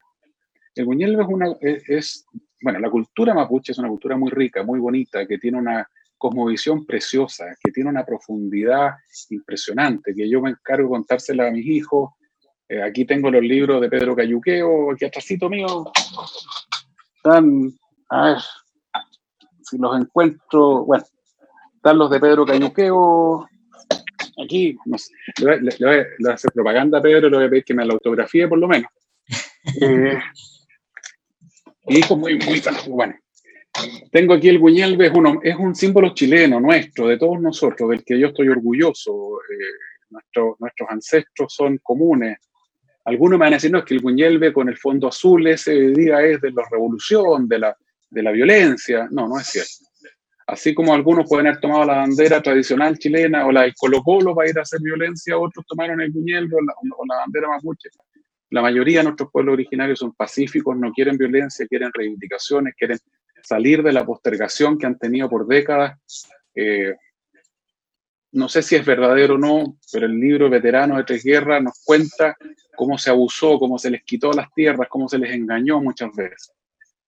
El 0.75 0.83
Buñelve 0.83 1.23
es 1.23 1.29
una, 1.29 1.55
es, 1.61 2.25
bueno, 2.61 2.79
la 2.79 2.89
cultura 2.89 3.33
mapuche 3.33 3.71
es 3.71 3.77
una 3.77 3.87
cultura 3.87 4.17
muy 4.17 4.29
rica, 4.29 4.61
muy 4.61 4.79
bonita, 4.79 5.25
que 5.25 5.37
tiene 5.37 5.59
una 5.59 5.87
cosmovisión 6.17 6.85
preciosa, 6.85 7.45
que 7.63 7.71
tiene 7.71 7.91
una 7.91 8.05
profundidad 8.05 8.91
impresionante, 9.29 10.13
que 10.13 10.29
yo 10.29 10.41
me 10.41 10.49
encargo 10.49 10.89
de 10.89 10.89
contársela 10.89 11.47
a 11.47 11.51
mis 11.51 11.65
hijos. 11.65 12.11
Eh, 12.67 12.81
aquí 12.81 13.05
tengo 13.05 13.31
los 13.31 13.41
libros 13.41 13.79
de 13.79 13.89
Pedro 13.89 14.17
Cayuqueo, 14.17 14.91
aquí 14.91 15.05
atrásito 15.05 15.49
mío, 15.49 15.85
están 17.15 17.73
a 18.13 18.25
ver, 18.25 18.37
si 19.63 19.77
los 19.79 19.99
encuentro, 19.99 20.85
bueno, 20.85 21.03
están 21.75 21.97
los 21.97 22.11
de 22.11 22.19
Pedro 22.19 22.45
Cañuqueo, 22.45 23.47
aquí, 24.43 24.77
no 24.85 24.97
sé, 24.99 25.11
le, 25.39 25.75
voy, 25.79 26.29
a 26.29 26.33
hacer 26.33 26.51
propaganda 26.53 26.99
a 26.99 27.01
Pedro, 27.01 27.27
le 27.29 27.37
voy 27.37 27.45
a 27.47 27.49
pedir 27.49 27.63
que 27.63 27.73
me 27.73 27.83
la 27.83 27.93
autografíe 27.93 28.47
por 28.47 28.59
lo 28.59 28.67
menos. 28.67 28.89
Eh, 29.81 30.19
y 31.87 31.99
hijo 31.99 32.17
muy, 32.17 32.37
muy, 32.37 32.61
bueno. 32.89 33.15
Tengo 34.11 34.33
aquí 34.33 34.49
el 34.49 34.59
Guñelve, 34.59 35.07
es, 35.07 35.13
uno, 35.15 35.39
es 35.41 35.55
un 35.55 35.73
símbolo 35.73 36.13
chileno 36.13 36.59
nuestro, 36.59 37.07
de 37.07 37.17
todos 37.17 37.39
nosotros, 37.39 37.89
del 37.89 38.03
que 38.03 38.19
yo 38.19 38.27
estoy 38.27 38.49
orgulloso. 38.49 39.39
Eh, 39.39 40.09
nuestros 40.09 40.89
ancestros 40.89 41.53
son 41.53 41.77
comunes, 41.81 42.37
algunos 43.05 43.39
me 43.39 43.45
van 43.45 43.53
a 43.53 43.55
decir, 43.55 43.71
no, 43.71 43.79
es 43.79 43.85
que 43.85 43.93
el 43.93 44.01
Guñelve 44.01 44.51
con 44.51 44.67
el 44.67 44.77
fondo 44.77 45.07
azul 45.07 45.47
ese 45.47 45.73
día 45.91 46.21
es 46.21 46.41
de 46.41 46.51
la 46.51 46.63
revolución, 46.69 47.47
de 47.47 47.59
la, 47.59 47.77
de 48.13 48.23
la 48.23 48.31
violencia. 48.31 49.07
No, 49.11 49.27
no 49.27 49.39
es 49.39 49.47
cierto. 49.47 49.85
Así 50.45 50.73
como 50.73 50.93
algunos 50.93 51.27
pueden 51.27 51.47
haber 51.47 51.61
tomado 51.61 51.85
la 51.85 51.97
bandera 51.97 52.41
tradicional 52.41 52.97
chilena 52.97 53.45
o 53.45 53.51
la 53.51 53.61
del 53.61 53.73
Colo 53.75 54.03
Colo 54.03 54.35
para 54.35 54.49
ir 54.49 54.59
a 54.59 54.63
hacer 54.63 54.81
violencia, 54.81 55.37
otros 55.37 55.65
tomaron 55.65 56.01
el 56.01 56.11
Guñelve 56.11 56.55
o 56.55 57.05
la, 57.05 57.15
bandera 57.15 57.47
mapuche. 57.47 57.89
La 58.49 58.61
mayoría 58.61 58.99
de 58.99 59.05
nuestros 59.05 59.31
pueblos 59.31 59.53
originarios 59.53 59.99
son 59.99 60.13
pacíficos, 60.13 60.77
no 60.77 60.91
quieren 60.91 61.17
violencia, 61.17 61.65
quieren 61.67 61.91
reivindicaciones, 61.93 62.75
quieren 62.75 62.99
salir 63.41 63.81
de 63.81 63.93
la 63.93 64.05
postergación 64.05 64.77
que 64.77 64.85
han 64.85 64.97
tenido 64.97 65.29
por 65.29 65.47
décadas. 65.47 65.97
Eh, 66.53 66.93
no 68.33 68.49
sé 68.49 68.61
si 68.61 68.75
es 68.75 68.85
verdadero 68.85 69.35
o 69.35 69.37
no, 69.37 69.77
pero 69.91 70.07
el 70.07 70.19
libro 70.19 70.49
Veteranos 70.49 70.97
de 70.97 71.03
Tres 71.03 71.23
Guerras 71.23 71.63
nos 71.63 71.81
cuenta 71.83 72.35
cómo 72.75 72.97
se 72.97 73.09
abusó, 73.09 73.57
cómo 73.59 73.77
se 73.77 73.89
les 73.89 74.03
quitó 74.03 74.33
las 74.33 74.51
tierras, 74.53 74.87
cómo 74.89 75.07
se 75.07 75.19
les 75.19 75.31
engañó 75.31 75.81
muchas 75.81 76.11
veces. 76.15 76.51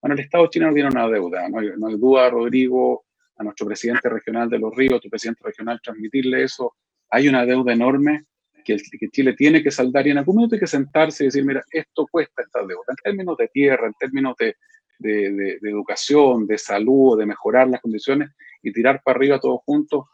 Bueno, 0.06 0.20
el 0.20 0.26
Estado 0.26 0.46
chileno 0.52 0.72
tiene 0.72 0.90
una 0.90 1.10
deuda, 1.10 1.50
no 1.50 1.88
hay, 1.88 1.98
duda, 1.98 2.30
Rodrigo, 2.30 3.06
a 3.38 3.44
nuestro 3.44 3.66
presidente 3.66 4.08
regional 4.08 4.48
de 4.48 4.60
Los 4.60 4.76
Ríos, 4.76 5.02
tu 5.02 5.10
presidente 5.10 5.42
regional, 5.44 5.80
transmitirle 5.84 6.44
eso. 6.44 6.76
Hay 7.10 7.28
una 7.28 7.44
deuda 7.44 7.74
enorme 7.74 8.26
que, 8.64 8.78
Chile 9.12 9.34
tiene 9.34 9.64
que 9.64 9.72
saldar 9.72 10.06
y 10.06 10.12
en 10.12 10.20
algún 10.20 10.36
momento 10.36 10.54
hay 10.54 10.60
que 10.60 10.68
sentarse 10.68 11.24
y 11.24 11.26
decir, 11.26 11.44
mira, 11.44 11.64
esto 11.72 12.06
cuesta 12.06 12.44
esta 12.44 12.60
deuda, 12.60 12.84
en 12.90 12.96
términos 12.98 13.36
de 13.36 13.48
tierra, 13.48 13.88
en 13.88 13.94
términos 13.94 14.36
de, 14.38 14.56
de, 15.00 15.58
de 15.60 15.70
educación, 15.72 16.46
de 16.46 16.60
salud, 16.60 17.18
de 17.18 17.26
mejorar 17.26 17.68
las 17.68 17.82
condiciones 17.82 18.30
y 18.62 18.72
tirar 18.72 19.02
para 19.04 19.18
arriba 19.18 19.40
todos 19.40 19.62
juntos 19.66 20.06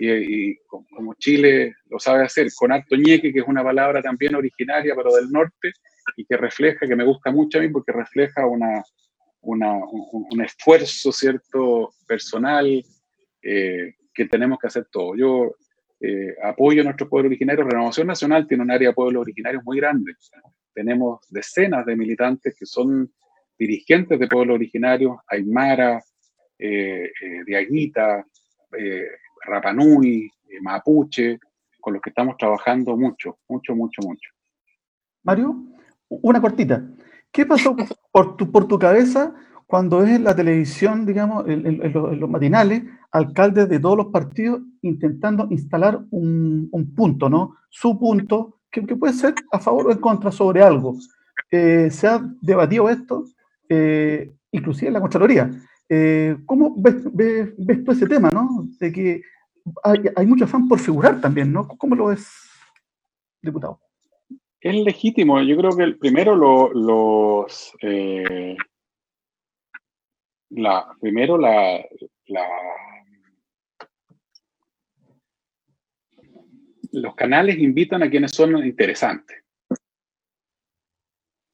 y, 0.00 0.56
como 0.66 1.14
Chile 1.18 1.74
lo 1.90 1.98
sabe 1.98 2.24
hacer, 2.24 2.48
con 2.56 2.72
harto 2.72 2.96
ñeque, 2.96 3.30
que 3.30 3.40
es 3.40 3.46
una 3.46 3.62
palabra 3.62 4.00
también 4.00 4.36
originaria, 4.36 4.94
pero 4.96 5.14
del 5.14 5.30
norte, 5.30 5.72
y 6.16 6.24
que 6.24 6.38
refleja, 6.38 6.86
que 6.86 6.96
me 6.96 7.04
gusta 7.04 7.30
mucho 7.30 7.58
a 7.58 7.60
mí, 7.60 7.68
porque 7.68 7.92
refleja 7.92 8.46
una, 8.46 8.82
una 9.44 9.74
un, 9.76 10.40
esfuerzo, 10.42 11.12
¿cierto?, 11.12 11.90
personal 12.06 12.84
eh, 13.42 13.94
que 14.12 14.26
tenemos 14.26 14.58
que 14.58 14.66
hacer 14.66 14.86
todo. 14.90 15.16
Yo 15.16 15.54
eh, 16.00 16.34
apoyo 16.42 16.82
a 16.82 16.84
nuestro 16.84 17.08
pueblo 17.08 17.28
originario. 17.28 17.64
Renovación 17.64 18.06
Nacional 18.06 18.46
tiene 18.46 18.62
un 18.62 18.70
área 18.70 18.88
de 18.88 18.94
pueblos 18.94 19.22
originarios 19.22 19.62
muy 19.64 19.78
grande. 19.78 20.14
Tenemos 20.72 21.20
decenas 21.30 21.86
de 21.86 21.96
militantes 21.96 22.54
que 22.58 22.66
son 22.66 23.12
dirigentes 23.58 24.18
de 24.18 24.26
pueblos 24.26 24.56
originarios, 24.56 25.16
Aymara, 25.28 26.02
eh, 26.58 27.04
eh 27.04 27.44
Diaguita, 27.46 28.24
Rapanui, 29.46 30.28
Mapuche, 30.60 31.38
con 31.80 31.92
los 31.92 32.02
que 32.02 32.10
estamos 32.10 32.36
trabajando 32.36 32.96
mucho, 32.96 33.38
mucho, 33.48 33.76
mucho, 33.76 34.02
mucho. 34.02 34.30
Mario, 35.22 35.56
una 36.08 36.40
cortita. 36.40 36.82
¿Qué 37.34 37.44
pasó 37.44 37.76
por 38.12 38.36
tu, 38.36 38.78
cabeza 38.78 39.34
cuando 39.66 39.98
ves 39.98 40.10
en 40.10 40.22
la 40.22 40.36
televisión, 40.36 41.04
digamos, 41.04 41.44
en, 41.48 41.92
los, 41.92 42.30
matinales, 42.30 42.84
alcaldes 43.10 43.68
de 43.68 43.80
todos 43.80 43.96
los 43.96 44.06
partidos 44.12 44.60
intentando 44.82 45.48
instalar 45.50 46.00
un, 46.10 46.70
punto, 46.94 47.28
¿no? 47.28 47.56
Su 47.70 47.98
punto, 47.98 48.60
que, 48.70 48.82
puede 48.82 49.14
ser 49.14 49.34
a 49.50 49.58
favor 49.58 49.88
o 49.88 49.90
en 49.90 49.98
contra 49.98 50.30
sobre 50.30 50.62
algo. 50.62 50.96
Eh, 51.50 51.88
se 51.90 52.06
ha 52.06 52.22
debatido 52.40 52.88
esto, 52.88 53.24
eh, 53.68 54.32
inclusive 54.52 54.86
en 54.86 54.94
la 54.94 55.00
Contraloría. 55.00 55.50
¿Cómo 56.46 56.76
ves, 56.76 57.02
ves, 57.12 57.52
ves, 57.58 57.82
todo 57.82 57.96
ese 57.96 58.06
tema, 58.06 58.30
¿no? 58.30 58.68
De 58.78 58.92
que 58.92 59.22
hay, 59.82 60.24
mucho 60.24 60.44
afán 60.44 60.68
por 60.68 60.78
figurar 60.78 61.20
también, 61.20 61.52
¿no? 61.52 61.66
¿Cómo 61.66 61.96
lo 61.96 62.12
es, 62.12 62.28
diputado? 63.42 63.80
Es 64.64 64.74
legítimo. 64.74 65.42
Yo 65.42 65.58
creo 65.58 65.76
que 65.76 65.82
el 65.82 65.98
primero 65.98 66.34
los... 66.34 67.72
Eh, 67.82 68.56
la, 70.48 70.96
primero 70.98 71.36
la, 71.36 71.84
los 76.92 77.14
canales 77.14 77.58
invitan 77.58 78.04
a 78.04 78.08
quienes 78.08 78.32
son 78.32 78.64
interesantes. 78.64 79.44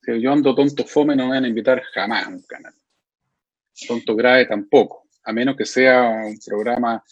Yo 0.07 0.33
ando 0.33 0.55
tonto 0.55 0.85
fome, 0.85 1.17
no 1.17 1.27
me 1.27 1.35
van 1.35 1.45
a 1.45 1.49
invitar 1.49 1.83
jamás 1.93 2.27
a 2.27 2.29
un 2.29 2.43
canal. 2.43 2.75
Tonto 3.89 4.15
grave 4.15 4.47
tampoco, 4.47 5.09
a 5.25 5.33
menos 5.33 5.57
que 5.57 5.67
sea 5.67 6.11
un 6.27 6.39
programa 6.47 7.03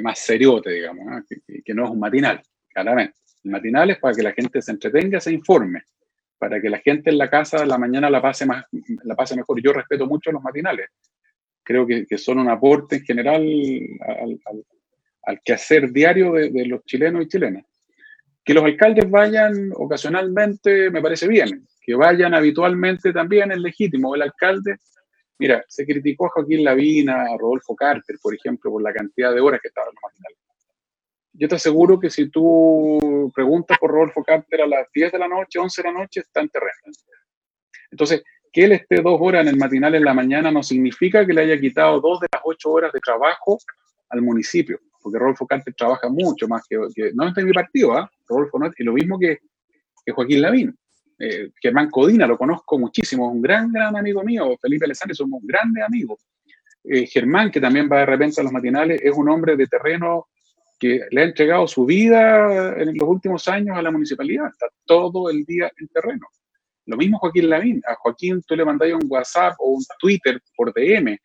más 0.00 0.18
seriote, 0.20 0.70
digamos, 0.70 1.24
que, 1.26 1.74
no 1.74 1.86
es 1.86 1.90
un 1.90 1.98
matinal, 1.98 2.40
claramente. 2.68 3.23
El 3.44 3.50
matinal 3.50 3.90
es 3.90 3.98
para 3.98 4.14
que 4.14 4.22
la 4.22 4.32
gente 4.32 4.62
se 4.62 4.72
entretenga, 4.72 5.20
se 5.20 5.32
informe, 5.32 5.82
para 6.38 6.60
que 6.60 6.70
la 6.70 6.78
gente 6.78 7.10
en 7.10 7.18
la 7.18 7.28
casa 7.28 7.60
de 7.60 7.66
la 7.66 7.76
mañana 7.76 8.08
la 8.08 8.22
pase, 8.22 8.46
más, 8.46 8.64
la 9.04 9.14
pase 9.14 9.36
mejor. 9.36 9.60
Yo 9.62 9.72
respeto 9.72 10.06
mucho 10.06 10.32
los 10.32 10.42
matinales. 10.42 10.88
Creo 11.62 11.86
que, 11.86 12.06
son 12.18 12.38
un 12.38 12.48
aporte 12.48 12.96
en 12.96 13.04
general 13.04 13.42
al, 15.26 15.40
quehacer 15.42 15.90
diario 15.90 16.32
de, 16.32 16.66
los 16.66 16.84
chilenos 16.84 17.24
y 17.24 17.28
chilenas. 17.28 17.64
Que 18.42 18.54
los 18.54 18.64
alcaldes 18.64 19.10
vayan 19.10 19.72
ocasionalmente 19.74 20.90
me 20.90 21.00
parece 21.00 21.26
bien, 21.28 21.66
que 21.80 21.94
vayan 21.94 22.34
habitualmente 22.34 23.12
también 23.12 23.52
es 23.52 23.58
legítimo. 23.58 24.14
El 24.14 24.22
alcalde, 24.22 24.76
mira, 25.38 25.64
se 25.68 25.86
criticó 25.86 26.26
a 26.26 26.30
Joaquín 26.30 26.64
Lavina, 26.64 27.22
a 27.22 27.38
Rodolfo 27.38 27.74
Carter, 27.74 28.16
por 28.22 28.34
ejemplo, 28.34 28.70
por 28.70 28.82
la 28.82 28.92
cantidad 28.92 29.34
de 29.34 29.40
horas 29.40 29.60
que 29.62 29.68
estaban 29.68 29.88
en 29.88 29.94
los 29.94 30.02
matinales 30.02 30.43
yo 31.34 31.48
te 31.48 31.56
aseguro 31.56 31.98
que 31.98 32.10
si 32.10 32.30
tú 32.30 33.30
preguntas 33.34 33.76
por 33.78 33.90
Rodolfo 33.90 34.22
Carter 34.22 34.62
a 34.62 34.66
las 34.66 34.86
10 34.94 35.12
de 35.12 35.18
la 35.18 35.28
noche, 35.28 35.58
11 35.58 35.82
de 35.82 35.88
la 35.88 35.98
noche, 35.98 36.20
está 36.20 36.40
en 36.40 36.48
terreno. 36.48 36.72
Entonces, 37.90 38.22
que 38.52 38.64
él 38.64 38.72
esté 38.72 39.02
dos 39.02 39.18
horas 39.20 39.42
en 39.42 39.48
el 39.48 39.56
matinal 39.56 39.96
en 39.96 40.04
la 40.04 40.14
mañana 40.14 40.52
no 40.52 40.62
significa 40.62 41.26
que 41.26 41.32
le 41.32 41.42
haya 41.42 41.58
quitado 41.58 42.00
dos 42.00 42.20
de 42.20 42.28
las 42.32 42.40
ocho 42.44 42.70
horas 42.70 42.92
de 42.92 43.00
trabajo 43.00 43.58
al 44.10 44.22
municipio, 44.22 44.78
porque 45.02 45.18
Rodolfo 45.18 45.44
Carter 45.44 45.74
trabaja 45.74 46.08
mucho 46.08 46.46
más 46.46 46.62
que, 46.68 46.76
no 47.14 47.28
está 47.28 47.40
en 47.40 47.48
mi 47.48 47.52
partido, 47.52 47.98
¿ah? 47.98 48.08
Rodolfo 48.28 48.60
no 48.60 48.66
es 48.66 48.74
lo 48.78 48.92
mismo 48.92 49.18
que, 49.18 49.38
Joaquín 50.12 50.40
Lavín. 50.40 50.78
Eh, 51.18 51.50
Germán 51.60 51.90
Codina, 51.90 52.26
lo 52.26 52.36
conozco 52.36 52.78
muchísimo, 52.78 53.28
es 53.28 53.34
un 53.34 53.42
gran, 53.42 53.72
gran 53.72 53.96
amigo 53.96 54.22
mío, 54.22 54.56
Felipe 54.60 54.84
Alessandri, 54.84 55.16
somos 55.16 55.40
grandes 55.42 55.82
amigos. 55.84 56.24
Eh, 56.84 57.06
Germán, 57.06 57.50
que 57.50 57.60
también 57.60 57.88
va 57.90 58.00
de 58.00 58.06
repente 58.06 58.40
a 58.40 58.44
los 58.44 58.52
matinales, 58.52 59.00
es 59.02 59.12
un 59.16 59.28
hombre 59.28 59.56
de 59.56 59.66
terreno 59.66 60.28
que 60.84 61.00
le 61.10 61.20
ha 61.22 61.24
entregado 61.24 61.66
su 61.66 61.86
vida 61.86 62.74
en 62.76 62.94
los 62.98 63.08
últimos 63.08 63.48
años 63.48 63.74
a 63.74 63.80
la 63.80 63.90
municipalidad, 63.90 64.48
está 64.48 64.66
todo 64.84 65.30
el 65.30 65.42
día 65.44 65.70
en 65.78 65.88
terreno. 65.88 66.26
Lo 66.84 66.98
mismo 66.98 67.18
Joaquín 67.18 67.48
Lavín, 67.48 67.80
a 67.86 67.94
Joaquín 67.94 68.42
tú 68.46 68.54
le 68.54 68.66
mandáis 68.66 68.92
un 68.92 69.06
WhatsApp 69.08 69.54
o 69.60 69.70
un 69.70 69.84
Twitter 69.98 70.38
por 70.54 70.74
DM, 70.74 71.08
eh, 71.08 71.20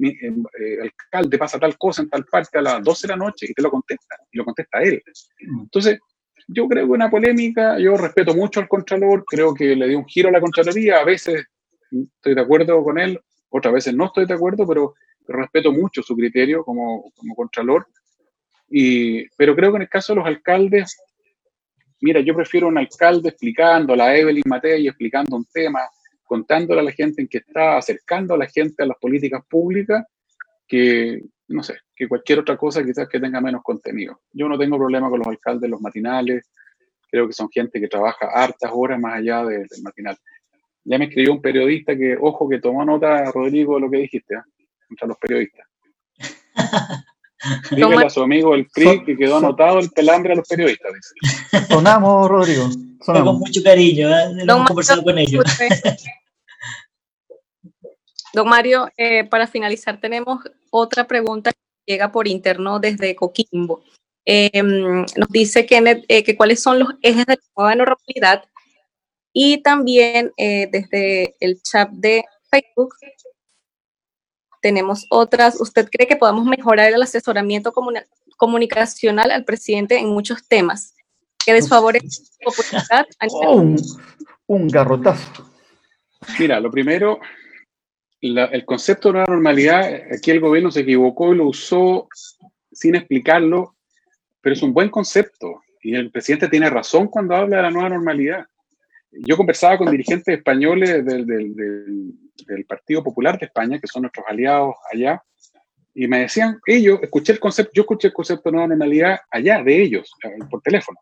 eh, 0.00 0.78
alcalde 0.80 1.38
pasa 1.38 1.58
tal 1.58 1.76
cosa 1.76 2.02
en 2.02 2.08
tal 2.08 2.24
parte 2.24 2.58
a 2.58 2.62
las 2.62 2.84
12 2.84 3.08
de 3.08 3.12
la 3.12 3.16
noche 3.16 3.46
y 3.48 3.52
te 3.52 3.62
lo 3.62 3.70
contesta, 3.72 4.14
y 4.30 4.38
lo 4.38 4.44
contesta 4.44 4.80
él. 4.80 5.02
Entonces, 5.40 5.98
yo 6.46 6.68
creo 6.68 6.86
que 6.86 6.92
una 6.92 7.10
polémica, 7.10 7.80
yo 7.80 7.96
respeto 7.96 8.32
mucho 8.32 8.60
al 8.60 8.68
Contralor, 8.68 9.24
creo 9.26 9.52
que 9.52 9.74
le 9.74 9.88
dio 9.88 9.98
un 9.98 10.06
giro 10.06 10.28
a 10.28 10.32
la 10.32 10.40
Contraloría, 10.40 11.00
a 11.00 11.04
veces 11.04 11.46
estoy 11.90 12.36
de 12.36 12.40
acuerdo 12.40 12.80
con 12.84 12.96
él, 12.96 13.18
otras 13.48 13.74
veces 13.74 13.92
no 13.92 14.06
estoy 14.06 14.26
de 14.26 14.34
acuerdo, 14.34 14.64
pero, 14.68 14.94
respeto 15.26 15.70
mucho 15.70 16.02
su 16.02 16.16
criterio 16.16 16.64
como, 16.64 17.12
como 17.14 17.34
Contralor 17.36 17.86
pero 19.36 19.56
creo 19.56 19.72
que 19.72 19.76
en 19.76 19.82
el 19.82 19.88
caso 19.88 20.12
de 20.12 20.20
los 20.20 20.26
alcaldes, 20.26 20.96
mira, 22.00 22.20
yo 22.20 22.34
prefiero 22.34 22.68
un 22.68 22.78
alcalde 22.78 23.30
explicando 23.30 23.92
a 23.92 23.96
la 23.96 24.16
Evelyn 24.16 24.44
Matei, 24.46 24.86
explicando 24.86 25.36
un 25.36 25.44
tema, 25.46 25.80
contándole 26.24 26.80
a 26.80 26.84
la 26.84 26.92
gente 26.92 27.20
en 27.20 27.28
que 27.28 27.38
está, 27.38 27.76
acercando 27.76 28.34
a 28.34 28.38
la 28.38 28.46
gente 28.46 28.82
a 28.82 28.86
las 28.86 28.96
políticas 28.98 29.42
públicas, 29.48 30.04
que, 30.66 31.20
no 31.48 31.62
sé, 31.62 31.78
que 31.94 32.06
cualquier 32.06 32.38
otra 32.38 32.56
cosa 32.56 32.84
quizás 32.84 33.08
que 33.08 33.18
tenga 33.18 33.40
menos 33.40 33.62
contenido. 33.62 34.20
Yo 34.32 34.48
no 34.48 34.56
tengo 34.56 34.78
problema 34.78 35.10
con 35.10 35.18
los 35.18 35.26
alcaldes, 35.26 35.68
los 35.68 35.80
matinales, 35.80 36.48
creo 37.10 37.26
que 37.26 37.32
son 37.32 37.50
gente 37.50 37.80
que 37.80 37.88
trabaja 37.88 38.26
hartas 38.26 38.70
horas 38.72 39.00
más 39.00 39.14
allá 39.14 39.44
del 39.44 39.66
matinal. 39.82 40.16
Ya 40.84 40.98
me 40.98 41.06
escribió 41.06 41.32
un 41.32 41.42
periodista 41.42 41.96
que, 41.96 42.16
ojo, 42.18 42.48
que 42.48 42.60
tomó 42.60 42.84
nota, 42.84 43.30
Rodrigo, 43.32 43.74
de 43.74 43.80
lo 43.80 43.90
que 43.90 43.98
dijiste, 43.98 44.34
¿eh? 44.34 44.42
contra 44.88 45.08
los 45.08 45.18
periodistas. 45.18 45.66
Dígale 47.70 48.06
a 48.06 48.10
su 48.10 48.22
amigo 48.22 48.54
el 48.54 48.66
PRI 48.66 49.04
que 49.04 49.16
quedó 49.16 49.38
anotado 49.38 49.78
el 49.78 49.90
pelambre 49.90 50.32
a 50.32 50.36
los 50.36 50.46
periodistas. 50.48 50.92
Sonamos, 51.68 52.28
Rodrigo. 52.28 52.68
Con 53.04 53.38
mucho 53.38 53.62
cariño, 53.62 54.10
¿eh? 54.10 54.36
hemos 54.40 54.66
conversado 54.66 55.02
con 55.02 55.18
ellos. 55.18 55.44
Don 58.32 58.48
Mario, 58.48 58.88
eh, 58.96 59.24
para 59.24 59.46
finalizar 59.46 60.00
tenemos 60.00 60.38
otra 60.70 61.06
pregunta 61.06 61.52
que 61.52 61.92
llega 61.94 62.12
por 62.12 62.28
interno 62.28 62.78
desde 62.78 63.16
Coquimbo. 63.16 63.82
Em, 64.24 65.00
nos 65.16 65.28
dice 65.30 65.66
que, 65.66 66.04
eh, 66.08 66.22
que, 66.22 66.36
cuáles 66.36 66.62
son 66.62 66.78
los 66.78 66.90
ejes 67.02 67.26
de 67.26 67.34
la 67.36 67.42
nueva 67.56 67.74
normalidad 67.74 68.44
y 69.32 69.62
también 69.62 70.32
eh, 70.36 70.68
desde 70.70 71.34
el 71.40 71.60
chat 71.62 71.90
de 71.90 72.24
Facebook 72.50 72.94
tenemos 74.60 75.06
otras. 75.08 75.60
¿Usted 75.60 75.88
cree 75.90 76.06
que 76.06 76.16
podamos 76.16 76.44
mejorar 76.44 76.92
el 76.92 77.02
asesoramiento 77.02 77.72
comunicacional 78.36 79.30
al 79.30 79.44
presidente 79.44 79.98
en 79.98 80.08
muchos 80.08 80.46
temas? 80.46 80.94
¿Qué 81.44 81.54
desfavorece 81.54 82.08
su 82.08 82.38
popularidad? 82.44 83.06
Oh, 83.30 83.74
un, 84.46 84.68
garrotazo. 84.68 85.50
Mira, 86.38 86.60
lo 86.60 86.70
primero, 86.70 87.18
el 88.20 88.64
concepto 88.66 89.08
de 89.08 89.12
nueva 89.14 89.32
normalidad, 89.32 90.02
aquí 90.14 90.30
el 90.30 90.40
gobierno 90.40 90.70
se 90.70 90.80
equivocó 90.80 91.32
y 91.32 91.38
lo 91.38 91.46
usó 91.46 92.08
sin 92.72 92.94
explicarlo, 92.94 93.74
pero 94.40 94.54
es 94.54 94.62
un 94.62 94.74
buen 94.74 94.90
concepto. 94.90 95.62
Y 95.82 95.94
el 95.94 96.10
presidente 96.10 96.48
tiene 96.48 96.68
razón 96.68 97.08
cuando 97.08 97.34
habla 97.34 97.56
de 97.56 97.62
la 97.62 97.70
nueva 97.70 97.88
normalidad. 97.88 98.46
Yo 99.10 99.36
conversaba 99.36 99.78
con 99.78 99.90
dirigentes 99.90 100.36
españoles 100.36 101.04
del 101.04 101.26
del 101.26 102.14
Partido 102.66 103.02
Popular 103.02 103.38
de 103.38 103.46
España, 103.46 103.78
que 103.78 103.86
son 103.86 104.02
nuestros 104.02 104.26
aliados 104.28 104.74
allá, 104.92 105.22
y 105.94 106.06
me 106.06 106.20
decían, 106.20 106.60
ellos, 106.66 107.00
escuché 107.02 107.32
el 107.32 107.40
concepto, 107.40 107.72
yo 107.74 107.82
escuché 107.82 108.08
el 108.08 108.14
concepto 108.14 108.48
de 108.48 108.52
nueva 108.52 108.68
normalidad 108.68 109.18
allá, 109.30 109.62
de 109.62 109.82
ellos, 109.82 110.12
eh, 110.22 110.38
por 110.48 110.62
teléfono. 110.62 110.98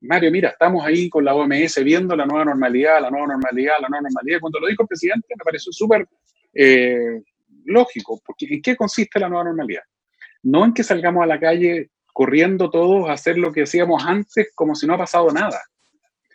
Mario, 0.00 0.30
mira, 0.30 0.50
estamos 0.50 0.84
ahí 0.84 1.08
con 1.10 1.24
la 1.24 1.34
OMS 1.34 1.82
viendo 1.82 2.14
la 2.14 2.24
nueva 2.24 2.44
normalidad, 2.44 3.00
la 3.00 3.10
nueva 3.10 3.26
normalidad, 3.26 3.74
la 3.80 3.88
nueva 3.88 4.02
normalidad. 4.02 4.40
Cuando 4.40 4.60
lo 4.60 4.68
dijo 4.68 4.82
el 4.82 4.88
presidente 4.88 5.26
me 5.36 5.44
pareció 5.44 5.72
súper 5.72 6.06
eh, 6.54 7.22
lógico, 7.64 8.20
porque 8.24 8.46
¿en 8.48 8.62
qué 8.62 8.76
consiste 8.76 9.18
la 9.18 9.28
nueva 9.28 9.44
normalidad? 9.44 9.82
No 10.42 10.64
en 10.64 10.72
que 10.72 10.84
salgamos 10.84 11.24
a 11.24 11.26
la 11.26 11.40
calle 11.40 11.90
corriendo 12.12 12.70
todos 12.70 13.08
a 13.08 13.12
hacer 13.12 13.38
lo 13.38 13.52
que 13.52 13.62
hacíamos 13.62 14.04
antes 14.04 14.52
como 14.54 14.74
si 14.74 14.86
no 14.86 14.94
ha 14.94 14.98
pasado 14.98 15.30
nada. 15.32 15.60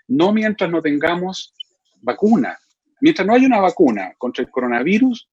No 0.07 0.33
mientras 0.33 0.69
no 0.69 0.81
tengamos 0.81 1.53
vacuna, 2.01 2.57
Mientras 3.03 3.27
no 3.27 3.33
haya 3.33 3.47
una 3.47 3.59
vacuna 3.59 4.13
contra 4.17 4.45
el 4.45 4.49
coronavirus, 4.49 5.29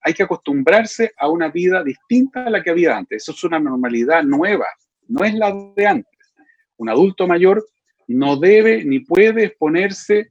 hay 0.00 0.14
que 0.14 0.22
acostumbrarse 0.22 1.12
a 1.18 1.28
una 1.28 1.50
vida 1.50 1.84
distinta 1.84 2.46
a 2.46 2.48
la 2.48 2.62
que 2.62 2.70
había 2.70 2.96
antes. 2.96 3.22
Eso 3.22 3.32
es 3.32 3.44
una 3.44 3.60
normalidad 3.60 4.22
nueva, 4.22 4.64
no 5.08 5.22
es 5.22 5.34
la 5.34 5.54
de 5.76 5.86
antes. 5.86 6.32
Un 6.78 6.88
adulto 6.88 7.26
mayor 7.26 7.68
no 8.08 8.36
debe 8.36 8.82
ni 8.86 9.00
puede 9.00 9.44
exponerse 9.44 10.30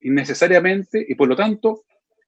innecesariamente 0.00 1.06
y 1.08 1.14
por 1.14 1.28
lo 1.28 1.36
tanto, 1.36 1.84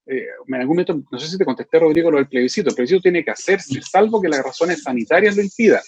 eh, 0.07 0.25
en 0.47 0.55
algún 0.55 0.77
momento, 0.77 1.03
no 1.11 1.19
sé 1.19 1.27
si 1.27 1.37
te 1.37 1.45
contesté, 1.45 1.81
Rodrigo, 1.81 2.13
lo 2.13 2.19
del 2.19 2.29
plebiscito. 2.29 2.69
El 2.69 2.77
plebiscito 2.77 3.03
tiene 3.03 3.25
que 3.25 3.33
hacerse, 3.33 3.83
salvo 3.83 4.23
que 4.23 4.29
las 4.29 4.45
razones 4.45 4.85
sanitarias 4.85 5.35
lo 5.35 5.43
impidan. 5.43 5.83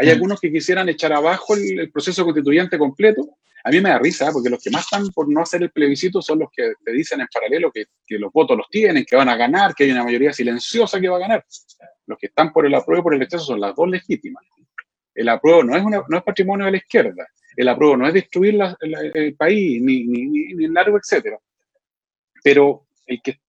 Hay 0.00 0.10
algunos 0.10 0.40
que 0.40 0.50
quisieran 0.50 0.88
echar 0.88 1.12
abajo 1.12 1.54
el 1.54 1.88
proceso 1.92 2.24
constituyente 2.24 2.76
completo 2.76 3.38
a 3.66 3.70
mí 3.70 3.80
me 3.80 3.88
da 3.90 3.98
risa, 3.98 4.30
porque 4.32 4.48
los 4.48 4.62
que 4.62 4.70
más 4.70 4.84
están 4.84 5.08
por 5.08 5.28
no 5.28 5.42
hacer 5.42 5.60
el 5.60 5.72
plebiscito 5.72 6.22
son 6.22 6.38
los 6.38 6.50
que 6.52 6.74
te 6.84 6.92
dicen 6.92 7.20
en 7.20 7.26
paralelo 7.26 7.72
que, 7.72 7.86
los 8.10 8.32
votos 8.32 8.56
los 8.56 8.68
tienen, 8.70 9.04
que 9.04 9.16
van 9.16 9.28
a 9.28 9.34
ganar, 9.34 9.74
que 9.74 9.82
hay 9.82 9.90
una 9.90 10.04
mayoría 10.04 10.32
silenciosa 10.32 11.00
que 11.00 11.08
va 11.08 11.16
a 11.16 11.20
ganar. 11.20 11.44
Los 12.06 12.16
que 12.16 12.28
están 12.28 12.52
por 12.52 12.64
el 12.64 12.72
apruebo 12.76 13.00
y 13.00 13.02
por 13.02 13.14
el 13.14 13.20
rechazo 13.20 13.44
son 13.44 13.60
las 13.60 13.74
dos 13.74 13.88
legítimas. 13.88 14.44
El 15.12 15.28
apruebo 15.28 15.64
no 15.64 15.76
es, 15.76 15.82
no 15.82 16.16
es 16.16 16.22
patrimonio 16.22 16.66
de 16.66 16.70
la 16.70 16.76
izquierda. 16.76 17.26
El 17.56 17.68
apruebo 17.68 17.96
no 17.96 18.06
es 18.06 18.14
destruir 18.14 18.56
el 18.80 19.34
país, 19.34 19.82
ni, 19.82 20.04
ni, 20.04 20.26
ni, 20.26 20.64
el 20.64 20.72
largo, 20.72 20.96
etc. 20.98 21.34
Pero 22.44 22.86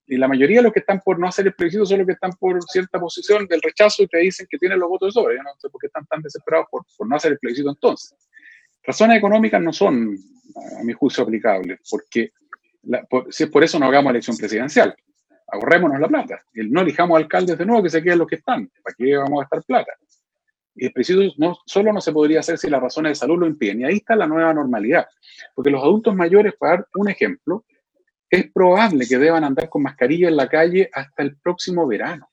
la 0.08 0.28
mayoría 0.28 0.58
de 0.58 0.64
los 0.64 0.74
que 0.74 0.80
están 0.80 1.00
por 1.02 1.20
no 1.20 1.28
hacer 1.28 1.46
el 1.46 1.54
plebiscito 1.54 1.86
son 1.86 2.00
los 2.00 2.08
que 2.08 2.14
están 2.14 2.32
por 2.40 2.60
cierta 2.64 3.00
posición 3.00 3.46
del 3.46 3.62
rechazo 3.62 4.02
y 4.02 4.08
te 4.08 4.18
dicen 4.18 4.48
que 4.50 4.58
tienen 4.58 4.80
los 4.80 4.90
votos 4.90 5.10
de 5.10 5.22
sobre. 5.22 5.36
Yo 5.36 5.44
no 5.44 5.52
sé 5.60 5.70
por 5.70 5.80
qué 5.80 5.86
están 5.86 6.08
tan 6.08 6.24
desesperados 6.24 6.66
por 6.72 7.08
no 7.08 7.16
hacer 7.16 7.34
el 7.34 7.38
plebiscito 7.38 7.70
entonces. 7.70 8.18
Razones 8.88 9.18
económicas 9.18 9.62
no 9.62 9.74
son, 9.74 10.18
a 10.80 10.84
mi 10.84 10.94
juicio, 10.94 11.22
aplicables, 11.22 11.82
porque 11.90 12.32
si 13.30 13.44
es 13.44 13.50
por 13.50 13.62
eso 13.62 13.78
no 13.78 13.88
hagamos 13.88 14.12
elección 14.12 14.38
presidencial. 14.38 14.96
Ahorrémonos 15.50 16.00
la 16.00 16.08
plata. 16.08 16.42
no 16.54 16.82
elijamos 16.82 17.18
alcaldes 17.18 17.58
de 17.58 17.66
nuevo 17.66 17.84
que 17.84 17.90
se 17.90 18.02
queden 18.02 18.20
los 18.20 18.28
que 18.28 18.36
están. 18.36 18.72
¿Para 18.82 18.96
qué 18.98 19.18
vamos 19.18 19.40
a 19.40 19.42
gastar 19.42 19.64
plata? 19.64 19.92
Y 20.74 20.86
el 20.86 20.94
preciso 20.94 21.20
no, 21.38 21.58
solo 21.66 21.92
no 21.92 22.00
se 22.00 22.14
podría 22.14 22.40
hacer 22.40 22.58
si 22.58 22.70
las 22.70 22.82
razones 22.82 23.12
de 23.12 23.16
salud 23.16 23.40
lo 23.40 23.48
impiden. 23.48 23.82
Y 23.82 23.84
ahí 23.84 23.96
está 23.98 24.16
la 24.16 24.26
nueva 24.26 24.54
normalidad. 24.54 25.06
Porque 25.54 25.70
los 25.70 25.84
adultos 25.84 26.16
mayores, 26.16 26.54
para 26.58 26.78
dar 26.78 26.88
un 26.96 27.10
ejemplo, 27.10 27.66
es 28.30 28.50
probable 28.54 29.06
que 29.06 29.18
deban 29.18 29.44
andar 29.44 29.68
con 29.68 29.84
mascarilla 29.84 30.30
en 30.30 30.38
la 30.38 30.48
calle 30.48 30.90
hasta 30.94 31.24
el 31.24 31.36
próximo 31.36 31.86
verano. 31.88 32.30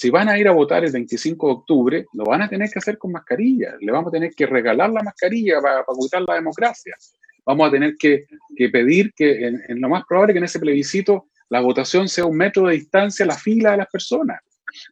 Si 0.00 0.08
van 0.08 0.30
a 0.30 0.38
ir 0.38 0.48
a 0.48 0.52
votar 0.52 0.82
el 0.82 0.92
25 0.92 1.46
de 1.46 1.52
octubre, 1.52 2.06
lo 2.14 2.24
van 2.24 2.40
a 2.40 2.48
tener 2.48 2.70
que 2.70 2.78
hacer 2.78 2.96
con 2.96 3.12
mascarilla. 3.12 3.74
Le 3.80 3.92
vamos 3.92 4.08
a 4.08 4.12
tener 4.12 4.30
que 4.34 4.46
regalar 4.46 4.88
la 4.88 5.02
mascarilla 5.02 5.60
para, 5.60 5.84
para 5.84 6.24
la 6.26 6.34
democracia. 6.36 6.96
Vamos 7.44 7.68
a 7.68 7.70
tener 7.70 7.96
que, 7.98 8.24
pedir 8.72 9.12
que, 9.12 9.46
en, 9.46 9.78
lo 9.78 9.90
más 9.90 10.04
probable, 10.08 10.32
que 10.32 10.38
en 10.38 10.46
ese 10.46 10.58
plebiscito 10.58 11.26
la 11.50 11.60
votación 11.60 12.08
sea 12.08 12.24
un 12.24 12.34
metro 12.34 12.66
de 12.66 12.76
distancia 12.76 13.24
a 13.24 13.28
la 13.28 13.36
fila 13.36 13.72
de 13.72 13.76
las 13.76 13.88
personas. 13.88 14.40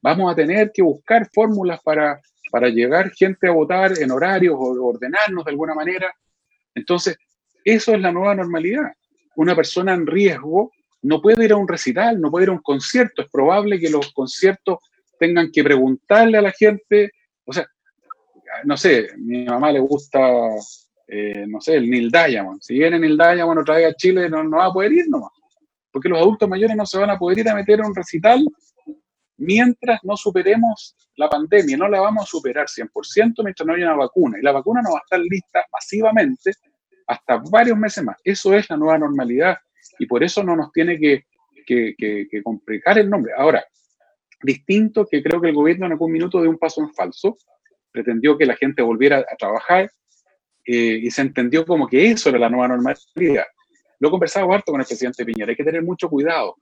Vamos 0.02 0.30
a 0.30 0.36
tener 0.36 0.72
que 0.74 0.82
buscar 0.82 1.26
fórmulas 1.32 1.80
para, 1.82 2.20
para 2.50 2.68
llegar 2.68 3.10
gente 3.12 3.48
a 3.48 3.52
votar 3.52 3.98
en 3.98 4.10
horarios 4.10 4.56
o 4.58 4.88
ordenarnos 4.88 5.42
de 5.42 5.50
alguna 5.52 5.74
manera. 5.74 6.12
Entonces, 6.74 7.16
eso 7.64 7.94
es 7.94 8.00
la 8.02 8.12
nueva 8.12 8.34
normalidad. 8.34 8.92
Una 9.36 9.56
persona 9.56 9.94
en 9.94 10.06
riesgo 10.06 10.70
no 11.00 11.22
puede 11.22 11.46
ir 11.46 11.52
a 11.52 11.56
un 11.56 11.66
recital, 11.66 12.20
no 12.20 12.30
puede 12.30 12.44
ir 12.44 12.50
a 12.50 12.52
un 12.52 12.62
concierto. 12.62 13.22
Es 13.22 13.30
probable 13.30 13.80
que 13.80 13.88
los 13.88 14.12
conciertos 14.12 14.80
tengan 15.18 15.50
que 15.52 15.64
preguntarle 15.64 16.38
a 16.38 16.42
la 16.42 16.52
gente, 16.52 17.12
o 17.44 17.52
sea, 17.52 17.66
no 18.64 18.76
sé, 18.76 19.08
mi 19.16 19.44
mamá 19.44 19.72
le 19.72 19.80
gusta, 19.80 20.20
eh, 21.06 21.46
no 21.46 21.60
sé, 21.60 21.76
el 21.76 21.88
Neil 21.88 22.10
Diamond. 22.10 22.60
Si 22.60 22.74
viene 22.74 22.98
Neil 22.98 23.16
Diamond 23.16 23.60
otra 23.60 23.76
vez 23.76 23.92
a 23.92 23.94
Chile, 23.94 24.28
no, 24.28 24.42
no 24.44 24.58
va 24.58 24.66
a 24.66 24.72
poder 24.72 24.92
ir 24.92 25.08
nomás. 25.08 25.30
Porque 25.90 26.08
los 26.08 26.18
adultos 26.18 26.48
mayores 26.48 26.76
no 26.76 26.86
se 26.86 26.98
van 26.98 27.10
a 27.10 27.18
poder 27.18 27.38
ir 27.38 27.48
a 27.48 27.54
meter 27.54 27.80
en 27.80 27.86
un 27.86 27.94
recital 27.94 28.44
mientras 29.38 30.00
no 30.02 30.16
superemos 30.16 30.96
la 31.16 31.28
pandemia. 31.28 31.76
No 31.76 31.88
la 31.88 32.00
vamos 32.00 32.24
a 32.24 32.26
superar 32.26 32.66
100% 32.66 33.42
mientras 33.42 33.66
no 33.66 33.74
haya 33.74 33.86
una 33.86 33.96
vacuna. 33.96 34.38
Y 34.38 34.42
la 34.42 34.52
vacuna 34.52 34.82
no 34.82 34.92
va 34.92 34.98
a 34.98 35.02
estar 35.02 35.20
lista 35.20 35.64
masivamente 35.72 36.52
hasta 37.06 37.40
varios 37.50 37.78
meses 37.78 38.04
más. 38.04 38.16
Eso 38.22 38.54
es 38.54 38.68
la 38.68 38.76
nueva 38.76 38.98
normalidad 38.98 39.56
y 39.98 40.06
por 40.06 40.22
eso 40.22 40.42
no 40.42 40.54
nos 40.54 40.72
tiene 40.72 40.98
que 40.98 41.24
complicar 42.42 42.98
el 42.98 43.08
nombre. 43.08 43.32
Ahora, 43.36 43.64
distinto 44.42 45.06
que 45.06 45.22
creo 45.22 45.40
que 45.40 45.48
el 45.48 45.54
gobierno 45.54 45.86
en 45.86 45.92
algún 45.92 46.12
minuto 46.12 46.40
dio 46.40 46.50
un 46.50 46.58
paso 46.58 46.80
en 46.80 46.92
falso, 46.92 47.36
pretendió 47.90 48.36
que 48.36 48.46
la 48.46 48.56
gente 48.56 48.82
volviera 48.82 49.18
a 49.18 49.36
trabajar 49.36 49.90
eh, 50.64 51.00
y 51.02 51.10
se 51.10 51.22
entendió 51.22 51.64
como 51.64 51.88
que 51.88 52.10
eso 52.10 52.28
era 52.28 52.38
la 52.38 52.48
nueva 52.48 52.68
normalidad. 52.68 53.46
Lo 53.98 54.08
he 54.08 54.10
conversado 54.10 54.52
harto 54.52 54.70
con 54.70 54.80
el 54.80 54.86
presidente 54.86 55.24
Piñera, 55.24 55.50
hay 55.50 55.56
que 55.56 55.64
tener 55.64 55.82
mucho 55.82 56.08
cuidado, 56.08 56.56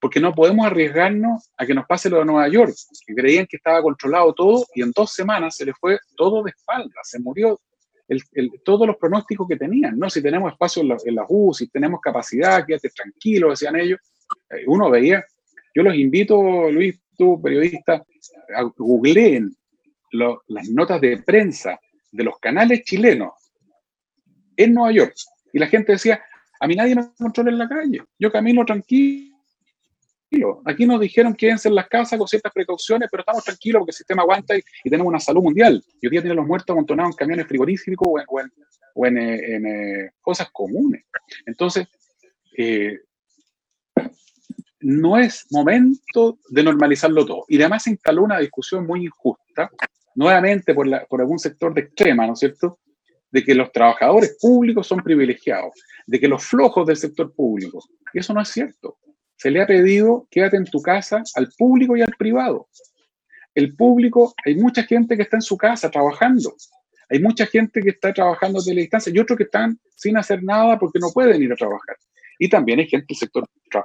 porque 0.00 0.20
no 0.20 0.34
podemos 0.34 0.66
arriesgarnos 0.66 1.50
a 1.56 1.66
que 1.66 1.74
nos 1.74 1.86
pase 1.86 2.08
lo 2.08 2.18
de 2.18 2.24
Nueva 2.24 2.48
York, 2.48 2.72
que 3.06 3.14
creían 3.14 3.46
que 3.46 3.56
estaba 3.56 3.82
controlado 3.82 4.32
todo 4.34 4.64
y 4.74 4.82
en 4.82 4.92
dos 4.92 5.12
semanas 5.12 5.56
se 5.56 5.66
le 5.66 5.74
fue 5.74 5.98
todo 6.16 6.42
de 6.42 6.50
espalda, 6.50 7.00
se 7.02 7.18
murió 7.18 7.60
todos 8.64 8.86
los 8.86 8.96
pronósticos 8.96 9.46
que 9.48 9.56
tenían, 9.56 9.98
¿no? 9.98 10.10
Si 10.10 10.20
tenemos 10.20 10.52
espacio 10.52 10.82
en, 10.82 10.88
la, 10.88 10.96
en 11.04 11.14
las 11.14 11.26
si 11.56 11.68
tenemos 11.68 12.00
capacidad, 12.00 12.64
quédate 12.66 12.90
tranquilo, 12.90 13.50
decían 13.50 13.76
ellos. 13.76 14.00
Eh, 14.50 14.64
uno 14.66 14.90
veía 14.90 15.24
yo 15.74 15.82
los 15.82 15.94
invito, 15.94 16.70
Luis, 16.70 17.00
tú, 17.16 17.40
periodista, 17.40 18.02
a 18.56 18.62
googleen 18.62 19.54
las 20.12 20.68
notas 20.68 21.00
de 21.00 21.22
prensa 21.22 21.78
de 22.10 22.24
los 22.24 22.38
canales 22.38 22.82
chilenos 22.82 23.32
en 24.56 24.74
Nueva 24.74 24.92
York. 24.92 25.14
Y 25.52 25.58
la 25.58 25.68
gente 25.68 25.92
decía, 25.92 26.22
a 26.58 26.66
mí 26.66 26.74
nadie 26.74 26.94
me 26.94 27.08
controla 27.16 27.50
en 27.50 27.58
la 27.58 27.68
calle, 27.68 28.02
yo 28.18 28.30
camino 28.32 28.64
tranquilo. 28.64 29.28
Aquí 30.64 30.86
nos 30.86 31.00
dijeron 31.00 31.34
quédense 31.34 31.68
en 31.68 31.74
las 31.74 31.88
casas 31.88 32.18
con 32.18 32.28
ciertas 32.28 32.52
precauciones, 32.52 33.08
pero 33.10 33.22
estamos 33.22 33.44
tranquilos 33.44 33.80
porque 33.80 33.90
el 33.90 33.96
sistema 33.96 34.22
aguanta 34.22 34.56
y, 34.56 34.62
tenemos 34.84 35.08
una 35.08 35.18
salud 35.18 35.42
mundial. 35.42 35.82
Y 36.00 36.06
hoy 36.06 36.10
día 36.10 36.20
tienen 36.20 36.36
los 36.36 36.46
muertos 36.46 36.72
amontonados 36.72 37.12
en 37.12 37.16
camiones 37.16 37.46
frigoríficos 37.46 38.08
o 38.94 39.06
en, 39.06 39.18
eh, 39.18 40.10
cosas 40.20 40.48
comunes. 40.52 41.04
Entonces, 41.46 41.88
eh, 42.56 43.00
no 44.80 45.18
es 45.18 45.46
momento 45.50 46.38
de 46.48 46.62
normalizarlo 46.62 47.26
todo. 47.26 47.44
Y 47.48 47.58
además 47.58 47.84
se 47.84 47.90
instaló 47.90 48.24
una 48.24 48.38
discusión 48.38 48.86
muy 48.86 49.04
injusta, 49.04 49.70
nuevamente 50.14 50.74
por, 50.74 50.86
por 51.06 51.20
algún 51.20 51.38
sector 51.38 51.74
de 51.74 51.82
extrema, 51.82 52.26
¿no 52.26 52.32
es 52.32 52.38
cierto?, 52.38 52.78
de 53.30 53.44
que 53.44 53.54
los 53.54 53.70
trabajadores 53.70 54.36
públicos 54.40 54.86
son 54.86 55.02
privilegiados, 55.02 55.72
de 56.06 56.18
que 56.18 56.28
los 56.28 56.44
flojos 56.44 56.86
del 56.86 56.96
sector 56.96 57.32
público. 57.32 57.82
Y 58.12 58.18
eso 58.18 58.34
no 58.34 58.40
es 58.40 58.48
cierto. 58.48 58.98
Se 59.36 59.50
le 59.50 59.62
ha 59.62 59.66
pedido 59.66 60.26
quédate 60.30 60.56
en 60.56 60.64
tu 60.64 60.82
casa 60.82 61.22
al 61.34 61.48
público 61.56 61.96
y 61.96 62.02
al 62.02 62.12
privado. 62.18 62.68
El 63.54 63.74
público, 63.74 64.34
hay 64.44 64.56
mucha 64.56 64.82
gente 64.82 65.16
que 65.16 65.22
está 65.22 65.36
en 65.36 65.42
su 65.42 65.56
casa 65.56 65.90
trabajando. 65.90 66.54
Hay 67.08 67.20
mucha 67.20 67.46
gente 67.46 67.80
que 67.80 67.90
está 67.90 68.12
trabajando 68.12 68.60
desde 68.60 68.74
la 68.74 68.80
distancia 68.80 69.12
y 69.14 69.18
otros 69.18 69.36
que 69.36 69.44
están 69.44 69.78
sin 69.96 70.16
hacer 70.16 70.42
nada 70.42 70.78
porque 70.78 70.98
no 70.98 71.10
pueden 71.10 71.42
ir 71.42 71.52
a 71.52 71.56
trabajar. 71.56 71.96
Y 72.42 72.48
también 72.48 72.78
hay 72.78 72.86
gente 72.86 73.04
del 73.06 73.18
sector 73.18 73.44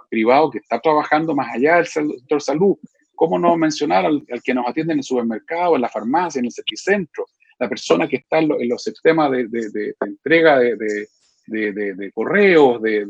privado 0.09 0.49
que 0.49 0.59
está 0.59 0.79
trabajando 0.79 1.35
más 1.35 1.53
allá 1.53 1.75
del 1.75 1.87
sector 1.87 2.41
salud. 2.41 2.77
¿Cómo 3.13 3.37
no 3.37 3.57
mencionar 3.57 4.05
al, 4.05 4.25
que 4.41 4.53
nos 4.53 4.65
atiende 4.65 4.93
en 4.93 4.99
el 4.99 5.03
supermercado, 5.03 5.75
en 5.75 5.81
la 5.81 5.89
farmacia, 5.89 6.39
en 6.39 6.45
el 6.45 6.51
servicentro? 6.53 7.25
La 7.59 7.67
persona 7.67 8.07
que 8.07 8.15
está 8.15 8.39
en, 8.39 8.47
los 8.69 8.81
sistemas 8.81 9.29
de, 9.31 9.49
de, 9.49 9.93
entrega 9.99 10.57
de, 10.59 12.11
correos, 12.13 12.81
de, 12.81 13.05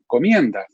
encomiendas. 0.00 0.64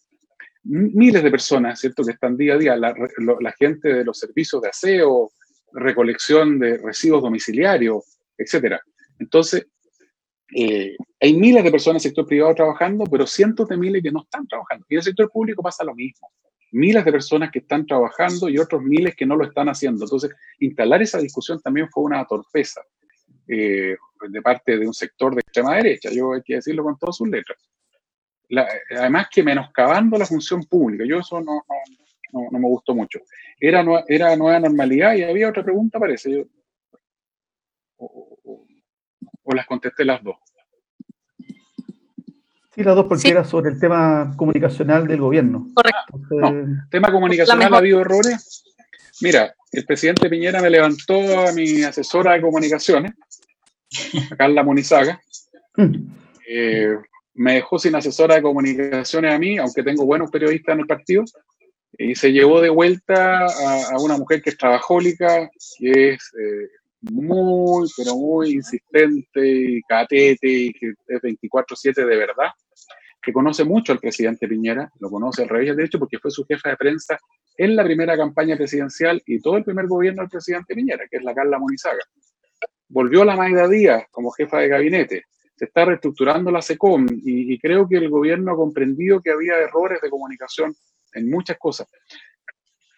Miles 0.62 1.24
de 1.24 1.30
personas, 1.32 1.80
¿cierto?, 1.80 2.04
que 2.04 2.12
están 2.12 2.36
día 2.36 2.54
a 2.54 2.58
día. 2.58 2.76
La, 2.76 2.94
la 3.40 3.52
gente 3.58 3.92
de 3.92 4.04
los 4.04 4.20
servicios 4.20 4.62
de 4.62 4.68
aseo, 4.68 5.32
recolección 5.72 6.60
de 6.60 6.78
residuos 6.78 7.22
domiciliarios, 7.22 8.04
etcétera. 8.38 8.80
Entonces, 9.18 9.66
eh, 10.54 10.96
hay 11.20 11.34
miles 11.34 11.64
de 11.64 11.70
personas 11.70 12.04
en 12.04 12.08
el 12.08 12.10
sector 12.10 12.26
privado 12.26 12.54
trabajando, 12.54 13.04
pero 13.04 13.26
cientos 13.26 13.68
de 13.68 13.76
miles 13.76 14.02
que 14.02 14.10
no 14.10 14.22
están 14.22 14.46
trabajando. 14.46 14.84
Y 14.88 14.94
en 14.94 14.98
el 14.98 15.04
sector 15.04 15.30
público 15.30 15.62
pasa 15.62 15.84
lo 15.84 15.94
mismo. 15.94 16.30
Miles 16.72 17.04
de 17.04 17.12
personas 17.12 17.50
que 17.50 17.60
están 17.60 17.86
trabajando 17.86 18.48
y 18.48 18.58
otros 18.58 18.82
miles 18.82 19.14
que 19.14 19.26
no 19.26 19.36
lo 19.36 19.44
están 19.44 19.68
haciendo. 19.68 20.04
Entonces, 20.04 20.30
instalar 20.58 21.02
esa 21.02 21.18
discusión 21.18 21.60
también 21.60 21.88
fue 21.90 22.04
una 22.04 22.24
torpeza 22.24 22.82
eh, 23.46 23.96
de 24.28 24.42
parte 24.42 24.78
de 24.78 24.86
un 24.86 24.94
sector 24.94 25.34
de 25.34 25.40
extrema 25.40 25.76
derecha. 25.76 26.10
Yo 26.12 26.32
hay 26.32 26.42
que 26.42 26.56
decirlo 26.56 26.84
con 26.84 26.98
todas 26.98 27.16
sus 27.16 27.28
letras. 27.28 27.58
además 28.90 29.28
que 29.30 29.42
menoscabando 29.42 30.18
la 30.18 30.26
función 30.26 30.64
pública. 30.64 31.04
Yo 31.06 31.18
eso 31.18 31.40
no, 31.40 31.64
no, 32.32 32.48
no, 32.50 32.58
me 32.58 32.68
gustó 32.68 32.94
mucho. 32.94 33.20
Era, 33.58 33.84
era 34.08 34.36
nueva 34.36 34.60
normalidad 34.60 35.14
y 35.14 35.22
había 35.22 35.48
otra 35.48 35.62
pregunta, 35.62 35.98
parece. 35.98 36.46
O 39.44 39.54
las 39.54 39.66
contesté 39.66 40.04
las 40.04 40.22
dos? 40.22 40.36
Sí, 42.74 42.82
las 42.82 42.96
dos 42.96 43.06
porque 43.06 43.28
era 43.28 43.44
sobre 43.44 43.70
el 43.70 43.78
tema 43.78 44.32
comunicacional 44.36 45.06
del 45.06 45.20
gobierno. 45.20 45.68
Correcto. 45.74 46.78
tema 46.90 47.12
comunicacional, 47.12 47.74
¿ha 47.74 47.78
habido 47.78 48.00
errores? 48.00 48.64
Mira, 49.20 49.54
el 49.72 49.84
presidente 49.84 50.30
Piñera 50.30 50.60
me 50.62 50.70
levantó 50.70 51.46
a 51.46 51.52
mi 51.52 51.82
asesora 51.82 52.32
de 52.32 52.40
comunicaciones, 52.40 53.12
a 54.30 54.36
Carla 54.36 54.62
Munizaga. 54.62 55.20
Mm. 55.76 55.94
Eh, 56.48 56.96
me 57.34 57.54
dejó 57.54 57.78
sin 57.78 57.94
asesora 57.94 58.36
de 58.36 58.42
comunicaciones 58.42 59.34
a 59.34 59.38
mí, 59.38 59.58
aunque 59.58 59.82
tengo 59.82 60.04
buenos 60.04 60.30
periodistas 60.30 60.74
en 60.74 60.80
el 60.80 60.86
partido, 60.86 61.24
y 61.98 62.14
se 62.14 62.32
llevó 62.32 62.60
de 62.60 62.70
vuelta 62.70 63.46
a, 63.46 63.98
una 64.00 64.16
mujer 64.16 64.42
que 64.42 64.50
es 64.50 64.56
trabajólica, 64.56 65.50
que 65.78 66.14
es 66.14 66.32
eh, 66.38 66.68
muy, 67.02 67.88
pero 67.96 68.16
muy 68.16 68.52
insistente 68.52 69.82
catete 69.88 70.72
que 70.78 70.94
es 71.08 71.20
24-7 71.20 71.94
de 71.94 72.16
verdad, 72.16 72.50
que 73.20 73.32
conoce 73.32 73.64
mucho 73.64 73.92
al 73.92 73.98
presidente 73.98 74.48
Piñera, 74.48 74.90
lo 75.00 75.10
conoce 75.10 75.42
al 75.42 75.48
revés 75.48 75.76
de 75.76 75.84
hecho 75.84 75.98
porque 75.98 76.18
fue 76.18 76.30
su 76.30 76.44
jefa 76.44 76.70
de 76.70 76.76
prensa 76.76 77.18
en 77.56 77.76
la 77.76 77.84
primera 77.84 78.16
campaña 78.16 78.56
presidencial 78.56 79.22
y 79.26 79.40
todo 79.40 79.56
el 79.56 79.64
primer 79.64 79.86
gobierno 79.86 80.22
del 80.22 80.30
presidente 80.30 80.74
Piñera, 80.74 81.04
que 81.10 81.18
es 81.18 81.24
la 81.24 81.34
Carla 81.34 81.58
Monizaga. 81.58 82.02
Volvió 82.88 83.24
la 83.24 83.36
Maida 83.36 83.68
Díaz 83.68 84.04
como 84.10 84.30
jefa 84.30 84.58
de 84.58 84.68
gabinete. 84.68 85.24
Se 85.56 85.66
está 85.66 85.84
reestructurando 85.84 86.50
la 86.50 86.62
SECOM 86.62 87.06
y, 87.24 87.52
y 87.52 87.58
creo 87.58 87.88
que 87.88 87.96
el 87.96 88.10
gobierno 88.10 88.52
ha 88.52 88.56
comprendido 88.56 89.20
que 89.20 89.30
había 89.30 89.54
errores 89.58 90.00
de 90.00 90.10
comunicación 90.10 90.74
en 91.14 91.30
muchas 91.30 91.58
cosas. 91.58 91.88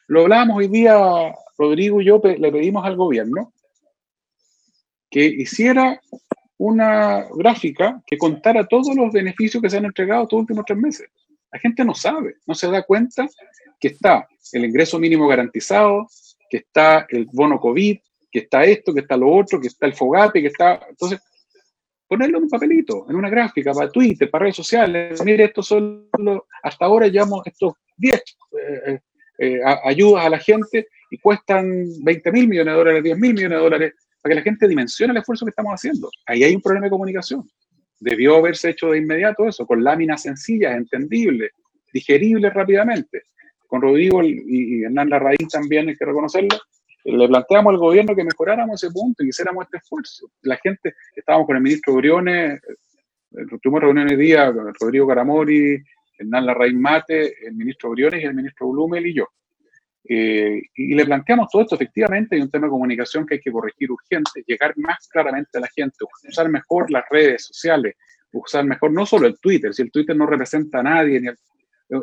Lo 0.06 0.22
hablábamos 0.22 0.58
hoy 0.58 0.68
día, 0.68 0.96
Rodrigo 1.58 2.00
y 2.00 2.06
yo 2.06 2.20
le 2.22 2.52
pedimos 2.52 2.84
al 2.84 2.96
gobierno 2.96 3.52
que 5.14 5.26
hiciera 5.26 6.00
una 6.58 7.24
gráfica 7.36 8.02
que 8.04 8.18
contara 8.18 8.66
todos 8.66 8.96
los 8.96 9.12
beneficios 9.12 9.62
que 9.62 9.70
se 9.70 9.76
han 9.76 9.84
entregado 9.84 10.24
estos 10.24 10.40
últimos 10.40 10.64
tres 10.66 10.76
meses. 10.76 11.08
La 11.52 11.60
gente 11.60 11.84
no 11.84 11.94
sabe, 11.94 12.38
no 12.48 12.54
se 12.56 12.68
da 12.68 12.82
cuenta 12.82 13.28
que 13.78 13.88
está 13.88 14.26
el 14.52 14.64
ingreso 14.64 14.98
mínimo 14.98 15.28
garantizado, 15.28 16.08
que 16.50 16.56
está 16.56 17.06
el 17.08 17.28
bono 17.32 17.60
COVID, 17.60 17.96
que 18.28 18.38
está 18.40 18.64
esto, 18.64 18.92
que 18.92 19.02
está 19.02 19.16
lo 19.16 19.30
otro, 19.30 19.60
que 19.60 19.68
está 19.68 19.86
el 19.86 19.94
FOGAPE, 19.94 20.42
que 20.42 20.48
está... 20.48 20.80
Entonces, 20.90 21.20
ponerlo 22.08 22.38
en 22.38 22.44
un 22.44 22.50
papelito, 22.50 23.06
en 23.08 23.14
una 23.14 23.30
gráfica, 23.30 23.72
para 23.72 23.92
Twitter, 23.92 24.28
para 24.28 24.42
redes 24.42 24.56
sociales. 24.56 25.24
Mire, 25.24 25.44
esto 25.44 25.62
son 25.62 26.08
hasta 26.60 26.86
ahora 26.86 27.06
llevamos 27.06 27.46
estos 27.46 27.74
10 27.98 28.14
eh, 28.16 28.20
eh, 28.86 29.00
eh, 29.38 29.60
ayudas 29.84 30.26
a 30.26 30.30
la 30.30 30.38
gente 30.40 30.88
y 31.08 31.18
cuestan 31.18 31.84
20 32.02 32.32
mil 32.32 32.48
millones 32.48 32.72
de 32.72 32.78
dólares, 32.78 33.04
10 33.04 33.18
mil 33.18 33.34
millones 33.34 33.58
de 33.58 33.62
dólares 33.62 33.94
para 34.24 34.32
que 34.32 34.40
la 34.40 34.42
gente 34.42 34.66
dimensione 34.66 35.10
el 35.10 35.18
esfuerzo 35.18 35.44
que 35.44 35.50
estamos 35.50 35.74
haciendo. 35.74 36.08
Ahí 36.24 36.44
hay 36.44 36.54
un 36.54 36.62
problema 36.62 36.86
de 36.86 36.90
comunicación. 36.90 37.46
Debió 38.00 38.36
haberse 38.36 38.70
hecho 38.70 38.90
de 38.90 38.96
inmediato 38.96 39.46
eso, 39.46 39.66
con 39.66 39.84
láminas 39.84 40.22
sencillas, 40.22 40.74
entendibles, 40.78 41.50
digeribles 41.92 42.54
rápidamente, 42.54 43.24
con 43.66 43.82
Rodrigo 43.82 44.22
y, 44.24 44.82
Hernán 44.82 45.10
Larraín 45.10 45.46
también, 45.52 45.90
hay 45.90 45.96
que 45.96 46.06
reconocerlo, 46.06 46.56
le 47.04 47.28
planteamos 47.28 47.74
al 47.74 47.78
gobierno 47.78 48.16
que 48.16 48.24
mejoráramos 48.24 48.82
ese 48.82 48.90
punto 48.90 49.22
y 49.22 49.28
hiciéramos 49.28 49.66
este 49.66 49.76
esfuerzo. 49.76 50.30
La 50.40 50.56
gente, 50.56 50.94
estábamos 51.14 51.46
con 51.46 51.56
el 51.56 51.62
ministro 51.62 51.92
Briones, 51.92 52.62
tuvimos 53.60 53.82
reuniones 53.82 54.16
día 54.16 54.50
Rodrigo 54.80 55.06
Caramori, 55.06 55.84
Hernán 56.18 56.46
Larraín 56.46 56.80
Mate, 56.80 57.46
el 57.46 57.52
ministro 57.56 57.90
Briones 57.90 58.22
y 58.22 58.24
el 58.24 58.34
ministro 58.34 58.70
Blumel 58.70 59.06
y 59.06 59.16
yo. 59.16 59.28
Eh, 60.06 60.60
y 60.74 60.94
le 60.94 61.04
planteamos 61.06 61.48
todo 61.50 61.62
esto, 61.62 61.76
efectivamente, 61.76 62.36
hay 62.36 62.42
un 62.42 62.50
tema 62.50 62.66
de 62.66 62.72
comunicación 62.72 63.26
que 63.26 63.34
hay 63.34 63.40
que 63.40 63.50
corregir 63.50 63.90
urgente, 63.90 64.44
llegar 64.46 64.74
más 64.76 65.08
claramente 65.08 65.56
a 65.56 65.62
la 65.62 65.68
gente, 65.74 65.96
usar 66.28 66.48
mejor 66.50 66.90
las 66.90 67.04
redes 67.10 67.46
sociales, 67.46 67.94
usar 68.32 68.64
mejor 68.64 68.92
no 68.92 69.06
solo 69.06 69.26
el 69.26 69.38
Twitter, 69.38 69.72
si 69.72 69.82
el 69.82 69.90
Twitter 69.90 70.14
no 70.14 70.26
representa 70.26 70.80
a 70.80 70.82
nadie, 70.82 71.20
ni 71.20 71.28
eh, 71.28 71.34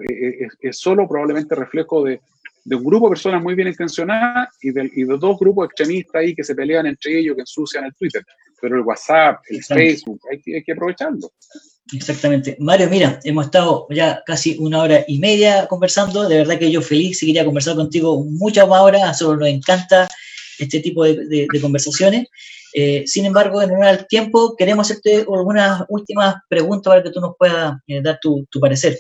eh, 0.10 0.48
es, 0.62 0.80
solo 0.80 1.08
probablemente 1.08 1.54
reflejo 1.54 2.04
de, 2.04 2.22
de, 2.64 2.76
un 2.76 2.84
grupo 2.84 3.08
de 3.08 3.12
personas 3.12 3.44
muy 3.44 3.54
bien 3.54 3.68
intencionadas 3.68 4.50
y 4.62 4.72
de, 4.72 4.90
y 4.96 5.04
de 5.04 5.18
dos 5.18 5.38
grupos 5.38 5.66
extremistas 5.66 6.16
ahí 6.16 6.34
que 6.34 6.44
se 6.44 6.56
pelean 6.56 6.88
entre 6.88 7.20
ellos, 7.20 7.36
que 7.36 7.42
ensucian 7.42 7.86
el 7.86 7.94
Twitter. 7.94 8.24
Pero 8.62 8.76
el 8.76 8.82
WhatsApp, 8.82 9.42
el 9.50 9.64
Facebook, 9.64 10.22
hay, 10.30 10.54
hay 10.54 10.64
que 10.64 10.72
aprovecharlo. 10.74 11.32
Exactamente. 11.94 12.56
Mario, 12.60 12.90
mira, 12.90 13.20
hemos 13.24 13.46
estado 13.46 13.88
ya 13.90 14.24
casi 14.26 14.58
una 14.60 14.82
hora 14.82 15.04
y 15.08 15.20
media 15.20 15.68
conversando. 15.68 16.28
De 16.28 16.38
verdad 16.38 16.58
que 16.58 16.72
yo 16.72 16.82
feliz 16.82 17.22
y 17.22 17.28
quería 17.28 17.46
conversar 17.46 17.76
contigo 17.76 18.24
muchas 18.24 18.68
más 18.68 18.82
horas. 18.82 19.18
Solo 19.18 19.40
nos 19.40 19.50
encanta 19.50 20.08
este 20.58 20.80
tipo 20.80 21.04
de, 21.04 21.48
conversaciones. 21.62 22.28
Eh, 22.74 23.04
sin 23.06 23.26
embargo, 23.26 23.62
en 23.62 23.72
honor 23.72 23.86
al 23.86 24.08
tiempo, 24.08 24.56
queremos 24.56 24.90
hacerte 24.90 25.26
algunas 25.28 25.84
últimas 25.90 26.36
preguntas 26.48 26.92
para 26.92 27.04
que 27.04 27.10
tú 27.10 27.20
nos 27.20 27.36
puedas 27.38 27.74
eh, 27.88 28.02
dar 28.02 28.20
tu, 28.22 28.48
parecer. 28.60 28.98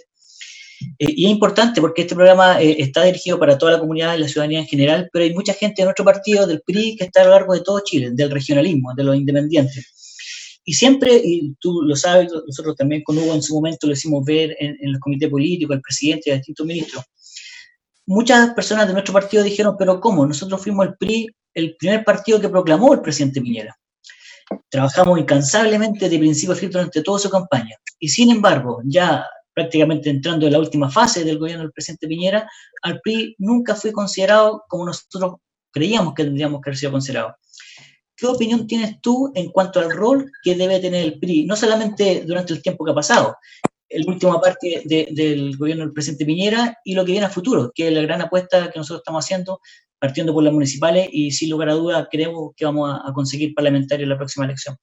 Eh, 0.99 1.14
y 1.16 1.26
es 1.26 1.32
importante 1.32 1.82
porque 1.82 2.03
este 2.03 2.16
programa 2.16 2.62
está 2.62 3.03
dirigido 3.03 3.40
para 3.40 3.58
toda 3.58 3.74
la 3.74 3.80
comunidad 3.80 4.16
y 4.16 4.20
la 4.20 4.28
ciudadanía 4.28 4.60
en 4.60 4.68
general, 4.68 5.10
pero 5.12 5.26
hay 5.26 5.34
mucha 5.34 5.53
gente 5.53 5.82
de 5.82 5.86
nuestro 5.86 6.06
partido, 6.06 6.48
del 6.48 6.62
PRI, 6.62 6.95
que 6.95 7.06
está 7.06 7.22
a 7.22 7.26
lo 7.26 7.32
largo 7.32 7.53
de 7.53 7.62
todo 7.62 7.82
Chile, 7.84 8.12
del 8.12 8.32
regionalismo, 8.32 8.94
de 8.95 9.03
los 9.03 9.16
independientes. 9.16 10.60
Y 10.64 10.74
siempre, 10.74 11.20
y 11.24 11.56
tú 11.60 11.82
lo 11.82 11.95
sabes, 11.95 12.32
nosotros 12.32 12.76
también 12.76 13.03
con 13.03 13.18
Hugo 13.18 13.34
en 13.34 13.41
su 13.41 13.56
momento 13.56 13.88
lo 13.88 13.94
hicimos 13.94 14.24
ver 14.24 14.56
en, 14.60 14.78
en 14.80 14.90
el 14.90 14.99
comité 14.99 15.28
político, 15.28 15.74
el 15.74 15.82
presidente 15.82 16.30
y 16.30 16.34
distintos 16.34 16.66
ministros. 16.66 17.03
Muchas 18.06 18.53
personas 18.53 18.88
de 18.88 18.94
nuestro 18.94 19.14
partido 19.14 19.44
dijeron, 19.44 19.76
pero 19.78 19.99
¿cómo? 19.99 20.26
Nosotros 20.26 20.62
fuimos 20.62 20.86
el 20.86 20.95
PRI, 20.95 21.28
el 21.53 21.76
primer 21.78 22.03
partido 22.03 22.40
que 22.40 22.49
proclamó 22.49 22.94
el 22.94 23.02
presidente 23.02 23.41
Piñera. 23.41 23.76
Trabajamos 24.70 25.20
incansablemente 25.20 26.10
de 26.10 26.20
principio 26.20 26.53
a 26.53 26.58
fin 26.58 26.70
durante 26.70 27.02
toda 27.02 27.20
su 27.20 27.30
campaña. 27.30 27.76
Y 27.99 28.10
sin 28.10 28.32
embargo, 28.32 28.82
ya 28.86 29.26
prácticamente 29.53 30.10
entrando 30.10 30.45
en 30.45 30.53
la 30.53 30.60
última 30.60 30.90
fase 30.90 31.23
del 31.23 31.38
gobierno 31.38 31.64
del 31.64 31.72
presidente 31.72 32.07
Piñera, 32.07 32.49
al 32.82 32.99
PRI 33.02 33.36
nunca 33.40 33.76
fue 33.76 33.91
considerado 33.91 34.64
como 34.68 34.86
nosotros 34.86 35.36
creíamos 35.72 36.14
que 36.14 36.23
tendríamos 36.23 36.61
que 36.61 36.69
haber 36.69 36.78
sido 36.78 36.91
considerado. 36.91 37.36
¿Qué 38.15 38.28
opinión 38.28 38.68
tienes 38.68 39.02
tú 39.02 39.32
en 39.34 39.49
cuanto 39.49 39.80
al 39.80 39.91
rol 39.91 40.32
que 40.44 40.56
debe 40.56 40.80
tener 40.80 41.03
el 41.03 41.19
PRI, 41.19 41.45
no 41.45 41.56
solamente 41.56 42.23
durante 42.26 42.53
el 42.53 42.61
tiempo 42.61 42.86
que 42.86 42.91
ha 42.91 42.95
pasado, 42.95 43.36
el 43.91 44.07
última 44.07 44.40
parte 44.40 44.84
del 44.86 45.57
gobierno 45.57 45.84
del 45.84 45.94
presidente 45.94 46.26
Piñera 46.26 46.78
y 46.84 46.95
lo 46.95 47.03
que 47.03 47.11
viene 47.11 47.28
a 47.28 47.30
futuro, 47.30 47.72
que 47.73 47.88
es 47.88 47.94
la 47.94 48.02
gran 48.02 48.22
apuesta 48.22 48.72
que 48.72 48.80
nosotros 48.80 49.02
estamos 49.02 49.26
haciendo, 49.26 49.60
partiendo 49.99 50.34
por 50.34 50.44
las 50.44 50.53
municipales 50.53 51.10
y 51.11 51.32
sin 51.32 51.49
lugar 51.49 51.69
a 51.69 51.73
duda 51.73 52.07
creemos 52.10 52.52
que 52.56 52.65
vamos 52.65 52.99
a, 53.03 53.11
conseguir 53.14 53.53
parlamentarios 53.53 54.06
en 54.06 54.10
la 54.10 54.18
próxima 54.18 54.45
elección. 54.45 54.78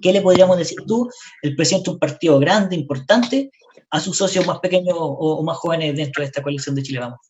¿Qué 0.00 0.12
le 0.12 0.20
podríamos 0.20 0.56
decir 0.56 0.78
tú, 0.86 1.08
el 1.42 1.56
presidente 1.56 1.90
de 1.90 1.94
un 1.94 1.98
partido 1.98 2.38
grande, 2.38 2.76
importante, 2.76 3.50
a 3.92 4.00
sus 4.00 4.16
socios 4.16 4.46
más 4.46 4.58
pequeños 4.58 4.96
o, 4.98 5.42
más 5.42 5.58
jóvenes 5.58 5.94
dentro 5.94 6.22
de 6.22 6.26
esta 6.26 6.42
coalición 6.42 6.74
de 6.74 6.82
Chile 6.82 7.00
Vamos? 7.00 7.20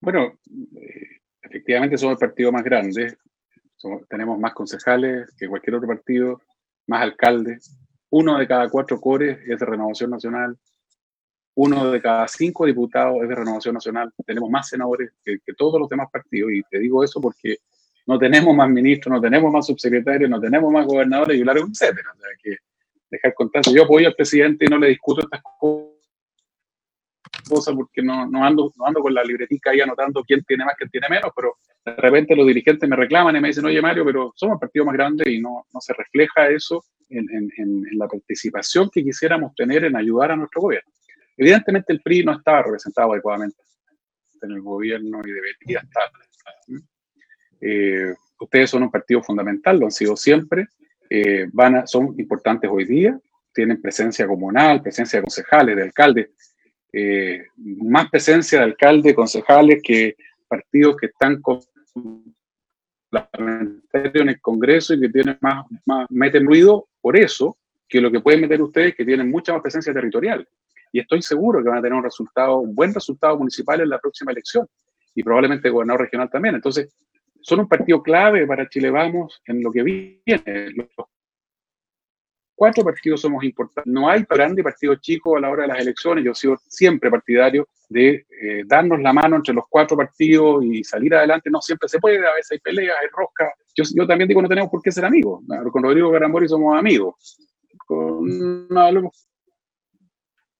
Bueno, 0.00 0.38
efectivamente 1.42 1.96
somos 1.96 2.12
el 2.12 2.18
partido 2.18 2.52
más 2.52 2.62
grande, 2.62 3.16
tenemos 4.08 4.38
más 4.38 4.52
concejales 4.52 5.34
que 5.36 5.48
cualquier 5.48 5.76
otro 5.76 5.88
partido, 5.88 6.42
más 6.86 7.02
alcaldes. 7.02 7.76
Uno 8.10 8.38
de 8.38 8.46
cada 8.46 8.68
cuatro 8.68 9.00
cores 9.00 9.38
es 9.46 9.58
de 9.58 9.66
Renovación 9.66 10.10
Nacional. 10.10 10.56
Uno 11.54 11.90
de 11.90 12.00
cada 12.00 12.28
cinco 12.28 12.66
diputados 12.66 13.22
es 13.22 13.28
de 13.28 13.34
Renovación 13.34 13.74
Nacional. 13.74 14.12
Tenemos 14.26 14.50
más 14.50 14.68
senadores 14.68 15.12
que, 15.24 15.38
todos 15.56 15.80
los 15.80 15.88
demás 15.88 16.08
partidos. 16.12 16.52
Y 16.52 16.62
te 16.70 16.78
digo 16.78 17.02
eso 17.02 17.20
porque 17.20 17.58
no 18.06 18.18
tenemos 18.18 18.54
más 18.54 18.68
ministros, 18.68 19.14
no 19.14 19.20
tenemos 19.20 19.52
más 19.52 19.66
subsecretarios, 19.66 20.28
no 20.28 20.40
tenemos 20.40 20.72
más 20.72 20.86
gobernadores 20.86 21.38
y 21.38 21.44
largo 21.44 21.66
etcétera. 21.66 22.10
O 22.14 22.18
sea, 22.18 22.28
que 22.42 22.56
dejar 23.10 23.34
contarse. 23.34 23.72
Yo 23.72 23.84
apoyo 23.84 24.08
al 24.08 24.14
presidente 24.14 24.64
y 24.64 24.68
no 24.68 24.78
le 24.78 24.88
discuto 24.88 25.22
estas 25.22 25.42
cosas 27.50 27.74
porque 27.74 28.02
no, 28.02 28.26
no, 28.26 28.44
ando, 28.44 28.72
no 28.76 28.86
ando 28.86 29.00
con 29.00 29.14
la 29.14 29.24
libretica 29.24 29.70
ahí 29.70 29.80
anotando 29.80 30.22
quién 30.24 30.42
tiene 30.44 30.64
más, 30.64 30.74
quién 30.76 30.90
tiene 30.90 31.08
menos, 31.08 31.30
pero 31.34 31.56
de 31.84 31.92
repente 31.92 32.36
los 32.36 32.46
dirigentes 32.46 32.88
me 32.88 32.96
reclaman 32.96 33.36
y 33.36 33.40
me 33.40 33.48
dicen, 33.48 33.64
oye 33.64 33.80
Mario, 33.80 34.04
pero 34.04 34.32
somos 34.34 34.56
el 34.56 34.60
partido 34.60 34.84
más 34.84 34.94
grande 34.94 35.30
y 35.30 35.40
no, 35.40 35.66
no 35.72 35.80
se 35.80 35.94
refleja 35.94 36.48
eso 36.48 36.84
en, 37.08 37.26
en, 37.56 37.84
la 37.92 38.06
participación 38.06 38.90
que 38.90 39.02
quisiéramos 39.02 39.54
tener 39.54 39.84
en 39.84 39.96
ayudar 39.96 40.32
a 40.32 40.36
nuestro 40.36 40.62
gobierno. 40.62 40.90
Evidentemente 41.36 41.92
el 41.92 42.02
PRI 42.02 42.24
no 42.24 42.32
estaba 42.32 42.62
representado 42.62 43.12
adecuadamente 43.12 43.62
en 44.42 44.52
el 44.52 44.60
gobierno 44.60 45.20
y 45.24 45.30
debería 45.30 45.80
estar. 45.80 46.10
Eh, 47.60 48.14
ustedes 48.40 48.70
son 48.70 48.84
un 48.84 48.90
partido 48.90 49.22
fundamental, 49.22 49.78
lo 49.78 49.86
han 49.86 49.92
sido 49.92 50.16
siempre, 50.16 50.68
eh, 51.10 51.46
van 51.52 51.86
son 51.86 52.14
importantes 52.18 52.70
hoy 52.72 52.84
día, 52.84 53.18
tienen 53.52 53.80
presencia 53.80 54.26
comunal, 54.26 54.82
presencia 54.82 55.18
de 55.18 55.24
concejales, 55.24 55.76
de 55.76 55.82
alcaldes, 55.82 56.28
eh, 56.92 57.46
más 57.56 58.08
presencia 58.10 58.58
de 58.58 58.64
alcaldes, 58.64 59.14
concejales 59.14 59.80
que 59.82 60.16
partidos 60.48 60.96
que 60.96 61.06
están 61.06 61.40
con 61.42 61.60
en 63.32 64.28
el 64.28 64.40
Congreso 64.40 64.94
y 64.94 65.00
que 65.00 65.08
tienen 65.08 65.38
más, 65.40 65.64
más, 65.86 66.06
meten 66.10 66.46
ruido 66.46 66.88
por 67.00 67.16
eso 67.16 67.56
que 67.88 68.00
lo 68.00 68.10
que 68.10 68.20
pueden 68.20 68.42
meter 68.42 68.60
ustedes 68.60 68.94
que 68.94 69.04
tienen 69.04 69.30
mucha 69.30 69.52
más 69.52 69.62
presencia 69.62 69.94
territorial. 69.94 70.46
Y 70.92 71.00
estoy 71.00 71.22
seguro 71.22 71.62
que 71.62 71.70
van 71.70 71.78
a 71.78 71.82
tener 71.82 71.96
un 71.96 72.04
resultado, 72.04 72.58
un 72.58 72.74
buen 72.74 72.92
resultado 72.92 73.38
municipal 73.38 73.80
en 73.80 73.88
la 73.88 73.98
próxima 73.98 74.32
elección 74.32 74.66
y 75.14 75.22
probablemente 75.22 75.70
gobernador 75.70 76.02
regional 76.02 76.30
también. 76.30 76.54
Entonces, 76.54 76.92
son 77.48 77.60
un 77.60 77.68
partido 77.68 78.02
clave 78.02 78.46
para 78.46 78.68
Chile 78.68 78.90
Vamos 78.90 79.40
en 79.46 79.62
lo 79.62 79.72
que 79.72 79.82
viene. 79.82 80.70
Los 80.74 80.88
cuatro 82.54 82.84
partidos 82.84 83.22
somos 83.22 83.42
importantes. 83.42 83.90
No 83.90 84.06
hay 84.06 84.26
grande 84.28 84.62
partido 84.62 84.96
chico 84.96 85.34
a 85.34 85.40
la 85.40 85.48
hora 85.48 85.62
de 85.62 85.68
las 85.68 85.80
elecciones. 85.80 86.24
Yo 86.24 86.32
he 86.32 86.34
sido 86.34 86.58
siempre 86.68 87.10
partidario 87.10 87.66
de 87.88 88.26
eh, 88.42 88.64
darnos 88.66 89.00
la 89.00 89.14
mano 89.14 89.36
entre 89.36 89.54
los 89.54 89.64
cuatro 89.66 89.96
partidos 89.96 90.62
y 90.62 90.84
salir 90.84 91.14
adelante. 91.14 91.48
No 91.48 91.62
siempre 91.62 91.88
se 91.88 91.98
puede, 91.98 92.18
a 92.18 92.34
veces 92.34 92.50
hay 92.50 92.58
peleas, 92.58 92.96
hay 93.00 93.08
rosca. 93.16 93.50
Yo, 93.74 93.84
yo 93.94 94.06
también 94.06 94.28
digo, 94.28 94.42
no 94.42 94.48
tenemos 94.48 94.70
por 94.70 94.82
qué 94.82 94.92
ser 94.92 95.06
amigos. 95.06 95.42
Con 95.72 95.82
Rodrigo 95.82 96.10
Garambori 96.10 96.48
somos 96.48 96.78
amigos. 96.78 97.38
Con, 97.86 98.68
no, 98.68 99.10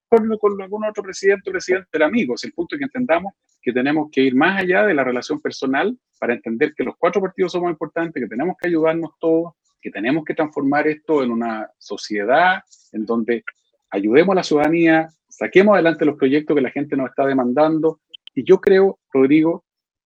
con, 0.09 0.62
algún 0.62 0.85
otro 0.85 1.02
presidente 1.02 1.51
o 1.51 1.52
presidente 1.52 1.89
era 1.93 2.06
amigos. 2.06 2.44
El 2.44 2.52
punto 2.52 2.74
es 2.74 2.78
que 2.78 2.85
entendamos 2.85 3.35
que 3.60 3.72
tenemos 3.72 4.09
que 4.10 4.22
ir 4.22 4.35
más 4.35 4.60
allá 4.60 4.86
de 4.86 4.94
la 4.94 5.05
relación 5.05 5.40
personal 5.40 5.97
para 6.18 6.35
entender 6.35 6.72
que 6.74 6.85
los 6.85 6.94
cuatro 6.97 7.20
partidos 7.20 7.52
somos 7.52 7.70
importantes, 7.70 8.22
que 8.22 8.28
tenemos 8.28 8.56
que 8.60 8.68
ayudarnos 8.68 9.10
todos, 9.18 9.55
que 9.80 9.90
tenemos 9.90 10.24
que 10.24 10.35
transformar 10.35 10.89
esto 10.89 11.22
en 11.22 11.30
una 11.30 11.70
sociedad 11.78 12.62
en 12.93 13.05
donde 13.05 13.44
ayudemos 13.90 14.32
a 14.32 14.36
la 14.36 14.43
ciudadanía, 14.43 15.09
saquemos 15.28 15.74
adelante 15.74 16.05
los 16.05 16.16
proyectos 16.16 16.55
que 16.55 16.62
la 16.62 16.70
gente 16.70 16.97
nos 16.97 17.10
está 17.10 17.26
demandando. 17.26 18.01
Y 18.35 18.44
yo 18.44 18.60
creo, 18.60 18.98
Rodrigo, 19.12 19.64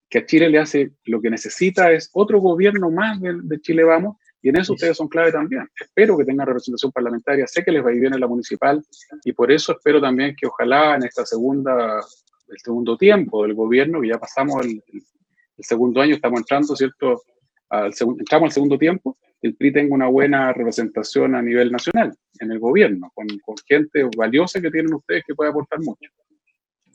que 0.08 0.18
a 0.18 0.26
Chile 0.26 0.50
le 0.50 0.58
hace 0.58 0.92
lo 1.06 1.22
que 1.22 1.30
necesita 1.30 1.90
es 1.90 2.10
otro 2.12 2.38
gobierno 2.38 2.90
más 2.90 3.18
de, 3.20 3.60
Chile 3.60 3.82
Vamos, 3.82 4.18
y 4.42 4.48
en 4.48 4.56
eso 4.56 4.72
ustedes 4.72 4.96
son 4.96 5.08
clave 5.08 5.32
también. 5.32 5.68
Espero 5.78 6.18
que 6.18 6.24
tengan 6.24 6.46
representación 6.46 6.90
parlamentaria, 6.92 7.46
sé 7.46 7.62
que 7.64 7.70
les 7.70 7.84
va 7.84 7.90
a 7.90 7.92
ir 7.92 8.00
bien 8.00 8.14
en 8.14 8.20
la 8.20 8.26
municipal, 8.26 8.82
y 9.24 9.32
por 9.32 9.52
eso 9.52 9.72
espero 9.72 10.00
también 10.00 10.34
que 10.36 10.46
ojalá 10.46 10.96
en 10.96 11.04
esta 11.04 11.24
segunda, 11.24 12.00
el 12.48 12.58
segundo 12.58 12.96
tiempo 12.96 13.42
del 13.44 13.54
gobierno, 13.54 14.00
que 14.00 14.08
ya 14.08 14.18
pasamos 14.18 14.64
el, 14.64 14.82
el 14.92 15.64
segundo 15.64 16.00
año, 16.00 16.14
estamos 16.14 16.40
entrando, 16.40 16.74
¿cierto? 16.74 17.22
Al, 17.68 17.92
entramos 18.18 18.48
al 18.48 18.52
segundo 18.52 18.78
tiempo, 18.78 19.16
el 19.40 19.56
PRI 19.56 19.72
tenga 19.72 19.94
una 19.94 20.08
buena 20.08 20.52
representación 20.52 21.34
a 21.34 21.42
nivel 21.42 21.72
nacional, 21.72 22.14
en 22.38 22.52
el 22.52 22.58
gobierno, 22.58 23.10
con, 23.14 23.26
gente 23.66 24.08
valiosa 24.16 24.60
que 24.60 24.70
tienen 24.70 24.94
ustedes 24.94 25.24
que 25.26 25.34
puede 25.34 25.50
aportar 25.50 25.80
mucho. 25.80 26.10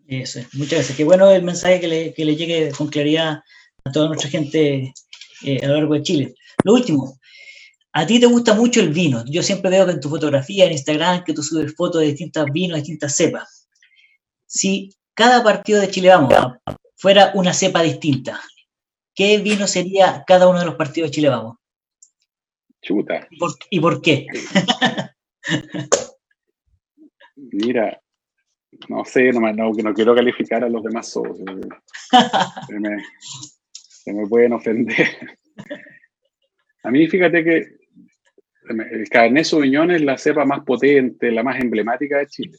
Eso, 0.07 0.39
muchas 0.53 0.73
gracias. 0.73 0.97
Qué 0.97 1.03
bueno 1.03 1.29
el 1.29 1.43
mensaje 1.43 1.81
que 1.81 1.87
le, 1.87 2.13
que 2.13 2.23
le 2.23 2.35
llegue 2.35 2.71
con 2.71 2.87
claridad 2.87 3.41
a 3.83 3.91
toda 3.91 4.07
nuestra 4.07 4.29
gente 4.29 4.93
eh, 5.45 5.59
a 5.61 5.67
lo 5.67 5.73
largo 5.73 5.93
de 5.95 6.03
Chile. 6.03 6.35
Lo 6.63 6.73
último, 6.73 7.19
a 7.97 8.05
ti 8.05 8.19
te 8.19 8.27
gusta 8.27 8.53
mucho 8.53 8.79
el 8.79 8.89
vino. 8.89 9.23
Yo 9.25 9.41
siempre 9.41 9.71
veo 9.71 9.87
que 9.87 9.93
en 9.93 9.99
tu 9.99 10.07
fotografía 10.07 10.65
en 10.65 10.73
Instagram 10.73 11.23
que 11.23 11.33
tú 11.33 11.41
subes 11.41 11.73
fotos 11.75 12.01
de 12.01 12.09
distintos 12.09 12.45
vinos, 12.53 12.77
distintas 12.77 13.15
cepas. 13.15 13.67
Si 14.45 14.91
cada 15.15 15.43
partido 15.43 15.81
de 15.81 15.89
Chile 15.89 16.09
Vamos 16.09 16.31
fuera 16.95 17.31
una 17.33 17.55
cepa 17.55 17.81
distinta, 17.81 18.39
¿qué 19.15 19.39
vino 19.39 19.65
sería 19.65 20.23
cada 20.27 20.47
uno 20.47 20.59
de 20.59 20.67
los 20.67 20.75
partidos 20.75 21.09
de 21.09 21.15
Chile 21.15 21.29
Vamos? 21.29 21.57
Chuta. 22.83 23.27
¿Y 23.71 23.79
por, 23.79 23.99
qué? 23.99 24.27
Mira, 27.35 27.99
no 28.89 29.05
sé, 29.05 29.31
no, 29.31 29.39
no, 29.53 29.71
no 29.71 29.93
quiero 29.95 30.13
calificar 30.13 30.63
a 30.63 30.69
los 30.69 30.83
demás 30.83 31.09
socios. 31.09 31.49
se, 32.67 32.79
me, 32.79 33.03
se 33.71 34.13
me 34.13 34.27
pueden 34.27 34.53
ofender. 34.53 35.07
A 36.83 36.91
mí, 36.91 37.07
fíjate 37.07 37.43
que 37.43 37.86
el 38.69 39.09
Cabernet 39.09 39.45
Sauvignon 39.45 39.91
es 39.91 40.01
la 40.01 40.17
cepa 40.17 40.45
más 40.45 40.63
potente, 40.63 41.31
la 41.31 41.43
más 41.43 41.59
emblemática 41.59 42.17
de 42.17 42.27
Chile. 42.27 42.57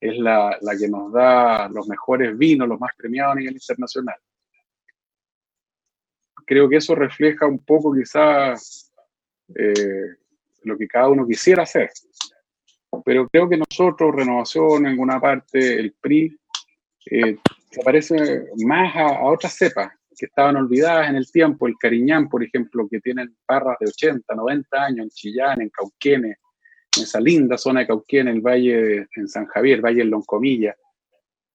Es 0.00 0.18
la, 0.18 0.56
la, 0.60 0.76
que 0.76 0.88
nos 0.88 1.12
da 1.12 1.68
los 1.68 1.88
mejores 1.88 2.36
vinos, 2.36 2.68
los 2.68 2.80
más 2.80 2.92
premiados 2.96 3.32
a 3.32 3.38
nivel 3.38 3.54
internacional. 3.54 4.16
Creo 6.46 6.68
que 6.68 6.76
eso 6.76 6.94
refleja 6.94 7.46
un 7.46 7.64
poco 7.64 7.94
quizás 7.94 8.92
eh, 9.54 10.16
lo 10.64 10.76
que 10.76 10.88
cada 10.88 11.08
uno 11.08 11.26
quisiera 11.26 11.62
hacer. 11.62 11.90
Pero 13.04 13.28
creo 13.28 13.48
que 13.48 13.56
nosotros, 13.56 14.14
Renovación, 14.14 14.84
en 14.84 14.92
alguna 14.92 15.20
parte, 15.20 15.78
el 15.78 15.92
PRI, 15.92 16.36
eh, 17.10 17.36
se 17.70 17.82
parece 17.82 18.46
más 18.64 18.94
a, 18.94 19.06
a 19.06 19.24
otras 19.24 19.54
cepas 19.54 19.92
que 20.22 20.26
estaban 20.26 20.54
olvidadas 20.54 21.10
en 21.10 21.16
el 21.16 21.28
tiempo, 21.28 21.66
el 21.66 21.76
Cariñán, 21.76 22.28
por 22.28 22.44
ejemplo, 22.44 22.86
que 22.88 23.00
tienen 23.00 23.34
parras 23.44 23.76
de 23.80 23.88
80, 23.88 24.32
90 24.32 24.84
años 24.84 25.02
en 25.02 25.10
Chillán, 25.10 25.60
en 25.60 25.68
Cauquenes, 25.68 26.36
en 26.96 27.02
esa 27.02 27.18
linda 27.18 27.58
zona 27.58 27.80
de 27.80 27.88
Cauquén, 27.88 28.28
el 28.28 28.40
valle 28.40 29.08
en 29.16 29.26
San 29.26 29.46
Javier, 29.46 29.80
valle 29.84 30.02
en 30.02 30.10
Loncomilla. 30.10 30.76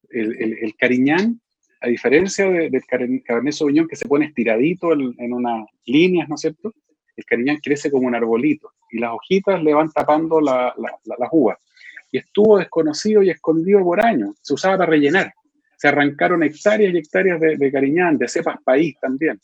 El, 0.10 0.58
el, 0.62 0.76
Cariñán, 0.76 1.40
a 1.80 1.88
diferencia 1.88 2.46
del 2.50 2.84
Cabernet 3.24 3.54
Sauvignon 3.54 3.88
que 3.88 3.96
se 3.96 4.06
pone 4.06 4.26
estiradito 4.26 4.92
en, 4.92 5.16
en 5.18 5.32
unas 5.32 5.70
líneas, 5.86 6.28
¿no 6.28 6.36
es 6.36 6.42
cierto? 6.42 6.74
El 7.16 7.24
Cariñán 7.24 7.60
crece 7.64 7.90
como 7.90 8.06
un 8.06 8.16
arbolito 8.16 8.74
y 8.92 9.00
las 9.00 9.14
hojitas 9.14 9.64
le 9.64 9.74
van 9.74 9.94
tapando 9.94 10.42
la, 10.42 10.76
la, 10.78 10.92
las 11.06 11.30
uvas. 11.32 11.58
Y 12.12 12.18
estuvo 12.18 12.58
desconocido 12.58 13.24
y 13.24 13.30
escondido 13.30 13.82
por 13.82 14.04
años. 14.04 14.36
Se 14.42 14.54
usaba 14.54 14.78
para 14.78 14.92
rellenar 14.92 15.34
se 15.78 15.88
arrancaron 15.88 16.44
hectáreas 16.44 16.94
y 16.94 16.98
hectáreas 16.98 17.40
de, 17.40 17.72
cariñán, 17.72 18.18
de 18.18 18.28
cepas 18.28 18.58
país 18.64 18.96
también. 19.00 19.40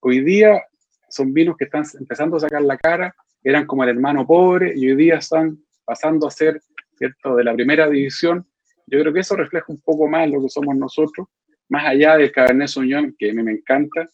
hoy 0.00 0.20
día 0.20 0.62
son 1.10 1.34
vinos 1.34 1.56
que 1.56 1.64
están 1.64 1.84
empezando 1.98 2.36
a 2.36 2.40
sacar 2.40 2.62
la 2.62 2.78
cara, 2.78 3.14
eran 3.42 3.66
como 3.66 3.82
el 3.82 3.90
hermano 3.90 4.26
pobre 4.26 4.72
y 4.74 4.88
hoy 4.88 4.96
día 4.96 5.16
están 5.16 5.58
pasando 5.84 6.26
a 6.26 6.30
ser, 6.30 6.60
¿cierto?, 6.96 7.36
de 7.36 7.44
la 7.44 7.52
primera 7.52 7.88
división. 7.88 8.46
Yo 8.86 9.00
creo 9.00 9.12
que 9.12 9.20
eso 9.20 9.36
refleja 9.36 9.66
un 9.68 9.80
poco 9.80 10.08
más 10.08 10.30
lo 10.30 10.40
que 10.40 10.48
somos 10.48 10.76
nosotros, 10.76 11.26
más 11.68 11.86
allá 11.86 12.16
del 12.16 12.30
Cabernet 12.30 12.68
Sauvignon, 12.68 13.14
que 13.18 13.30
a 13.30 13.34
mí 13.34 13.42
me 13.42 13.52
encanta, 13.52 14.08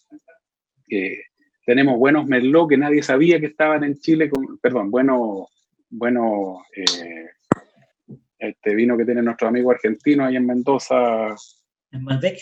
que 0.87 1.23
tenemos 1.67 1.99
buenos 1.99 2.27
Merlot 2.27 2.71
que 2.71 2.79
nadie 2.79 3.03
sabía 3.03 3.39
que 3.39 3.47
estaban 3.47 3.85
en 3.85 3.99
Chile, 3.99 4.31
con, 4.31 4.59
perdón, 4.59 4.91
buenos 4.91 5.49
bueno, 5.91 6.65
eh, 6.75 7.31
este 8.39 8.75
vino 8.75 8.97
que 8.97 9.05
tiene 9.05 9.23
nuestro 9.23 9.49
amigo 9.49 9.71
argentino 9.71 10.25
ahí 10.25 10.37
en 10.37 10.47
Mendoza. 10.47 11.35
¿En 11.91 12.05
Malbec? 12.05 12.41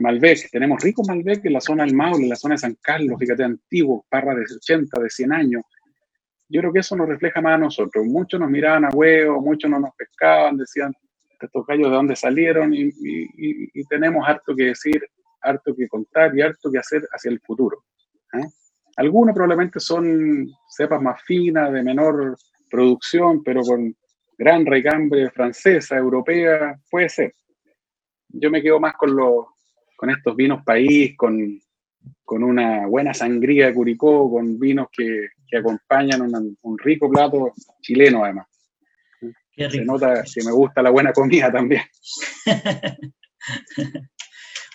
Malbec, 0.00 0.50
tenemos 0.50 0.82
rico 0.82 1.02
Malbec 1.06 1.44
en 1.44 1.52
la 1.52 1.60
zona 1.60 1.84
del 1.84 1.94
Maule, 1.94 2.24
en 2.24 2.28
la 2.30 2.36
zona 2.36 2.54
de 2.54 2.58
San 2.58 2.76
Carlos, 2.80 3.18
fíjate, 3.18 3.44
antiguo, 3.44 4.06
parra 4.08 4.34
de 4.34 4.42
80, 4.42 5.00
de 5.00 5.10
100 5.10 5.32
años. 5.32 5.62
Yo 6.48 6.60
creo 6.60 6.72
que 6.72 6.80
eso 6.80 6.96
nos 6.96 7.08
refleja 7.08 7.40
más 7.40 7.54
a 7.54 7.58
nosotros. 7.58 8.06
Muchos 8.06 8.40
nos 8.40 8.50
miraban 8.50 8.84
a 8.84 8.90
huevo, 8.90 9.40
muchos 9.40 9.70
no 9.70 9.78
nos 9.80 9.94
pescaban, 9.96 10.56
decían, 10.56 10.94
estos 11.40 11.66
gallos 11.66 11.90
de 11.90 11.96
dónde 11.96 12.16
salieron, 12.16 12.72
y, 12.74 13.84
tenemos 13.88 14.26
harto 14.26 14.54
que 14.56 14.64
decir, 14.64 15.02
harto 15.40 15.74
que 15.74 15.88
contar 15.88 16.36
y 16.36 16.42
harto 16.42 16.70
que 16.70 16.78
hacer 16.78 17.02
hacia 17.12 17.30
el 17.30 17.40
futuro. 17.40 17.84
¿eh? 18.32 18.46
Algunos 18.96 19.34
probablemente 19.34 19.78
son 19.78 20.48
cepas 20.68 21.00
más 21.00 21.22
finas, 21.22 21.72
de 21.72 21.82
menor 21.82 22.36
producción, 22.70 23.42
pero 23.42 23.62
con 23.62 23.94
gran 24.38 24.64
recambre 24.64 25.30
francesa, 25.30 25.96
europea, 25.96 26.78
puede 26.88 27.08
ser. 27.08 27.34
Yo 28.28 28.50
me 28.50 28.62
quedo 28.62 28.78
más 28.78 28.94
con, 28.94 29.14
los, 29.14 29.46
con 29.96 30.10
estos 30.10 30.36
vinos 30.36 30.62
país, 30.64 31.16
con, 31.16 31.60
con 32.24 32.44
una 32.44 32.86
buena 32.86 33.12
sangría 33.12 33.66
de 33.66 33.74
Curicó, 33.74 34.30
con 34.30 34.58
vinos 34.58 34.86
que, 34.92 35.28
que 35.46 35.56
acompañan 35.58 36.22
un 36.62 36.78
rico 36.78 37.10
plato 37.10 37.52
chileno 37.82 38.24
además. 38.24 38.46
Se 39.56 39.84
nota 39.84 40.22
que 40.22 40.44
me 40.44 40.52
gusta 40.52 40.82
la 40.82 40.90
buena 40.90 41.12
comida 41.12 41.50
también. 41.50 41.82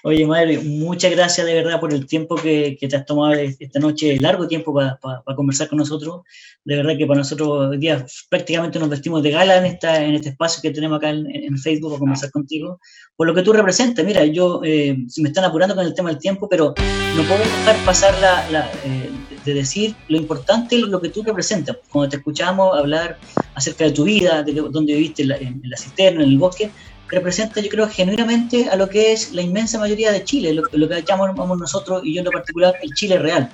Oye, 0.05 0.27
madre, 0.27 0.59
muchas 0.59 1.11
gracias 1.11 1.47
de 1.47 1.53
verdad 1.53 1.79
por 1.79 1.93
el 1.93 2.05
tiempo 2.05 2.35
que, 2.35 2.77
te 2.77 2.93
has 2.93 3.05
tomado 3.05 3.35
esta 3.35 3.79
noche, 3.79 4.19
largo 4.19 4.49
tiempo 4.49 4.73
para 4.73 5.23
conversar 5.33 5.69
con 5.69 5.77
nosotros. 5.77 6.23
De 6.65 6.75
verdad 6.75 6.97
que 6.97 7.07
para 7.07 7.19
nosotros 7.19 7.69
hoy 7.69 7.77
día 7.77 8.05
prácticamente 8.27 8.79
nos 8.79 8.89
vestimos 8.89 9.23
de 9.23 9.31
gala 9.31 9.55
en, 9.55 9.65
esta, 9.65 10.03
en 10.03 10.15
este 10.15 10.27
espacio 10.27 10.61
que 10.61 10.71
tenemos 10.71 10.97
acá 10.97 11.09
en, 11.09 11.57
Facebook 11.57 11.91
para 11.91 11.99
conversar 12.01 12.31
contigo. 12.31 12.81
Por 13.15 13.27
lo 13.27 13.33
que 13.33 13.43
tú 13.43 13.53
representas, 13.53 14.03
mira, 14.03 14.25
yo 14.25 14.59
eh, 14.65 14.93
me 15.19 15.29
están 15.29 15.45
apurando 15.45 15.73
con 15.73 15.85
el 15.85 15.93
tema 15.93 16.09
del 16.09 16.19
tiempo, 16.19 16.49
pero 16.49 16.73
no 17.15 17.23
puedo 17.23 17.39
dejar 17.39 17.77
pasar 17.85 18.13
la, 18.19 18.69
eh, 18.83 19.09
de 19.45 19.53
decir 19.53 19.95
lo 20.09 20.17
importante 20.17 20.79
lo 20.79 20.99
que 20.99 21.07
tú 21.07 21.23
representas. 21.23 21.77
Cuando 21.89 22.09
te 22.09 22.17
escuchamos 22.17 22.77
hablar 22.77 23.17
acerca 23.55 23.85
de 23.85 23.91
tu 23.91 24.03
vida, 24.03 24.43
de 24.43 24.51
dónde 24.51 24.95
viviste 24.95 25.21
en 25.21 25.29
la, 25.29 25.37
en 25.37 25.61
la 25.63 25.77
cisterna, 25.77 26.23
en 26.23 26.29
el 26.29 26.37
bosque, 26.37 26.71
representa, 27.09 27.61
yo 27.61 27.69
creo, 27.69 27.87
genuinamente 27.87 28.69
a 28.69 28.75
lo 28.75 28.89
que 28.89 29.13
es 29.13 29.33
la 29.33 29.41
inmensa 29.41 29.79
mayoría 29.79 30.11
de 30.11 30.23
Chile, 30.23 30.53
lo, 30.53 30.63
lo 30.71 30.89
que 30.89 31.03
llamamos 31.03 31.57
nosotros, 31.57 32.01
y 32.03 32.13
yo 32.13 32.19
en 32.19 32.25
lo 32.25 32.31
particular, 32.31 32.75
el 32.81 32.93
Chile 32.93 33.17
real, 33.17 33.49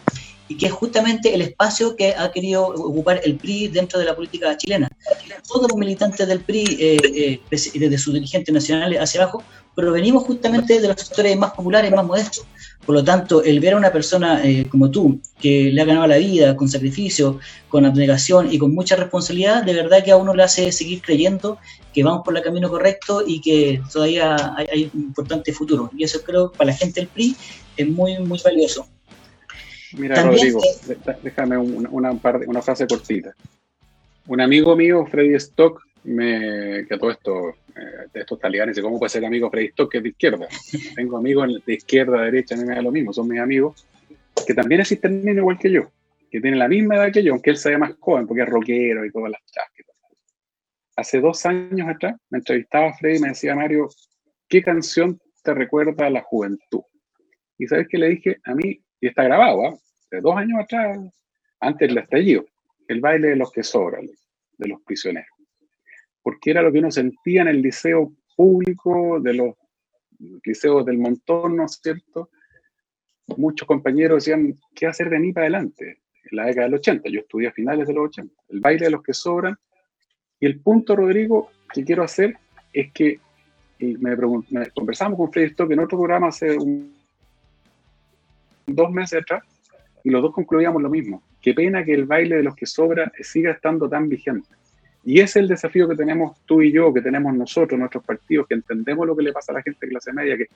y 0.49 0.57
que 0.57 0.65
es 0.65 0.71
justamente 0.71 1.33
el 1.33 1.41
espacio 1.41 1.95
que 1.95 2.13
ha 2.13 2.31
querido 2.31 2.67
ocupar 2.67 3.21
el 3.23 3.35
PRI 3.37 3.69
dentro 3.69 3.99
de 3.99 4.05
la 4.05 4.15
política 4.15 4.57
chilena. 4.57 4.89
Todos 5.47 5.69
los 5.69 5.77
militantes 5.77 6.27
del 6.27 6.41
PRI, 6.41 6.77
eh, 6.79 6.97
eh, 7.15 7.39
desde 7.49 7.97
sus 7.97 8.15
dirigentes 8.15 8.53
nacionales 8.53 8.99
hacia 8.99 9.21
abajo, 9.21 9.43
provenimos 9.75 10.23
justamente 10.23 10.81
de 10.81 10.87
los 10.87 10.99
sectores 10.99 11.37
más 11.37 11.51
populares, 11.51 11.91
más 11.91 12.03
modestos. 12.03 12.45
Por 12.85 12.95
lo 12.95 13.03
tanto, 13.03 13.43
el 13.43 13.59
ver 13.59 13.75
a 13.75 13.77
una 13.77 13.91
persona 13.91 14.43
eh, 14.43 14.65
como 14.67 14.89
tú, 14.89 15.21
que 15.39 15.69
le 15.71 15.79
ha 15.81 15.85
ganado 15.85 16.07
la 16.07 16.17
vida 16.17 16.55
con 16.55 16.67
sacrificio, 16.67 17.39
con 17.69 17.85
abnegación 17.85 18.51
y 18.51 18.57
con 18.57 18.73
mucha 18.73 18.95
responsabilidad, 18.95 19.63
de 19.63 19.73
verdad 19.75 20.03
que 20.03 20.11
a 20.11 20.17
uno 20.17 20.33
le 20.33 20.41
hace 20.41 20.71
seguir 20.71 21.01
creyendo 21.03 21.59
que 21.93 22.03
vamos 22.03 22.23
por 22.25 22.35
el 22.35 22.43
camino 22.43 22.69
correcto 22.69 23.23
y 23.25 23.39
que 23.39 23.81
todavía 23.93 24.55
hay, 24.57 24.89
un 24.93 25.01
importante 25.01 25.53
futuro. 25.53 25.91
Y 25.95 26.03
eso 26.03 26.21
creo 26.23 26.51
para 26.51 26.71
la 26.71 26.77
gente 26.77 27.01
del 27.01 27.09
PRI 27.09 27.35
es 27.77 27.87
muy, 27.87 28.17
muy 28.19 28.39
valioso. 28.43 28.87
Mira, 29.97 30.21
Rodrigo, 30.23 30.61
déjame 31.23 31.57
una, 31.57 32.11
una, 32.11 32.61
frase 32.61 32.85
cortita. 32.87 33.33
Un 34.27 34.41
amigo 34.41 34.75
mío, 34.75 35.05
Freddy 35.05 35.33
Stock, 35.35 35.81
me, 36.03 36.85
que 36.87 36.97
todo 36.97 37.11
esto, 37.11 37.49
eh, 37.49 38.07
de 38.13 38.19
estos 38.19 38.39
talibanes, 38.39 38.79
¿cómo 38.79 38.99
puede 38.99 39.09
ser 39.09 39.25
amigo 39.25 39.49
Freddy 39.49 39.67
Stock 39.67 39.91
que 39.91 39.97
es 39.97 40.03
de 40.03 40.09
izquierda? 40.09 40.47
Tengo 40.95 41.17
amigos 41.17 41.65
de 41.65 41.73
izquierda, 41.73 42.21
derecha, 42.21 42.55
a 42.55 42.57
mí 42.59 42.65
me 42.65 42.75
da 42.75 42.81
lo 42.81 42.91
mismo, 42.91 43.13
son 43.13 43.27
mis 43.27 43.39
amigos, 43.39 43.87
que 44.45 44.53
también 44.53 44.81
existen 44.81 45.27
igual 45.27 45.57
que 45.57 45.71
yo, 45.71 45.91
que 46.29 46.39
tienen 46.39 46.59
la 46.59 46.67
misma 46.67 46.95
edad 46.95 47.11
que 47.11 47.23
yo, 47.23 47.33
aunque 47.33 47.49
él 47.49 47.57
sea 47.57 47.77
más 47.77 47.95
joven, 47.99 48.27
porque 48.27 48.43
es 48.43 48.49
rockero 48.49 49.05
y 49.05 49.11
todas 49.11 49.31
las 49.31 49.41
chascas. 49.45 49.85
Hace 50.95 51.21
dos 51.21 51.45
años 51.45 51.87
atrás 51.87 52.15
me 52.29 52.39
entrevistaba 52.39 52.93
Freddy 52.93 53.17
y 53.17 53.21
me 53.21 53.29
decía, 53.29 53.55
Mario, 53.55 53.87
¿qué 54.49 54.61
canción 54.61 55.19
te 55.43 55.53
recuerda 55.53 56.07
a 56.07 56.09
la 56.09 56.21
juventud? 56.21 56.81
Y 57.57 57.67
sabes 57.67 57.87
que 57.87 57.97
le 57.97 58.09
dije, 58.09 58.37
a 58.43 58.53
mí 58.53 58.81
y 59.01 59.07
está 59.07 59.23
grabado, 59.23 59.63
¿eh? 59.63 59.79
de 60.11 60.21
dos 60.21 60.35
años 60.35 60.59
atrás, 60.61 60.99
antes 61.59 61.87
del 61.87 61.97
estallido, 61.97 62.45
el 62.87 63.01
baile 63.01 63.29
de 63.29 63.35
los 63.35 63.51
que 63.51 63.63
sobran, 63.63 64.05
de 64.57 64.67
los 64.67 64.81
prisioneros. 64.81 65.29
Porque 66.21 66.51
era 66.51 66.61
lo 66.61 66.71
que 66.71 66.79
uno 66.79 66.91
sentía 66.91 67.41
en 67.43 67.47
el 67.49 67.61
liceo 67.61 68.11
público, 68.35 69.19
de 69.19 69.33
los 69.33 69.55
liceos 70.43 70.85
del 70.85 70.97
montón, 70.97 71.55
¿no 71.55 71.65
es 71.65 71.79
cierto? 71.81 72.29
Muchos 73.37 73.67
compañeros 73.67 74.23
decían, 74.23 74.55
¿qué 74.75 74.87
hacer 74.87 75.09
de 75.09 75.19
mí 75.19 75.31
para 75.31 75.45
adelante? 75.45 76.01
En 76.29 76.37
la 76.37 76.45
década 76.45 76.65
del 76.65 76.75
80, 76.75 77.09
yo 77.09 77.19
estudié 77.21 77.47
a 77.47 77.53
finales 77.53 77.87
de 77.87 77.93
los 77.93 78.09
80, 78.09 78.33
el 78.49 78.59
baile 78.59 78.85
de 78.85 78.91
los 78.91 79.03
que 79.03 79.13
sobran. 79.13 79.55
Y 80.39 80.45
el 80.45 80.59
punto, 80.59 80.95
Rodrigo, 80.95 81.49
que 81.73 81.83
quiero 81.83 82.03
hacer 82.03 82.37
es 82.73 82.91
que 82.91 83.19
me, 83.79 84.15
me 84.49 84.71
conversamos 84.71 85.17
con 85.17 85.31
Freddy 85.31 85.51
Stock 85.51 85.71
en 85.71 85.79
otro 85.79 85.97
programa 85.97 86.27
hace 86.27 86.57
un 86.57 86.98
dos 88.75 88.91
meses 88.91 89.21
atrás 89.21 89.43
y 90.03 90.09
los 90.09 90.21
dos 90.21 90.33
concluíamos 90.33 90.81
lo 90.81 90.89
mismo. 90.89 91.21
Qué 91.41 91.53
pena 91.53 91.83
que 91.83 91.93
el 91.93 92.05
baile 92.05 92.37
de 92.37 92.43
los 92.43 92.55
que 92.55 92.65
sobra 92.65 93.11
siga 93.21 93.51
estando 93.51 93.89
tan 93.89 94.09
vigente. 94.09 94.47
Y 95.03 95.21
ese 95.21 95.23
es 95.23 95.35
el 95.37 95.47
desafío 95.47 95.87
que 95.87 95.95
tenemos 95.95 96.37
tú 96.45 96.61
y 96.61 96.71
yo, 96.71 96.93
que 96.93 97.01
tenemos 97.01 97.33
nosotros, 97.33 97.79
nuestros 97.79 98.03
partidos, 98.03 98.47
que 98.47 98.55
entendemos 98.55 99.07
lo 99.07 99.15
que 99.15 99.23
le 99.23 99.31
pasa 99.31 99.53
a 99.53 99.55
la 99.55 99.61
gente 99.61 99.85
de 99.85 99.91
clase 99.91 100.11
media, 100.11 100.37
que 100.37 100.47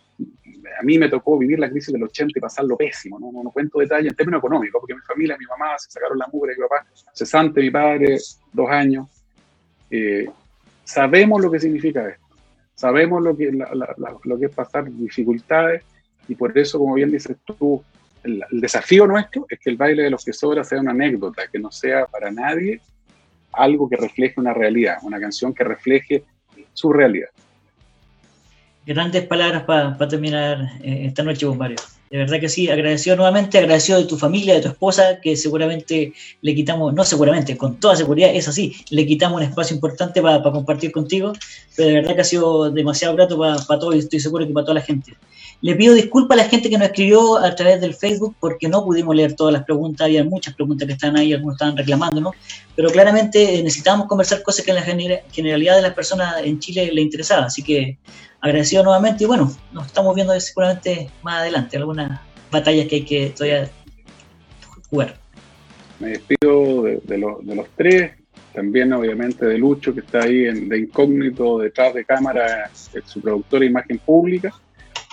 a 0.79 0.83
mí 0.83 0.97
me 0.99 1.07
tocó 1.07 1.37
vivir 1.37 1.59
la 1.59 1.69
crisis 1.69 1.93
del 1.93 2.03
80 2.03 2.37
y 2.37 2.41
pasarlo 2.41 2.75
pésimo, 2.75 3.19
no, 3.19 3.31
no, 3.31 3.51
cuento 3.51 3.79
detalles 3.79 4.11
en 4.11 4.15
términos 4.15 4.39
económicos, 4.39 4.81
porque 4.81 4.95
mi 4.95 5.01
familia, 5.01 5.37
mi 5.39 5.45
mamá 5.45 5.77
se 5.79 5.91
sacaron 5.91 6.17
la 6.17 6.27
mugre, 6.31 6.55
mi 6.55 6.61
papá 6.61 6.85
cesante, 7.13 7.61
mi 7.61 7.71
padre 7.71 8.17
dos 8.51 8.69
años. 8.69 9.07
Eh, 9.89 10.29
sabemos 10.83 11.41
lo 11.41 11.49
que 11.49 11.59
significa 11.59 12.09
esto, 12.09 12.35
sabemos 12.75 13.23
lo 13.23 13.37
que, 13.37 13.49
lo 13.51 14.39
que 14.39 14.45
es 14.45 14.51
pasar 14.53 14.91
dificultades 14.91 15.83
y 16.27 16.35
por 16.35 16.55
eso, 16.57 16.79
como 16.79 16.95
bien 16.95 17.11
dices 17.11 17.37
tú, 17.45 17.81
el, 18.23 18.43
desafío 18.51 19.07
nuestro 19.07 19.45
es 19.49 19.59
que 19.59 19.69
el 19.69 19.77
baile 19.77 20.03
de 20.03 20.09
los 20.09 20.23
que 20.23 20.33
sobra 20.33 20.63
sea 20.63 20.79
una 20.79 20.91
anécdota, 20.91 21.43
que 21.51 21.59
no 21.59 21.71
sea 21.71 22.05
para 22.05 22.31
nadie 22.31 22.81
algo 23.51 23.87
que 23.89 23.97
refleje 23.97 24.39
una 24.39 24.53
realidad, 24.53 24.97
una 25.03 25.19
canción 25.19 25.53
que 25.53 25.63
refleje 25.63 26.23
su 26.73 26.91
realidad. 26.91 27.29
Grandes 28.85 29.25
palabras 29.25 29.63
para 29.63 30.07
terminar 30.07 30.57
eh, 30.83 31.05
esta 31.05 31.23
noche, 31.23 31.45
vos, 31.45 31.55
Mario. 31.55 31.77
De 32.09 32.19
verdad 32.19 32.39
que 32.39 32.49
sí, 32.49 32.69
agradecido 32.69 33.15
nuevamente, 33.15 33.57
agradecido 33.57 33.97
de 33.97 34.05
tu 34.05 34.17
familia, 34.17 34.53
de 34.53 34.61
tu 34.61 34.67
esposa, 34.67 35.19
que 35.19 35.35
seguramente 35.35 36.13
le 36.41 36.53
quitamos, 36.53 36.93
no 36.93 37.03
seguramente, 37.03 37.57
con 37.57 37.79
toda 37.79 37.95
seguridad, 37.95 38.29
es 38.31 38.47
así, 38.47 38.75
le 38.91 39.07
quitamos 39.07 39.37
un 39.37 39.47
espacio 39.47 39.73
importante 39.73 40.21
para 40.21 40.43
compartir 40.43 40.91
contigo, 40.91 41.33
pero 41.75 41.87
de 41.89 41.95
verdad 41.95 42.13
que 42.13 42.21
ha 42.21 42.25
sido 42.25 42.69
demasiado 42.69 43.15
grato 43.15 43.39
para 43.39 43.79
todos 43.79 43.95
y 43.95 43.99
estoy 43.99 44.19
seguro 44.19 44.45
que 44.45 44.53
para 44.53 44.63
toda 44.65 44.75
la 44.75 44.85
gente. 44.85 45.13
Le 45.63 45.77
pido 45.77 45.93
disculpas 45.93 46.37
a 46.37 46.43
la 46.43 46.49
gente 46.49 46.69
que 46.69 46.77
nos 46.77 46.87
escribió 46.87 47.37
a 47.37 47.55
través 47.55 47.79
del 47.79 47.93
Facebook 47.93 48.35
porque 48.37 48.67
no 48.67 48.83
pudimos 48.83 49.15
leer 49.15 49.33
todas 49.33 49.53
las 49.53 49.63
preguntas, 49.63 50.03
había 50.03 50.21
muchas 50.25 50.53
preguntas 50.55 50.85
que 50.85 50.91
están 50.91 51.15
ahí, 51.15 51.31
algunos 51.31 51.55
estaban 51.55 51.77
reclamándonos, 51.77 52.35
pero 52.75 52.89
claramente 52.89 53.63
necesitábamos 53.63 54.07
conversar 54.07 54.43
cosas 54.43 54.65
que 54.65 54.71
en 54.71 54.75
la 54.75 55.21
generalidad 55.31 55.77
de 55.77 55.81
las 55.81 55.93
personas 55.93 56.35
en 56.43 56.59
Chile 56.59 56.89
le 56.91 56.99
interesaba, 56.99 57.45
así 57.45 57.63
que 57.63 57.97
agradecido 58.41 58.83
nuevamente 58.83 59.23
y 59.23 59.27
bueno, 59.27 59.55
nos 59.71 59.85
estamos 59.85 60.13
viendo 60.13 60.37
seguramente 60.37 61.09
más 61.21 61.39
adelante, 61.39 61.77
algunas 61.77 62.19
batallas 62.51 62.85
que 62.89 62.95
hay 62.95 63.05
que 63.05 63.29
todavía 63.29 63.71
jugar. 64.89 65.17
Me 66.01 66.09
despido 66.09 66.83
de, 66.83 67.17
los 67.17 67.67
tres, 67.77 68.11
también 68.53 68.91
obviamente 68.91 69.45
de 69.45 69.57
Lucho 69.57 69.93
que 69.93 70.01
está 70.01 70.23
ahí 70.23 70.43
de 70.43 70.77
incógnito 70.77 71.59
detrás 71.59 71.93
de 71.93 72.03
cámara, 72.03 72.69
su 73.05 73.21
productora 73.21 73.61
de 73.61 73.67
imagen 73.67 73.97
pública. 73.99 74.53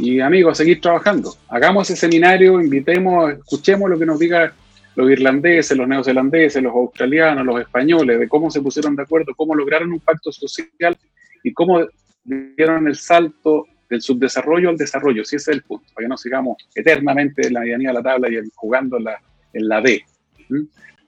Y 0.01 0.21
amigos, 0.21 0.57
seguir 0.57 0.81
trabajando. 0.81 1.35
Hagamos 1.49 1.91
ese 1.91 2.01
seminario, 2.01 2.61
invitemos, 2.61 3.33
escuchemos 3.33 3.91
lo 3.91 3.99
que 3.99 4.07
nos 4.07 4.19
digan 4.19 4.51
los 4.97 5.11
irlandeses, 5.11 5.77
los 5.77 5.87
neozelandeses, 5.87 6.63
los 6.63 6.75
australianos, 6.75 7.45
los 7.45 7.61
españoles, 7.61 8.19
de 8.19 8.29
cómo 8.29 8.51
se 8.51 8.61
pusieron 8.61 8.97
de 8.97 9.03
acuerdo, 9.03 9.35
cómo 9.37 9.55
lograron 9.55 9.93
un 9.93 10.01
pacto 10.01 10.33
social 10.33 10.97
y 11.43 11.53
cómo 11.53 11.87
dieron 12.25 12.89
el 12.89 12.97
salto 12.97 13.67
del 13.89 14.01
subdesarrollo 14.01 14.71
al 14.71 14.77
desarrollo, 14.77 15.25
si 15.25 15.37
ese 15.37 15.51
es 15.51 15.57
el 15.57 15.63
punto, 15.63 15.87
para 15.95 16.05
que 16.05 16.09
no 16.09 16.17
sigamos 16.17 16.57
eternamente 16.75 17.47
en 17.47 17.55
la 17.55 17.61
medianía 17.61 17.89
de 17.89 17.95
la 17.95 18.03
tabla 18.03 18.29
y 18.29 18.41
jugando 18.55 18.97
en 18.99 19.05
la, 19.05 19.21
en 19.53 19.69
la 19.69 19.81
D. 19.81 20.03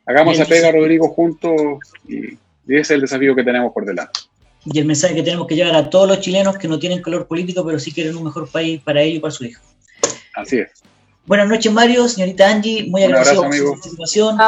Hagamos 0.04 0.40
a 0.40 0.44
pega, 0.44 0.72
Rodrigo, 0.72 1.08
juntos 1.08 1.78
y, 2.08 2.38
ese 2.66 2.80
es 2.80 2.90
el 2.92 3.00
desafío 3.02 3.34
que 3.34 3.42
tenemos 3.42 3.72
por 3.72 3.84
delante. 3.84 4.20
Y 4.64 4.78
el 4.78 4.84
mensaje 4.84 5.14
que 5.14 5.22
tenemos 5.22 5.46
que 5.46 5.56
llevar 5.56 5.74
a 5.74 5.90
todos 5.90 6.08
los 6.08 6.20
chilenos 6.20 6.56
que 6.56 6.68
no 6.68 6.78
tienen 6.78 7.02
color 7.02 7.26
político, 7.26 7.64
pero 7.64 7.78
sí 7.78 7.92
quieren 7.92 8.16
un 8.16 8.24
mejor 8.24 8.48
país 8.48 8.80
para 8.82 9.02
ellos 9.02 9.16
y 9.16 9.20
para 9.20 9.32
su 9.32 9.44
hijo. 9.44 9.62
Así 10.34 10.58
es. 10.58 10.70
Buenas 11.24 11.48
noches, 11.48 11.72
Mario, 11.72 12.08
señorita 12.08 12.48
Angie, 12.48 12.88
muy 12.88 13.04
agradecido 13.04 13.44
por 13.44 13.54
su 13.54 13.70
participación, 13.70 14.38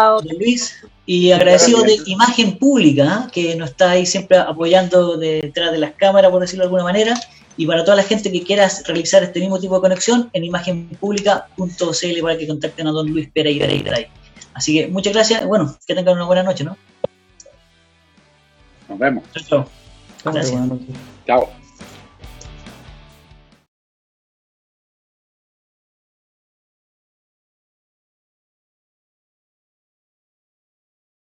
Luis, 0.41 0.85
y 1.07 1.31
agradecido 1.31 1.83
de 1.83 1.99
Imagen 2.07 2.59
Pública, 2.59 3.29
que 3.33 3.55
nos 3.55 3.71
está 3.71 3.93
ahí 3.93 4.05
siempre 4.05 4.39
apoyando 4.39 5.17
detrás 5.17 5.71
de 5.71 5.79
las 5.79 5.93
cámaras, 5.93 6.33
por 6.33 6.41
decirlo 6.41 6.63
de 6.63 6.67
alguna 6.67 6.83
manera, 6.83 7.15
y 7.57 7.67
para 7.67 7.85
toda 7.85 7.97
la 7.97 8.03
gente 8.03 8.33
que 8.33 8.43
quiera 8.43 8.69
realizar 8.87 9.23
este 9.23 9.39
mismo 9.39 9.61
tipo 9.61 9.77
de 9.77 9.83
conexión, 9.83 10.31
en 10.33 10.43
imagenpublica.cl 10.43 12.23
para 12.23 12.39
que 12.39 12.47
contacten 12.49 12.89
a 12.89 12.91
don 12.91 13.09
Luis 13.09 13.31
Pereira. 13.33 13.69
Así 14.53 14.75
que 14.75 14.89
muchas 14.89 15.13
gracias, 15.13 15.47
bueno, 15.47 15.79
que 15.87 15.95
tengan 15.95 16.17
una 16.17 16.25
buena 16.25 16.43
noche, 16.43 16.65
¿no? 16.65 16.77
Nos 18.89 18.99
vemos. 18.99 19.23
Chao. 19.49 19.69
Gracias. 20.25 20.71
Chao. 21.27 21.64